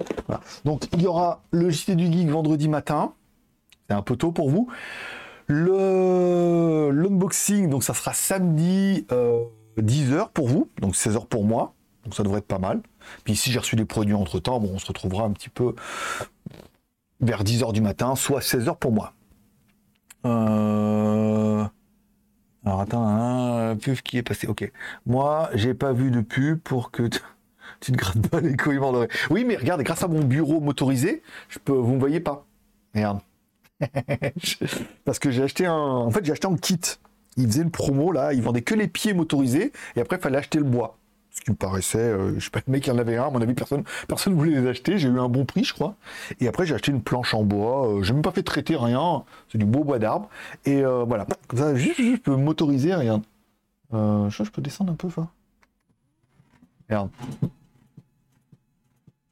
Donc, 0.64 0.84
il 0.94 1.02
y 1.02 1.06
aura 1.06 1.42
le 1.50 1.68
JT 1.68 1.96
du 1.96 2.10
Geek 2.10 2.28
vendredi 2.28 2.68
matin. 2.68 3.12
C'est 3.88 3.94
un 3.94 4.00
peu 4.00 4.16
tôt 4.16 4.32
pour 4.32 4.48
vous. 4.48 4.68
Le 5.46 6.90
l'unboxing, 6.90 7.68
donc 7.68 7.84
ça 7.84 7.94
sera 7.94 8.14
samedi 8.14 9.06
10h 9.78 10.12
euh, 10.12 10.24
pour 10.32 10.48
vous, 10.48 10.70
donc 10.80 10.94
16h 10.94 11.26
pour 11.26 11.44
moi. 11.44 11.74
Donc 12.04 12.14
ça 12.14 12.22
devrait 12.22 12.38
être 12.38 12.46
pas 12.46 12.58
mal. 12.58 12.82
Puis 13.24 13.36
si 13.36 13.50
j'ai 13.50 13.58
reçu 13.58 13.76
des 13.76 13.84
produits 13.84 14.14
entre 14.14 14.38
temps, 14.38 14.60
on 14.62 14.78
se 14.78 14.86
retrouvera 14.86 15.24
un 15.24 15.32
petit 15.32 15.48
peu 15.48 15.74
vers 17.20 17.44
10h 17.44 17.72
du 17.72 17.80
matin, 17.80 18.14
soit 18.14 18.40
16h 18.40 18.76
pour 18.76 18.92
moi. 18.92 19.14
Euh, 20.26 21.64
alors 22.64 22.80
attends, 22.80 23.06
un 23.06 23.76
pub 23.76 23.96
qui 23.96 24.18
est 24.18 24.22
passé. 24.22 24.46
Ok. 24.46 24.70
Moi, 25.06 25.50
j'ai 25.54 25.74
pas 25.74 25.92
vu 25.92 26.10
de 26.10 26.20
pub 26.20 26.58
pour 26.60 26.90
que 26.90 27.08
tu 27.08 27.20
te 27.80 27.92
grattes 27.92 28.28
pas 28.28 28.40
les 28.40 28.56
couilles 28.56 28.80
Oui, 29.30 29.44
mais 29.44 29.56
regarde, 29.56 29.82
grâce 29.82 30.02
à 30.02 30.08
mon 30.08 30.24
bureau 30.24 30.60
motorisé, 30.60 31.22
je 31.48 31.58
peux, 31.58 31.72
vous 31.72 31.94
me 31.94 32.00
voyez 32.00 32.20
pas. 32.20 32.46
Merde. 32.94 33.20
Parce 35.04 35.18
que 35.18 35.30
j'ai 35.30 35.42
acheté 35.42 35.66
un. 35.66 35.74
En 35.74 36.10
fait, 36.10 36.24
j'ai 36.24 36.32
acheté 36.32 36.46
un 36.46 36.56
kit. 36.56 36.80
Il 37.36 37.46
faisait 37.46 37.62
une 37.62 37.70
promo 37.70 38.12
là, 38.12 38.32
il 38.32 38.42
vendait 38.42 38.62
que 38.62 38.74
les 38.74 38.88
pieds 38.88 39.12
motorisés 39.12 39.72
et 39.96 40.00
après 40.00 40.16
il 40.16 40.22
fallait 40.22 40.38
acheter 40.38 40.58
le 40.58 40.64
bois. 40.64 40.98
Ce 41.30 41.40
qui 41.40 41.50
me 41.50 41.56
paraissait, 41.56 41.98
euh, 41.98 42.38
je 42.38 42.44
sais 42.44 42.50
pas, 42.50 42.60
le 42.64 42.70
mec 42.70 42.86
il 42.86 42.92
en 42.92 42.98
avait 42.98 43.16
un, 43.16 43.24
à 43.24 43.30
mon 43.30 43.40
avis 43.40 43.54
personne 43.54 43.82
personne 44.06 44.34
voulait 44.34 44.60
les 44.60 44.68
acheter, 44.68 44.98
j'ai 44.98 45.08
eu 45.08 45.18
un 45.18 45.28
bon 45.28 45.44
prix 45.44 45.64
je 45.64 45.74
crois. 45.74 45.96
Et 46.38 46.46
après 46.46 46.64
j'ai 46.64 46.76
acheté 46.76 46.92
une 46.92 47.02
planche 47.02 47.34
en 47.34 47.42
bois, 47.42 47.88
euh, 47.88 48.02
j'ai 48.04 48.12
même 48.12 48.22
pas 48.22 48.30
fait 48.30 48.44
traiter 48.44 48.76
rien, 48.76 49.24
c'est 49.50 49.58
du 49.58 49.64
beau 49.64 49.82
bois 49.82 49.98
d'arbre. 49.98 50.28
Et 50.64 50.84
euh, 50.84 51.02
voilà, 51.02 51.26
comme 51.48 51.58
ça 51.58 51.74
juste, 51.74 51.98
je 51.98 52.16
peux 52.18 52.36
motoriser, 52.36 52.94
rien. 52.94 53.20
je, 53.92 54.28
je 54.30 54.50
peux 54.50 54.62
descendre 54.62 54.92
un 54.92 54.96
peu 54.96 55.10
ça. 55.10 55.28
Merde. 56.88 57.10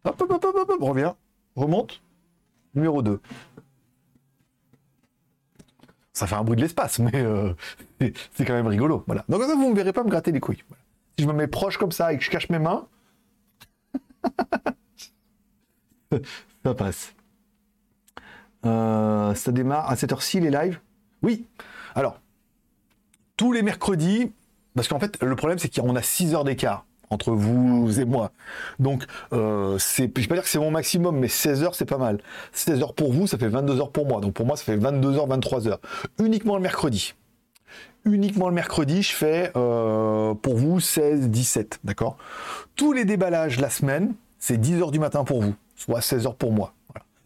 Hop, 0.04 0.20
hop, 0.20 0.30
hop, 0.32 0.44
hop, 0.44 0.70
hop, 0.70 0.82
reviens. 0.82 1.14
Remonte. 1.54 2.02
Numéro 2.74 3.02
2 3.02 3.20
ça 6.12 6.26
fait 6.26 6.34
un 6.34 6.44
bruit 6.44 6.56
de 6.56 6.62
l'espace, 6.62 6.98
mais 6.98 7.14
euh, 7.14 7.54
c'est 8.32 8.44
quand 8.44 8.54
même 8.54 8.66
rigolo. 8.66 9.04
Voilà. 9.06 9.24
Donc 9.28 9.42
ça, 9.42 9.54
vous 9.54 9.70
ne 9.70 9.74
verrez 9.74 9.92
pas 9.92 10.04
me 10.04 10.10
gratter 10.10 10.32
les 10.32 10.40
couilles. 10.40 10.62
Si 11.16 11.24
je 11.24 11.28
me 11.28 11.32
mets 11.32 11.46
proche 11.46 11.78
comme 11.78 11.92
ça 11.92 12.12
et 12.12 12.18
que 12.18 12.24
je 12.24 12.30
cache 12.30 12.48
mes 12.50 12.58
mains, 12.58 12.86
ça 16.64 16.74
passe. 16.74 17.14
Euh, 18.64 19.34
ça 19.34 19.52
démarre 19.52 19.90
à 19.90 19.96
cette 19.96 20.12
heure-ci 20.12 20.40
les 20.40 20.50
lives? 20.50 20.80
Oui. 21.22 21.46
Alors, 21.94 22.20
tous 23.36 23.52
les 23.52 23.62
mercredis, 23.62 24.32
parce 24.74 24.88
qu'en 24.88 25.00
fait, 25.00 25.20
le 25.22 25.36
problème, 25.36 25.58
c'est 25.58 25.74
qu'on 25.74 25.96
a 25.96 26.02
6 26.02 26.34
heures 26.34 26.44
d'écart 26.44 26.86
entre 27.12 27.32
vous 27.32 28.00
et 28.00 28.04
moi. 28.04 28.32
Donc, 28.78 29.04
euh, 29.32 29.76
c'est, 29.78 30.10
je 30.14 30.22
vais 30.22 30.26
pas 30.26 30.34
dire 30.34 30.42
que 30.44 30.48
c'est 30.48 30.58
mon 30.58 30.70
maximum, 30.70 31.18
mais 31.18 31.28
16 31.28 31.62
heures, 31.62 31.74
c'est 31.74 31.86
pas 31.86 31.98
mal. 31.98 32.18
16 32.52 32.82
heures 32.82 32.94
pour 32.94 33.12
vous, 33.12 33.26
ça 33.26 33.38
fait 33.38 33.48
22 33.48 33.80
heures 33.80 33.92
pour 33.92 34.06
moi. 34.06 34.20
Donc, 34.20 34.32
pour 34.34 34.46
moi, 34.46 34.56
ça 34.56 34.64
fait 34.64 34.76
22 34.76 35.16
heures, 35.16 35.26
23 35.26 35.68
heures. 35.68 35.80
Uniquement 36.18 36.56
le 36.56 36.62
mercredi. 36.62 37.14
Uniquement 38.04 38.48
le 38.48 38.54
mercredi, 38.54 39.02
je 39.02 39.12
fais 39.12 39.52
euh, 39.56 40.34
pour 40.34 40.56
vous 40.56 40.80
16, 40.80 41.28
17, 41.28 41.80
d'accord? 41.84 42.16
Tous 42.74 42.92
les 42.92 43.04
déballages 43.04 43.60
la 43.60 43.70
semaine, 43.70 44.14
c'est 44.38 44.56
10 44.56 44.80
heures 44.80 44.90
du 44.90 44.98
matin 44.98 45.22
pour 45.22 45.40
vous, 45.40 45.54
soit 45.76 46.00
16 46.00 46.26
heures 46.26 46.34
pour 46.34 46.52
moi. 46.52 46.74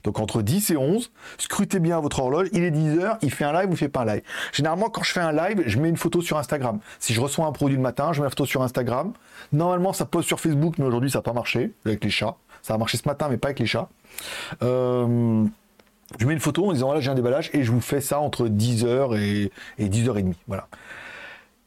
Donc 0.07 0.21
entre 0.21 0.41
10 0.41 0.71
et 0.71 0.77
11, 0.77 1.11
scrutez 1.37 1.81
bien 1.81 1.99
votre 1.99 2.21
horloge, 2.21 2.47
il 2.53 2.63
est 2.63 2.71
10h, 2.71 3.19
il 3.23 3.33
fait 3.33 3.45
un 3.45 3.53
live 3.53 3.69
ou 3.69 3.73
il 3.73 3.77
fait 3.77 3.89
pas 3.89 4.03
un 4.03 4.15
live? 4.15 4.23
Généralement, 4.53 4.89
quand 4.89 5.03
je 5.03 5.11
fais 5.11 5.21
un 5.21 5.33
live, 5.33 5.65
je 5.67 5.81
mets 5.81 5.89
une 5.89 5.97
photo 5.97 6.23
sur 6.23 6.39
Instagram. 6.39 6.79
Si 7.01 7.13
je 7.13 7.21
reçois 7.21 7.45
un 7.45 7.51
produit 7.51 7.77
le 7.77 7.83
matin, 7.83 8.13
je 8.13 8.21
mets 8.21 8.27
une 8.27 8.31
photo 8.31 8.47
sur 8.47 8.63
Instagram. 8.63 9.13
Normalement, 9.53 9.93
ça 9.93 10.05
pose 10.05 10.25
sur 10.25 10.39
Facebook, 10.39 10.77
mais 10.79 10.85
aujourd'hui, 10.85 11.11
ça 11.11 11.19
n'a 11.19 11.23
pas 11.23 11.33
marché 11.33 11.73
avec 11.85 12.05
les 12.05 12.11
chats. 12.11 12.37
Ça 12.63 12.75
a 12.75 12.79
marché 12.79 12.99
ce 12.99 13.09
matin, 13.09 13.27
mais 13.29 13.37
pas 13.37 13.49
avec 13.49 13.59
les 13.59 13.67
chats. 13.67 13.89
Euh, 14.63 15.45
je 16.21 16.27
mets 16.27 16.35
une 16.35 16.41
photo 16.41 16.69
en 16.69 16.73
disant 16.73 16.87
voilà, 16.87 17.01
j'ai 17.01 17.11
un 17.11 17.17
déballage 17.17 17.51
et 17.53 17.65
je 17.65 17.73
vous 17.73 17.81
fais 17.81 18.01
ça 18.01 18.21
entre 18.21 18.47
10h 18.47 19.19
et, 19.19 19.51
10h30. 19.81 20.35
Voilà. 20.47 20.69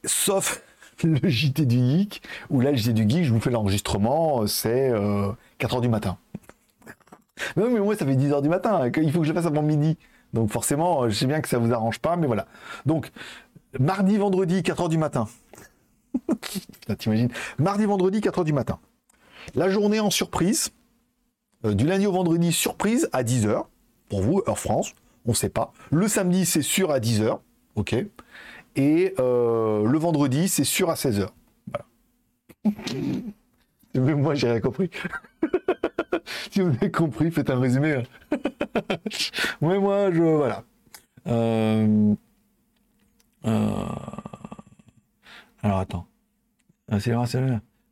Sauf 0.06 0.62
le 1.04 1.28
JT 1.28 1.66
du 1.66 1.78
Geek, 1.78 2.22
où 2.50 2.62
là, 2.62 2.72
le 2.72 2.78
JT 2.78 2.94
du 2.94 3.10
Geek, 3.10 3.26
je 3.26 3.34
vous 3.34 3.42
fais 3.42 3.52
l'enregistrement, 3.52 4.48
c'est 4.48 4.92
4h 4.92 4.96
euh, 5.78 5.82
du 5.82 5.90
matin. 5.90 6.18
Mais 7.56 7.70
mais 7.70 7.80
moi, 7.80 7.96
ça 7.96 8.06
fait 8.06 8.16
10 8.16 8.32
heures 8.32 8.42
du 8.42 8.50
matin. 8.50 8.82
Hein, 8.84 8.92
il 8.98 9.12
faut 9.12 9.22
que 9.22 9.28
je 9.28 9.34
fasse 9.34 9.46
avant 9.46 9.62
midi. 9.62 9.98
Donc 10.34 10.52
forcément, 10.52 11.10
je 11.10 11.16
sais 11.16 11.26
bien 11.26 11.42
que 11.42 11.48
ça 11.48 11.58
vous 11.58 11.74
arrange 11.74 12.00
pas, 12.00 12.16
mais 12.16 12.28
voilà. 12.28 12.48
Donc, 12.86 13.12
mardi, 13.80 14.18
vendredi, 14.18 14.64
4 14.64 14.82
heures 14.82 14.90
du 14.90 14.98
matin. 14.98 15.28
T'imagines 16.98 17.30
Mardi, 17.58 17.86
vendredi, 17.86 18.22
4 18.22 18.40
heures 18.40 18.46
du 18.46 18.54
matin. 18.54 18.80
La 19.56 19.70
journée 19.70 20.00
en 20.00 20.10
surprise. 20.10 20.72
Euh, 21.66 21.74
du 21.74 21.86
lundi 21.86 22.06
au 22.06 22.12
vendredi, 22.12 22.52
surprise 22.52 23.10
à 23.12 23.24
10 23.24 23.46
heures. 23.48 23.70
Pour 24.10 24.22
vous, 24.22 24.42
heure 24.48 24.60
France. 24.60 24.94
On 25.26 25.32
ne 25.32 25.36
sait 25.36 25.50
pas. 25.50 25.74
Le 25.92 26.08
samedi, 26.08 26.46
c'est 26.46 26.62
sûr 26.62 26.92
à 26.92 27.00
10 27.00 27.22
heures. 27.22 27.42
OK. 27.76 27.96
Et 28.76 29.14
euh, 29.20 29.86
le 29.86 29.98
vendredi, 29.98 30.48
c'est 30.48 30.64
sûr 30.64 30.90
à 30.90 30.96
16 30.96 31.20
heures. 31.20 31.34
Voilà. 31.68 31.86
Même 33.96 34.22
moi, 34.22 34.36
j'ai 34.36 34.50
rien 34.50 34.62
compris. 34.62 34.90
si 36.52 36.62
vous 36.62 36.70
avez 36.70 36.92
compris, 36.92 37.32
faites 37.32 37.50
un 37.50 37.60
résumé. 37.60 38.04
Moi, 39.62 39.80
moi, 39.80 40.12
je. 40.12 40.22
Voilà. 40.22 40.64
Euh, 41.28 42.16
euh, 43.46 43.86
alors, 45.64 45.80
attends. 45.80 46.08
Ah, 46.92 47.00
c'est 47.00 47.14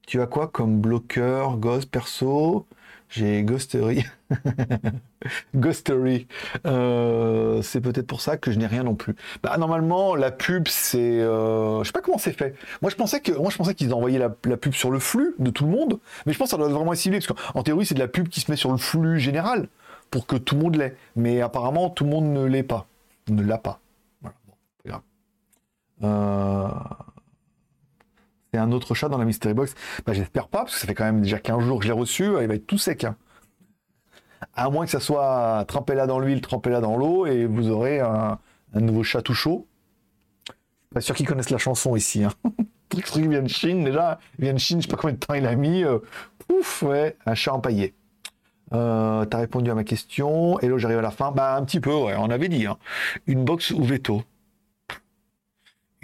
Tu 0.08 0.22
as 0.22 0.28
quoi 0.28 0.48
comme 0.48 0.82
bloqueur, 0.82 1.58
gosse, 1.58 1.86
perso? 1.86 2.66
J'ai 3.10 3.44
Ghostery. 3.44 4.06
Ghostery. 5.56 6.28
Euh, 6.66 7.62
c'est 7.62 7.82
peut-être 7.82 8.08
pour 8.08 8.22
ça 8.22 8.38
que 8.38 8.52
je 8.52 8.60
n'ai 8.60 8.68
rien 8.68 8.84
non 8.84 8.96
plus. 8.96 9.16
Bah, 9.44 9.58
normalement, 9.58 10.16
la 10.16 10.32
pub, 10.32 10.68
c'est. 10.68 11.22
Euh, 11.22 11.80
je 11.84 11.88
sais 11.88 11.92
pas 11.92 12.02
comment 12.02 12.18
c'est 12.18 12.38
fait. 12.38 12.56
Moi, 12.82 12.92
je 12.92 12.96
pensais 12.96 13.20
que, 13.20 13.32
moi, 13.32 13.52
qu'ils 13.74 13.94
envoyaient 13.94 14.20
la, 14.20 14.34
la, 14.46 14.58
pub 14.58 14.74
sur 14.74 14.92
le 14.92 15.00
flux 15.00 15.36
de 15.40 15.50
tout 15.50 15.66
le 15.66 15.72
monde, 15.72 16.00
mais 16.26 16.34
je 16.34 16.38
pense 16.38 16.48
que 16.48 16.52
ça 16.52 16.58
doit 16.58 16.70
vraiment 16.70 16.94
être 16.94 17.00
ciblé, 17.00 17.20
parce 17.20 17.28
qu'en 17.28 17.64
théorie, 17.64 17.86
c'est 17.86 17.96
de 17.96 18.00
la 18.00 18.08
pub 18.08 18.28
qui 18.28 18.42
se 18.42 18.52
met 18.52 18.58
sur 18.58 18.72
le 18.72 18.78
flux 18.78 19.20
général 19.20 19.68
pour 20.12 20.26
que 20.26 20.36
tout 20.36 20.56
le 20.56 20.62
monde 20.62 20.76
l'ait. 20.76 20.96
Mais 21.16 21.42
apparemment, 21.42 21.90
tout 21.90 22.04
le 22.04 22.10
monde 22.10 22.26
ne 22.26 22.46
l'est 22.46 22.64
pas. 22.64 22.88
Ne 23.30 23.44
l'a 23.44 23.58
pas. 23.58 23.80
Euh 26.04 26.68
c'est 28.54 28.60
un 28.60 28.72
autre 28.72 28.96
chat 28.96 29.10
dans 29.10 29.18
la 29.18 29.26
Mystery 29.26 29.54
Box 29.54 29.76
bah, 30.06 30.14
J'espère 30.14 30.48
pas, 30.48 30.60
parce 30.60 30.76
que 30.76 30.80
ça 30.80 30.88
fait 30.88 30.94
quand 30.94 31.04
même 31.04 31.22
déjà 31.22 31.40
15 31.40 31.64
jours 31.64 31.80
que 31.80 31.86
je 31.86 31.92
l'ai 31.92 31.98
reçu, 32.00 32.24
il 32.24 32.48
va 32.48 32.56
être 32.56 32.66
tout 32.66 32.78
sec. 32.78 33.04
Hein. 33.04 33.16
À 34.56 34.70
moins 34.70 34.86
que 34.86 34.92
ça 34.92 35.00
soit 35.00 35.66
trempé 35.68 35.96
là 35.96 36.08
dans 36.08 36.20
l'huile, 36.20 36.42
trempé 36.42 36.70
là 36.70 36.82
dans 36.82 36.98
l'eau, 36.98 37.26
et 37.26 37.46
vous 37.46 37.70
aurez 37.70 38.00
un, 38.00 38.40
nouveau 38.74 39.04
chat 39.04 39.22
tout 39.22 39.34
chaud. 39.34 39.68
Pas 40.94 41.02
sûr 41.02 41.16
qu'ils 41.16 41.28
connaissent 41.28 41.50
la 41.50 41.58
chanson 41.58 41.96
ici. 41.96 42.24
Hein. 42.24 42.32
truc, 42.90 43.06
truc 43.06 43.26
vient 43.28 43.42
de 43.42 43.48
Chine 43.48 43.84
déjà. 43.84 44.20
Il 44.40 44.46
vient 44.46 44.54
de 44.54 44.60
Chine, 44.60 44.82
je 44.82 44.88
sais 44.88 44.92
pas 44.92 44.98
combien 44.98 45.14
de 45.14 45.20
temps 45.20 45.34
il 45.34 45.46
a 45.46 45.56
mis. 45.56 45.84
Euh, 45.84 46.00
ouf, 46.50 46.84
ouais, 46.84 47.18
un 47.26 47.36
chat 47.36 47.54
empaillé. 47.54 47.94
Euh, 48.74 49.26
T'as 49.26 49.40
répondu 49.40 49.72
à 49.72 49.76
ma 49.76 49.84
question. 49.84 50.60
Hello, 50.60 50.78
j'arrive 50.78 51.00
à 51.00 51.02
la 51.02 51.12
fin. 51.12 51.32
Bah, 51.32 51.56
un 51.56 51.64
petit 51.64 51.80
peu, 51.80 51.94
ouais, 51.94 52.16
on 52.18 52.30
avait 52.30 52.50
dit. 52.50 52.66
Hein. 52.66 52.78
Une 53.26 53.44
box 53.44 53.72
ou 53.72 53.84
veto? 53.84 54.24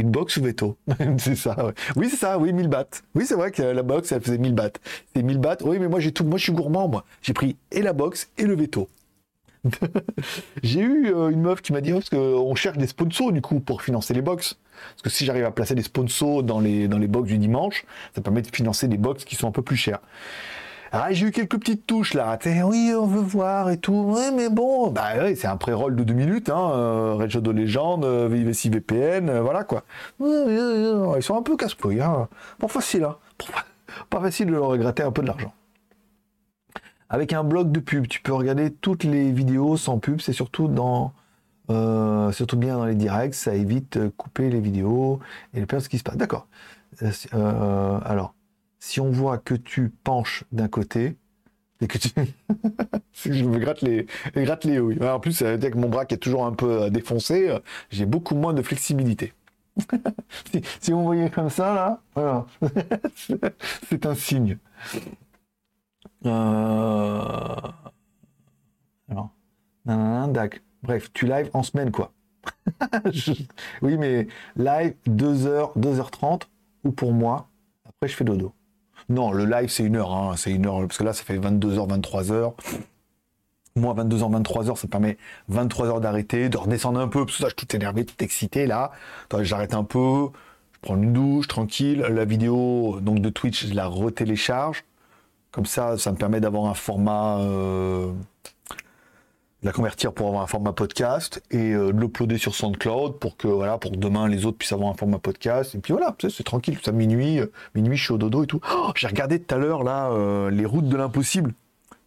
Une 0.03 0.11
box 0.11 0.37
ou 0.37 0.43
veto? 0.43 0.77
C'est 1.17 1.35
ça, 1.35 1.55
Oui, 1.95 2.09
c'est 2.09 2.17
ça, 2.17 2.37
oui, 2.37 2.53
1000 2.53 2.67
bahts. 2.67 3.01
Oui, 3.15 3.25
c'est 3.25 3.35
vrai 3.35 3.51
que 3.51 3.61
la 3.61 3.83
box, 3.83 4.11
elle 4.11 4.21
faisait 4.21 4.37
1000 4.37 4.53
bahts. 4.53 4.79
C'est 5.15 5.23
1000 5.23 5.39
bahts. 5.39 5.57
Oui, 5.61 5.79
mais 5.79 5.87
moi, 5.87 5.99
j'ai 5.99 6.11
tout. 6.11 6.23
Moi, 6.23 6.37
je 6.37 6.43
suis 6.43 6.53
gourmand, 6.53 6.87
moi. 6.87 7.05
J'ai 7.21 7.33
pris 7.33 7.57
et 7.71 7.81
la 7.81 7.93
box 7.93 8.29
et 8.37 8.43
le 8.43 8.55
veto. 8.55 8.89
j'ai 10.63 10.81
eu 10.81 11.13
euh, 11.13 11.29
une 11.29 11.41
meuf 11.41 11.61
qui 11.61 11.71
m'a 11.71 11.81
dit, 11.81 11.93
oh, 11.93 11.99
parce 11.99 12.09
qu'on 12.09 12.55
cherche 12.55 12.77
des 12.77 12.87
sponsors, 12.87 13.31
du 13.31 13.41
coup, 13.41 13.59
pour 13.59 13.81
financer 13.81 14.13
les 14.13 14.21
box. 14.21 14.57
Parce 14.91 15.01
que 15.03 15.09
si 15.09 15.25
j'arrive 15.25 15.45
à 15.45 15.51
placer 15.51 15.75
des 15.75 15.83
sponsors 15.83 16.43
dans 16.43 16.59
les, 16.59 16.87
dans 16.87 16.97
les 16.97 17.07
box 17.07 17.29
du 17.29 17.37
dimanche, 17.37 17.85
ça 18.13 18.21
permet 18.21 18.41
de 18.41 18.53
financer 18.53 18.87
des 18.87 18.97
box 18.97 19.23
qui 19.23 19.35
sont 19.35 19.47
un 19.47 19.51
peu 19.51 19.61
plus 19.61 19.77
chères. 19.77 20.01
Ah, 20.95 21.11
j'ai 21.11 21.25
eu 21.25 21.31
quelques 21.31 21.57
petites 21.57 21.87
touches 21.87 22.13
là. 22.13 22.37
Oui, 22.65 22.93
on 22.95 23.07
veut 23.07 23.19
voir 23.19 23.71
et 23.71 23.77
tout. 23.77 24.13
Oui, 24.15 24.25
mais 24.31 24.49
bon, 24.49 24.91
bah 24.91 25.13
oui, 25.23 25.35
c'est 25.35 25.47
un 25.47 25.57
pré-roll 25.57 25.95
de 25.95 26.03
deux 26.03 26.13
minutes. 26.13 26.49
Hein. 26.49 26.71
Euh, 26.71 27.15
Red 27.15 27.31
Shadow 27.31 27.51
Legend, 27.51 28.05
euh, 28.05 28.27
VPN, 28.27 29.27
euh, 29.27 29.41
voilà 29.41 29.63
quoi. 29.63 29.85
Ils 30.19 31.23
sont 31.23 31.35
un 31.35 31.41
peu 31.41 31.57
casse-couilles. 31.57 31.99
Hein. 31.99 32.27
Pas 32.59 32.67
facile, 32.67 33.05
hein. 33.05 33.17
Pas 34.11 34.21
facile 34.21 34.45
de 34.45 34.51
leur 34.51 34.67
regretter 34.67 35.01
un 35.01 35.11
peu 35.11 35.23
de 35.23 35.27
l'argent. 35.27 35.51
Avec 37.09 37.33
un 37.33 37.43
blog 37.43 37.71
de 37.71 37.79
pub, 37.79 38.07
tu 38.07 38.21
peux 38.21 38.33
regarder 38.33 38.71
toutes 38.71 39.03
les 39.03 39.31
vidéos 39.31 39.77
sans 39.77 39.97
pub. 39.97 40.21
C'est 40.21 40.31
surtout 40.31 40.67
dans, 40.67 41.11
euh, 41.71 42.31
surtout 42.31 42.57
bien 42.57 42.77
dans 42.77 42.85
les 42.85 42.93
directs. 42.93 43.33
Ça 43.33 43.55
évite 43.55 43.97
couper 44.15 44.51
les 44.51 44.59
vidéos 44.59 45.19
et 45.55 45.59
de 45.59 45.65
perdre 45.65 45.83
ce 45.83 45.89
qui 45.89 45.97
se 45.97 46.03
passe. 46.03 46.17
D'accord. 46.17 46.45
alors 47.01 48.35
si 48.83 48.99
on 48.99 49.11
voit 49.11 49.37
que 49.37 49.53
tu 49.53 49.89
penches 50.03 50.43
d'un 50.51 50.67
côté, 50.67 51.15
et 51.79 51.87
que 51.87 51.97
tu... 51.97 52.09
je 53.13 53.45
me 53.45 53.57
gratte 53.57 53.81
les, 53.81 54.07
gratte 54.35 54.65
les 54.65 54.77
oui. 54.77 55.01
En 55.01 55.21
plus, 55.21 55.41
veut 55.41 55.57
dire 55.57 55.71
que 55.71 55.77
mon 55.77 55.87
bras 55.87 56.05
qui 56.05 56.15
est 56.15 56.17
toujours 56.17 56.45
un 56.45 56.51
peu 56.51 56.83
euh, 56.83 56.89
défoncé, 56.89 57.49
euh, 57.49 57.59
j'ai 57.91 58.05
beaucoup 58.05 58.35
moins 58.35 58.53
de 58.53 58.61
flexibilité. 58.61 59.31
si, 60.81 60.91
vous 60.91 61.01
voyez 61.01 61.29
comme 61.29 61.49
ça, 61.49 61.73
là, 61.73 62.01
voilà. 62.13 62.45
c'est 63.89 64.05
un 64.05 64.15
signe. 64.15 64.57
Euh... 66.25 67.55
Alors, 69.09 69.31
Bref, 70.83 71.09
tu 71.13 71.25
live 71.25 71.49
en 71.53 71.63
semaine, 71.63 71.89
quoi. 71.89 72.11
Oui, 73.81 73.97
mais 73.97 74.27
live 74.57 74.95
2h, 75.07 75.79
2h30, 75.79 76.41
ou 76.83 76.91
pour 76.91 77.13
moi, 77.13 77.47
après 77.85 78.09
je 78.09 78.15
fais 78.17 78.25
dodo. 78.25 78.53
Non, 79.09 79.31
le 79.31 79.45
live, 79.45 79.69
c'est 79.69 79.83
une 79.83 79.95
heure. 79.95 80.13
Hein. 80.13 80.35
c'est 80.37 80.51
une 80.51 80.65
heure, 80.65 80.79
parce 80.81 80.97
que 80.97 81.03
là, 81.03 81.13
ça 81.13 81.23
fait 81.23 81.37
22h, 81.37 81.87
23h. 81.99 82.53
Moi, 83.75 83.93
22h, 83.95 84.43
23h, 84.43 84.75
ça 84.75 84.87
permet 84.87 85.17
23h 85.51 85.99
d'arrêter, 85.99 86.49
de 86.49 86.57
redescendre 86.57 86.99
un 86.99 87.07
peu, 87.07 87.25
parce 87.25 87.37
que 87.37 87.43
ça, 87.43 87.49
je 87.49 87.55
suis 87.57 87.67
tout 87.67 87.75
énervé, 87.75 88.05
tout 88.05 88.23
excité, 88.23 88.67
là. 88.67 88.91
J'arrête 89.41 89.73
un 89.73 89.83
peu, 89.83 90.27
je 90.73 90.79
prends 90.81 90.95
une 90.95 91.13
douche, 91.13 91.47
tranquille. 91.47 91.99
La 92.01 92.25
vidéo 92.25 92.99
donc 93.01 93.19
de 93.19 93.29
Twitch, 93.29 93.67
je 93.67 93.73
la 93.73 93.87
retélécharge. 93.87 94.83
Comme 95.51 95.65
ça, 95.65 95.97
ça 95.97 96.11
me 96.11 96.17
permet 96.17 96.39
d'avoir 96.39 96.65
un 96.65 96.73
format... 96.73 97.39
Euh, 97.39 98.11
la 99.63 99.71
convertir 99.71 100.13
pour 100.13 100.27
avoir 100.27 100.43
un 100.43 100.47
format 100.47 100.73
podcast 100.73 101.41
et 101.49 101.71
euh, 101.71 101.93
de 101.93 101.99
l'uploader 101.99 102.37
sur 102.37 102.53
SoundCloud 102.53 103.17
pour 103.19 103.37
que 103.37 103.47
voilà 103.47 103.77
pour 103.77 103.91
demain 103.91 104.27
les 104.27 104.45
autres 104.45 104.57
puissent 104.57 104.73
avoir 104.73 104.89
un 104.89 104.93
format 104.93 105.19
podcast. 105.19 105.73
Et 105.75 105.79
puis 105.79 105.93
voilà 105.93 106.15
c'est 106.29 106.43
tranquille 106.43 106.77
ça 106.83 106.91
minuit 106.91 107.39
euh, 107.39 107.47
minuit 107.73 107.97
je 107.97 108.03
suis 108.03 108.13
au 108.13 108.17
dodo 108.17 108.43
et 108.43 108.47
tout. 108.47 108.59
Oh, 108.75 108.91
j'ai 108.95 109.07
regardé 109.07 109.41
tout 109.41 109.55
à 109.55 109.57
l'heure 109.57 109.83
là 109.83 110.11
euh, 110.11 110.51
les 110.51 110.65
routes 110.65 110.89
de 110.89 110.97
l'impossible. 110.97 111.53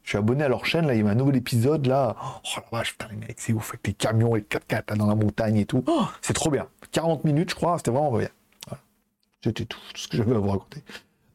Je 0.03 0.11
suis 0.11 0.19
abonné 0.19 0.45
à 0.45 0.49
leur 0.49 0.67
chaîne 0.67 0.87
là 0.87 0.95
il 0.95 1.05
y 1.05 1.09
a 1.09 1.11
un 1.11 1.15
nouvel 1.15 1.37
épisode 1.37 1.87
là. 1.87 2.15
Oh 2.21 2.49
la 2.57 2.79
vache 2.79 2.93
putain 2.93 3.09
les 3.11 3.17
mecs 3.17 3.41
c'est 3.41 3.55
ouf 3.55 3.71
avec 3.71 3.87
les 3.87 3.95
camions 3.95 4.37
et 4.37 4.41
les 4.41 4.47
4x4 4.47 4.97
dans 4.97 5.07
la 5.07 5.15
montagne 5.15 5.57
et 5.57 5.67
tout. 5.67 5.83
Oh, 5.87 6.05
c'est 6.21 6.35
trop 6.35 6.51
bien. 6.51 6.67
40 6.93 7.25
minutes 7.25 7.51
je 7.51 7.55
crois 7.55 7.79
c'était 7.79 7.91
vraiment 7.91 8.11
bien. 8.11 8.29
Voilà. 8.69 8.83
c'était 9.43 9.65
tout, 9.65 9.79
tout, 9.95 10.01
ce 10.01 10.09
que 10.09 10.19
j'avais 10.19 10.37
à 10.37 10.39
vous 10.39 10.51
raconter. 10.51 10.83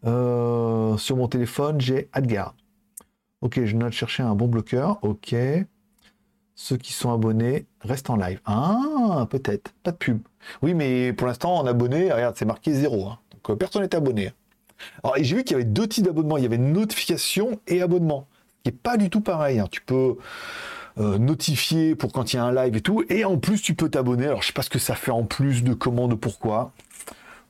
Sur 0.03 1.17
mon 1.17 1.28
téléphone 1.28 1.82
j'ai 1.82 2.09
Adgar 2.13 2.53
ok 3.41 3.65
je 3.65 3.76
note 3.76 3.91
chercher 3.91 4.22
un 4.22 4.36
bon 4.36 4.47
bloqueur. 4.47 4.99
Ok 5.01 5.36
ceux 6.56 6.78
qui 6.78 6.93
sont 6.93 7.14
abonnés 7.14 7.66
restent 7.82 8.10
en 8.10 8.16
live. 8.16 8.39
Ah, 8.45 9.28
peut-être. 9.30 9.72
Pas 9.84 9.91
de 9.91 9.97
pub. 9.97 10.20
Oui, 10.62 10.74
mais 10.74 11.14
pour 11.14 11.28
l'instant, 11.28 11.58
en 11.58 11.66
abonné, 11.66 12.12
regarde, 12.12 12.36
c'est 12.38 12.45
marqué 12.45 12.74
zéro. 12.74 13.08
Hein. 13.08 13.20
Donc 13.32 13.49
euh, 13.49 13.56
personne 13.56 13.82
n'est 13.82 13.95
abonné. 13.95 14.32
Alors, 15.04 15.16
j'ai 15.20 15.36
vu 15.36 15.43
qu'il 15.43 15.54
y 15.54 15.56
avait 15.56 15.66
deux 15.66 15.88
types 15.88 16.06
d'abonnements. 16.06 16.38
Il 16.38 16.43
y 16.43 16.47
avait 16.47 16.58
notification 16.58 17.60
et 17.68 17.82
abonnement. 17.82 18.28
Qui 18.64 18.72
n'est 18.72 18.78
pas 18.78 18.97
du 18.97 19.10
tout 19.10 19.22
pareil. 19.22 19.60
Hein. 19.60 19.68
Tu 19.72 19.82
peux 19.82 20.18
euh, 20.97 21.18
notifier 21.18 21.95
pour 21.95 22.12
quand 22.12 22.34
il 22.34 22.36
y 22.36 22.39
a 22.39 22.43
un 22.43 22.54
live 22.54 22.76
et 22.76 22.82
tout. 22.82 23.04
Et 23.10 23.26
en 23.26 23.38
plus, 23.38 23.62
tu 23.62 23.74
peux 23.76 23.89
t'abonner. 23.89 24.28
Alors, 24.28 24.41
je 24.41 24.47
sais 24.47 24.54
pas 24.54 24.64
ce 24.64 24.70
que 24.70 24.80
ça 24.80 24.95
fait 24.95 25.12
en 25.12 25.24
plus 25.24 25.64
de 25.64 25.74
commandes, 25.74 26.20
pourquoi 26.20 26.72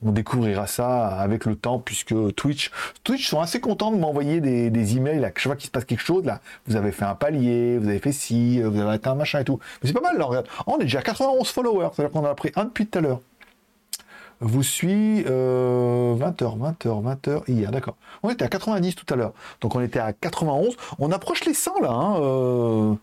on 0.04 0.12
découvrira 0.12 0.68
ça 0.68 1.08
avec 1.08 1.46
le 1.46 1.56
temps 1.56 1.80
puisque 1.80 2.16
Twitch, 2.36 2.72
Twitch 3.04 3.30
sont 3.30 3.40
assez 3.40 3.60
contents 3.60 3.92
de 3.92 3.98
m'envoyer 3.98 4.42
des, 4.42 4.98
emails 4.98 5.24
à 5.24 5.28
chaque 5.28 5.44
fois 5.44 5.56
qu'il 5.56 5.68
se 5.68 5.72
passe 5.72 5.86
quelque 5.86 6.04
chose 6.04 6.26
là. 6.26 6.42
Vous 6.68 6.76
avez 6.76 6.92
fait 6.92 7.06
un 7.06 7.16
palier, 7.16 7.78
vous 7.78 7.88
avez 7.88 8.00
fait 8.00 8.12
ci, 8.12 8.62
vous 8.62 8.80
avez 8.80 8.92
atteint 8.92 9.12
un 9.12 9.16
machin 9.16 9.40
et 9.40 9.44
tout. 9.44 9.60
Mais 9.82 9.88
c'est 9.88 9.94
pas 9.94 10.02
mal 10.02 10.18
là. 10.18 10.26
Regarde. 10.26 10.48
On 10.68 10.78
est 10.80 10.84
déjà 10.84 11.00
à 11.00 11.04
91 11.04 11.48
followers, 11.50 11.90
c'est-à-dire 11.94 12.12
qu'on 12.12 12.26
en 12.26 12.32
a 12.32 12.36
pris 12.36 12.52
un 12.56 12.66
depuis 12.66 12.88
tout 12.88 12.98
à 12.98 13.02
l'heure. 13.02 13.22
Vous 14.40 14.64
suit 14.64 15.22
20h, 15.22 16.16
20h, 16.18 16.76
20h 16.80 17.44
hier, 17.48 17.72
d'accord. 17.72 17.96
On 18.24 18.30
était 18.32 18.44
à 18.44 18.48
90 18.48 18.96
tout 18.96 19.14
à 19.14 19.16
l'heure, 19.16 19.34
donc 19.62 19.76
on 19.76 19.82
était 19.82 20.00
à 20.00 20.14
91. 20.14 20.76
On 20.98 21.12
approche 21.12 21.46
les 21.46 21.54
100 21.54 21.80
là. 21.82 21.92
Hein, 21.92 22.16
euh. 22.22 22.96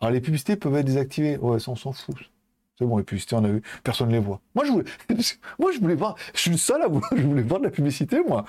Alors 0.00 0.12
les 0.12 0.20
publicités 0.20 0.56
peuvent 0.56 0.74
être 0.76 0.86
désactivées. 0.86 1.36
Ouais, 1.38 1.60
ça 1.60 1.70
on 1.70 1.76
s'en 1.76 1.92
fout. 1.92 2.16
C'est 2.78 2.84
bon, 2.84 2.98
les 2.98 3.04
publicités, 3.04 3.34
on 3.36 3.44
a 3.44 3.48
vu, 3.48 3.62
personne 3.82 4.08
ne 4.08 4.12
les 4.12 4.18
voit. 4.18 4.40
Moi, 4.54 4.64
je 4.66 4.72
voulais, 4.72 4.84
moi, 5.58 5.72
je 5.72 5.80
voulais 5.80 5.94
voir, 5.94 6.16
je 6.34 6.40
suis 6.40 6.50
le 6.50 6.58
seul 6.58 6.82
à 6.82 6.88
vouloir, 6.88 7.10
je 7.16 7.22
voulais 7.22 7.42
voir 7.42 7.60
de 7.60 7.64
la 7.64 7.70
publicité, 7.70 8.20
moi. 8.26 8.44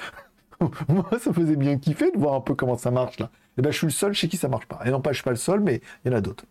moi, 0.89 1.07
ça 1.19 1.31
faisait 1.31 1.55
bien 1.55 1.77
kiffer 1.77 2.11
de 2.11 2.17
voir 2.17 2.33
un 2.33 2.41
peu 2.41 2.53
comment 2.53 2.77
ça 2.77 2.91
marche, 2.91 3.19
là. 3.19 3.29
Et 3.31 3.59
eh 3.59 3.61
ben, 3.63 3.71
je 3.71 3.77
suis 3.77 3.87
le 3.87 3.91
seul 3.91 4.13
chez 4.13 4.27
qui 4.27 4.37
ça 4.37 4.49
marche 4.49 4.67
pas. 4.67 4.81
Et 4.85 4.91
non 4.91 5.01
pas, 5.01 5.11
je 5.11 5.15
suis 5.15 5.23
pas 5.23 5.31
le 5.31 5.37
seul, 5.37 5.61
mais 5.61 5.81
il 6.05 6.11
y 6.11 6.13
en 6.13 6.17
a 6.17 6.21
d'autres. 6.21 6.45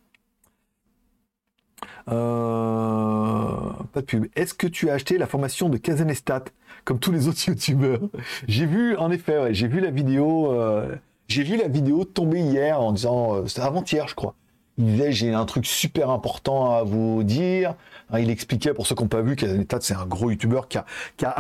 Euh, 2.09 3.71
pas 3.93 4.01
de 4.01 4.07
pub. 4.07 4.27
Est-ce 4.35 4.55
que 4.55 4.67
tu 4.67 4.91
as 4.91 4.95
acheté 4.95 5.19
la 5.19 5.27
formation 5.27 5.69
de 5.69 5.77
Kazanestat, 5.77 6.45
comme 6.85 6.99
tous 6.99 7.13
les 7.13 7.29
autres 7.29 7.47
youtubeurs? 7.49 8.01
J'ai 8.49 8.67
vu, 8.67 8.97
en 8.97 9.11
effet, 9.11 9.55
j'ai 9.55 9.69
vu 9.69 9.81
la 9.81 9.91
vidéo, 9.91 10.53
euh, 10.53 10.97
j'ai 11.29 11.45
vu 11.45 11.57
la 11.57 11.69
vidéo 11.69 12.05
tomber 12.05 12.41
hier 12.41 12.81
en 12.81 12.93
disant, 12.93 13.37
euh, 13.37 13.61
avant-hier, 13.61 14.09
je 14.09 14.15
crois 14.15 14.35
il 14.79 14.85
disait 14.85 15.13
j'ai 15.13 15.33
un 15.33 15.45
truc 15.47 15.67
super 15.67 16.11
important 16.11 16.75
à 16.75 16.83
vous 16.83 17.23
dire. 17.23 17.75
Hein, 18.11 18.21
il 18.21 18.31
expliquait 18.31 18.75
pour 18.75 18.87
ceux 18.87 18.95
qui 18.95 19.03
n'ont 19.03 19.09
pas 19.09 19.23
vu 19.23 19.37
qu'Azanetat 19.37 19.79
c'est 19.81 19.95
un 19.95 20.07
gros 20.07 20.31
youtubeur 20.31 20.69
qui 20.69 20.79
a, 20.79 20.85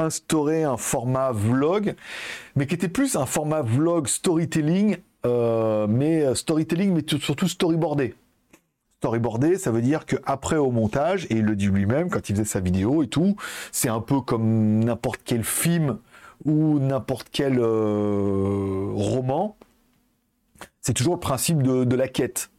instauré 0.02 0.64
un 0.64 0.76
format 0.76 1.32
vlog, 1.32 1.94
mais 2.54 2.66
qui 2.66 2.74
était 2.74 2.88
plus 2.88 3.16
un 3.16 3.26
format 3.26 3.62
vlog 3.62 4.06
storytelling, 4.06 4.96
euh, 5.26 5.86
mais 5.86 6.22
euh, 6.22 6.34
storytelling 6.34 6.92
mais 6.94 7.04
surtout 7.20 7.48
storyboardé. 7.48 8.14
Storyboardé, 9.00 9.58
ça 9.58 9.70
veut 9.70 9.82
dire 9.82 10.06
que 10.06 10.16
après 10.24 10.56
au 10.56 10.70
montage, 10.70 11.26
et 11.26 11.34
il 11.34 11.44
le 11.44 11.54
dit 11.54 11.66
lui-même 11.66 12.08
quand 12.08 12.30
il 12.30 12.34
faisait 12.34 12.46
sa 12.46 12.60
vidéo 12.60 13.02
et 13.02 13.08
tout, 13.08 13.36
c'est 13.70 13.90
un 13.90 14.00
peu 14.00 14.22
comme 14.22 14.82
n'importe 14.82 15.20
quel 15.24 15.44
film 15.44 15.98
ou 16.46 16.78
n'importe 16.78 17.28
quel 17.30 17.58
euh, 17.58 18.88
roman. 18.94 19.56
C'est 20.80 20.94
toujours 20.94 21.14
le 21.14 21.20
principe 21.20 21.62
de 21.62 21.96
la 21.96 22.08
quête 22.08 22.50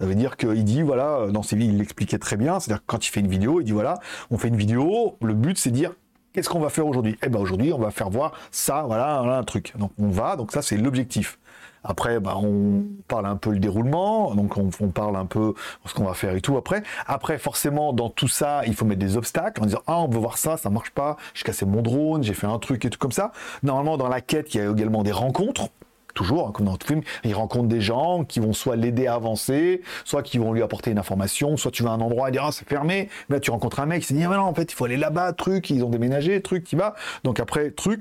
ça 0.00 0.06
veut 0.06 0.14
dire 0.14 0.38
qu'il 0.38 0.64
dit, 0.64 0.80
voilà, 0.80 1.26
dans 1.30 1.42
ses 1.42 1.56
vidéos, 1.56 1.74
il 1.74 1.78
l'expliquait 1.78 2.18
très 2.18 2.36
bien, 2.36 2.58
c'est-à-dire 2.58 2.82
quand 2.86 3.06
il 3.06 3.10
fait 3.10 3.20
une 3.20 3.28
vidéo, 3.28 3.60
il 3.60 3.64
dit, 3.64 3.72
voilà, 3.72 3.98
on 4.30 4.38
fait 4.38 4.48
une 4.48 4.56
vidéo, 4.56 5.18
le 5.22 5.34
but 5.34 5.58
c'est 5.58 5.70
de 5.70 5.74
dire, 5.74 5.92
qu'est-ce 6.32 6.48
qu'on 6.48 6.60
va 6.60 6.70
faire 6.70 6.86
aujourd'hui? 6.86 7.18
Eh 7.22 7.28
ben 7.28 7.38
aujourd'hui, 7.38 7.72
on 7.74 7.78
va 7.78 7.90
faire 7.90 8.08
voir 8.08 8.32
ça, 8.50 8.84
voilà, 8.86 9.18
un 9.20 9.42
truc. 9.44 9.74
Donc 9.76 9.92
on 9.98 10.08
va, 10.08 10.36
donc 10.36 10.52
ça 10.52 10.62
c'est 10.62 10.78
l'objectif. 10.78 11.38
Après, 11.82 12.20
bah, 12.20 12.36
on 12.36 12.84
parle 13.08 13.26
un 13.26 13.36
peu 13.36 13.50
le 13.50 13.58
déroulement, 13.58 14.34
donc 14.34 14.56
on, 14.56 14.88
parle 14.88 15.16
un 15.16 15.24
peu 15.24 15.54
ce 15.86 15.94
qu'on 15.94 16.04
va 16.04 16.14
faire 16.14 16.34
et 16.34 16.42
tout 16.42 16.56
après. 16.58 16.82
Après, 17.06 17.38
forcément, 17.38 17.94
dans 17.94 18.10
tout 18.10 18.28
ça, 18.28 18.62
il 18.66 18.74
faut 18.74 18.84
mettre 18.84 19.00
des 19.00 19.16
obstacles 19.16 19.62
en 19.62 19.66
disant 19.66 19.82
ah 19.86 20.00
on 20.00 20.08
veut 20.08 20.18
voir 20.18 20.36
ça, 20.36 20.56
ça 20.58 20.68
marche 20.68 20.90
pas, 20.90 21.16
j'ai 21.32 21.44
cassé 21.44 21.64
mon 21.64 21.80
drone, 21.80 22.22
j'ai 22.22 22.34
fait 22.34 22.46
un 22.46 22.58
truc 22.58 22.84
et 22.84 22.90
tout 22.90 22.98
comme 22.98 23.12
ça. 23.12 23.32
Normalement, 23.62 23.96
dans 23.96 24.08
la 24.08 24.20
quête, 24.20 24.54
il 24.54 24.58
y 24.58 24.60
a 24.60 24.70
également 24.70 25.02
des 25.02 25.12
rencontres 25.12 25.68
toujours, 26.14 26.48
hein, 26.48 26.52
comme 26.52 26.66
dans 26.66 26.76
tout 26.76 26.86
film, 26.86 27.02
il 27.24 27.34
rencontre 27.34 27.68
des 27.68 27.80
gens 27.80 28.24
qui 28.24 28.40
vont 28.40 28.52
soit 28.52 28.76
l'aider 28.76 29.06
à 29.06 29.14
avancer, 29.14 29.82
soit 30.04 30.22
qui 30.22 30.38
vont 30.38 30.52
lui 30.52 30.62
apporter 30.62 30.90
une 30.90 30.98
information, 30.98 31.56
soit 31.56 31.70
tu 31.70 31.82
vas 31.82 31.90
à 31.90 31.94
un 31.94 32.00
endroit 32.00 32.28
et 32.28 32.32
dire 32.32 32.44
ah 32.44 32.52
c'est 32.52 32.68
fermé, 32.68 33.08
là 33.28 33.40
tu 33.40 33.50
rencontres 33.50 33.80
un 33.80 33.86
mec 33.86 34.00
qui 34.00 34.08
se 34.08 34.14
dit 34.14 34.24
ah 34.24 34.28
non 34.28 34.42
en 34.42 34.54
fait 34.54 34.72
il 34.72 34.74
faut 34.74 34.84
aller 34.84 34.96
là-bas, 34.96 35.32
truc, 35.32 35.70
ils 35.70 35.84
ont 35.84 35.90
déménagé, 35.90 36.40
truc, 36.42 36.64
qui 36.64 36.76
va, 36.76 36.94
donc 37.24 37.40
après 37.40 37.70
truc. 37.70 38.00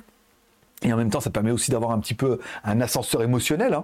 Et 0.81 0.93
en 0.93 0.97
même 0.97 1.09
temps, 1.09 1.19
ça 1.19 1.29
permet 1.29 1.51
aussi 1.51 1.71
d'avoir 1.71 1.91
un 1.91 1.99
petit 1.99 2.13
peu 2.13 2.39
un 2.63 2.79
ascenseur 2.79 3.21
émotionnel, 3.21 3.77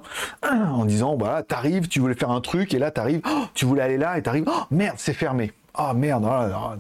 hein, 0.44 0.70
en 0.72 0.86
disant, 0.86 1.18
voilà, 1.18 1.44
t'arrives, 1.44 1.90
tu 1.90 2.00
voulais 2.00 2.16
faire 2.16 2.32
un 2.32 2.40
truc, 2.40 2.74
et 2.74 2.80
là, 2.80 2.90
t'arrives, 2.90 3.20
oh, 3.30 3.44
tu 3.54 3.66
voulais 3.66 3.82
aller 3.82 3.98
là, 3.98 4.18
et 4.18 4.22
t'arrives, 4.22 4.46
oh, 4.48 4.64
merde, 4.72 4.96
c'est 4.98 5.14
fermé 5.14 5.52
ah 5.78 5.94
merde, 5.94 6.28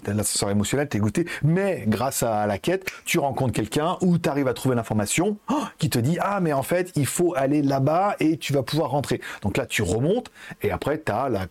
t'as 0.03 0.13
l'ascenseur 0.13 0.49
émotionnel, 0.49 0.87
t'es 0.87 0.99
goûté. 0.99 1.25
Mais 1.43 1.83
grâce 1.87 2.23
à 2.23 2.45
la 2.47 2.57
quête, 2.57 2.89
tu 3.05 3.19
rencontres 3.19 3.53
quelqu'un 3.53 3.97
ou 4.01 4.17
tu 4.17 4.29
arrives 4.29 4.47
à 4.47 4.53
trouver 4.53 4.75
l'information 4.75 5.37
oh, 5.49 5.63
qui 5.77 5.89
te 5.89 5.99
dit 5.99 6.17
ah 6.21 6.39
mais 6.39 6.53
en 6.53 6.63
fait 6.63 6.91
il 6.95 7.05
faut 7.05 7.33
aller 7.35 7.61
là-bas 7.61 8.15
et 8.19 8.37
tu 8.37 8.53
vas 8.53 8.63
pouvoir 8.63 8.91
rentrer. 8.91 9.21
Donc 9.41 9.57
là 9.57 9.65
tu 9.65 9.81
remontes 9.81 10.31
et 10.61 10.71
après 10.71 11.01
tu 11.03 11.11
as 11.11 11.29
la, 11.29 11.45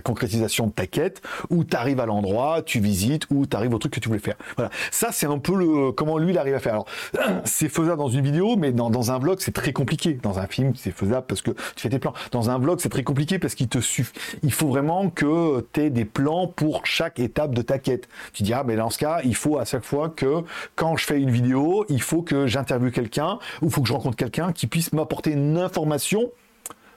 concrétisation 0.00 0.66
de 0.66 0.72
ta 0.72 0.86
quête 0.86 1.22
où 1.50 1.64
tu 1.64 1.76
arrives 1.76 2.00
à 2.00 2.06
l'endroit, 2.06 2.62
tu 2.64 2.80
visites 2.80 3.26
ou 3.30 3.46
tu 3.46 3.56
arrives 3.56 3.74
au 3.74 3.78
truc 3.78 3.92
que 3.92 4.00
tu 4.00 4.08
voulais 4.08 4.20
faire. 4.20 4.36
Voilà. 4.56 4.70
Ça 4.90 5.08
c'est 5.12 5.26
un 5.26 5.38
peu 5.38 5.54
le 5.56 5.92
comment 5.92 6.18
lui 6.18 6.32
il 6.32 6.38
arrive 6.38 6.54
à 6.54 6.60
faire. 6.60 6.74
Alors 6.74 6.86
c'est 7.44 7.68
faisable 7.68 7.98
dans 7.98 8.08
une 8.08 8.22
vidéo, 8.22 8.56
mais 8.56 8.72
dans, 8.72 9.10
un 9.10 9.18
vlog 9.18 9.38
c'est 9.40 9.54
très 9.54 9.72
compliqué. 9.72 10.14
Dans 10.22 10.38
un 10.38 10.46
film 10.46 10.72
c'est 10.76 10.92
faisable 10.92 11.26
parce 11.26 11.42
que 11.42 11.50
tu 11.50 11.82
fais 11.82 11.88
tes 11.88 11.98
plans. 11.98 12.14
Dans 12.32 12.50
un 12.50 12.58
vlog 12.58 12.80
c'est 12.80 12.88
très 12.88 13.04
compliqué 13.04 13.38
parce 13.38 13.54
qu'il 13.54 13.68
te 13.68 13.80
suffit. 13.80 14.12
Il 14.42 14.52
faut 14.52 14.68
vraiment 14.68 15.10
que 15.10 15.66
tu 15.72 15.80
aies 15.80 15.90
des 15.90 16.04
plans 16.04 16.25
pour 16.56 16.86
chaque 16.86 17.18
étape 17.18 17.54
de 17.54 17.62
ta 17.62 17.78
quête. 17.78 18.08
Tu 18.32 18.42
dis, 18.42 18.52
ah, 18.52 18.64
mais 18.66 18.76
dans 18.76 18.90
ce 18.90 18.98
cas, 18.98 19.20
il 19.24 19.34
faut 19.34 19.58
à 19.58 19.64
chaque 19.64 19.84
fois 19.84 20.08
que 20.08 20.42
quand 20.74 20.96
je 20.96 21.04
fais 21.04 21.20
une 21.20 21.30
vidéo, 21.30 21.84
il 21.88 22.02
faut 22.02 22.22
que 22.22 22.46
j'interviewe 22.46 22.90
quelqu'un 22.90 23.38
ou 23.62 23.70
faut 23.70 23.82
que 23.82 23.88
je 23.88 23.92
rencontre 23.92 24.16
quelqu'un 24.16 24.52
qui 24.52 24.66
puisse 24.66 24.92
m'apporter 24.92 25.32
une 25.32 25.58
information 25.58 26.30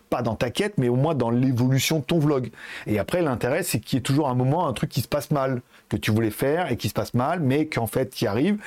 pas 0.10 0.22
dans 0.24 0.36
ta 0.36 0.50
quête, 0.50 0.80
mais 0.80 0.90
au 0.90 0.96
moins 0.96 1.14
dans 1.14 1.30
l'évolution 1.30 2.00
de 2.00 2.04
ton 2.04 2.18
vlog. 2.18 2.50
Et 2.88 2.98
après, 2.98 3.22
l'intérêt, 3.22 3.62
c'est 3.62 3.80
qu'il 3.80 3.98
y 3.98 4.00
ait 4.00 4.04
toujours 4.04 4.28
un 4.28 4.34
moment, 4.34 4.68
un 4.68 4.74
truc 4.74 4.90
qui 4.90 5.02
se 5.02 5.08
passe 5.08 5.30
mal, 5.30 5.62
que 5.88 5.98
tu 5.98 6.10
voulais 6.10 6.32
faire 6.32 6.72
et 6.72 6.78
qui 6.78 6.90
se 6.90 6.96
passe 6.96 7.14
mal, 7.14 7.40
mais 7.40 7.68
qu'en 7.68 7.86
fait, 7.86 8.10
qui 8.10 8.26
arrive. 8.26 8.58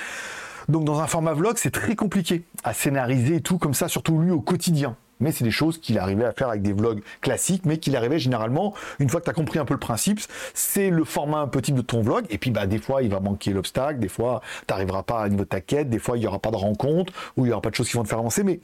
Donc, 0.68 0.84
dans 0.84 1.00
un 1.00 1.08
format 1.08 1.34
vlog, 1.34 1.56
c'est 1.56 1.72
très 1.72 1.96
compliqué 1.96 2.44
à 2.62 2.72
scénariser 2.72 3.40
tout 3.40 3.58
comme 3.58 3.74
ça, 3.74 3.88
surtout 3.88 4.18
lui 4.20 4.30
au 4.30 4.40
quotidien 4.40 4.96
mais 5.20 5.32
c'est 5.32 5.44
des 5.44 5.50
choses 5.50 5.78
qu'il 5.78 5.98
arrivait 5.98 6.24
à 6.24 6.32
faire 6.32 6.48
avec 6.48 6.62
des 6.62 6.72
vlogs 6.72 7.02
classiques, 7.20 7.64
mais 7.64 7.78
qu'il 7.78 7.96
arrivait 7.96 8.18
généralement, 8.18 8.74
une 8.98 9.08
fois 9.08 9.20
que 9.20 9.26
tu 9.26 9.30
as 9.30 9.34
compris 9.34 9.58
un 9.58 9.64
peu 9.64 9.74
le 9.74 9.80
principe, 9.80 10.20
c'est 10.54 10.90
le 10.90 11.04
format 11.04 11.38
un 11.38 11.46
peu 11.46 11.62
type 11.62 11.74
de 11.74 11.82
ton 11.82 12.02
vlog, 12.02 12.24
et 12.30 12.38
puis 12.38 12.50
bah, 12.50 12.66
des 12.66 12.78
fois 12.78 13.02
il 13.02 13.10
va 13.10 13.20
manquer 13.20 13.52
l'obstacle, 13.52 13.98
des 13.98 14.08
fois 14.08 14.40
tu 14.66 14.72
n'arriveras 14.72 15.02
pas 15.02 15.22
à 15.22 15.28
niveau 15.28 15.44
de 15.44 15.48
ta 15.48 15.60
quête, 15.60 15.88
des 15.88 15.98
fois 15.98 16.16
il 16.16 16.20
n'y 16.20 16.26
aura 16.26 16.38
pas 16.38 16.50
de 16.50 16.56
rencontre, 16.56 17.12
ou 17.36 17.44
il 17.44 17.48
n'y 17.48 17.52
aura 17.52 17.62
pas 17.62 17.70
de 17.70 17.74
choses 17.74 17.88
qui 17.88 17.96
vont 17.96 18.02
te 18.02 18.08
faire 18.08 18.18
avancer, 18.18 18.42
mais 18.42 18.60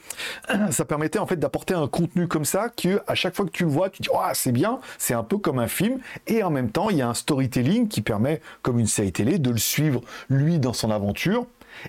ça 0.71 0.85
permettait 0.85 1.19
en 1.19 1.27
fait 1.27 1.37
d'apporter 1.37 1.75
un 1.75 1.89
contenu 1.89 2.29
comme 2.29 2.45
ça, 2.45 2.69
que 2.69 3.01
à 3.07 3.15
chaque 3.15 3.35
fois 3.35 3.45
que 3.45 3.51
tu 3.51 3.65
le 3.65 3.71
vois, 3.71 3.91
tu 3.91 4.03
dis, 4.03 4.09
oh, 4.13 4.19
c'est 4.35 4.53
bien, 4.53 4.81
c'est 4.99 5.15
un 5.15 5.25
peu 5.25 5.39
comme 5.39 5.59
un 5.59 5.69
film, 5.69 5.99
et 6.27 6.43
en 6.43 6.51
même 6.51 6.71
temps 6.71 6.91
il 6.91 6.97
y 6.97 7.03
a 7.03 7.09
un 7.09 7.15
storytelling 7.15 7.89
qui 7.89 8.03
permet, 8.03 8.41
comme 8.63 8.79
une 8.79 8.87
série 8.87 9.13
télé, 9.13 9.39
de 9.39 9.51
le 9.51 9.59
suivre 9.59 10.01
lui 10.29 10.59
dans 10.59 10.73
son 10.73 10.91
aventure, 10.91 11.47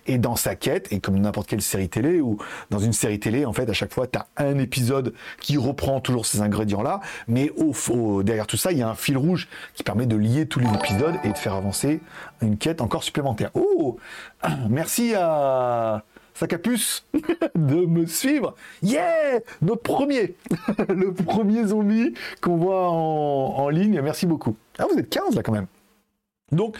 et 0.07 0.17
dans 0.17 0.35
sa 0.35 0.55
quête, 0.55 0.91
et 0.91 0.99
comme 0.99 1.17
n'importe 1.19 1.47
quelle 1.47 1.61
série 1.61 1.89
télé, 1.89 2.21
ou 2.21 2.37
dans 2.69 2.79
une 2.79 2.93
série 2.93 3.19
télé, 3.19 3.45
en 3.45 3.53
fait, 3.53 3.69
à 3.69 3.73
chaque 3.73 3.93
fois, 3.93 4.07
tu 4.07 4.17
as 4.17 4.27
un 4.37 4.57
épisode 4.57 5.13
qui 5.41 5.57
reprend 5.57 5.99
toujours 5.99 6.25
ces 6.25 6.41
ingrédients-là, 6.41 7.01
mais 7.27 7.51
au, 7.57 8.23
derrière 8.23 8.47
tout 8.47 8.57
ça, 8.57 8.71
il 8.71 8.77
y 8.77 8.81
a 8.81 8.89
un 8.89 8.95
fil 8.95 9.17
rouge 9.17 9.47
qui 9.73 9.83
permet 9.83 10.05
de 10.05 10.15
lier 10.15 10.45
tous 10.45 10.59
les 10.59 10.69
épisodes 10.73 11.15
et 11.23 11.29
de 11.29 11.37
faire 11.37 11.53
avancer 11.53 12.01
une 12.41 12.57
quête 12.57 12.81
encore 12.81 13.03
supplémentaire. 13.03 13.51
Oh 13.53 13.97
Merci 14.69 15.13
à 15.15 16.03
Sacapus 16.33 17.05
de 17.55 17.85
me 17.85 18.05
suivre. 18.05 18.55
Yeah 18.81 19.39
Notre 19.61 19.81
premier 19.81 20.35
Le 20.89 21.13
premier 21.13 21.65
zombie 21.65 22.13
qu'on 22.41 22.57
voit 22.57 22.89
en, 22.89 23.55
en 23.57 23.69
ligne. 23.69 23.99
Merci 24.01 24.25
beaucoup. 24.25 24.55
Ah, 24.77 24.85
vous 24.89 24.97
êtes 24.97 25.09
15 25.09 25.35
là 25.35 25.43
quand 25.43 25.51
même. 25.51 25.67
Donc, 26.51 26.75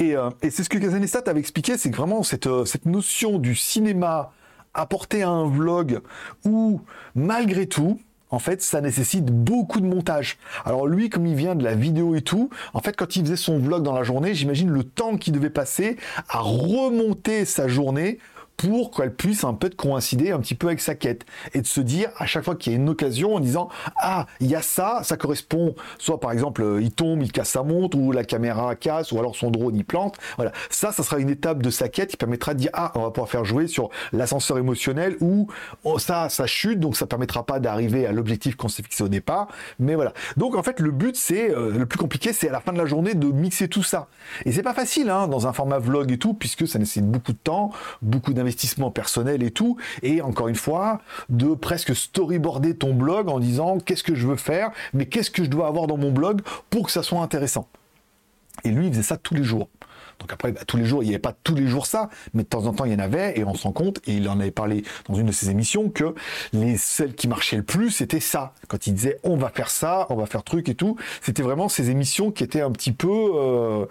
euh, 0.00 0.30
et, 0.42 0.50
c'est 0.50 0.64
ce 0.64 0.68
que 0.68 0.78
Kazanestat 0.78 1.22
avait 1.26 1.40
expliqué, 1.40 1.76
c'est 1.76 1.90
que 1.90 1.96
vraiment 1.96 2.22
cette, 2.22 2.46
euh, 2.46 2.64
notion 2.84 3.38
du 3.38 3.54
cinéma 3.54 4.32
apporté 4.74 5.22
à 5.22 5.28
un 5.28 5.48
vlog 5.48 6.00
où, 6.44 6.80
malgré 7.14 7.66
tout, 7.66 8.00
en 8.30 8.38
fait, 8.38 8.62
ça 8.62 8.80
nécessite 8.80 9.26
beaucoup 9.26 9.80
de 9.80 9.86
montage. 9.86 10.38
Alors 10.64 10.86
lui, 10.86 11.10
comme 11.10 11.26
il 11.26 11.34
vient 11.34 11.56
de 11.56 11.64
la 11.64 11.74
vidéo 11.74 12.14
et 12.14 12.22
tout, 12.22 12.50
en 12.74 12.80
fait, 12.80 12.94
quand 12.96 13.16
il 13.16 13.22
faisait 13.24 13.36
son 13.36 13.58
vlog 13.58 13.82
dans 13.82 13.92
la 13.92 14.04
journée, 14.04 14.34
j'imagine 14.34 14.70
le 14.70 14.84
temps 14.84 15.16
qu'il 15.16 15.32
devait 15.32 15.50
passer 15.50 15.96
à 16.28 16.38
remonter 16.38 17.44
sa 17.44 17.66
journée 17.66 18.18
pour 18.60 18.90
qu'elle 18.90 19.14
puisse 19.14 19.44
un 19.44 19.54
peu 19.54 19.70
coïncider 19.70 20.32
un 20.32 20.38
petit 20.38 20.54
peu 20.54 20.66
avec 20.66 20.82
sa 20.82 20.94
quête 20.94 21.24
et 21.54 21.62
de 21.62 21.66
se 21.66 21.80
dire 21.80 22.10
à 22.18 22.26
chaque 22.26 22.44
fois 22.44 22.54
qu'il 22.54 22.72
y 22.72 22.76
a 22.76 22.78
une 22.78 22.90
occasion 22.90 23.36
en 23.36 23.40
disant 23.40 23.70
ah 23.96 24.26
il 24.38 24.48
y 24.48 24.54
a 24.54 24.60
ça 24.60 25.00
ça 25.02 25.16
correspond 25.16 25.74
soit 25.96 26.20
par 26.20 26.30
exemple 26.30 26.62
euh, 26.62 26.82
il 26.82 26.92
tombe 26.92 27.22
il 27.22 27.32
casse 27.32 27.48
sa 27.48 27.62
montre 27.62 27.96
ou 27.96 28.12
la 28.12 28.22
caméra 28.22 28.74
casse 28.76 29.12
ou 29.12 29.18
alors 29.18 29.34
son 29.34 29.50
drone 29.50 29.74
il 29.76 29.84
plante. 29.86 30.16
Voilà. 30.36 30.52
Ça 30.68 30.92
ça 30.92 31.02
sera 31.02 31.18
une 31.18 31.30
étape 31.30 31.62
de 31.62 31.70
sa 31.70 31.88
quête 31.88 32.10
qui 32.10 32.18
permettra 32.18 32.52
de 32.52 32.58
dire 32.58 32.70
ah 32.74 32.92
on 32.96 33.00
va 33.00 33.10
pouvoir 33.10 33.30
faire 33.30 33.46
jouer 33.46 33.66
sur 33.66 33.88
l'ascenseur 34.12 34.58
émotionnel 34.58 35.16
ou 35.22 35.48
oh, 35.84 35.98
ça 35.98 36.28
ça 36.28 36.46
chute 36.46 36.80
donc 36.80 36.98
ça 36.98 37.06
permettra 37.06 37.46
pas 37.46 37.60
d'arriver 37.60 38.06
à 38.06 38.12
l'objectif 38.12 38.56
qu'on 38.56 38.68
s'est 38.68 38.82
fixé 38.82 39.02
au 39.02 39.08
départ. 39.08 39.48
Mais 39.78 39.94
voilà. 39.94 40.12
Donc 40.36 40.54
en 40.54 40.62
fait 40.62 40.80
le 40.80 40.90
but 40.90 41.16
c'est 41.16 41.50
euh, 41.50 41.78
le 41.78 41.86
plus 41.86 41.98
compliqué 41.98 42.34
c'est 42.34 42.50
à 42.50 42.52
la 42.52 42.60
fin 42.60 42.74
de 42.74 42.78
la 42.78 42.86
journée 42.86 43.14
de 43.14 43.26
mixer 43.26 43.68
tout 43.68 43.82
ça. 43.82 44.08
Et 44.44 44.52
c'est 44.52 44.62
pas 44.62 44.74
facile 44.74 45.08
hein, 45.08 45.28
dans 45.28 45.46
un 45.46 45.54
format 45.54 45.78
vlog 45.78 46.12
et 46.12 46.18
tout 46.18 46.34
puisque 46.34 46.68
ça 46.68 46.78
nécessite 46.78 47.10
beaucoup 47.10 47.32
de 47.32 47.38
temps 47.38 47.72
beaucoup 48.02 48.34
d'investissement 48.34 48.49
personnel 48.92 49.42
et 49.42 49.50
tout, 49.50 49.76
et 50.02 50.22
encore 50.22 50.48
une 50.48 50.54
fois, 50.54 51.00
de 51.28 51.54
presque 51.54 51.94
storyboarder 51.94 52.76
ton 52.76 52.94
blog 52.94 53.28
en 53.28 53.38
disant 53.38 53.78
qu'est-ce 53.78 54.02
que 54.02 54.14
je 54.14 54.26
veux 54.26 54.36
faire, 54.36 54.70
mais 54.94 55.06
qu'est-ce 55.06 55.30
que 55.30 55.44
je 55.44 55.50
dois 55.50 55.66
avoir 55.66 55.86
dans 55.86 55.96
mon 55.96 56.10
blog 56.10 56.40
pour 56.70 56.86
que 56.86 56.92
ça 56.92 57.02
soit 57.02 57.20
intéressant. 57.20 57.68
Et 58.64 58.70
lui, 58.70 58.86
il 58.86 58.92
faisait 58.92 59.02
ça 59.02 59.16
tous 59.16 59.34
les 59.34 59.44
jours. 59.44 59.68
Donc 60.20 60.32
après, 60.32 60.52
bah, 60.52 60.60
tous 60.66 60.76
les 60.76 60.84
jours, 60.84 61.02
il 61.02 61.06
n'y 61.06 61.12
avait 61.12 61.18
pas 61.18 61.34
tous 61.44 61.54
les 61.54 61.66
jours 61.66 61.86
ça, 61.86 62.10
mais 62.34 62.42
de 62.42 62.48
temps 62.48 62.66
en 62.66 62.74
temps, 62.74 62.84
il 62.84 62.92
y 62.92 62.94
en 62.94 63.00
avait, 63.00 63.38
et 63.38 63.44
on 63.44 63.54
se 63.54 63.62
rend 63.62 63.72
compte, 63.72 64.00
et 64.06 64.14
il 64.14 64.28
en 64.28 64.38
avait 64.38 64.50
parlé 64.50 64.84
dans 65.08 65.14
une 65.14 65.26
de 65.26 65.32
ses 65.32 65.50
émissions, 65.50 65.88
que 65.88 66.14
les 66.52 66.76
celles 66.76 67.14
qui 67.14 67.26
marchaient 67.26 67.56
le 67.56 67.62
plus, 67.62 67.90
c'était 67.90 68.20
ça. 68.20 68.52
Quand 68.68 68.86
il 68.86 68.94
disait 68.94 69.18
on 69.24 69.36
va 69.36 69.48
faire 69.48 69.70
ça, 69.70 70.06
on 70.10 70.16
va 70.16 70.26
faire 70.26 70.42
truc 70.42 70.68
et 70.68 70.74
tout, 70.74 70.96
c'était 71.22 71.42
vraiment 71.42 71.68
ces 71.68 71.90
émissions 71.90 72.30
qui 72.30 72.44
étaient 72.44 72.60
un 72.60 72.70
petit 72.70 72.92
peu 72.92 73.08
euh, 73.08 73.86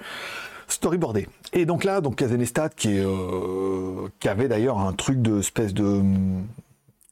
storyboardées. 0.70 1.28
Et 1.54 1.66
donc 1.66 1.84
là, 1.84 2.02
donc 2.02 2.18
Kazenestat 2.18 2.70
qui, 2.70 3.00
euh, 3.00 4.08
qui 4.20 4.28
avait 4.28 4.48
d'ailleurs 4.48 4.80
un 4.80 4.94
truc 4.94 5.22
de 5.22 5.40
espèce 5.40 5.74
de 5.74 6.02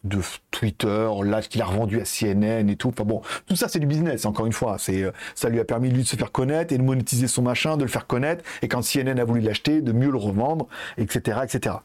de 0.03 0.19
Twitter, 0.51 1.09
là 1.23 1.41
qu'il 1.41 1.61
a 1.61 1.65
revendu 1.65 1.99
à 1.99 2.03
CNN 2.05 2.69
et 2.69 2.75
tout. 2.75 2.89
Enfin 2.89 3.03
bon, 3.03 3.21
tout 3.45 3.55
ça 3.55 3.67
c'est 3.67 3.79
du 3.79 3.87
business. 3.87 4.25
Encore 4.25 4.45
une 4.45 4.53
fois, 4.53 4.77
c'est 4.79 5.03
euh, 5.03 5.11
ça 5.35 5.49
lui 5.49 5.59
a 5.59 5.65
permis 5.65 5.89
lui 5.89 6.03
de 6.03 6.07
se 6.07 6.15
faire 6.15 6.31
connaître 6.31 6.73
et 6.73 6.77
de 6.77 6.83
monétiser 6.83 7.27
son 7.27 7.41
machin, 7.41 7.77
de 7.77 7.83
le 7.83 7.89
faire 7.89 8.07
connaître. 8.07 8.43
Et 8.61 8.67
quand 8.67 8.81
CNN 8.81 9.19
a 9.19 9.25
voulu 9.25 9.41
l'acheter, 9.41 9.81
de 9.81 9.91
mieux 9.91 10.11
le 10.11 10.17
revendre, 10.17 10.67
etc., 10.97 11.39
etc. 11.43 11.75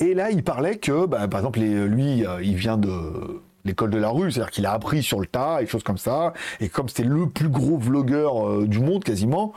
Et 0.00 0.14
là, 0.14 0.30
il 0.30 0.42
parlait 0.42 0.76
que, 0.76 1.06
bah, 1.06 1.26
par 1.28 1.40
exemple, 1.40 1.60
lui, 1.60 2.26
euh, 2.26 2.42
il 2.42 2.56
vient 2.56 2.76
de 2.76 3.40
l'école 3.66 3.90
de 3.90 3.98
la 3.98 4.08
rue, 4.08 4.30
c'est-à-dire 4.30 4.50
qu'il 4.50 4.66
a 4.66 4.72
appris 4.72 5.02
sur 5.02 5.20
le 5.20 5.26
tas 5.26 5.60
et 5.60 5.66
choses 5.66 5.82
comme 5.82 5.98
ça. 5.98 6.32
Et 6.60 6.68
comme 6.68 6.88
c'était 6.88 7.02
le 7.02 7.28
plus 7.28 7.48
gros 7.48 7.76
vlogueur 7.76 8.48
euh, 8.48 8.66
du 8.66 8.80
monde 8.80 9.04
quasiment, 9.04 9.52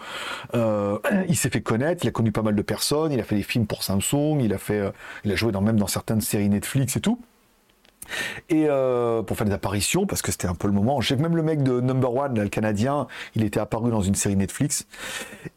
euh, 0.55 0.97
il 1.29 1.37
s'est 1.37 1.49
fait 1.49 1.61
connaître, 1.61 2.03
il 2.03 2.07
a 2.07 2.11
connu 2.11 2.31
pas 2.31 2.41
mal 2.41 2.55
de 2.55 2.61
personnes, 2.61 3.11
il 3.11 3.19
a 3.19 3.23
fait 3.23 3.35
des 3.35 3.43
films 3.43 3.67
pour 3.67 3.83
Samsung, 3.83 4.39
il 4.41 4.53
a 4.53 4.57
fait, 4.57 4.79
euh, 4.79 4.91
il 5.23 5.31
a 5.31 5.35
joué 5.35 5.51
dans, 5.51 5.61
même 5.61 5.77
dans 5.77 5.87
certaines 5.87 6.21
séries 6.21 6.49
Netflix 6.49 6.97
et 6.97 7.01
tout. 7.01 7.19
Et 8.49 8.65
pour 8.65 9.37
faire 9.37 9.45
des 9.45 9.53
apparitions, 9.53 10.07
parce 10.07 10.23
que 10.23 10.31
c'était 10.31 10.47
un 10.47 10.55
peu 10.55 10.67
le 10.67 10.73
moment. 10.73 10.99
J'ai 10.99 11.15
même 11.15 11.35
le 11.35 11.43
mec 11.43 11.61
de 11.61 11.79
Number 11.79 12.11
One, 12.11 12.39
le 12.39 12.49
Canadien, 12.49 13.05
il 13.35 13.43
était 13.43 13.59
apparu 13.59 13.91
dans 13.91 14.01
une 14.01 14.15
série 14.15 14.35
Netflix. 14.35 14.87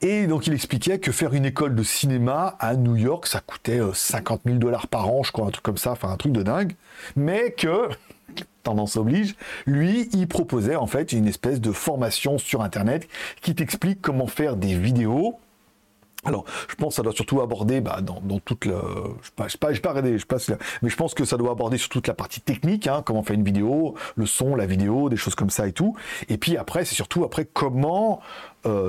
Et 0.02 0.26
donc 0.26 0.46
il 0.46 0.52
expliquait 0.52 0.98
que 0.98 1.12
faire 1.12 1.32
une 1.32 1.46
école 1.46 1.74
de 1.74 1.82
cinéma 1.82 2.56
à 2.58 2.76
New 2.76 2.94
York, 2.94 3.26
ça 3.26 3.40
coûtait 3.40 3.80
50 3.94 4.42
000 4.44 4.58
dollars 4.58 4.86
par 4.86 5.08
an, 5.08 5.22
je 5.22 5.32
crois, 5.32 5.46
un 5.46 5.50
truc 5.50 5.64
comme 5.64 5.78
ça, 5.78 5.92
enfin 5.92 6.10
un 6.10 6.18
truc 6.18 6.32
de 6.32 6.42
dingue. 6.42 6.74
Mais 7.16 7.52
que 7.52 7.88
tendance 8.62 8.96
oblige, 8.96 9.34
lui, 9.66 10.08
il 10.12 10.28
proposait 10.28 10.76
en 10.76 10.86
fait 10.86 11.12
une 11.12 11.26
espèce 11.26 11.60
de 11.60 11.72
formation 11.72 12.38
sur 12.38 12.62
Internet 12.62 13.08
qui 13.40 13.54
t'explique 13.54 14.00
comment 14.00 14.26
faire 14.26 14.56
des 14.56 14.74
vidéos 14.74 15.38
alors, 16.24 16.44
je 16.68 16.76
pense 16.76 16.90
que 16.90 16.94
ça 16.94 17.02
doit 17.02 17.12
surtout 17.12 17.40
aborder 17.40 17.80
bah, 17.80 17.98
dans, 18.00 18.38
toute 18.38 18.64
la... 18.64 18.80
Je 19.22 19.26
sais 19.26 19.58
pas, 19.58 19.72
je 19.72 19.80
pas, 19.80 19.94
je 20.04 20.24
passe 20.24 20.52
mais 20.80 20.88
je 20.88 20.96
pense 20.96 21.14
que 21.14 21.24
ça 21.24 21.36
doit 21.36 21.50
aborder 21.50 21.78
sur 21.78 21.88
toute 21.88 22.06
la 22.06 22.14
partie 22.14 22.40
technique, 22.40 22.86
hein, 22.86 23.02
comment 23.04 23.24
faire 23.24 23.34
une 23.34 23.42
vidéo, 23.42 23.96
le 24.14 24.26
son, 24.26 24.54
la 24.54 24.66
vidéo, 24.66 25.08
des 25.08 25.16
choses 25.16 25.34
comme 25.34 25.50
ça 25.50 25.66
et 25.66 25.72
tout. 25.72 25.96
Et 26.28 26.38
puis 26.38 26.56
après, 26.56 26.84
c'est 26.84 26.94
surtout 26.94 27.24
après 27.24 27.44
comment 27.44 28.20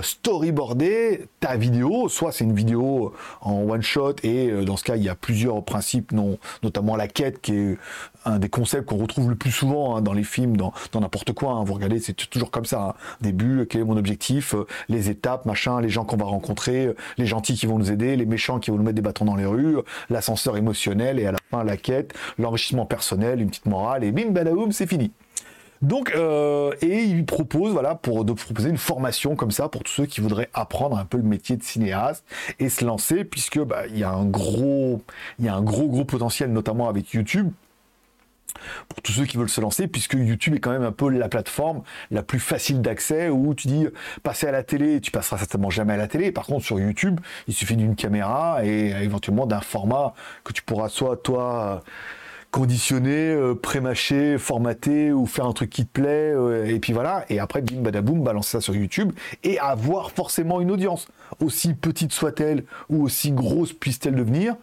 storyboarder 0.01 1.27
ta 1.39 1.57
vidéo. 1.57 2.09
Soit 2.09 2.31
c'est 2.31 2.43
une 2.43 2.55
vidéo 2.55 3.13
en 3.41 3.69
one 3.69 3.81
shot 3.81 4.15
et 4.23 4.49
euh, 4.49 4.63
dans 4.63 4.77
ce 4.77 4.83
cas 4.83 4.95
il 4.95 5.03
y 5.03 5.09
a 5.09 5.15
plusieurs 5.15 5.63
principes, 5.63 6.11
non, 6.11 6.37
notamment 6.61 6.95
la 6.95 7.07
quête 7.07 7.41
qui 7.41 7.55
est 7.55 7.77
un 8.25 8.39
des 8.39 8.49
concepts 8.49 8.85
qu'on 8.85 8.97
retrouve 8.97 9.29
le 9.29 9.35
plus 9.35 9.51
souvent 9.51 9.95
hein, 9.95 10.01
dans 10.01 10.13
les 10.13 10.23
films, 10.23 10.55
dans 10.55 10.73
n'importe 10.93 11.33
quoi. 11.33 11.53
Hein. 11.53 11.63
Vous 11.63 11.73
regardez, 11.73 11.99
c'est 11.99 12.13
toujours 12.13 12.51
comme 12.51 12.65
ça. 12.65 12.89
Hein. 12.89 12.93
Début, 13.21 13.65
quel 13.69 13.81
est 13.81 13.85
mon 13.85 13.97
objectif, 13.97 14.55
euh, 14.55 14.65
les 14.89 15.09
étapes, 15.09 15.45
machin, 15.45 15.81
les 15.81 15.89
gens 15.89 16.05
qu'on 16.05 16.17
va 16.17 16.25
rencontrer, 16.25 16.93
les 17.17 17.25
gentils 17.25 17.55
qui 17.55 17.65
vont 17.65 17.77
nous 17.77 17.91
aider, 17.91 18.15
les 18.15 18.25
méchants 18.25 18.59
qui 18.59 18.71
vont 18.71 18.77
nous 18.77 18.83
mettre 18.83 18.95
des 18.95 19.01
bâtons 19.01 19.25
dans 19.25 19.35
les 19.35 19.45
rues, 19.45 19.77
l'ascenseur 20.09 20.57
émotionnel 20.57 21.19
et 21.19 21.25
à 21.25 21.31
la 21.31 21.39
fin 21.51 21.63
la 21.63 21.77
quête, 21.77 22.13
l'enrichissement 22.37 22.85
personnel, 22.85 23.41
une 23.41 23.49
petite 23.49 23.65
morale 23.65 24.03
et 24.03 24.11
bim 24.11 24.31
badaoum, 24.31 24.71
c'est 24.71 24.87
fini. 24.87 25.11
Donc, 25.83 26.13
euh, 26.15 26.73
et 26.81 27.03
il 27.03 27.25
propose, 27.25 27.73
voilà, 27.73 27.93
pour 27.93 28.23
de 28.23 28.31
proposer 28.31 28.69
une 28.69 28.77
formation 28.77 29.35
comme 29.35 29.51
ça 29.51 29.67
pour 29.67 29.83
tous 29.83 29.91
ceux 29.91 30.05
qui 30.05 30.21
voudraient 30.21 30.49
apprendre 30.53 30.97
un 30.97 31.03
peu 31.03 31.17
le 31.17 31.23
métier 31.23 31.57
de 31.57 31.63
cinéaste 31.63 32.23
et 32.59 32.69
se 32.69 32.85
lancer, 32.85 33.25
puisque 33.25 33.59
bah, 33.59 33.83
il 33.89 33.99
y 33.99 34.03
a 34.05 34.09
un 34.09 34.23
gros, 34.23 35.01
il 35.39 35.45
y 35.45 35.49
a 35.49 35.55
un 35.55 35.61
gros 35.61 35.89
gros 35.89 36.05
potentiel, 36.05 36.53
notamment 36.53 36.87
avec 36.87 37.11
YouTube 37.11 37.51
pour 38.87 39.01
tous 39.01 39.11
ceux 39.11 39.25
qui 39.25 39.35
veulent 39.35 39.49
se 39.49 39.59
lancer, 39.59 39.89
puisque 39.89 40.13
YouTube 40.13 40.55
est 40.55 40.59
quand 40.59 40.71
même 40.71 40.83
un 40.83 40.93
peu 40.93 41.09
la 41.09 41.27
plateforme 41.27 41.81
la 42.11 42.23
plus 42.23 42.39
facile 42.39 42.81
d'accès 42.81 43.27
où 43.27 43.53
tu 43.53 43.67
dis 43.67 43.87
passer 44.21 44.47
à 44.47 44.51
la 44.51 44.63
télé, 44.63 45.01
tu 45.01 45.11
passeras 45.11 45.37
certainement 45.37 45.69
jamais 45.69 45.93
à 45.93 45.97
la 45.97 46.07
télé. 46.07 46.31
Par 46.31 46.45
contre, 46.45 46.63
sur 46.63 46.79
YouTube, 46.79 47.19
il 47.47 47.53
suffit 47.53 47.75
d'une 47.75 47.95
caméra 47.97 48.63
et 48.63 48.91
éventuellement 49.01 49.47
d'un 49.47 49.59
format 49.59 50.13
que 50.45 50.53
tu 50.53 50.61
pourras 50.61 50.87
soit 50.87 51.17
toi 51.17 51.83
conditionner, 52.53 53.31
euh, 53.33 53.55
pré-mâcher, 53.55 54.37
formater 54.37 55.11
ou 55.11 55.25
faire 55.25 55.45
un 55.45 55.53
truc 55.53 55.71
qui 55.71 55.87
te 55.87 55.91
plaît, 55.91 56.31
euh, 56.35 56.67
et 56.67 56.79
puis 56.79 56.93
voilà, 56.93 57.25
et 57.29 57.39
après, 57.39 57.63
bim 57.63 57.81
badaboum, 57.81 58.23
balancer 58.23 58.51
ça 58.51 58.61
sur 58.61 58.75
YouTube 58.75 59.11
et 59.43 59.57
avoir 59.57 60.11
forcément 60.11 60.61
une 60.61 60.69
audience. 60.69 61.07
Aussi 61.39 61.73
petite 61.73 62.13
soit-elle 62.13 62.63
ou 62.89 63.03
aussi 63.03 63.31
grosse 63.31 63.73
puisse-t-elle 63.73 64.15
devenir, 64.15 64.55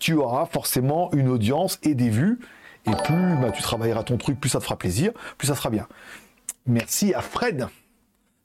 tu 0.00 0.14
auras 0.14 0.46
forcément 0.46 1.12
une 1.12 1.28
audience 1.28 1.78
et 1.82 1.94
des 1.94 2.08
vues, 2.08 2.40
et 2.86 2.92
plus 3.04 3.36
bah, 3.42 3.50
tu 3.50 3.62
travailleras 3.62 4.04
ton 4.04 4.16
truc, 4.16 4.40
plus 4.40 4.48
ça 4.48 4.58
te 4.58 4.64
fera 4.64 4.78
plaisir, 4.78 5.12
plus 5.36 5.48
ça 5.48 5.54
sera 5.54 5.68
bien. 5.68 5.86
Merci 6.66 7.12
à 7.12 7.20
Fred 7.20 7.68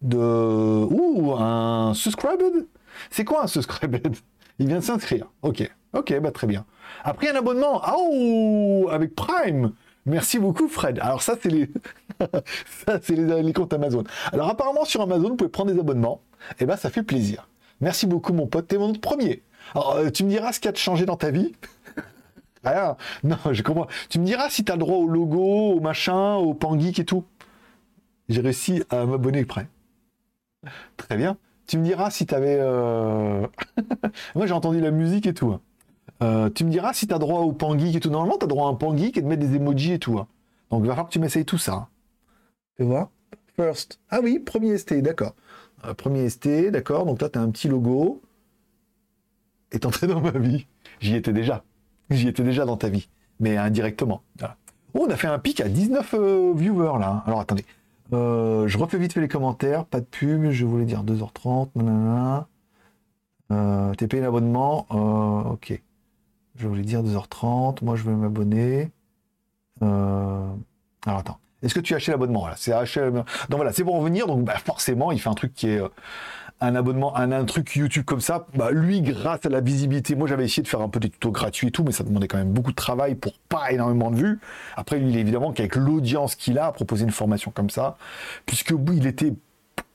de... 0.02 0.18
Ouh, 0.18 1.36
un 1.38 1.94
subscribed 1.94 2.68
C'est 3.12 3.24
quoi 3.24 3.44
un 3.44 3.48
subscribed 3.48 4.18
Il 4.60 4.68
vient 4.68 4.80
de 4.80 4.84
s'inscrire. 4.84 5.28
Ok, 5.42 5.72
ok, 5.94 6.20
bah 6.20 6.32
très 6.32 6.48
bien. 6.48 6.66
Après 7.04 7.30
un 7.30 7.36
abonnement, 7.36 7.82
oh, 7.96 8.90
avec 8.92 9.16
Prime 9.16 9.74
Merci 10.06 10.40
beaucoup 10.40 10.68
Fred. 10.68 11.00
Alors 11.00 11.22
ça 11.22 11.36
c'est 11.42 11.50
les 11.50 11.70
ça 12.86 13.00
c'est 13.02 13.16
les, 13.16 13.54
comptes 13.54 13.74
Amazon. 13.74 14.04
Alors 14.34 14.50
apparemment 14.50 14.86
sur 14.86 15.02
Amazon 15.02 15.30
vous 15.30 15.36
pouvez 15.36 15.50
prendre 15.52 15.72
des 15.72 15.80
abonnements. 15.80 16.22
Et 16.52 16.56
eh 16.62 16.66
ben 16.66 16.78
ça 16.78 16.90
fait 16.90 17.04
plaisir. 17.04 17.48
Merci 17.82 18.08
beaucoup 18.08 18.34
mon 18.34 18.48
pote, 18.48 18.68
t'es 18.68 18.78
mon 18.78 18.94
premier. 18.94 19.44
Alors 19.76 19.96
euh, 19.96 20.10
tu 20.10 20.24
me 20.24 20.30
diras 20.30 20.52
ce 20.54 20.60
qui 20.60 20.68
a 20.68 20.74
changé 20.74 21.06
dans 21.06 21.16
ta 21.16 21.32
vie. 21.32 21.54
Rien. 22.64 22.98
Non, 23.24 23.38
je 23.52 23.62
comprends. 23.62 23.88
Tu 24.10 24.20
me 24.20 24.26
diras 24.26 24.50
si 24.50 24.64
tu 24.64 24.72
as 24.72 24.76
le 24.76 24.80
droit 24.80 24.98
au 24.98 25.08
logo, 25.08 25.74
au 25.74 25.80
machin, 25.80 26.36
au 26.36 26.54
pangeek 26.54 27.00
et 27.00 27.06
tout. 27.06 27.24
J'ai 28.30 28.42
réussi 28.42 28.84
à 28.90 29.06
m'abonner 29.06 29.46
près. 29.46 29.68
Très 30.98 31.18
bien. 31.18 31.38
Tu 31.68 31.78
me 31.78 31.84
diras 31.84 32.10
si 32.10 32.26
tu 32.26 32.34
avais. 32.34 32.58
Euh, 32.60 33.46
Moi 34.36 34.48
j'ai 34.48 34.54
entendu 34.54 34.80
la 34.82 34.92
musique 34.92 35.28
et 35.28 35.34
tout. 35.34 35.60
Hein. 36.20 36.26
Euh, 36.26 36.50
tu 36.50 36.66
me 36.66 36.70
diras 36.70 36.94
si 36.94 37.08
tu 37.08 37.14
as 37.14 37.20
droit 37.20 37.42
au 37.42 37.52
pangeek 37.52 37.96
et 37.96 38.00
tout. 38.00 38.10
Normalement, 38.10 38.38
tu 38.38 38.46
as 38.46 38.48
droit 38.48 38.68
à 38.68 38.72
un 38.72 38.76
pangeek 38.76 39.18
et 39.18 39.22
de 39.22 39.28
mettre 39.28 39.42
des 39.42 39.56
emojis 39.56 39.94
et 39.94 40.00
tout. 40.00 40.18
Hein. 40.18 40.28
Donc 40.70 40.82
il 40.82 40.88
va 40.88 40.94
falloir 40.94 41.08
que 41.08 41.14
tu 41.14 41.20
m'essayes 41.20 41.46
tout 41.46 41.58
ça. 41.58 41.74
Hein. 41.74 41.88
Tu 42.78 42.84
vois? 42.84 43.10
First. 43.56 44.00
Ah 44.10 44.20
oui, 44.22 44.40
premier 44.40 44.78
ST, 44.78 45.02
d'accord. 45.02 45.36
Euh, 45.86 45.94
premier 45.94 46.30
ST, 46.30 46.72
d'accord. 46.72 47.06
Donc 47.06 47.22
là, 47.22 47.30
tu 47.30 47.40
as 47.40 47.42
un 47.42 47.50
petit 47.50 47.68
logo. 47.68 48.22
Et 49.72 49.86
entré 49.86 50.08
dans 50.08 50.22
ma 50.22 50.32
vie. 50.32 50.66
J'y 51.00 51.16
étais 51.16 51.34
déjà. 51.34 51.64
J'y 52.10 52.28
étais 52.28 52.44
déjà 52.44 52.66
dans 52.66 52.78
ta 52.78 52.90
vie. 52.90 53.10
Mais 53.40 53.56
indirectement. 53.58 54.24
Oh, 54.94 55.06
on 55.08 55.10
a 55.10 55.16
fait 55.16 55.28
un 55.28 55.40
pic 55.40 55.62
à 55.62 55.70
19 55.70 56.16
euh, 56.16 56.54
viewers 56.56 57.00
là. 57.00 57.24
Alors 57.28 57.40
attendez. 57.40 57.66
je 58.12 58.78
refais 58.78 58.98
vite 58.98 59.14
fait 59.14 59.22
les 59.22 59.28
commentaires. 59.28 59.86
Pas 59.86 60.00
de 60.00 60.06
pub. 60.06 60.50
Je 60.50 60.66
voulais 60.66 60.86
dire 60.86 61.04
2h30. 61.04 62.46
Euh, 63.52 63.94
T'es 63.96 64.08
payé 64.08 64.22
l'abonnement. 64.22 64.88
ok. 65.52 65.82
Je 66.60 66.68
voulais 66.68 66.84
dire 66.84 67.02
2h30. 67.02 67.84
Moi, 67.84 67.96
je 67.96 68.04
vais 68.04 68.12
m'abonner. 68.12 68.92
Euh, 69.82 70.48
alors, 71.06 71.20
attends. 71.20 71.40
Est-ce 71.64 71.74
que 71.74 71.80
tu 71.80 71.94
as 71.94 71.98
acheté 71.98 72.12
l'abonnement? 72.12 72.42
Voilà, 72.42 72.56
c'est 72.58 72.74
acheté. 72.74 73.10
Donc 73.12 73.26
voilà, 73.52 73.72
c'est 73.72 73.84
pour 73.84 73.96
revenir. 73.96 74.28
Donc 74.28 74.44
bah, 74.44 74.58
forcément, 74.58 75.12
il 75.12 75.20
fait 75.20 75.30
un 75.30 75.34
truc 75.34 75.54
qui 75.54 75.70
est 75.70 75.82
euh, 75.82 75.88
un 76.62 76.76
abonnement, 76.76 77.16
un, 77.16 77.46
truc 77.46 77.76
YouTube 77.76 78.04
comme 78.06 78.22
ça. 78.22 78.46
Bah, 78.56 78.72
lui, 78.72 79.02
grâce 79.02 79.46
à 79.46 79.50
la 79.50 79.62
visibilité, 79.62 80.16
moi 80.16 80.28
j'avais 80.28 80.46
essayé 80.46 80.64
de 80.64 80.68
faire 80.68 80.82
un 80.82 80.90
peu 80.90 81.00
des 81.00 81.10
tutos 81.10 81.32
gratuits 81.32 81.68
et 81.68 81.72
tout, 81.72 81.84
mais 81.84 81.92
ça 81.92 82.04
demandait 82.04 82.28
quand 82.28 82.38
même 82.38 82.52
beaucoup 82.52 82.72
de 82.72 82.76
travail 82.76 83.16
pour 83.16 83.34
pas 83.50 83.72
énormément 83.72 84.12
de 84.12 84.18
vues. 84.18 84.40
Après, 84.76 85.00
lui, 85.00 85.18
évidemment 85.18 85.54
qu'avec 85.54 85.76
l'audience 85.76 86.36
qu'il 86.36 86.60
a, 86.60 86.68
a 86.68 86.72
proposé 86.72 87.04
une 87.04 87.12
formation 87.12 87.52
comme 87.52 87.70
ça, 87.70 87.98
puisque 88.46 88.74
il 88.94 89.08
était 89.08 89.34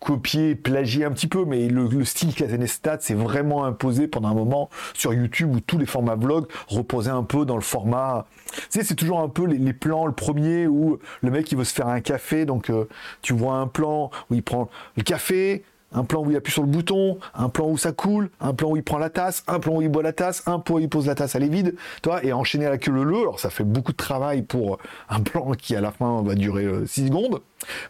copier, 0.05 0.55
plagier 0.55 1.05
un 1.05 1.11
petit 1.11 1.27
peu, 1.27 1.45
mais 1.45 1.67
le, 1.69 2.05
style 2.05 2.35
Kazenestat 2.35 3.01
s'est 3.01 3.15
vraiment 3.15 3.65
imposé 3.65 4.07
pendant 4.07 4.29
un 4.29 4.35
moment 4.35 4.69
sur 4.93 5.15
YouTube 5.15 5.57
où 5.57 5.61
tous 5.61 5.79
les 5.79 5.87
formats 5.87 6.15
vlog 6.15 6.47
reposaient 6.69 7.11
un 7.11 7.23
peu 7.23 7.45
dans 7.45 7.57
le 7.57 7.63
format. 7.63 8.27
C'est 8.69 8.95
toujours 8.95 9.21
un 9.21 9.29
peu 9.29 9.47
les, 9.47 9.73
plans, 9.73 10.07
le 10.07 10.13
premier 10.13 10.67
où 10.67 10.99
le 11.23 11.31
mec 11.31 11.51
il 11.51 11.59
veut 11.59 11.65
se 11.65 11.75
faire 11.75 11.89
un 11.89 12.01
café, 12.01 12.45
donc 12.45 12.71
euh, 12.71 12.85
tu 13.23 13.33
vois 13.33 13.55
un 13.55 13.67
plan 13.67 14.11
où 14.31 14.35
il 14.35 14.43
prend 14.43 14.69
le 14.97 15.03
café, 15.03 15.65
un 15.95 16.05
plan 16.05 16.23
où 16.23 16.31
il 16.31 16.37
appuie 16.37 16.53
sur 16.53 16.63
le 16.63 16.69
bouton, 16.69 17.19
un 17.35 17.49
plan 17.49 17.69
où 17.69 17.79
ça 17.79 17.93
coule, 17.93 18.31
un 18.41 18.53
plan 18.53 18.71
où 18.71 18.77
il 18.77 18.83
prend 18.83 18.99
la 18.99 19.11
tasse, 19.11 19.45
un 19.47 19.61
plan 19.61 19.77
où 19.77 19.83
il 19.83 19.89
boit 19.89 20.03
la 20.03 20.13
tasse, 20.13 20.43
un 20.47 20.59
plan 20.59 20.77
où 20.77 20.79
il 20.81 20.89
pose 20.89 21.07
la 21.07 21.15
tasse, 21.15 21.35
elle 21.35 21.45
est 21.45 21.49
vide, 21.49 21.77
toi, 22.03 22.25
et 22.25 22.33
enchaîner 22.33 22.67
la 22.67 22.79
queue 22.79 22.93
le 22.93 23.05
le. 23.05 23.17
Alors 23.17 23.41
ça 23.41 23.51
fait 23.51 23.65
beaucoup 23.65 23.93
de 23.93 23.97
travail 23.97 24.43
pour 24.43 24.79
un 25.09 25.21
plan 25.21 25.53
qui 25.53 25.77
à 25.77 25.81
la 25.81 25.93
fin 25.93 26.23
va 26.23 26.35
durer 26.35 26.67
6 26.87 27.03
euh, 27.03 27.07
secondes. 27.07 27.41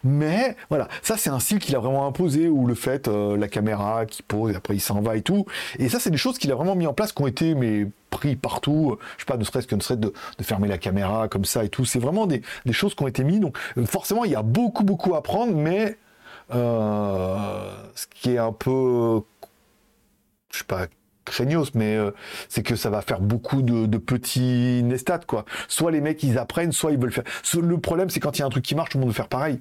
Mais 0.03 0.55
voilà, 0.69 0.87
ça 1.01 1.17
c'est 1.17 1.29
un 1.29 1.39
style 1.39 1.59
qu'il 1.59 1.75
a 1.75 1.79
vraiment 1.79 2.07
imposé, 2.07 2.47
ou 2.47 2.65
le 2.67 2.75
fait, 2.75 3.07
euh, 3.07 3.35
la 3.37 3.47
caméra 3.47 4.05
qui 4.05 4.23
pose, 4.23 4.55
après 4.55 4.75
il 4.75 4.79
s'en 4.79 5.01
va 5.01 5.17
et 5.17 5.21
tout. 5.21 5.45
Et 5.79 5.89
ça 5.89 5.99
c'est 5.99 6.11
des 6.11 6.17
choses 6.17 6.37
qu'il 6.37 6.51
a 6.51 6.55
vraiment 6.55 6.75
mis 6.75 6.87
en 6.87 6.93
place, 6.93 7.11
qui 7.11 7.21
ont 7.21 7.27
été 7.27 7.55
mais 7.55 7.87
pris 8.15 8.35
partout, 8.37 8.97
je 9.17 9.23
sais 9.23 9.25
pas, 9.25 9.35
ne 9.35 9.43
serait-ce 9.43 9.67
que 9.67 9.75
ne 9.75 9.81
serait 9.81 9.97
de, 9.97 10.13
de, 10.37 10.43
fermer 10.43 10.69
la 10.69 10.77
caméra 10.77 11.27
comme 11.27 11.43
ça 11.43 11.65
et 11.65 11.69
tout. 11.69 11.83
C'est 11.83 11.99
vraiment 11.99 12.27
des, 12.27 12.41
choses 12.71 12.95
qui 12.95 13.03
ont 13.03 13.07
été 13.07 13.23
mises. 13.23 13.41
Donc 13.41 13.57
euh, 13.77 13.85
forcément 13.85 14.23
il 14.23 14.31
y 14.31 14.35
a 14.35 14.41
beaucoup 14.41 14.83
beaucoup 14.83 15.15
à 15.15 15.23
prendre, 15.23 15.53
mais 15.53 15.85
euh, 15.87 15.93
ce 16.49 18.05
qui 18.09 18.31
est 18.31 18.37
un 18.37 18.51
peu, 18.51 19.21
je 20.51 20.59
sais 20.59 20.63
pas, 20.65 20.87
craignos, 21.25 21.73
mais 21.73 21.95
euh, 21.95 22.11
c'est 22.47 22.63
que 22.63 22.75
ça 22.75 22.89
va 22.89 23.01
faire 23.01 23.19
beaucoup 23.19 23.61
de, 23.61 23.97
petits 23.97 24.81
nestats, 24.83 25.19
quoi. 25.19 25.45
Soit 25.67 25.91
les 25.91 26.01
mecs, 26.01 26.21
ils 26.23 26.37
apprennent, 26.37 26.71
soit 26.71 26.91
ils 26.91 26.99
veulent 26.99 27.11
faire. 27.11 27.23
Le 27.61 27.77
problème, 27.79 28.09
c'est 28.09 28.19
quand 28.19 28.37
il 28.37 28.41
y 28.41 28.43
a 28.43 28.45
un 28.45 28.49
truc 28.49 28.63
qui 28.63 28.75
marche, 28.75 28.91
tout 28.91 28.97
le 28.97 29.01
monde 29.01 29.09
veut 29.09 29.15
faire 29.15 29.27
pareil. 29.27 29.59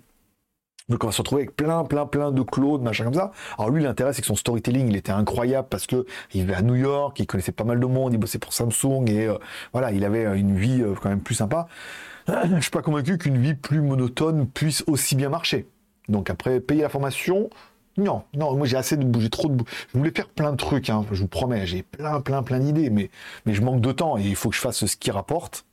Donc 0.91 1.03
on 1.03 1.07
va 1.07 1.13
se 1.13 1.19
retrouver 1.23 1.43
avec 1.43 1.57
plein, 1.57 1.83
plein, 1.85 2.05
plein 2.05 2.31
de 2.31 2.43
Claude, 2.43 2.83
machin 2.83 3.05
comme 3.05 3.15
ça. 3.15 3.33
Alors 3.57 3.71
lui, 3.71 3.83
l'intérêt, 3.83 4.13
c'est 4.13 4.21
que 4.21 4.27
son 4.27 4.37
storytelling, 4.37 4.89
il 4.89 4.97
était 4.97 5.13
incroyable 5.13 5.67
parce 5.71 5.87
que 5.87 6.05
il 6.35 6.43
vivait 6.43 6.55
à 6.55 6.61
New 6.61 6.75
York, 6.75 7.19
il 7.19 7.27
connaissait 7.27 7.53
pas 7.53 7.65
mal 7.65 7.81
de 7.81 7.87
monde, 7.87 8.13
il 8.13 8.19
bossait 8.19 8.39
pour 8.39 8.53
Samsung 8.53 9.09
et 9.09 9.27
euh, 9.27 9.39
voilà, 9.73 9.93
il 9.93 10.05
avait 10.05 10.39
une 10.39 10.59
vie 10.59 10.85
quand 11.01 11.09
même 11.09 11.23
plus 11.23 11.37
sympa. 11.37 11.69
Je 12.29 12.61
suis 12.61 12.71
pas 12.71 12.83
convaincu 12.83 13.17
qu'une 13.17 13.39
vie 13.39 13.55
plus 13.55 13.81
monotone 13.81 14.47
puisse 14.47 14.85
aussi 14.87 15.17
bien 15.17 15.31
marcher. 15.31 15.67
Donc 16.09 16.31
après, 16.31 16.61
payer 16.61 16.83
la 16.83 16.89
formation, 16.89 17.51
non, 17.97 18.25
non, 18.35 18.57
moi 18.57 18.67
j'ai 18.67 18.77
assez 18.77 18.97
de 18.97 19.05
bouger, 19.05 19.31
trop 19.31 19.49
de 19.49 19.63
Je 19.93 19.99
voulais 19.99 20.11
faire 20.11 20.29
plein 20.29 20.53
de 20.53 20.57
trucs, 20.57 20.91
hein, 20.91 21.05
je 21.13 21.21
vous 21.21 21.29
promets, 21.29 21.67
j'ai 21.67 21.83
plein, 21.83 22.21
plein, 22.21 22.43
plein 22.43 22.59
d'idées, 22.59 22.91
mais, 22.91 23.11
mais 23.47 23.55
je 23.55 23.63
manque 23.63 23.81
de 23.81 23.93
temps 23.93 24.19
et 24.19 24.23
il 24.23 24.37
faut 24.37 24.51
que 24.51 24.57
je 24.57 24.61
fasse 24.61 24.85
ce 24.85 24.97
qui 24.97 25.11
rapporte 25.11 25.65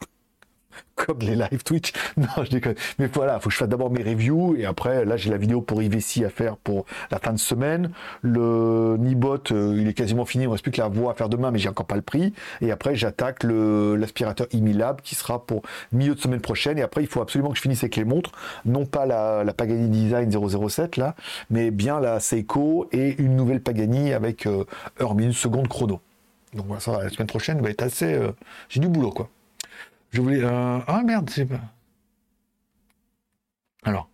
comme 0.95 1.19
les 1.19 1.36
live 1.36 1.63
Twitch. 1.63 1.93
Non, 2.17 2.43
je 2.43 2.49
déconne. 2.51 2.76
Mais 2.99 3.07
voilà, 3.07 3.36
il 3.36 3.41
faut 3.41 3.49
que 3.49 3.53
je 3.53 3.57
fasse 3.57 3.69
d'abord 3.69 3.89
mes 3.89 4.03
reviews 4.03 4.55
et 4.57 4.65
après, 4.65 5.05
là, 5.05 5.17
j'ai 5.17 5.30
la 5.30 5.38
vidéo 5.38 5.61
pour 5.61 5.82
IVC 5.82 6.24
à 6.26 6.30
faire 6.30 6.57
pour 6.57 6.86
la 7.09 7.19
fin 7.19 7.34
de 7.34 7.39
semaine. 7.39 7.91
Le 8.22 8.97
Nibot, 8.99 9.38
euh, 9.51 9.76
il 9.80 9.88
est 9.88 9.93
quasiment 9.93 10.26
fini. 10.26 10.43
Il 10.43 10.47
ne 10.47 10.51
reste 10.51 10.63
plus 10.63 10.72
que 10.72 10.82
la 10.82 10.88
voix 10.88 11.11
à 11.11 11.15
faire 11.15 11.30
demain, 11.30 11.51
mais 11.51 11.59
j'ai 11.59 11.69
encore 11.69 11.86
pas 11.86 11.95
le 11.95 12.01
prix. 12.01 12.34
Et 12.61 12.72
après, 12.72 12.95
j'attaque 12.95 13.43
l'aspirateur 13.43 14.47
Imilab 14.51 15.01
qui 15.01 15.15
sera 15.15 15.45
pour 15.45 15.63
milieu 15.91 16.15
de 16.15 16.19
semaine 16.19 16.41
prochaine. 16.41 16.78
Et 16.78 16.82
après, 16.82 17.01
il 17.01 17.07
faut 17.07 17.22
absolument 17.22 17.49
que 17.49 17.57
je 17.57 17.61
finisse 17.61 17.84
avec 17.84 17.95
les 17.95 18.05
montres. 18.05 18.32
Non 18.65 18.86
pas 18.86 19.05
la, 19.05 19.53
Pagani 19.53 19.89
Design 19.89 20.32
007 20.32 20.97
là, 20.97 21.15
mais 21.49 21.72
bien 21.72 21.99
la 21.99 22.19
Seiko 22.19 22.88
et 22.91 23.15
une 23.22 23.36
nouvelle 23.36 23.61
Pagani 23.61 24.13
avec 24.13 24.45
euh, 24.45 24.65
heure 24.99 25.15
minute 25.15 25.38
chrono. 25.69 25.99
Donc 26.53 26.65
voilà, 26.67 26.82
ça, 26.82 27.03
la 27.03 27.09
semaine 27.09 27.28
prochaine 27.28 27.61
va 27.61 27.69
être 27.69 27.82
assez. 27.82 28.13
Euh, 28.13 28.32
j'ai 28.69 28.80
du 28.80 28.88
boulot 28.88 29.11
quoi. 29.11 29.30
Je 30.12 30.22
voulais. 30.22 30.43
Euh, 30.43 30.80
ah 30.88 31.01
merde, 31.03 31.30
c'est 31.30 31.45
pas. 31.45 31.62
Alors, 33.84 34.09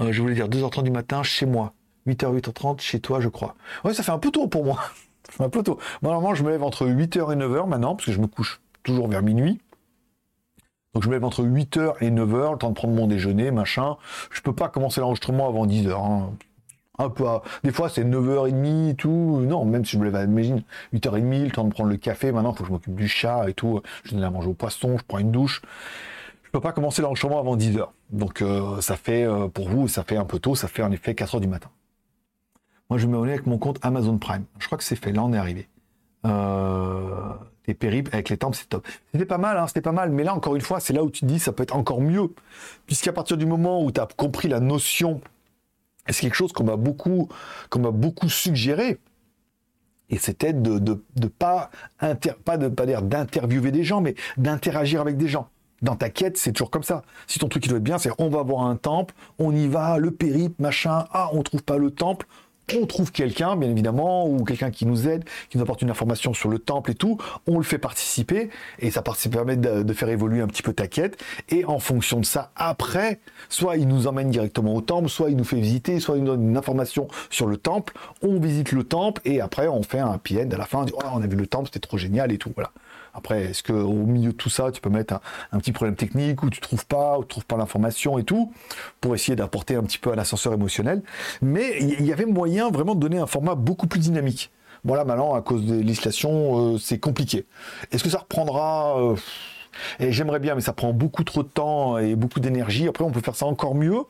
euh, 0.00 0.12
je 0.12 0.22
voulais 0.22 0.34
dire 0.34 0.48
2h30 0.48 0.84
du 0.84 0.90
matin 0.90 1.22
chez 1.22 1.46
moi. 1.46 1.74
8h, 2.06 2.40
8h30 2.40 2.80
chez 2.80 3.00
toi, 3.00 3.20
je 3.20 3.28
crois. 3.28 3.54
Ouais, 3.84 3.92
ça 3.92 4.02
fait 4.02 4.12
un 4.12 4.18
peu 4.18 4.30
tôt 4.30 4.46
pour 4.46 4.64
moi. 4.64 4.80
un 5.38 5.48
peu 5.48 5.62
tôt. 5.62 5.78
Moi, 6.02 6.12
normalement, 6.12 6.34
je 6.34 6.42
me 6.44 6.50
lève 6.50 6.62
entre 6.62 6.86
8h 6.86 7.32
et 7.32 7.36
9h 7.36 7.68
maintenant, 7.68 7.94
parce 7.94 8.06
que 8.06 8.12
je 8.12 8.20
me 8.20 8.26
couche 8.26 8.60
toujours 8.82 9.08
vers 9.08 9.22
minuit. 9.22 9.60
Donc 10.94 11.04
je 11.04 11.08
me 11.08 11.14
lève 11.14 11.24
entre 11.24 11.44
8h 11.44 11.94
et 12.00 12.10
9h, 12.10 12.52
le 12.52 12.58
temps 12.58 12.70
de 12.70 12.74
prendre 12.74 12.94
mon 12.94 13.06
déjeuner, 13.06 13.50
machin. 13.50 13.96
Je 14.30 14.40
peux 14.40 14.54
pas 14.54 14.68
commencer 14.68 15.00
l'enregistrement 15.00 15.48
avant 15.48 15.66
10h 15.66 16.30
peu 17.08 17.24
Des 17.64 17.72
fois, 17.72 17.88
c'est 17.88 18.04
9h30 18.04 18.90
et 18.90 18.94
tout. 18.94 19.40
Non, 19.46 19.64
même 19.64 19.84
si 19.84 19.92
je 19.92 19.98
me 19.98 20.08
lève 20.08 20.28
imagine, 20.28 20.62
8h30, 20.92 21.44
le 21.44 21.50
temps 21.50 21.64
de 21.64 21.70
prendre 21.70 21.90
le 21.90 21.96
café. 21.96 22.32
Maintenant, 22.32 22.52
il 22.52 22.56
faut 22.56 22.64
que 22.64 22.68
je 22.68 22.72
m'occupe 22.72 22.94
du 22.94 23.08
chat 23.08 23.48
et 23.48 23.54
tout. 23.54 23.80
Je 24.04 24.12
donne 24.12 24.24
à 24.24 24.30
manger 24.30 24.48
au 24.48 24.54
poisson, 24.54 24.98
je 24.98 25.04
prends 25.06 25.18
une 25.18 25.30
douche. 25.30 25.62
Je 26.42 26.50
peux 26.50 26.60
pas 26.60 26.72
commencer 26.72 27.00
l'enregistrement 27.00 27.38
avant 27.38 27.56
10h. 27.56 27.86
Donc, 28.10 28.42
euh, 28.42 28.80
ça 28.80 28.96
fait, 28.96 29.24
euh, 29.24 29.46
pour 29.46 29.68
vous, 29.68 29.86
ça 29.86 30.02
fait 30.02 30.16
un 30.16 30.24
peu 30.24 30.40
tôt. 30.40 30.54
Ça 30.54 30.66
fait 30.66 30.82
en 30.82 30.90
effet 30.90 31.12
4h 31.12 31.40
du 31.40 31.48
matin. 31.48 31.70
Moi, 32.90 32.98
je 32.98 33.06
me 33.06 33.20
mets 33.20 33.30
avec 33.30 33.46
mon 33.46 33.56
compte 33.56 33.78
Amazon 33.82 34.18
Prime. 34.18 34.44
Je 34.58 34.66
crois 34.66 34.76
que 34.76 34.82
c'est 34.82 34.96
fait. 34.96 35.12
Là, 35.12 35.22
on 35.22 35.32
est 35.32 35.38
arrivé. 35.38 35.68
Euh, 36.26 37.32
tes 37.64 37.74
périples 37.74 38.10
avec 38.12 38.28
les 38.30 38.36
temples, 38.36 38.56
c'est 38.56 38.68
top. 38.68 38.86
C'était 39.12 39.26
pas 39.26 39.38
mal, 39.38 39.56
hein, 39.58 39.66
c'était 39.68 39.80
pas 39.80 39.92
mal. 39.92 40.10
Mais 40.10 40.24
là, 40.24 40.34
encore 40.34 40.56
une 40.56 40.60
fois, 40.60 40.80
c'est 40.80 40.92
là 40.92 41.04
où 41.04 41.10
tu 41.10 41.24
dis, 41.24 41.38
ça 41.38 41.52
peut 41.52 41.62
être 41.62 41.76
encore 41.76 42.00
mieux. 42.00 42.34
Puisqu'à 42.86 43.12
partir 43.12 43.36
du 43.36 43.46
moment 43.46 43.82
où 43.84 43.92
tu 43.92 44.00
as 44.00 44.08
compris 44.16 44.48
la 44.48 44.58
notion 44.58 45.20
c'est 46.12 46.22
quelque 46.22 46.34
chose 46.34 46.52
qu'on 46.52 46.64
m'a 46.64 46.76
beaucoup, 46.76 47.28
suggéré. 48.28 48.98
Et 50.08 50.18
c'était 50.18 50.52
de 50.52 50.78
ne 50.78 51.26
pas, 51.28 51.70
pas, 52.44 52.58
pas 52.58 52.86
dire 52.86 53.02
d'interviewer 53.02 53.70
des 53.70 53.84
gens, 53.84 54.00
mais 54.00 54.14
d'interagir 54.36 55.00
avec 55.00 55.16
des 55.16 55.28
gens. 55.28 55.48
Dans 55.82 55.96
ta 55.96 56.10
quête, 56.10 56.36
c'est 56.36 56.52
toujours 56.52 56.70
comme 56.70 56.82
ça. 56.82 57.02
Si 57.26 57.38
ton 57.38 57.48
truc 57.48 57.64
il 57.64 57.68
doit 57.68 57.78
être 57.78 57.84
bien, 57.84 57.98
c'est 57.98 58.10
on 58.18 58.28
va 58.28 58.42
voir 58.42 58.66
un 58.66 58.76
temple, 58.76 59.14
on 59.38 59.54
y 59.54 59.66
va, 59.66 59.96
le 59.98 60.10
périple, 60.10 60.60
machin, 60.60 61.06
ah, 61.12 61.30
on 61.32 61.42
trouve 61.42 61.62
pas 61.62 61.78
le 61.78 61.90
temple, 61.90 62.26
on 62.80 62.86
trouve 62.86 63.12
quelqu'un, 63.12 63.56
bien 63.56 63.70
évidemment, 63.70 64.26
ou 64.26 64.44
quelqu'un 64.44 64.70
qui 64.70 64.86
nous 64.86 65.08
aide, 65.08 65.24
qui 65.48 65.56
nous 65.56 65.62
apporte 65.62 65.82
une 65.82 65.90
information 65.90 66.34
sur 66.34 66.48
le 66.48 66.58
temple 66.58 66.92
et 66.92 66.94
tout, 66.94 67.18
on 67.46 67.58
le 67.58 67.64
fait 67.64 67.78
participer, 67.78 68.50
et 68.78 68.90
ça 68.90 69.02
permet 69.30 69.56
de, 69.56 69.92
faire 69.92 70.08
évoluer 70.08 70.40
un 70.40 70.46
petit 70.46 70.62
peu 70.62 70.72
ta 70.72 70.86
quête, 70.86 71.22
et 71.48 71.64
en 71.64 71.78
fonction 71.78 72.20
de 72.20 72.24
ça, 72.24 72.52
après, 72.56 73.20
soit 73.48 73.76
il 73.76 73.88
nous 73.88 74.06
emmène 74.06 74.30
directement 74.30 74.74
au 74.74 74.80
temple, 74.80 75.08
soit 75.08 75.30
il 75.30 75.36
nous 75.36 75.44
fait 75.44 75.60
visiter, 75.60 76.00
soit 76.00 76.16
il 76.16 76.24
nous 76.24 76.30
donne 76.30 76.48
une 76.48 76.56
information 76.56 77.08
sur 77.28 77.46
le 77.46 77.56
temple, 77.56 77.94
on 78.22 78.38
visite 78.38 78.72
le 78.72 78.84
temple, 78.84 79.20
et 79.24 79.40
après 79.40 79.68
on 79.68 79.82
fait 79.82 79.98
un 79.98 80.10
happy 80.10 80.38
end 80.38 80.50
à 80.50 80.56
la 80.56 80.66
fin, 80.66 80.84
on 80.84 80.86
oh, 80.92 81.08
on 81.14 81.22
a 81.22 81.26
vu 81.26 81.36
le 81.36 81.46
temple, 81.46 81.66
c'était 81.66 81.86
trop 81.86 81.98
génial 81.98 82.32
et 82.32 82.38
tout, 82.38 82.52
voilà. 82.54 82.70
Après, 83.20 83.42
est-ce 83.50 83.62
que 83.62 83.74
au 83.74 84.06
milieu 84.06 84.32
de 84.32 84.36
tout 84.36 84.48
ça, 84.48 84.70
tu 84.72 84.80
peux 84.80 84.88
mettre 84.88 85.20
un, 85.52 85.58
petit 85.58 85.72
problème 85.72 85.94
technique 85.94 86.42
où 86.42 86.48
tu 86.48 86.58
trouves 86.58 86.86
pas, 86.86 87.18
ou 87.18 87.22
tu 87.22 87.28
trouves 87.28 87.44
pas 87.44 87.58
l'information 87.58 88.18
et 88.18 88.24
tout, 88.24 88.50
pour 89.02 89.14
essayer 89.14 89.36
d'apporter 89.36 89.74
un 89.76 89.82
petit 89.82 89.98
peu 89.98 90.10
un 90.10 90.16
ascenseur 90.16 90.54
émotionnel. 90.54 91.02
Mais 91.42 91.76
il 91.80 92.06
y 92.06 92.14
avait 92.14 92.24
moyen 92.24 92.70
vraiment 92.70 92.94
de 92.94 93.00
donner 93.00 93.18
un 93.18 93.26
format 93.26 93.54
beaucoup 93.56 93.86
plus 93.86 94.00
dynamique. 94.00 94.50
Voilà, 94.84 95.04
maintenant, 95.04 95.34
à 95.34 95.42
cause 95.42 95.66
des 95.66 95.82
législations, 95.82 96.74
euh, 96.74 96.78
c'est 96.78 96.98
compliqué. 96.98 97.44
Est-ce 97.92 98.02
que 98.02 98.08
ça 98.08 98.20
reprendra 98.20 98.98
euh, 98.98 99.16
et 99.98 100.12
j'aimerais 100.12 100.40
bien, 100.40 100.54
mais 100.54 100.62
ça 100.62 100.72
prend 100.72 100.94
beaucoup 100.94 101.24
trop 101.24 101.42
de 101.42 101.48
temps 101.48 101.98
et 101.98 102.16
beaucoup 102.16 102.40
d'énergie. 102.40 102.88
Après, 102.88 103.04
on 103.04 103.10
peut 103.10 103.20
faire 103.20 103.36
ça 103.36 103.44
encore 103.44 103.74
mieux, 103.74 104.00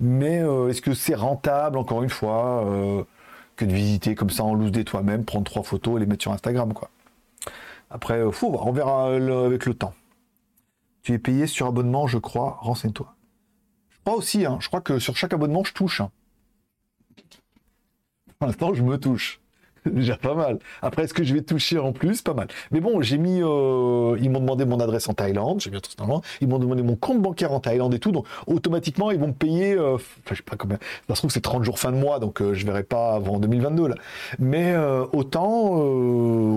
mais 0.00 0.40
euh, 0.40 0.68
est-ce 0.68 0.82
que 0.82 0.94
c'est 0.94 1.16
rentable, 1.16 1.78
encore 1.78 2.04
une 2.04 2.10
fois, 2.10 2.64
que 3.56 3.64
de 3.64 3.72
visiter 3.72 4.14
comme 4.14 4.30
ça 4.30 4.44
en 4.44 4.54
loose 4.54 4.70
des 4.70 4.84
toi-même, 4.84 5.24
prendre 5.24 5.44
trois 5.44 5.64
photos 5.64 5.96
et 5.96 6.00
les 6.00 6.06
mettre 6.06 6.22
sur 6.22 6.32
Instagram, 6.32 6.72
quoi? 6.72 6.90
Après, 7.92 8.24
voir, 8.24 8.66
on 8.66 8.72
verra 8.72 9.14
avec 9.14 9.66
le 9.66 9.74
temps. 9.74 9.92
Tu 11.02 11.12
es 11.12 11.18
payé 11.18 11.46
sur 11.46 11.66
abonnement, 11.66 12.06
je 12.06 12.16
crois, 12.16 12.56
renseigne-toi. 12.60 13.14
Je 13.90 13.98
crois 14.00 14.16
aussi, 14.16 14.46
hein, 14.46 14.56
je 14.60 14.68
crois 14.68 14.80
que 14.80 14.98
sur 14.98 15.14
chaque 15.14 15.34
abonnement, 15.34 15.62
je 15.62 15.74
touche. 15.74 16.00
Hein. 16.00 16.10
Pour 18.38 18.46
l'instant, 18.46 18.72
je 18.72 18.82
me 18.82 18.98
touche. 18.98 19.41
Déjà 19.86 20.16
pas 20.16 20.34
mal. 20.34 20.58
Après, 20.80 21.04
est-ce 21.04 21.14
que 21.14 21.24
je 21.24 21.34
vais 21.34 21.42
toucher 21.42 21.78
en 21.78 21.92
plus? 21.92 22.22
Pas 22.22 22.34
mal. 22.34 22.46
Mais 22.70 22.80
bon, 22.80 23.00
j'ai 23.02 23.18
mis. 23.18 23.42
Euh, 23.42 24.16
ils 24.20 24.30
m'ont 24.30 24.38
demandé 24.38 24.64
mon 24.64 24.78
adresse 24.78 25.08
en 25.08 25.14
Thaïlande. 25.14 25.60
J'ai 25.60 25.70
bien. 25.70 25.80
Ils 26.40 26.48
m'ont 26.48 26.58
demandé 26.58 26.82
mon 26.82 26.94
compte 26.94 27.20
bancaire 27.20 27.52
en 27.52 27.58
Thaïlande 27.58 27.92
et 27.94 27.98
tout. 27.98 28.12
Donc, 28.12 28.26
automatiquement, 28.46 29.10
ils 29.10 29.18
vont 29.18 29.28
me 29.28 29.32
payer. 29.32 29.72
Euh, 29.72 29.98
je 30.30 30.36
sais 30.36 30.42
pas 30.42 30.56
combien. 30.56 30.78
Ça 31.08 31.14
se 31.16 31.20
trouve, 31.20 31.30
c'est 31.32 31.40
30 31.40 31.64
jours 31.64 31.80
fin 31.80 31.90
de 31.90 31.96
mois. 31.96 32.20
Donc, 32.20 32.40
euh, 32.40 32.54
je 32.54 32.64
verrai 32.64 32.84
pas 32.84 33.14
avant 33.14 33.40
2022. 33.40 33.88
Là. 33.88 33.96
Mais 34.38 34.76
autant. 35.12 35.72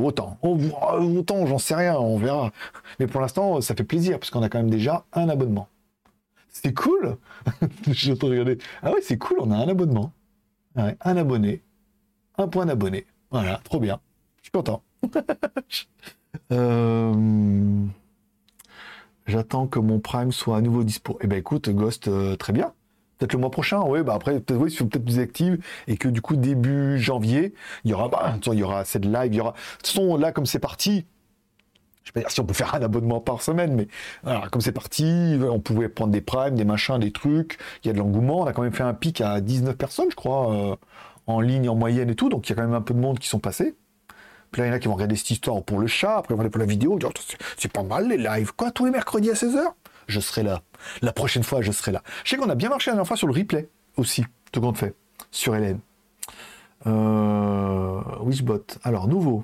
autant. 0.03 0.37
Autant, 0.43 1.45
j'en 1.47 1.57
sais 1.57 1.75
rien. 1.75 1.97
On 1.97 2.17
verra. 2.17 2.51
Mais 2.99 3.07
pour 3.07 3.21
l'instant, 3.21 3.59
ça 3.61 3.73
fait 3.75 3.83
plaisir. 3.83 4.19
Parce 4.19 4.29
qu'on 4.29 4.43
a 4.43 4.49
quand 4.49 4.59
même 4.59 4.69
déjà 4.69 5.03
un 5.13 5.29
abonnement. 5.29 5.67
C'est 6.49 6.73
cool. 6.73 7.17
je 7.91 8.13
de 8.13 8.25
regarder. 8.25 8.57
Ah 8.83 8.91
ouais, 8.91 9.01
c'est 9.01 9.17
cool. 9.17 9.37
On 9.41 9.49
a 9.51 9.55
un 9.55 9.67
abonnement. 9.67 10.11
un 10.75 11.17
abonné. 11.17 11.63
Un 12.37 12.47
point 12.47 12.65
d'abonné. 12.65 13.05
Voilà, 13.31 13.59
trop 13.63 13.79
bien. 13.79 13.99
Je 14.37 14.43
suis 14.43 14.51
content. 14.51 14.83
Euh, 16.51 17.85
j'attends 19.25 19.67
que 19.67 19.79
mon 19.79 19.99
Prime 19.99 20.33
soit 20.33 20.57
à 20.57 20.61
nouveau 20.61 20.83
dispo. 20.83 21.17
Eh 21.21 21.27
ben 21.27 21.37
écoute, 21.39 21.69
Ghost, 21.69 22.09
euh, 22.09 22.35
très 22.35 22.51
bien. 22.51 22.73
Peut-être 23.17 23.31
le 23.33 23.39
mois 23.39 23.51
prochain, 23.51 23.81
oui, 23.87 24.03
bah 24.03 24.13
après, 24.13 24.41
peut-être 24.41 24.59
oui, 24.59 24.75
peut-être 24.75 25.05
plus 25.05 25.19
active 25.19 25.63
et 25.87 25.95
que 25.95 26.09
du 26.09 26.21
coup, 26.21 26.35
début 26.35 26.99
janvier, 26.99 27.53
il 27.85 27.91
y 27.91 27.93
aura, 27.93 28.09
bah, 28.09 28.37
il 28.45 28.59
y 28.59 28.63
aura 28.63 28.83
cette 28.83 29.05
live, 29.05 29.33
il 29.33 29.35
y 29.35 29.39
aura. 29.39 29.53
De 29.83 30.21
là, 30.21 30.33
comme 30.33 30.45
c'est 30.45 30.59
parti, 30.59 31.05
je 32.03 32.11
vais 32.13 32.21
pas 32.21 32.29
si 32.29 32.39
on 32.39 32.45
peut 32.45 32.53
faire 32.53 32.75
un 32.75 32.81
abonnement 32.81 33.19
par 33.21 33.41
semaine, 33.41 33.73
mais 33.73 33.87
comme 34.51 34.61
c'est 34.61 34.71
parti, 34.71 35.37
on 35.41 35.59
pouvait 35.59 35.89
prendre 35.89 36.11
des 36.11 36.21
primes, 36.21 36.55
des 36.55 36.65
machins, 36.65 36.99
des 36.99 37.11
trucs, 37.11 37.57
il 37.83 37.87
y 37.87 37.89
a 37.89 37.93
de 37.93 37.97
l'engouement, 37.99 38.41
on 38.41 38.45
a 38.45 38.53
quand 38.53 38.61
même 38.61 38.73
fait 38.73 38.83
un 38.83 38.93
pic 38.93 39.21
à 39.21 39.41
19 39.41 39.75
personnes, 39.75 40.07
je 40.11 40.15
crois. 40.15 40.53
Euh, 40.53 40.75
en 41.27 41.41
ligne 41.41 41.69
en 41.69 41.75
moyenne 41.75 42.09
et 42.09 42.15
tout, 42.15 42.29
donc 42.29 42.47
il 42.47 42.51
y 42.51 42.53
a 42.53 42.55
quand 42.55 42.67
même 42.67 42.73
un 42.73 42.81
peu 42.81 42.93
de 42.93 42.99
monde 42.99 43.19
qui 43.19 43.27
sont 43.27 43.39
passés. 43.39 43.75
Puis 44.51 44.61
là, 44.61 44.67
il 44.67 44.69
y 44.69 44.73
en 44.73 44.75
a 44.75 44.79
qui 44.79 44.87
vont 44.87 44.93
regarder 44.93 45.15
cette 45.15 45.31
histoire 45.31 45.61
pour 45.63 45.79
le 45.79 45.87
chat, 45.87 46.17
après 46.17 46.35
pour 46.35 46.59
la 46.59 46.65
vidéo, 46.65 46.97
dire 46.97 47.09
c'est 47.57 47.71
pas 47.71 47.83
mal 47.83 48.07
les 48.07 48.17
lives, 48.17 48.53
quoi, 48.55 48.71
tous 48.71 48.85
les 48.85 48.91
mercredis 48.91 49.31
à 49.31 49.33
16h 49.33 49.63
Je 50.07 50.19
serai 50.19 50.43
là. 50.43 50.61
La 51.01 51.11
prochaine 51.11 51.43
fois, 51.43 51.61
je 51.61 51.71
serai 51.71 51.91
là. 51.91 52.03
Je 52.23 52.31
sais 52.31 52.37
qu'on 52.37 52.49
a 52.49 52.55
bien 52.55 52.69
marché 52.69 52.89
la 52.91 52.95
dernière 52.95 53.07
fois 53.07 53.17
sur 53.17 53.27
le 53.27 53.33
replay 53.33 53.69
aussi, 53.97 54.25
tout 54.51 54.61
compte 54.61 54.77
fait, 54.77 54.95
sur 55.31 55.55
Hélène. 55.55 55.79
Euh, 56.87 58.01
Wishbot. 58.21 58.65
Alors, 58.83 59.07
nouveau. 59.07 59.43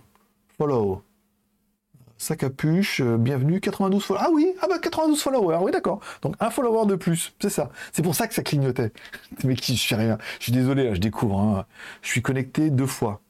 Follow 0.58 1.02
sa 2.22 2.36
capuche, 2.36 3.02
euh, 3.02 3.18
bienvenue, 3.18 3.60
92 3.60 4.04
followers. 4.04 4.24
Ah 4.24 4.30
oui, 4.32 4.54
ah 4.62 4.68
bah 4.70 4.78
92 4.78 5.20
followers, 5.20 5.58
oui 5.64 5.72
d'accord. 5.72 6.02
Donc 6.22 6.36
un 6.40 6.52
follower 6.52 6.86
de 6.86 6.96
plus, 6.96 7.34
c'est 7.42 7.50
ça. 7.50 7.72
C'est 7.92 8.04
pour 8.04 8.14
ça 8.14 8.28
que 8.28 8.36
ça 8.36 8.44
clignotait. 8.44 8.92
Mais 9.44 9.56
qui 9.56 9.76
je 9.76 9.88
fais 9.88 9.96
rien. 9.96 10.20
Je 10.38 10.44
suis 10.44 10.52
désolé, 10.52 10.94
je 10.94 11.00
découvre. 11.00 11.40
Hein. 11.40 11.66
Je 12.04 12.10
suis 12.10 12.22
connecté 12.22 12.70
deux 12.70 12.86
fois. 12.86 13.22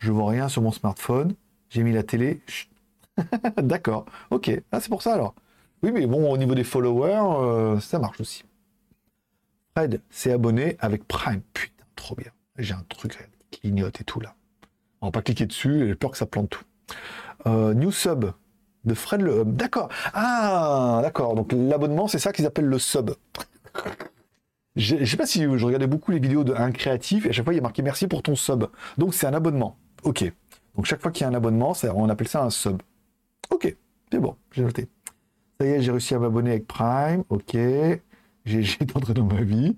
Je 0.00 0.12
vois 0.12 0.30
rien 0.30 0.50
sur 0.50 0.60
mon 0.60 0.70
smartphone. 0.70 1.34
J'ai 1.70 1.82
mis 1.82 1.92
la 1.92 2.02
télé. 2.02 2.42
d'accord. 3.56 4.04
Ok. 4.30 4.50
Ah 4.70 4.80
c'est 4.80 4.90
pour 4.90 5.00
ça 5.00 5.14
alors. 5.14 5.34
Oui, 5.82 5.90
mais 5.90 6.06
bon, 6.06 6.30
au 6.30 6.36
niveau 6.36 6.54
des 6.54 6.64
followers, 6.64 7.38
euh, 7.40 7.80
ça 7.80 7.98
marche 7.98 8.20
aussi. 8.20 8.44
Fred 9.74 10.02
s'est 10.10 10.32
abonné 10.32 10.76
avec 10.80 11.08
Prime. 11.08 11.40
Putain, 11.54 11.84
trop 11.96 12.14
bien. 12.14 12.32
J'ai 12.58 12.74
un 12.74 12.84
truc 12.90 13.16
qui 13.50 13.60
clignote 13.60 13.98
et 13.98 14.04
tout 14.04 14.20
là. 14.20 14.34
On 15.00 15.06
va 15.06 15.12
pas 15.12 15.22
cliquer 15.22 15.46
dessus, 15.46 15.86
j'ai 15.88 15.94
peur 15.94 16.10
que 16.10 16.18
ça 16.18 16.26
plante 16.26 16.50
tout. 16.50 16.64
Euh, 17.46 17.74
new 17.74 17.90
sub 17.90 18.26
de 18.84 18.94
Fred 18.94 19.20
le 19.20 19.40
Hub. 19.40 19.56
D'accord. 19.56 19.88
Ah, 20.14 21.00
d'accord. 21.02 21.34
Donc 21.34 21.52
l'abonnement, 21.52 22.08
c'est 22.08 22.18
ça 22.18 22.32
qu'ils 22.32 22.46
appellent 22.46 22.66
le 22.66 22.78
sub. 22.78 23.12
Je 24.76 25.04
sais 25.04 25.16
pas 25.16 25.26
si 25.26 25.42
je 25.42 25.64
regardais 25.64 25.86
beaucoup 25.86 26.10
les 26.10 26.18
vidéos 26.18 26.44
d'un 26.44 26.70
créatif 26.70 27.24
et 27.24 27.30
à 27.30 27.32
chaque 27.32 27.44
fois 27.44 27.54
il 27.54 27.56
y 27.56 27.60
a 27.60 27.62
marqué 27.62 27.82
merci 27.82 28.06
pour 28.06 28.22
ton 28.22 28.36
sub. 28.36 28.64
Donc 28.98 29.14
c'est 29.14 29.26
un 29.26 29.34
abonnement. 29.34 29.76
Ok. 30.02 30.30
Donc 30.74 30.84
chaque 30.84 31.00
fois 31.00 31.10
qu'il 31.10 31.22
y 31.22 31.24
a 31.24 31.28
un 31.28 31.34
abonnement, 31.34 31.72
on 31.94 32.08
appelle 32.08 32.28
ça 32.28 32.42
un 32.42 32.50
sub. 32.50 32.82
Ok. 33.50 33.74
C'est 34.12 34.18
bon, 34.18 34.36
j'ai 34.52 34.62
noté. 34.62 34.88
Ça 35.58 35.66
y 35.66 35.70
est, 35.70 35.82
j'ai 35.82 35.90
réussi 35.90 36.14
à 36.14 36.18
m'abonner 36.18 36.50
avec 36.50 36.66
Prime. 36.66 37.24
Ok. 37.30 37.56
J'ai 38.44 38.78
entré 38.94 39.14
dans 39.14 39.24
ma 39.24 39.40
vie. 39.40 39.76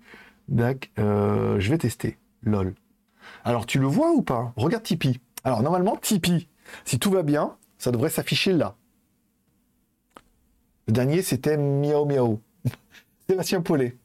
D'accord. 0.48 0.90
Euh, 0.98 1.60
je 1.60 1.70
vais 1.70 1.78
tester. 1.78 2.18
LOL. 2.42 2.74
Alors 3.44 3.66
tu 3.66 3.78
le 3.78 3.86
vois 3.86 4.10
ou 4.10 4.22
pas? 4.22 4.52
Regarde 4.56 4.82
Tipeee. 4.82 5.20
Alors 5.44 5.62
normalement, 5.62 5.96
Tipeee, 5.96 6.48
si 6.84 6.98
tout 6.98 7.10
va 7.10 7.22
bien, 7.22 7.56
ça 7.78 7.90
devrait 7.90 8.10
s'afficher 8.10 8.52
là. 8.52 8.76
Le 10.86 10.92
dernier, 10.92 11.22
c'était 11.22 11.56
Miao 11.56 12.06
Miao. 12.06 12.40
Sébastien 13.28 13.60
Paulet. 13.60 13.96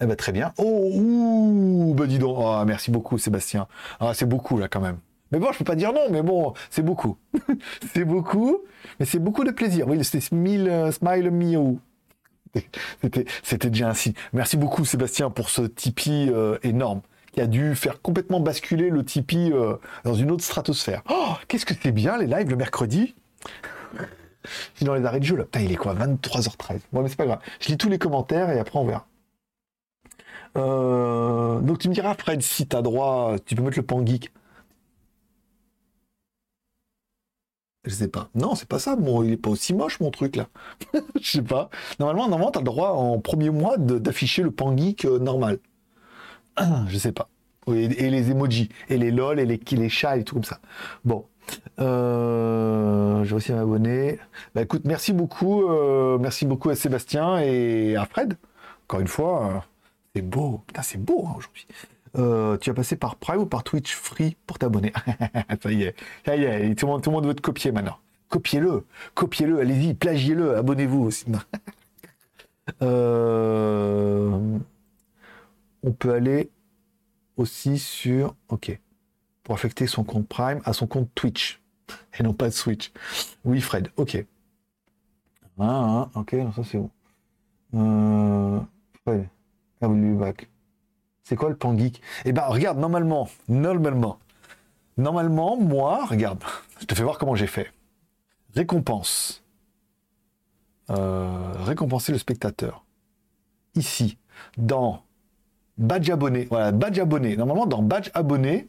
Eh 0.00 0.06
ben, 0.06 0.16
très 0.16 0.32
bien. 0.32 0.52
Oh, 0.56 0.90
ouh, 0.94 1.94
ben 1.94 2.06
dis 2.06 2.18
donc. 2.18 2.36
Oh, 2.40 2.62
merci 2.64 2.90
beaucoup, 2.90 3.18
Sébastien. 3.18 3.66
Ah, 3.98 4.14
c'est 4.14 4.26
beaucoup, 4.26 4.58
là, 4.58 4.68
quand 4.68 4.80
même. 4.80 4.98
Mais 5.32 5.38
bon, 5.38 5.52
je 5.52 5.58
peux 5.58 5.64
pas 5.64 5.76
dire 5.76 5.92
non, 5.92 6.06
mais 6.10 6.22
bon, 6.22 6.54
c'est 6.70 6.82
beaucoup. 6.82 7.18
c'est 7.92 8.04
beaucoup, 8.04 8.58
mais 8.98 9.06
c'est 9.06 9.18
beaucoup 9.18 9.44
de 9.44 9.50
plaisir. 9.50 9.86
Oui, 9.88 10.02
c'était 10.04 10.20
Smile, 10.20 10.90
Smile 10.92 11.30
Miao. 11.30 11.78
C'était 13.44 13.70
déjà 13.70 13.90
ainsi. 13.90 14.14
Merci 14.32 14.56
beaucoup, 14.56 14.84
Sébastien, 14.84 15.30
pour 15.30 15.50
ce 15.50 15.62
Tipeee 15.62 16.30
euh, 16.30 16.58
énorme 16.64 17.00
qui 17.32 17.40
a 17.40 17.46
dû 17.46 17.74
faire 17.74 18.00
complètement 18.02 18.40
basculer 18.40 18.90
le 18.90 19.04
Tipeee 19.04 19.52
euh, 19.52 19.76
dans 20.04 20.14
une 20.14 20.30
autre 20.30 20.44
stratosphère. 20.44 21.02
Oh, 21.10 21.34
qu'est-ce 21.48 21.66
que 21.66 21.74
c'est 21.80 21.92
bien 21.92 22.18
les 22.18 22.26
lives 22.26 22.50
le 22.50 22.56
mercredi? 22.56 23.14
Dans 24.80 24.94
les 24.94 25.04
arrêts 25.04 25.20
de 25.20 25.24
jeu 25.24 25.36
là. 25.36 25.44
Putain, 25.44 25.60
il 25.60 25.72
est 25.72 25.76
quoi 25.76 25.94
23h13. 25.94 26.80
Bon, 26.92 27.02
mais 27.02 27.08
c'est 27.08 27.16
pas 27.16 27.26
grave. 27.26 27.40
Je 27.60 27.68
lis 27.68 27.76
tous 27.76 27.88
les 27.90 27.98
commentaires 27.98 28.50
et 28.50 28.58
après 28.58 28.78
on 28.78 28.86
verra. 28.86 29.06
Euh, 30.56 31.60
donc 31.60 31.78
tu 31.78 31.88
me 31.88 31.94
diras, 31.94 32.14
Fred, 32.14 32.42
si 32.42 32.66
t'as 32.66 32.82
droit, 32.82 33.36
tu 33.44 33.54
peux 33.54 33.62
mettre 33.62 33.78
le 33.78 33.84
pan 33.84 34.04
geek. 34.04 34.32
Je 37.84 37.90
sais 37.94 38.08
pas. 38.08 38.28
Non, 38.34 38.54
c'est 38.54 38.68
pas 38.68 38.78
ça. 38.78 38.94
Bon, 38.96 39.22
il 39.22 39.32
est 39.32 39.36
pas 39.38 39.50
aussi 39.50 39.72
moche 39.72 40.00
mon 40.00 40.10
truc 40.10 40.36
là. 40.36 40.48
Je 41.20 41.30
sais 41.30 41.42
pas. 41.42 41.70
Normalement, 41.98 42.28
normalement, 42.28 42.50
t'as 42.50 42.60
le 42.60 42.64
droit 42.64 42.90
en 42.90 43.18
premier 43.20 43.48
mois 43.50 43.78
d'afficher 43.78 44.42
le 44.42 44.50
pan 44.50 44.76
geek 44.76 45.06
euh, 45.06 45.18
normal. 45.18 45.58
je 46.88 46.98
sais 46.98 47.12
pas. 47.12 47.28
Et, 47.68 48.10
les 48.10 48.30
emojis, 48.30 48.68
et 48.88 48.98
les 48.98 49.10
lol, 49.10 49.38
et 49.38 49.46
les, 49.46 49.60
les 49.72 49.88
chats, 49.88 50.16
et 50.16 50.24
tout 50.24 50.34
comme 50.34 50.44
ça. 50.44 50.58
Bon. 51.04 51.24
Euh, 51.80 53.24
je 53.24 53.30
vais 53.30 53.36
aussi 53.36 53.52
m'abonner. 53.52 54.18
Bah 54.54 54.62
écoute, 54.62 54.82
merci 54.84 55.12
beaucoup. 55.12 55.64
Euh, 55.64 56.18
merci 56.18 56.46
beaucoup 56.46 56.70
à 56.70 56.76
Sébastien 56.76 57.38
et 57.38 57.96
à 57.96 58.06
Fred. 58.06 58.36
Encore 58.84 59.00
une 59.00 59.08
fois, 59.08 59.46
euh, 59.46 59.58
c'est 60.14 60.22
beau. 60.22 60.62
Putain, 60.66 60.82
c'est 60.82 60.98
beau 61.02 61.26
hein, 61.26 61.34
aujourd'hui. 61.36 61.66
tu 62.60 62.70
as 62.70 62.74
passé 62.74 62.96
par 62.96 63.16
Prime 63.16 63.40
ou 63.40 63.46
par 63.46 63.64
Twitch 63.64 63.94
Free 63.94 64.36
pour 64.46 64.58
t'abonner? 64.58 64.92
Ça 65.62 65.72
y 65.72 65.84
est, 65.84 65.94
ça 66.24 66.36
y 66.36 66.44
est, 66.44 66.74
tout 66.74 66.86
le, 66.86 66.92
monde, 66.92 67.02
tout 67.02 67.10
le 67.10 67.16
monde 67.16 67.26
veut 67.26 67.34
te 67.34 67.42
copier 67.42 67.72
maintenant. 67.72 67.96
Copiez-le, 68.28 68.86
copiez-le, 69.14 69.58
allez-y, 69.60 69.94
plagiez-le, 69.94 70.56
abonnez-vous 70.56 71.04
aussi. 71.04 71.26
on 75.82 75.92
peut 75.92 76.12
aller 76.12 76.50
aussi 77.36 77.78
sur, 77.78 78.34
ok, 78.48 78.78
pour 79.42 79.54
affecter 79.54 79.86
son 79.86 80.04
compte 80.04 80.28
Prime 80.28 80.60
à 80.64 80.72
son 80.72 80.86
compte 80.86 81.10
Twitch 81.14 81.60
et 82.18 82.22
non 82.22 82.32
pas 82.32 82.48
de 82.48 82.54
Switch. 82.54 82.92
Oui, 83.44 83.60
Fred, 83.60 83.90
ok. 83.96 84.24
Ah, 85.58 86.08
ah 86.14 86.20
ok, 86.20 86.36
ça 86.54 86.64
c'est 86.64 86.78
bon. 86.78 86.90
Euh, 87.74 88.60
Fred, 89.02 89.28
back. 89.80 90.48
C'est 91.24 91.36
quoi 91.36 91.48
le 91.48 91.56
pan 91.56 91.76
geek? 91.76 92.00
Eh 92.24 92.32
ben, 92.32 92.42
regarde, 92.46 92.78
normalement, 92.78 93.28
normalement, 93.48 94.18
normalement, 94.96 95.56
moi, 95.56 96.04
regarde, 96.06 96.42
je 96.80 96.86
te 96.86 96.94
fais 96.94 97.02
voir 97.02 97.18
comment 97.18 97.34
j'ai 97.34 97.46
fait. 97.46 97.72
Récompense. 98.54 99.44
Euh, 100.90 101.52
récompenser 101.58 102.10
le 102.10 102.18
spectateur. 102.18 102.84
Ici, 103.76 104.18
dans 104.56 105.04
badge 105.80 106.10
abonné. 106.10 106.46
Voilà, 106.50 106.70
badge 106.72 106.98
abonné. 106.98 107.36
Normalement, 107.36 107.66
dans 107.66 107.82
badge 107.82 108.10
abonné, 108.14 108.68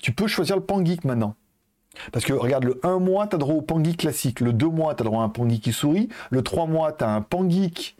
tu 0.00 0.12
peux 0.12 0.28
choisir 0.28 0.56
le 0.56 0.62
pan 0.62 0.84
geek 0.84 1.04
maintenant. 1.04 1.34
Parce 2.12 2.24
que 2.24 2.32
regarde, 2.32 2.64
le 2.64 2.80
1 2.82 2.98
mois, 2.98 3.26
tu 3.26 3.36
as 3.36 3.38
droit 3.38 3.54
au 3.54 3.62
Pangeek 3.62 3.96
classique. 3.96 4.40
Le 4.40 4.52
2 4.52 4.66
mois, 4.68 4.94
tu 4.94 5.02
as 5.02 5.04
droit 5.04 5.22
à 5.22 5.24
un 5.24 5.28
Pangeek 5.28 5.60
qui 5.60 5.72
sourit. 5.72 6.08
Le 6.30 6.42
3 6.42 6.66
mois, 6.66 6.92
tu 6.92 7.04
as 7.04 7.10
un 7.10 7.20
Pangeek 7.20 7.96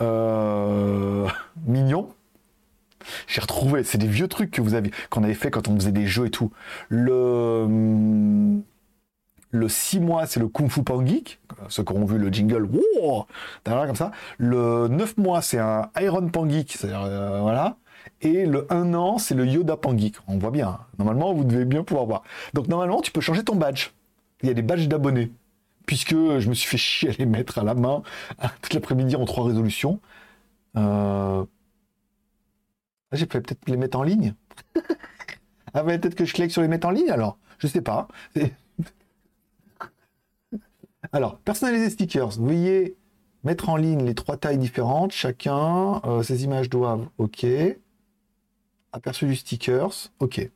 euh, 0.00 1.28
mignon. 1.66 2.08
J'ai 3.26 3.42
retrouvé, 3.42 3.84
c'est 3.84 3.98
des 3.98 4.06
vieux 4.06 4.28
trucs 4.28 4.50
que 4.50 4.62
vous 4.62 4.72
qu'on 5.10 5.24
avait 5.24 5.34
fait 5.34 5.50
quand 5.50 5.68
on 5.68 5.74
faisait 5.76 5.92
des 5.92 6.06
jeux 6.06 6.26
et 6.26 6.30
tout. 6.30 6.50
Le, 6.88 7.62
hum, 7.64 8.62
le 9.50 9.68
6 9.68 10.00
mois, 10.00 10.26
c'est 10.26 10.40
le 10.40 10.48
Kung 10.48 10.70
Fu 10.70 10.82
Pangeek. 10.82 11.38
Ceux 11.68 11.84
qui 11.84 11.92
auront 11.92 12.06
vu 12.06 12.18
le 12.18 12.32
jingle, 12.32 12.64
wow, 12.64 13.26
comme 13.64 13.94
ça. 13.94 14.10
Le 14.38 14.88
9 14.88 15.18
mois, 15.18 15.42
c'est 15.42 15.58
un 15.58 15.90
Iron 16.00 16.28
Pangeek. 16.28 16.72
C'est-à-dire, 16.72 17.02
euh, 17.02 17.40
voilà. 17.40 17.76
Et 18.20 18.46
le 18.46 18.66
1 18.72 18.94
an, 18.94 19.18
c'est 19.18 19.34
le 19.34 19.46
Yoda 19.46 19.76
Pangeek. 19.76 20.16
On 20.28 20.38
voit 20.38 20.50
bien. 20.50 20.68
Hein. 20.68 20.80
Normalement, 20.98 21.32
vous 21.34 21.44
devez 21.44 21.64
bien 21.64 21.84
pouvoir 21.84 22.06
voir. 22.06 22.22
Donc, 22.54 22.68
normalement, 22.68 23.00
tu 23.00 23.10
peux 23.10 23.20
changer 23.20 23.44
ton 23.44 23.56
badge. 23.56 23.90
Il 24.42 24.48
y 24.48 24.50
a 24.50 24.54
des 24.54 24.62
badges 24.62 24.88
d'abonnés. 24.88 25.32
Puisque 25.86 26.14
je 26.14 26.48
me 26.48 26.54
suis 26.54 26.68
fait 26.68 26.78
chier 26.78 27.10
à 27.10 27.12
les 27.12 27.26
mettre 27.26 27.58
à 27.58 27.62
la 27.62 27.74
main 27.74 28.02
toute 28.62 28.72
l'après-midi 28.72 29.16
en 29.16 29.24
trois 29.26 29.44
résolutions. 29.44 30.00
Euh... 30.76 31.44
Ah, 33.12 33.16
j'ai 33.16 33.26
peut-être 33.26 33.68
les 33.68 33.76
mettre 33.76 33.98
en 33.98 34.02
ligne. 34.02 34.34
ah, 35.74 35.82
mais 35.82 35.98
peut-être 35.98 36.14
que 36.14 36.24
je 36.24 36.32
clique 36.32 36.50
sur 36.50 36.62
les 36.62 36.68
mettre 36.68 36.86
en 36.86 36.90
ligne 36.90 37.10
alors. 37.10 37.38
Je 37.58 37.66
sais 37.66 37.82
pas. 37.82 38.08
alors, 41.12 41.38
personnaliser 41.38 41.90
stickers. 41.90 42.30
Vous 42.30 42.44
voyez 42.44 42.96
mettre 43.44 43.68
en 43.68 43.76
ligne 43.76 44.04
les 44.04 44.14
trois 44.14 44.36
tailles 44.36 44.58
différentes. 44.58 45.12
Chacun, 45.12 46.00
euh, 46.04 46.22
ces 46.22 46.44
images 46.44 46.70
doivent. 46.70 47.06
OK. 47.18 47.46
Aperçu 48.94 49.26
du 49.26 49.34
stickers. 49.34 50.12
OK. 50.20 50.48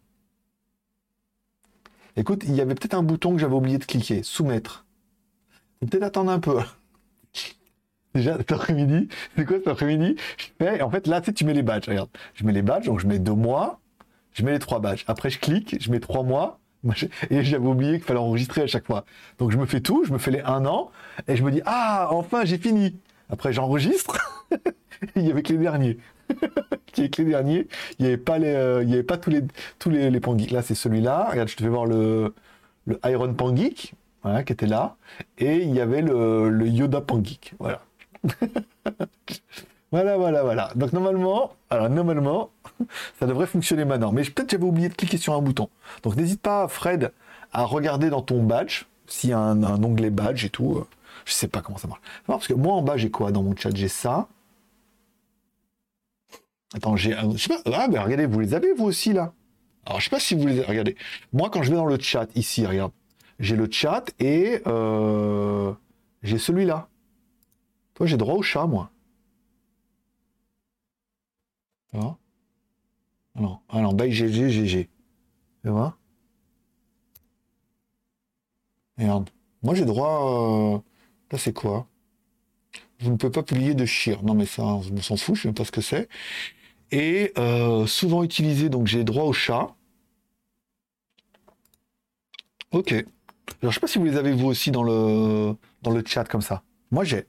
Écoute, 2.14 2.44
il 2.46 2.54
y 2.54 2.60
avait 2.60 2.76
peut-être 2.76 2.94
un 2.94 3.02
bouton 3.02 3.32
que 3.32 3.38
j'avais 3.38 3.56
oublié 3.56 3.78
de 3.78 3.84
cliquer. 3.84 4.22
Soumettre. 4.22 4.86
Peut-être 5.80 6.04
attendre 6.04 6.30
un 6.30 6.38
peu. 6.38 6.60
Déjà, 8.14 8.36
cet 8.36 8.52
après-midi, 8.52 9.08
c'est 9.34 9.44
quoi 9.44 9.56
cet 9.56 9.66
après-midi? 9.66 10.14
En 10.80 10.88
fait, 10.88 11.08
là, 11.08 11.20
tu 11.20 11.26
sais, 11.26 11.32
tu 11.32 11.44
mets 11.44 11.52
les 11.52 11.64
badges. 11.64 11.90
Je 12.34 12.44
mets 12.44 12.52
les 12.52 12.62
badges, 12.62 12.86
donc 12.86 13.00
je 13.00 13.08
mets 13.08 13.18
deux 13.18 13.34
mois, 13.34 13.80
je 14.34 14.44
mets 14.44 14.52
les 14.52 14.60
trois 14.60 14.78
badges. 14.78 15.04
Après, 15.08 15.30
je 15.30 15.40
clique, 15.40 15.76
je 15.80 15.90
mets 15.90 16.00
trois 16.00 16.22
mois, 16.22 16.60
et 17.30 17.42
j'avais 17.42 17.66
oublié 17.66 17.94
qu'il 17.94 18.04
fallait 18.04 18.20
enregistrer 18.20 18.62
à 18.62 18.66
chaque 18.68 18.86
fois. 18.86 19.04
Donc, 19.38 19.50
je 19.50 19.58
me 19.58 19.66
fais 19.66 19.80
tout, 19.80 20.04
je 20.04 20.12
me 20.12 20.18
fais 20.18 20.30
les 20.30 20.42
un 20.42 20.64
an, 20.64 20.92
et 21.26 21.34
je 21.34 21.42
me 21.42 21.50
dis, 21.50 21.62
ah, 21.66 22.06
enfin, 22.12 22.44
j'ai 22.44 22.58
fini. 22.58 23.00
Après, 23.30 23.52
j'enregistre. 23.52 24.16
il 25.16 25.26
y 25.26 25.30
avait 25.32 25.42
que 25.42 25.52
les 25.52 25.58
derniers. 25.58 25.98
y 26.96 27.00
avait 27.00 27.10
que 27.10 27.22
les 27.22 27.30
derniers. 27.30 27.68
Il 27.98 28.02
n'y 28.02 28.08
avait 28.08 28.16
pas 28.16 28.38
les, 28.38 28.48
euh, 28.48 28.82
il 28.82 28.90
y 28.90 28.94
avait 28.94 29.02
pas 29.02 29.16
tous 29.16 29.30
les, 29.30 29.42
tous 29.78 29.90
les, 29.90 30.10
Là, 30.10 30.62
c'est 30.62 30.74
celui-là. 30.74 31.28
Regarde, 31.30 31.48
je 31.48 31.56
te 31.56 31.62
fais 31.62 31.68
voir 31.68 31.86
le, 31.86 32.34
le 32.86 32.98
Iron 33.04 33.32
Pangeek, 33.34 33.94
voilà, 34.22 34.42
qui 34.42 34.52
était 34.52 34.66
là. 34.66 34.96
Et 35.38 35.56
il 35.58 35.74
y 35.74 35.80
avait 35.80 36.02
le, 36.02 36.50
le 36.50 36.66
Yoda 36.66 37.00
Pangeek. 37.00 37.54
Voilà. 37.58 37.82
voilà, 39.92 40.16
voilà, 40.16 40.42
voilà. 40.42 40.70
Donc 40.74 40.92
normalement, 40.92 41.52
alors 41.70 41.88
normalement, 41.88 42.50
ça 43.18 43.26
devrait 43.26 43.46
fonctionner 43.46 43.84
maintenant. 43.84 44.12
Mais 44.12 44.22
peut-être 44.22 44.50
j'avais 44.50 44.64
oublié 44.64 44.88
de 44.88 44.94
cliquer 44.94 45.18
sur 45.18 45.34
un 45.34 45.42
bouton. 45.42 45.68
Donc 46.02 46.16
n'hésite 46.16 46.40
pas, 46.40 46.68
Fred, 46.68 47.12
à 47.52 47.64
regarder 47.64 48.10
dans 48.10 48.22
ton 48.22 48.42
badge, 48.42 48.84
s'il 49.06 49.30
y 49.30 49.32
a 49.32 49.38
un, 49.38 49.82
onglet 49.82 50.10
badge 50.10 50.44
et 50.44 50.50
tout. 50.50 50.76
Euh, 50.76 50.86
je 51.24 51.32
sais 51.32 51.48
pas 51.48 51.60
comment 51.60 51.78
ça 51.78 51.88
marche. 51.88 52.00
parce 52.26 52.46
que 52.46 52.54
moi 52.54 52.74
en 52.74 52.82
bas 52.82 52.96
j'ai 52.96 53.10
quoi 53.10 53.32
dans 53.32 53.42
mon 53.42 53.54
chat? 53.54 53.70
J'ai 53.74 53.88
ça. 53.88 54.28
Attends, 56.74 56.96
j'ai. 56.96 57.12
Je 57.12 57.48
pas. 57.48 57.60
Ah 57.66 57.88
ben 57.88 58.02
regardez, 58.02 58.26
vous 58.26 58.40
les 58.40 58.54
avez 58.54 58.72
vous 58.74 58.84
aussi 58.84 59.12
là? 59.12 59.32
Alors 59.86 60.00
je 60.00 60.04
sais 60.04 60.10
pas 60.10 60.20
si 60.20 60.34
vous 60.34 60.46
les 60.46 60.58
avez. 60.58 60.66
Regardez. 60.66 60.96
Moi 61.32 61.50
quand 61.50 61.62
je 61.62 61.70
vais 61.70 61.76
dans 61.76 61.86
le 61.86 61.98
chat 61.98 62.28
ici, 62.34 62.66
regarde. 62.66 62.92
J'ai 63.38 63.56
le 63.56 63.68
chat 63.70 64.10
et 64.18 64.60
euh, 64.66 65.72
j'ai 66.22 66.38
celui-là. 66.38 66.88
Toi, 67.94 68.06
j'ai 68.06 68.16
droit 68.16 68.34
au 68.34 68.42
chat, 68.42 68.66
moi. 68.66 68.90
Tu 71.90 71.98
vois? 71.98 72.18
Alors, 73.36 73.62
alors, 73.68 73.94
bye 73.94 74.12
GG, 74.12 74.50
GG. 74.50 74.88
Tu 75.62 75.68
vois? 75.68 75.96
Merde. 78.96 79.30
Moi, 79.62 79.74
j'ai 79.74 79.84
droit. 79.84 80.76
Euh, 80.76 80.78
là, 81.32 81.38
c'est 81.38 81.52
quoi? 81.52 81.86
Vous 83.00 83.10
ne 83.12 83.16
pouvez 83.16 83.32
pas 83.32 83.42
publier 83.42 83.74
de 83.74 83.84
chire. 83.84 84.22
Non, 84.22 84.34
mais 84.34 84.46
ça, 84.46 84.80
je 84.82 84.90
me 84.90 85.00
s'en 85.00 85.16
fout, 85.16 85.36
je 85.36 85.42
sais 85.42 85.48
même 85.48 85.54
pas 85.54 85.64
ce 85.64 85.72
que 85.72 85.80
c'est. 85.80 86.08
Et 86.90 87.32
euh, 87.38 87.86
souvent 87.86 88.22
utilisé, 88.22 88.68
donc 88.68 88.86
j'ai 88.86 89.04
droit 89.04 89.24
au 89.24 89.32
chat. 89.32 89.74
Ok. 92.72 92.92
Alors, 92.92 93.06
je 93.62 93.70
sais 93.70 93.80
pas 93.80 93.86
si 93.86 93.98
vous 93.98 94.04
les 94.04 94.16
avez 94.16 94.32
vous 94.32 94.46
aussi 94.46 94.70
dans 94.70 94.82
le 94.82 95.56
chat 96.06 96.24
comme 96.24 96.42
ça. 96.42 96.62
Moi 96.90 97.04
j'ai. 97.04 97.26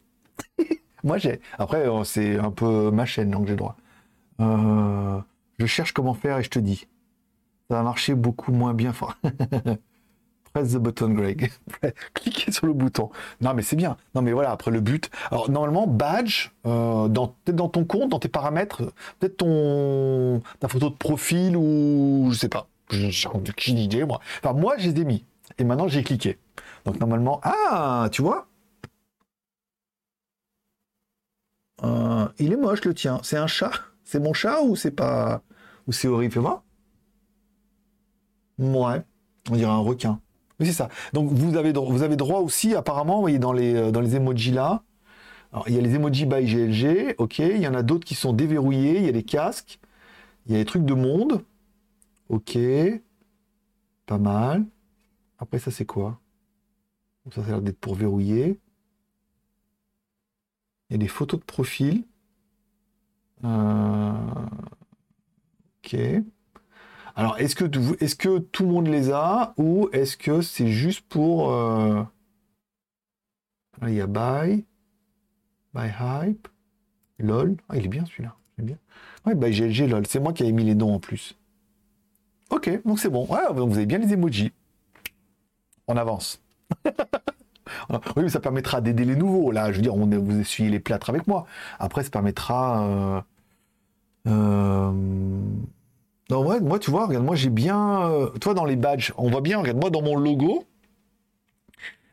Moi, 1.03 1.18
j'ai. 1.18 1.40
Après, 1.57 1.88
euh, 1.88 2.03
c'est 2.03 2.38
un 2.38 2.52
peu 2.52 2.91
ma 2.91 3.06
chaîne, 3.06 3.31
donc 3.31 3.48
j'ai 3.48 3.56
droit. 3.56 3.77
Euh, 4.41 5.19
je 5.57 5.65
cherche 5.65 5.94
comment 5.94 6.14
faire 6.14 6.38
et 6.38 6.44
je 6.44 6.49
te 6.49 6.60
dis. 6.60 6.88
Ça 7.69 7.77
va 7.77 7.84
marcher 7.84 8.15
beaucoup 8.15 8.52
moins 8.52 8.73
bien 8.73 8.94
fort. 8.94 9.15
Press 10.53 10.73
the 10.73 10.77
button, 10.77 11.09
Greg. 11.13 11.51
Cliquez 12.13 12.51
sur 12.51 12.65
le 12.65 12.73
bouton. 12.73 13.09
Non, 13.41 13.53
mais 13.53 13.61
c'est 13.61 13.76
bien. 13.76 13.97
Non, 14.15 14.21
mais 14.21 14.31
voilà, 14.31 14.51
après 14.51 14.71
le 14.71 14.80
but. 14.81 15.09
Alors, 15.31 15.49
normalement, 15.49 15.85
badge, 15.88 16.49
euh, 16.65 17.07
dans, 17.07 17.27
peut-être 17.27 17.55
dans 17.55 17.69
ton 17.69 17.85
compte, 17.85 18.09
dans 18.09 18.19
tes 18.19 18.30
paramètres, 18.30 18.81
peut-être 19.19 19.38
ton 19.38 20.41
ta 20.59 20.67
photo 20.67 20.89
de 20.89 20.95
profil 20.95 21.55
ou 21.55 22.30
je 22.31 22.38
sais 22.38 22.49
pas. 22.49 22.67
J'ai 22.89 23.27
aucune 23.30 23.77
idée, 23.77 24.03
moi. 24.03 24.19
Enfin, 24.43 24.53
moi, 24.53 24.76
j'ai 24.77 24.93
des 24.93 25.05
mis. 25.05 25.23
Et 25.59 25.63
maintenant, 25.63 25.88
j'ai 25.88 26.03
cliqué. 26.03 26.39
Donc, 26.85 26.99
normalement, 26.99 27.39
ah, 27.43 28.09
tu 28.11 28.21
vois, 28.21 28.47
Euh, 31.84 32.27
il 32.39 32.51
est 32.53 32.57
moche 32.57 32.84
le 32.85 32.93
tien. 32.93 33.19
C'est 33.23 33.38
un 33.38 33.47
chat? 33.47 33.71
C'est 34.03 34.19
mon 34.19 34.34
chat 34.34 34.61
ou 34.61 34.76
c'est 34.76 34.91
pas. 34.91 35.41
Ou 35.88 35.91
c'est 35.91 36.07
horrible? 36.07 36.34
Fais 36.34 36.39
voir. 36.39 36.63
Ouais. 38.59 39.03
On 39.49 39.55
dirait 39.55 39.71
un 39.71 39.77
requin. 39.77 40.21
C'est 40.60 40.73
ça. 40.73 40.90
Donc 41.14 41.31
vous 41.31 41.56
avez, 41.56 41.72
vous 41.72 42.03
avez 42.03 42.15
droit 42.15 42.40
aussi, 42.40 42.76
apparemment, 42.76 43.15
vous 43.15 43.22
voyez, 43.22 43.40
dans 43.40 43.53
les, 43.53 43.76
euh, 43.76 43.91
dans 43.91 44.02
les 44.02 44.15
emojis 44.15 44.52
là. 44.52 44.84
Alors, 45.52 45.68
il 45.68 45.76
y 45.76 45.77
a 45.80 45.81
les 45.81 45.95
emojis 45.95 46.26
by 46.26 46.45
GLG, 46.45 47.15
ok. 47.18 47.40
Il 47.40 47.57
y 47.61 47.68
en 47.68 47.73
a 47.73 47.81
d'autres 47.84 48.06
qui 48.06 48.15
sont 48.15 48.34
déverrouillés. 48.34 48.98
Il 48.98 49.06
y 49.06 49.10
a 49.10 49.11
des 49.11 49.23
casques. 49.23 49.80
Il 50.45 50.52
y 50.53 50.56
a 50.56 50.60
des 50.60 50.65
trucs 50.65 50.86
de 50.86 50.94
monde. 50.94 51.44
Ok. 52.30 52.57
Pas 54.06 54.18
mal. 54.19 54.65
Après, 55.40 55.60
ça, 55.60 55.72
c'est 55.72 55.86
quoi? 55.86 56.19
Ça, 57.31 57.41
ça 57.41 57.48
a 57.48 57.52
l'air 57.52 57.61
d'être 57.61 57.80
pour 57.80 57.95
verrouiller. 57.95 58.60
Il 60.90 60.94
y 60.94 60.95
a 60.95 60.98
des 60.98 61.07
photos 61.07 61.40
de 61.40 61.45
profil. 61.45 62.03
Euh, 63.44 64.14
ok. 65.84 65.95
Alors, 67.20 67.38
est-ce 67.38 67.56
que, 67.56 67.66
est 68.02 68.18
que, 68.18 68.40
tout 68.40 68.64
le 68.64 68.70
monde 68.70 68.88
les 68.88 69.12
a 69.12 69.54
ou 69.58 69.90
est-ce 69.91 70.16
que 70.16 70.41
c'est 70.41 70.68
juste 70.70 71.02
pour... 71.10 71.52
Euh, 71.52 72.02
il 73.86 73.94
y 73.94 74.02
a 74.02 74.08
Buy, 74.08 74.66
Buy 75.74 75.90
Hype, 76.00 76.48
LOL. 77.20 77.58
Ah, 77.68 77.76
il 77.76 77.86
est 77.86 77.90
bien 77.90 78.06
celui-là. 78.06 78.36
Bien. 78.58 78.78
Ouais, 79.26 79.36
GLG, 79.36 79.88
LOL. 79.90 80.08
C'est 80.08 80.20
moi 80.20 80.32
qui 80.32 80.44
ai 80.44 80.52
mis 80.52 80.64
les 80.64 80.76
noms 80.76 80.96
en 80.96 81.00
plus. 81.00 81.36
Ok, 82.50 82.70
donc 82.86 83.00
c'est 83.00 83.10
bon. 83.10 83.26
Vous 83.26 83.76
avez 83.76 83.86
bien 83.86 83.98
les 83.98 84.14
emojis. 84.14 84.52
On 85.88 85.98
avance. 85.98 86.41
Oui, 88.16 88.24
mais 88.24 88.30
ça 88.30 88.40
permettra 88.40 88.82
d'aider 88.82 89.06
les 89.06 89.16
nouveaux. 89.16 89.52
Là, 89.52 89.72
je 89.72 89.78
veux 89.78 89.82
dire, 89.84 89.96
on, 89.96 90.08
vous 90.08 90.40
essuyez 90.40 90.72
les 90.72 90.80
plâtres 90.80 91.10
avec 91.10 91.28
moi. 91.28 91.46
Après, 91.78 92.04
ça 92.04 92.10
permettra. 92.10 92.84
Euh, 92.84 93.22
euh, 94.28 94.91
non, 96.30 96.43
moi, 96.61 96.80
tu 96.80 96.91
vois, 96.91 97.07
regarde, 97.07 97.26
moi 97.26 97.35
j'ai 97.35 97.49
bien. 97.49 98.01
Euh, 98.11 98.27
toi, 98.39 98.53
dans 98.53 98.65
les 98.65 98.76
badges, 98.76 99.14
on 99.18 99.30
voit 99.30 99.41
bien, 99.41 99.60
regarde, 99.60 99.80
moi 99.80 99.89
dans 99.89 100.01
mon 100.01 100.15
logo, 100.15 100.65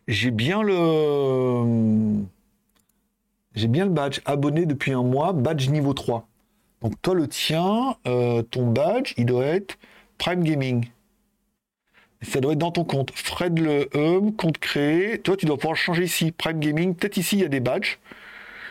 j'ai 0.09 0.31
bien 0.31 0.63
le. 0.63 2.25
J'ai 3.55 3.69
bien 3.69 3.85
le 3.87 3.91
badge 3.91 4.21
abonné 4.27 4.67
depuis 4.67 4.93
un 4.93 5.03
mois, 5.03 5.33
badge 5.33 5.69
niveau 5.71 5.95
3. 5.95 6.27
Donc 6.83 7.01
toi, 7.03 7.15
le 7.15 7.27
tien, 7.27 7.97
ton 8.05 8.71
badge, 8.71 9.15
il 9.17 9.27
doit 9.27 9.47
être 9.47 9.79
Prime 10.19 10.45
Gaming. 10.45 10.89
Ça 12.23 12.41
doit 12.41 12.53
être 12.53 12.59
dans 12.59 12.71
ton 12.71 12.85
compte. 12.85 13.11
Fred 13.15 13.59
le 13.59 13.89
Hum, 13.95 14.35
compte 14.35 14.59
créé. 14.59 15.19
Toi, 15.19 15.37
tu 15.37 15.47
dois 15.47 15.57
pouvoir 15.57 15.77
changer 15.77 16.05
ici. 16.05 16.33
Prime 16.33 16.61
Gaming. 16.61 16.95
Peut-être 16.95 17.17
ici, 17.17 17.37
il 17.37 17.43
y 17.43 17.45
a 17.45 17.49
des 17.49 17.61
badges. 17.61 17.99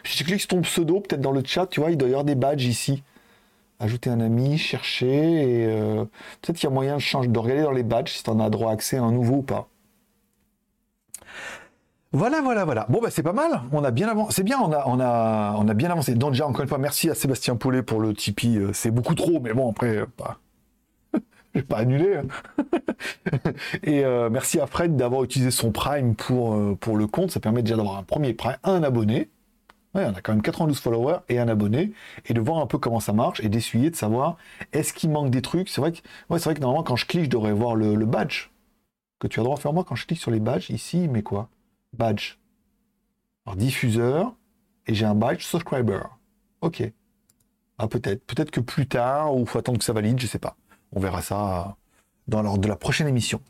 Si 0.04 0.18
tu 0.18 0.24
cliques 0.24 0.42
sur 0.42 0.50
ton 0.50 0.62
pseudo, 0.62 1.00
peut-être 1.00 1.22
dans 1.22 1.32
le 1.32 1.44
chat, 1.46 1.68
tu 1.68 1.80
vois, 1.80 1.92
il 1.92 1.98
doit 1.98 2.08
y 2.08 2.12
avoir 2.12 2.26
des 2.26 2.36
badges 2.36 2.66
ici. 2.66 3.04
Ajouter 3.80 4.10
un 4.10 4.20
ami, 4.22 4.58
chercher. 4.58 5.08
Et 5.62 5.66
euh, 5.68 6.06
peut-être 6.42 6.58
qu'il 6.58 6.66
y 6.66 6.72
a 6.72 6.74
moyen 6.74 6.96
de, 6.96 7.02
changer, 7.02 7.28
de 7.30 7.40
regarder 7.40 7.64
dans 7.64 7.72
les 7.72 7.84
badges 7.84 8.12
si 8.12 8.24
tu 8.24 8.30
en 8.30 8.40
as 8.40 8.50
droit 8.50 8.72
à 8.72 8.74
accès 8.74 8.98
à 8.98 9.04
un 9.04 9.12
nouveau 9.12 9.36
ou 9.38 9.42
pas. 9.44 9.68
Voilà, 12.12 12.42
voilà, 12.42 12.64
voilà. 12.64 12.86
Bon, 12.90 13.02
bah, 13.02 13.10
c'est 13.12 13.24
pas 13.24 13.34
mal. 13.34 13.62
On 13.74 13.84
a 13.84 13.92
bien 13.92 14.08
avancé. 14.08 14.36
C'est 14.38 14.44
bien, 14.44 14.60
on 14.62 14.72
a, 14.72 14.84
on, 14.88 15.00
a, 15.02 15.56
on 15.58 15.68
a 15.68 15.74
bien 15.74 15.92
avancé. 15.92 16.16
Donc, 16.16 16.32
déjà, 16.32 16.48
encore 16.48 16.62
une 16.62 16.70
fois, 16.70 16.78
merci 16.78 17.10
à 17.10 17.16
Sébastien 17.16 17.58
Paulet 17.58 17.84
pour 17.84 18.00
le 18.00 18.14
Tipeee. 18.14 18.58
Euh, 18.58 18.74
c'est 18.74 18.92
beaucoup 18.92 19.16
trop, 19.16 19.40
mais 19.42 19.54
bon, 19.54 19.70
après, 19.70 20.06
pas. 20.16 20.40
Je 21.54 21.60
vais 21.60 21.66
pas 21.66 21.78
annuler. 21.80 22.18
hein. 22.18 22.24
Et 23.84 24.06
euh, 24.06 24.30
merci 24.30 24.60
à 24.62 24.68
Fred 24.68 24.96
d'avoir 24.96 25.24
utilisé 25.26 25.52
son 25.52 25.72
Prime 25.72 26.16
pour, 26.16 26.54
euh, 26.56 26.78
pour 26.80 26.96
le 26.96 27.08
compte. 27.08 27.32
Ça 27.32 27.42
permet 27.42 27.64
déjà 27.64 27.76
d'avoir 27.76 27.98
un 27.98 28.04
premier 28.04 28.34
Prime, 28.34 28.58
un 28.64 28.84
abonné. 28.84 29.30
Ouais, 29.96 30.06
on 30.06 30.14
a 30.14 30.22
quand 30.22 30.34
même 30.34 30.42
92 30.42 30.78
followers 30.78 31.20
et 31.30 31.40
un 31.40 31.48
abonné. 31.48 31.94
Et 32.26 32.34
de 32.34 32.42
voir 32.42 32.60
un 32.60 32.68
peu 32.68 32.78
comment 32.78 33.00
ça 33.00 33.14
marche 33.14 33.40
et 33.40 33.48
d'essuyer, 33.48 33.90
de 33.90 33.96
savoir 33.96 34.36
est-ce 34.74 34.94
qu'il 34.94 35.10
manque 35.10 35.32
des 35.32 35.42
trucs? 35.42 35.70
C'est 35.70 35.80
vrai, 35.80 35.94
que, 35.94 36.00
ouais, 36.30 36.38
c'est 36.38 36.46
vrai 36.46 36.54
que 36.54 36.60
normalement, 36.60 36.84
quand 36.84 36.98
je 36.98 37.06
clique, 37.06 37.24
je 37.24 37.30
devrais 37.30 37.54
voir 37.54 37.76
le, 37.76 37.96
badge 38.06 38.50
que 39.20 39.28
tu 39.28 39.40
as 39.40 39.44
droit 39.44 39.56
à 39.58 39.60
faire. 39.60 39.72
Moi, 39.72 39.86
quand 39.86 39.96
je 39.96 40.06
clique 40.06 40.20
sur 40.20 40.32
les 40.32 40.42
badges, 40.42 40.70
ici, 40.70 41.08
met 41.08 41.24
quoi? 41.24 41.50
Badge. 41.94 42.36
Alors, 43.46 43.56
diffuseur. 43.56 44.36
Et 44.88 44.94
j'ai 44.94 45.06
un 45.06 45.16
badge 45.16 45.44
subscriber. 45.46 46.02
Ok. 46.60 46.84
Ah, 47.78 47.88
peut-être. 47.88 48.26
Peut-être 48.26 48.52
que 48.52 48.60
plus 48.60 48.88
tard, 48.88 49.34
ou 49.36 49.46
faut 49.46 49.60
attendre 49.60 49.80
que 49.80 49.86
ça 49.86 49.94
valide, 49.94 50.20
je 50.20 50.28
sais 50.28 50.40
pas. 50.40 50.58
On 50.92 51.00
verra 51.00 51.22
ça 51.22 51.78
dans 52.28 52.42
l'ordre 52.42 52.62
de 52.62 52.68
la 52.68 52.76
prochaine 52.76 53.08
émission. 53.08 53.42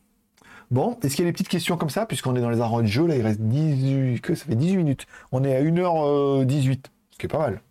Bon, 0.71 0.97
est-ce 1.03 1.15
qu'il 1.15 1.25
y 1.25 1.27
a 1.27 1.29
des 1.29 1.33
petites 1.33 1.47
questions 1.49 1.77
comme 1.77 1.89
ça 1.89 2.05
Puisqu'on 2.05 2.35
est 2.35 2.41
dans 2.41 2.49
les 2.49 2.61
arrêts 2.61 2.81
de 2.81 2.87
jeu, 2.87 3.05
là, 3.07 3.15
il 3.15 3.21
reste 3.21 3.41
18... 3.41 4.21
Que 4.21 4.35
ça 4.35 4.45
fait 4.45 4.55
18 4.55 4.77
minutes. 4.77 5.05
On 5.31 5.43
est 5.43 5.55
à 5.55 5.61
1h18, 5.61 6.85
ce 7.11 7.17
qui 7.17 7.25
est 7.25 7.29
pas 7.29 7.39
mal. 7.39 7.61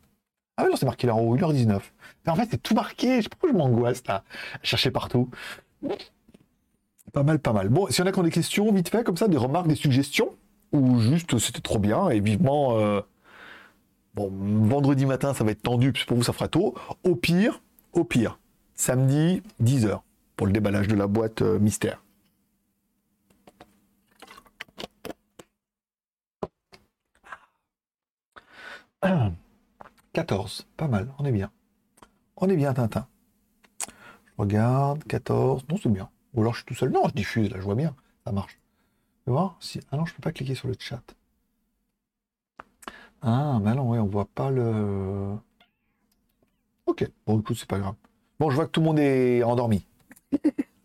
Ah 0.56 0.64
oui, 0.64 0.70
non, 0.70 0.76
c'est 0.76 0.86
marqué 0.86 1.06
là 1.06 1.14
en 1.14 1.20
haut, 1.20 1.36
1h19. 1.36 1.80
Mais 2.26 2.32
en 2.32 2.36
fait, 2.36 2.48
c'est 2.50 2.62
tout 2.62 2.74
marqué. 2.74 3.16
Je 3.18 3.22
sais 3.22 3.28
pas 3.28 3.36
pourquoi 3.40 3.50
je 3.50 3.56
m'angoisse, 3.56 4.06
là. 4.06 4.22
Chercher 4.62 4.90
partout. 4.90 5.28
Pas 7.12 7.22
mal, 7.22 7.38
pas 7.38 7.52
mal. 7.52 7.68
Bon, 7.68 7.86
si 7.90 8.00
y 8.00 8.04
en 8.04 8.06
a 8.06 8.12
qui 8.12 8.18
ont 8.18 8.22
des 8.22 8.30
questions, 8.30 8.72
vite 8.72 8.88
fait, 8.88 9.04
comme 9.04 9.16
ça, 9.16 9.28
des 9.28 9.36
remarques, 9.36 9.68
des 9.68 9.74
suggestions, 9.74 10.30
ou 10.72 10.98
juste 11.00 11.38
c'était 11.38 11.60
trop 11.60 11.78
bien, 11.78 12.08
et 12.10 12.20
vivement... 12.20 12.78
euh, 12.78 13.00
Bon, 14.14 14.30
vendredi 14.32 15.06
matin, 15.06 15.34
ça 15.34 15.42
va 15.42 15.50
être 15.50 15.62
tendu, 15.62 15.92
puisque 15.92 16.06
pour 16.08 16.16
vous, 16.16 16.22
ça 16.22 16.32
fera 16.32 16.46
tôt. 16.48 16.74
Au 17.02 17.16
pire, 17.16 17.60
au 17.92 18.04
pire, 18.04 18.38
samedi, 18.76 19.42
10h, 19.62 20.00
pour 20.36 20.46
le 20.46 20.52
déballage 20.52 20.86
de 20.86 20.94
la 20.94 21.08
boîte 21.08 21.42
euh, 21.42 21.58
mystère. 21.58 22.00
Ah. 27.24 28.93
14, 30.12 30.66
pas 30.76 30.88
mal, 30.88 31.12
on 31.18 31.24
est 31.24 31.32
bien. 31.32 31.50
On 32.36 32.48
est 32.48 32.56
bien, 32.56 32.72
Tintin. 32.74 33.06
Je 34.26 34.32
regarde, 34.38 35.04
14, 35.04 35.66
non, 35.68 35.76
c'est 35.82 35.88
bien. 35.88 36.10
Ou 36.34 36.40
alors 36.40 36.54
je 36.54 36.58
suis 36.58 36.66
tout 36.66 36.74
seul. 36.74 36.90
Non, 36.90 37.02
je 37.08 37.14
diffuse, 37.14 37.50
là, 37.50 37.58
je 37.58 37.64
vois 37.64 37.74
bien, 37.74 37.94
ça 38.24 38.32
marche. 38.32 38.58
Si... 39.60 39.80
Ah 39.90 39.96
non, 39.96 40.04
je 40.04 40.14
peux 40.14 40.20
pas 40.20 40.32
cliquer 40.32 40.54
sur 40.54 40.68
le 40.68 40.74
chat. 40.78 41.02
Ah, 43.22 43.58
bah 43.62 43.74
non, 43.74 43.90
ouais, 43.90 43.98
on 43.98 44.06
voit 44.06 44.26
pas 44.26 44.50
le. 44.50 45.36
Ok, 46.86 47.10
bon, 47.26 47.40
écoute, 47.40 47.56
c'est 47.58 47.68
pas 47.68 47.78
grave. 47.78 47.94
Bon, 48.38 48.50
je 48.50 48.56
vois 48.56 48.66
que 48.66 48.70
tout 48.70 48.80
le 48.80 48.86
monde 48.86 48.98
est 48.98 49.42
endormi. 49.42 49.86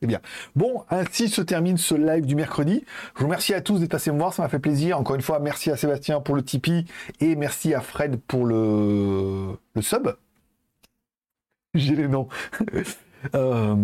C'est 0.02 0.08
bien. 0.08 0.20
Bon, 0.56 0.84
ainsi 0.90 1.28
se 1.28 1.42
termine 1.42 1.78
ce 1.78 1.96
live 1.96 2.26
du 2.26 2.36
mercredi. 2.36 2.84
Je 3.16 3.20
vous 3.20 3.26
remercie 3.26 3.54
à 3.54 3.62
tous 3.62 3.80
d'être 3.80 3.92
passés 3.92 4.12
me 4.12 4.18
voir, 4.18 4.34
ça 4.34 4.44
m'a 4.44 4.50
fait 4.50 4.60
plaisir. 4.60 4.98
Encore 5.00 5.16
une 5.16 5.22
fois, 5.22 5.40
merci 5.40 5.70
à 5.72 5.78
Sébastien 5.78 6.22
pour 6.22 6.36
le 6.36 6.44
Tipeee 6.44 6.86
et 7.20 7.36
merci 7.36 7.74
à 7.74 7.82
Fred 7.82 8.18
pour 8.28 8.46
le, 8.46 9.58
sub. 9.82 10.16
J'ai 11.74 11.96
les 11.96 12.08
noms. 12.08 12.28
Euh, 13.36 13.76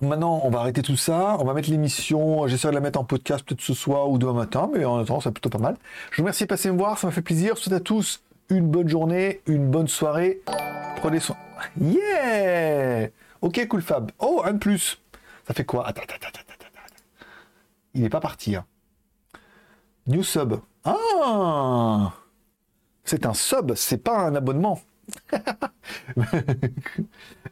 Maintenant, 0.00 0.40
on 0.44 0.50
va 0.50 0.60
arrêter 0.60 0.82
tout 0.82 0.96
ça. 0.96 1.36
On 1.40 1.44
va 1.44 1.54
mettre 1.54 1.70
l'émission. 1.70 2.46
J'essaierai 2.46 2.72
de 2.72 2.74
la 2.74 2.80
mettre 2.80 3.00
en 3.00 3.04
podcast 3.04 3.44
peut-être 3.44 3.60
ce 3.60 3.74
soir 3.74 4.10
ou 4.10 4.18
demain 4.18 4.32
matin, 4.32 4.70
mais 4.74 4.84
en 4.84 4.98
attendant, 4.98 5.20
c'est 5.20 5.30
plutôt 5.30 5.50
pas 5.50 5.58
mal. 5.58 5.76
Je 6.10 6.16
vous 6.16 6.22
remercie 6.24 6.44
de 6.44 6.48
passer 6.48 6.70
me 6.70 6.76
voir. 6.76 6.98
Ça 6.98 7.06
m'a 7.06 7.12
fait 7.12 7.22
plaisir. 7.22 7.54
Je 7.56 7.62
souhaite 7.62 7.76
à 7.76 7.80
tous 7.80 8.22
une 8.50 8.68
bonne 8.68 8.88
journée, 8.88 9.40
une 9.46 9.70
bonne 9.70 9.88
soirée. 9.88 10.40
Prenez 10.96 11.20
soin. 11.20 11.36
Yeah 11.80 13.08
Ok, 13.40 13.66
cool 13.68 13.82
Fab. 13.82 14.10
Oh, 14.18 14.42
un 14.44 14.56
plus. 14.56 14.98
Ça 15.46 15.54
fait 15.54 15.64
quoi? 15.64 15.86
Attends. 15.86 16.02
Il 17.94 18.02
n'est 18.02 18.10
pas 18.10 18.20
parti. 18.20 18.56
hein. 18.56 18.64
New 20.06 20.22
sub. 20.22 20.54
Ah 20.84 22.12
C'est 23.04 23.26
un 23.26 23.34
sub, 23.34 23.74
c'est 23.74 23.98
pas 23.98 24.18
un 24.18 24.34
abonnement. 24.34 24.80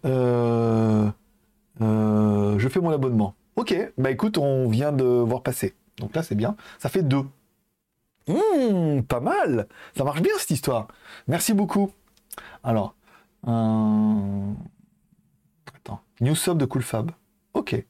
euh... 0.04 1.10
Euh, 1.80 2.58
je 2.58 2.68
fais 2.68 2.80
mon 2.80 2.90
abonnement. 2.90 3.34
Ok, 3.56 3.74
bah 3.96 4.10
écoute, 4.10 4.38
on 4.38 4.68
vient 4.68 4.92
de 4.92 5.04
voir 5.04 5.42
passer. 5.42 5.74
Donc 5.98 6.14
là, 6.14 6.22
c'est 6.22 6.34
bien. 6.34 6.56
Ça 6.78 6.88
fait 6.88 7.02
deux. 7.02 7.24
Mmh, 8.28 9.02
pas 9.02 9.20
mal. 9.20 9.68
Ça 9.96 10.04
marche 10.04 10.22
bien 10.22 10.32
cette 10.38 10.50
histoire. 10.50 10.88
Merci 11.28 11.54
beaucoup. 11.54 11.90
Alors, 12.62 12.94
euh... 13.48 14.52
attends, 15.74 16.00
new 16.20 16.34
sub 16.34 16.58
de 16.58 16.64
Cool 16.66 16.82
Fab. 16.82 17.10
Ok. 17.62 17.86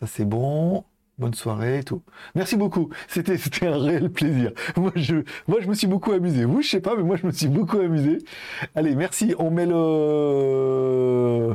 Ça 0.00 0.06
c'est 0.08 0.24
bon. 0.24 0.82
Bonne 1.18 1.34
soirée 1.34 1.78
et 1.78 1.84
tout. 1.84 2.02
Merci 2.34 2.56
beaucoup. 2.56 2.88
C'était 3.06 3.36
un 3.62 3.78
réel 3.78 4.10
plaisir. 4.10 4.50
Moi 4.76 4.90
je 4.96 5.68
me 5.68 5.74
suis 5.74 5.86
beaucoup 5.86 6.10
amusé. 6.10 6.44
Vous 6.44 6.62
je 6.62 6.68
sais 6.68 6.80
pas 6.80 6.96
mais 6.96 7.04
moi 7.04 7.14
je 7.14 7.26
me 7.26 7.30
suis 7.30 7.46
beaucoup 7.46 7.78
amusé. 7.78 8.18
Allez 8.74 8.96
merci. 8.96 9.36
On 9.38 9.52
met 9.52 9.66
le 9.66 11.54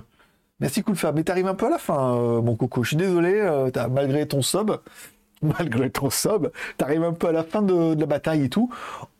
Merci 0.62 0.84
Cool 0.84 0.96
Fab. 0.96 1.18
Mais 1.18 1.24
t'arrives 1.26 1.48
un 1.48 1.56
peu 1.56 1.66
à 1.66 1.70
la 1.70 1.78
fin, 1.80 2.16
euh, 2.16 2.42
mon 2.42 2.56
coco. 2.56 2.84
Je 2.84 2.90
suis 2.90 2.98
désolé, 2.98 3.34
euh, 3.42 3.70
malgré 3.92 4.26
ton 4.26 4.42
sub, 4.42 4.72
malgré 5.42 5.90
ton 5.90 6.10
sub, 6.10 6.50
t'arrives 6.78 7.04
un 7.04 7.12
peu 7.12 7.28
à 7.28 7.34
la 7.34 7.44
fin 7.44 7.62
de, 7.62 7.94
de 7.96 8.00
la 8.00 8.06
bataille 8.06 8.44
et 8.46 8.50
tout. 8.50 8.72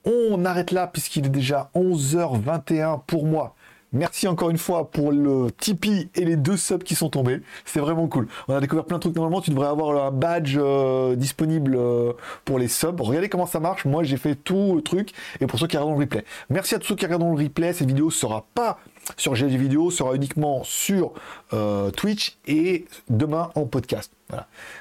On 0.06 0.46
arrête 0.46 0.72
là 0.72 0.88
puisqu'il 0.88 1.26
est 1.26 1.30
déjà 1.30 1.70
11h21 1.76 3.02
pour 3.06 3.26
moi. 3.26 3.56
Merci 3.96 4.28
encore 4.28 4.50
une 4.50 4.58
fois 4.58 4.92
pour 4.92 5.14
le 5.14 5.48
Tipeee 5.58 6.10
et 6.16 6.26
les 6.26 6.36
deux 6.36 6.58
subs 6.58 6.84
qui 6.84 6.96
sont 6.96 7.10
tombés. 7.10 7.40
C'est 7.64 7.80
vraiment 7.80 8.08
cool. 8.10 8.28
On 8.50 8.54
a 8.54 8.60
découvert 8.60 8.84
plein 8.84 8.98
de 8.98 9.02
trucs. 9.02 9.16
Normalement, 9.16 9.40
tu 9.40 9.52
devrais 9.52 9.68
avoir 9.70 10.06
un 10.06 10.12
badge 10.12 10.58
euh, 10.60 11.16
disponible 11.16 11.76
euh, 11.78 12.12
pour 12.44 12.60
les 12.60 12.68
subs. 12.68 13.00
Regardez 13.00 13.30
comment 13.30 13.46
ça 13.46 13.62
marche. 13.62 13.86
Moi, 13.86 14.04
j'ai 14.04 14.18
fait 14.18 14.36
tout 14.36 14.76
le 14.76 14.82
truc. 14.82 15.14
Et 15.40 15.48
pour 15.48 15.60
ceux 15.60 15.68
qui 15.68 15.78
regardent 15.78 15.98
le 15.98 16.04
replay. 16.04 16.26
Merci 16.50 16.76
à 16.76 16.80
tous 16.80 16.88
ceux 16.88 16.96
qui 16.96 17.06
regardent 17.06 17.24
le 17.24 17.44
replay. 17.44 17.72
Cette 17.72 17.88
vidéo 17.88 18.12
sera 18.12 18.46
pas 18.54 18.80
sur 19.16 19.34
GLG 19.34 19.56
Vidéo, 19.56 19.92
sera 19.92 20.14
uniquement 20.14 20.66
sur 20.66 21.14
euh, 21.54 21.90
Twitch 21.92 22.38
et 22.48 22.86
demain 23.10 23.50
en 23.56 23.66
podcast. 23.66 24.12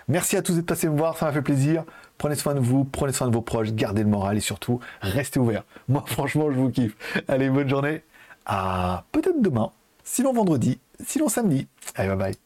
Merci 0.09 0.37
à 0.37 0.43
tous 0.43 0.55
d'être 0.55 0.67
passés 0.67 0.89
me 0.89 0.99
voir. 0.99 1.17
Ça 1.17 1.27
m'a 1.27 1.33
fait 1.33 1.43
plaisir. 1.43 1.85
Prenez 2.19 2.35
soin 2.35 2.55
de 2.55 2.61
vous, 2.61 2.85
prenez 2.85 3.13
soin 3.13 3.29
de 3.29 3.33
vos 3.33 3.43
proches, 3.43 3.73
gardez 3.73 4.03
le 4.03 4.09
moral 4.09 4.37
et 4.37 4.41
surtout, 4.41 4.81
restez 5.03 5.39
ouverts. 5.39 5.65
Moi, 5.89 6.03
franchement, 6.07 6.51
je 6.51 6.57
vous 6.57 6.71
kiffe. 6.71 6.97
Allez, 7.29 7.49
bonne 7.49 7.69
journée. 7.69 8.03
À 8.47 9.05
peut-être 9.13 9.41
demain, 9.41 9.71
sinon 10.05 10.33
vendredi, 10.33 10.79
sinon 11.07 11.29
samedi. 11.29 11.67
Allez, 11.95 12.09
bye 12.09 12.17
bye. 12.17 12.37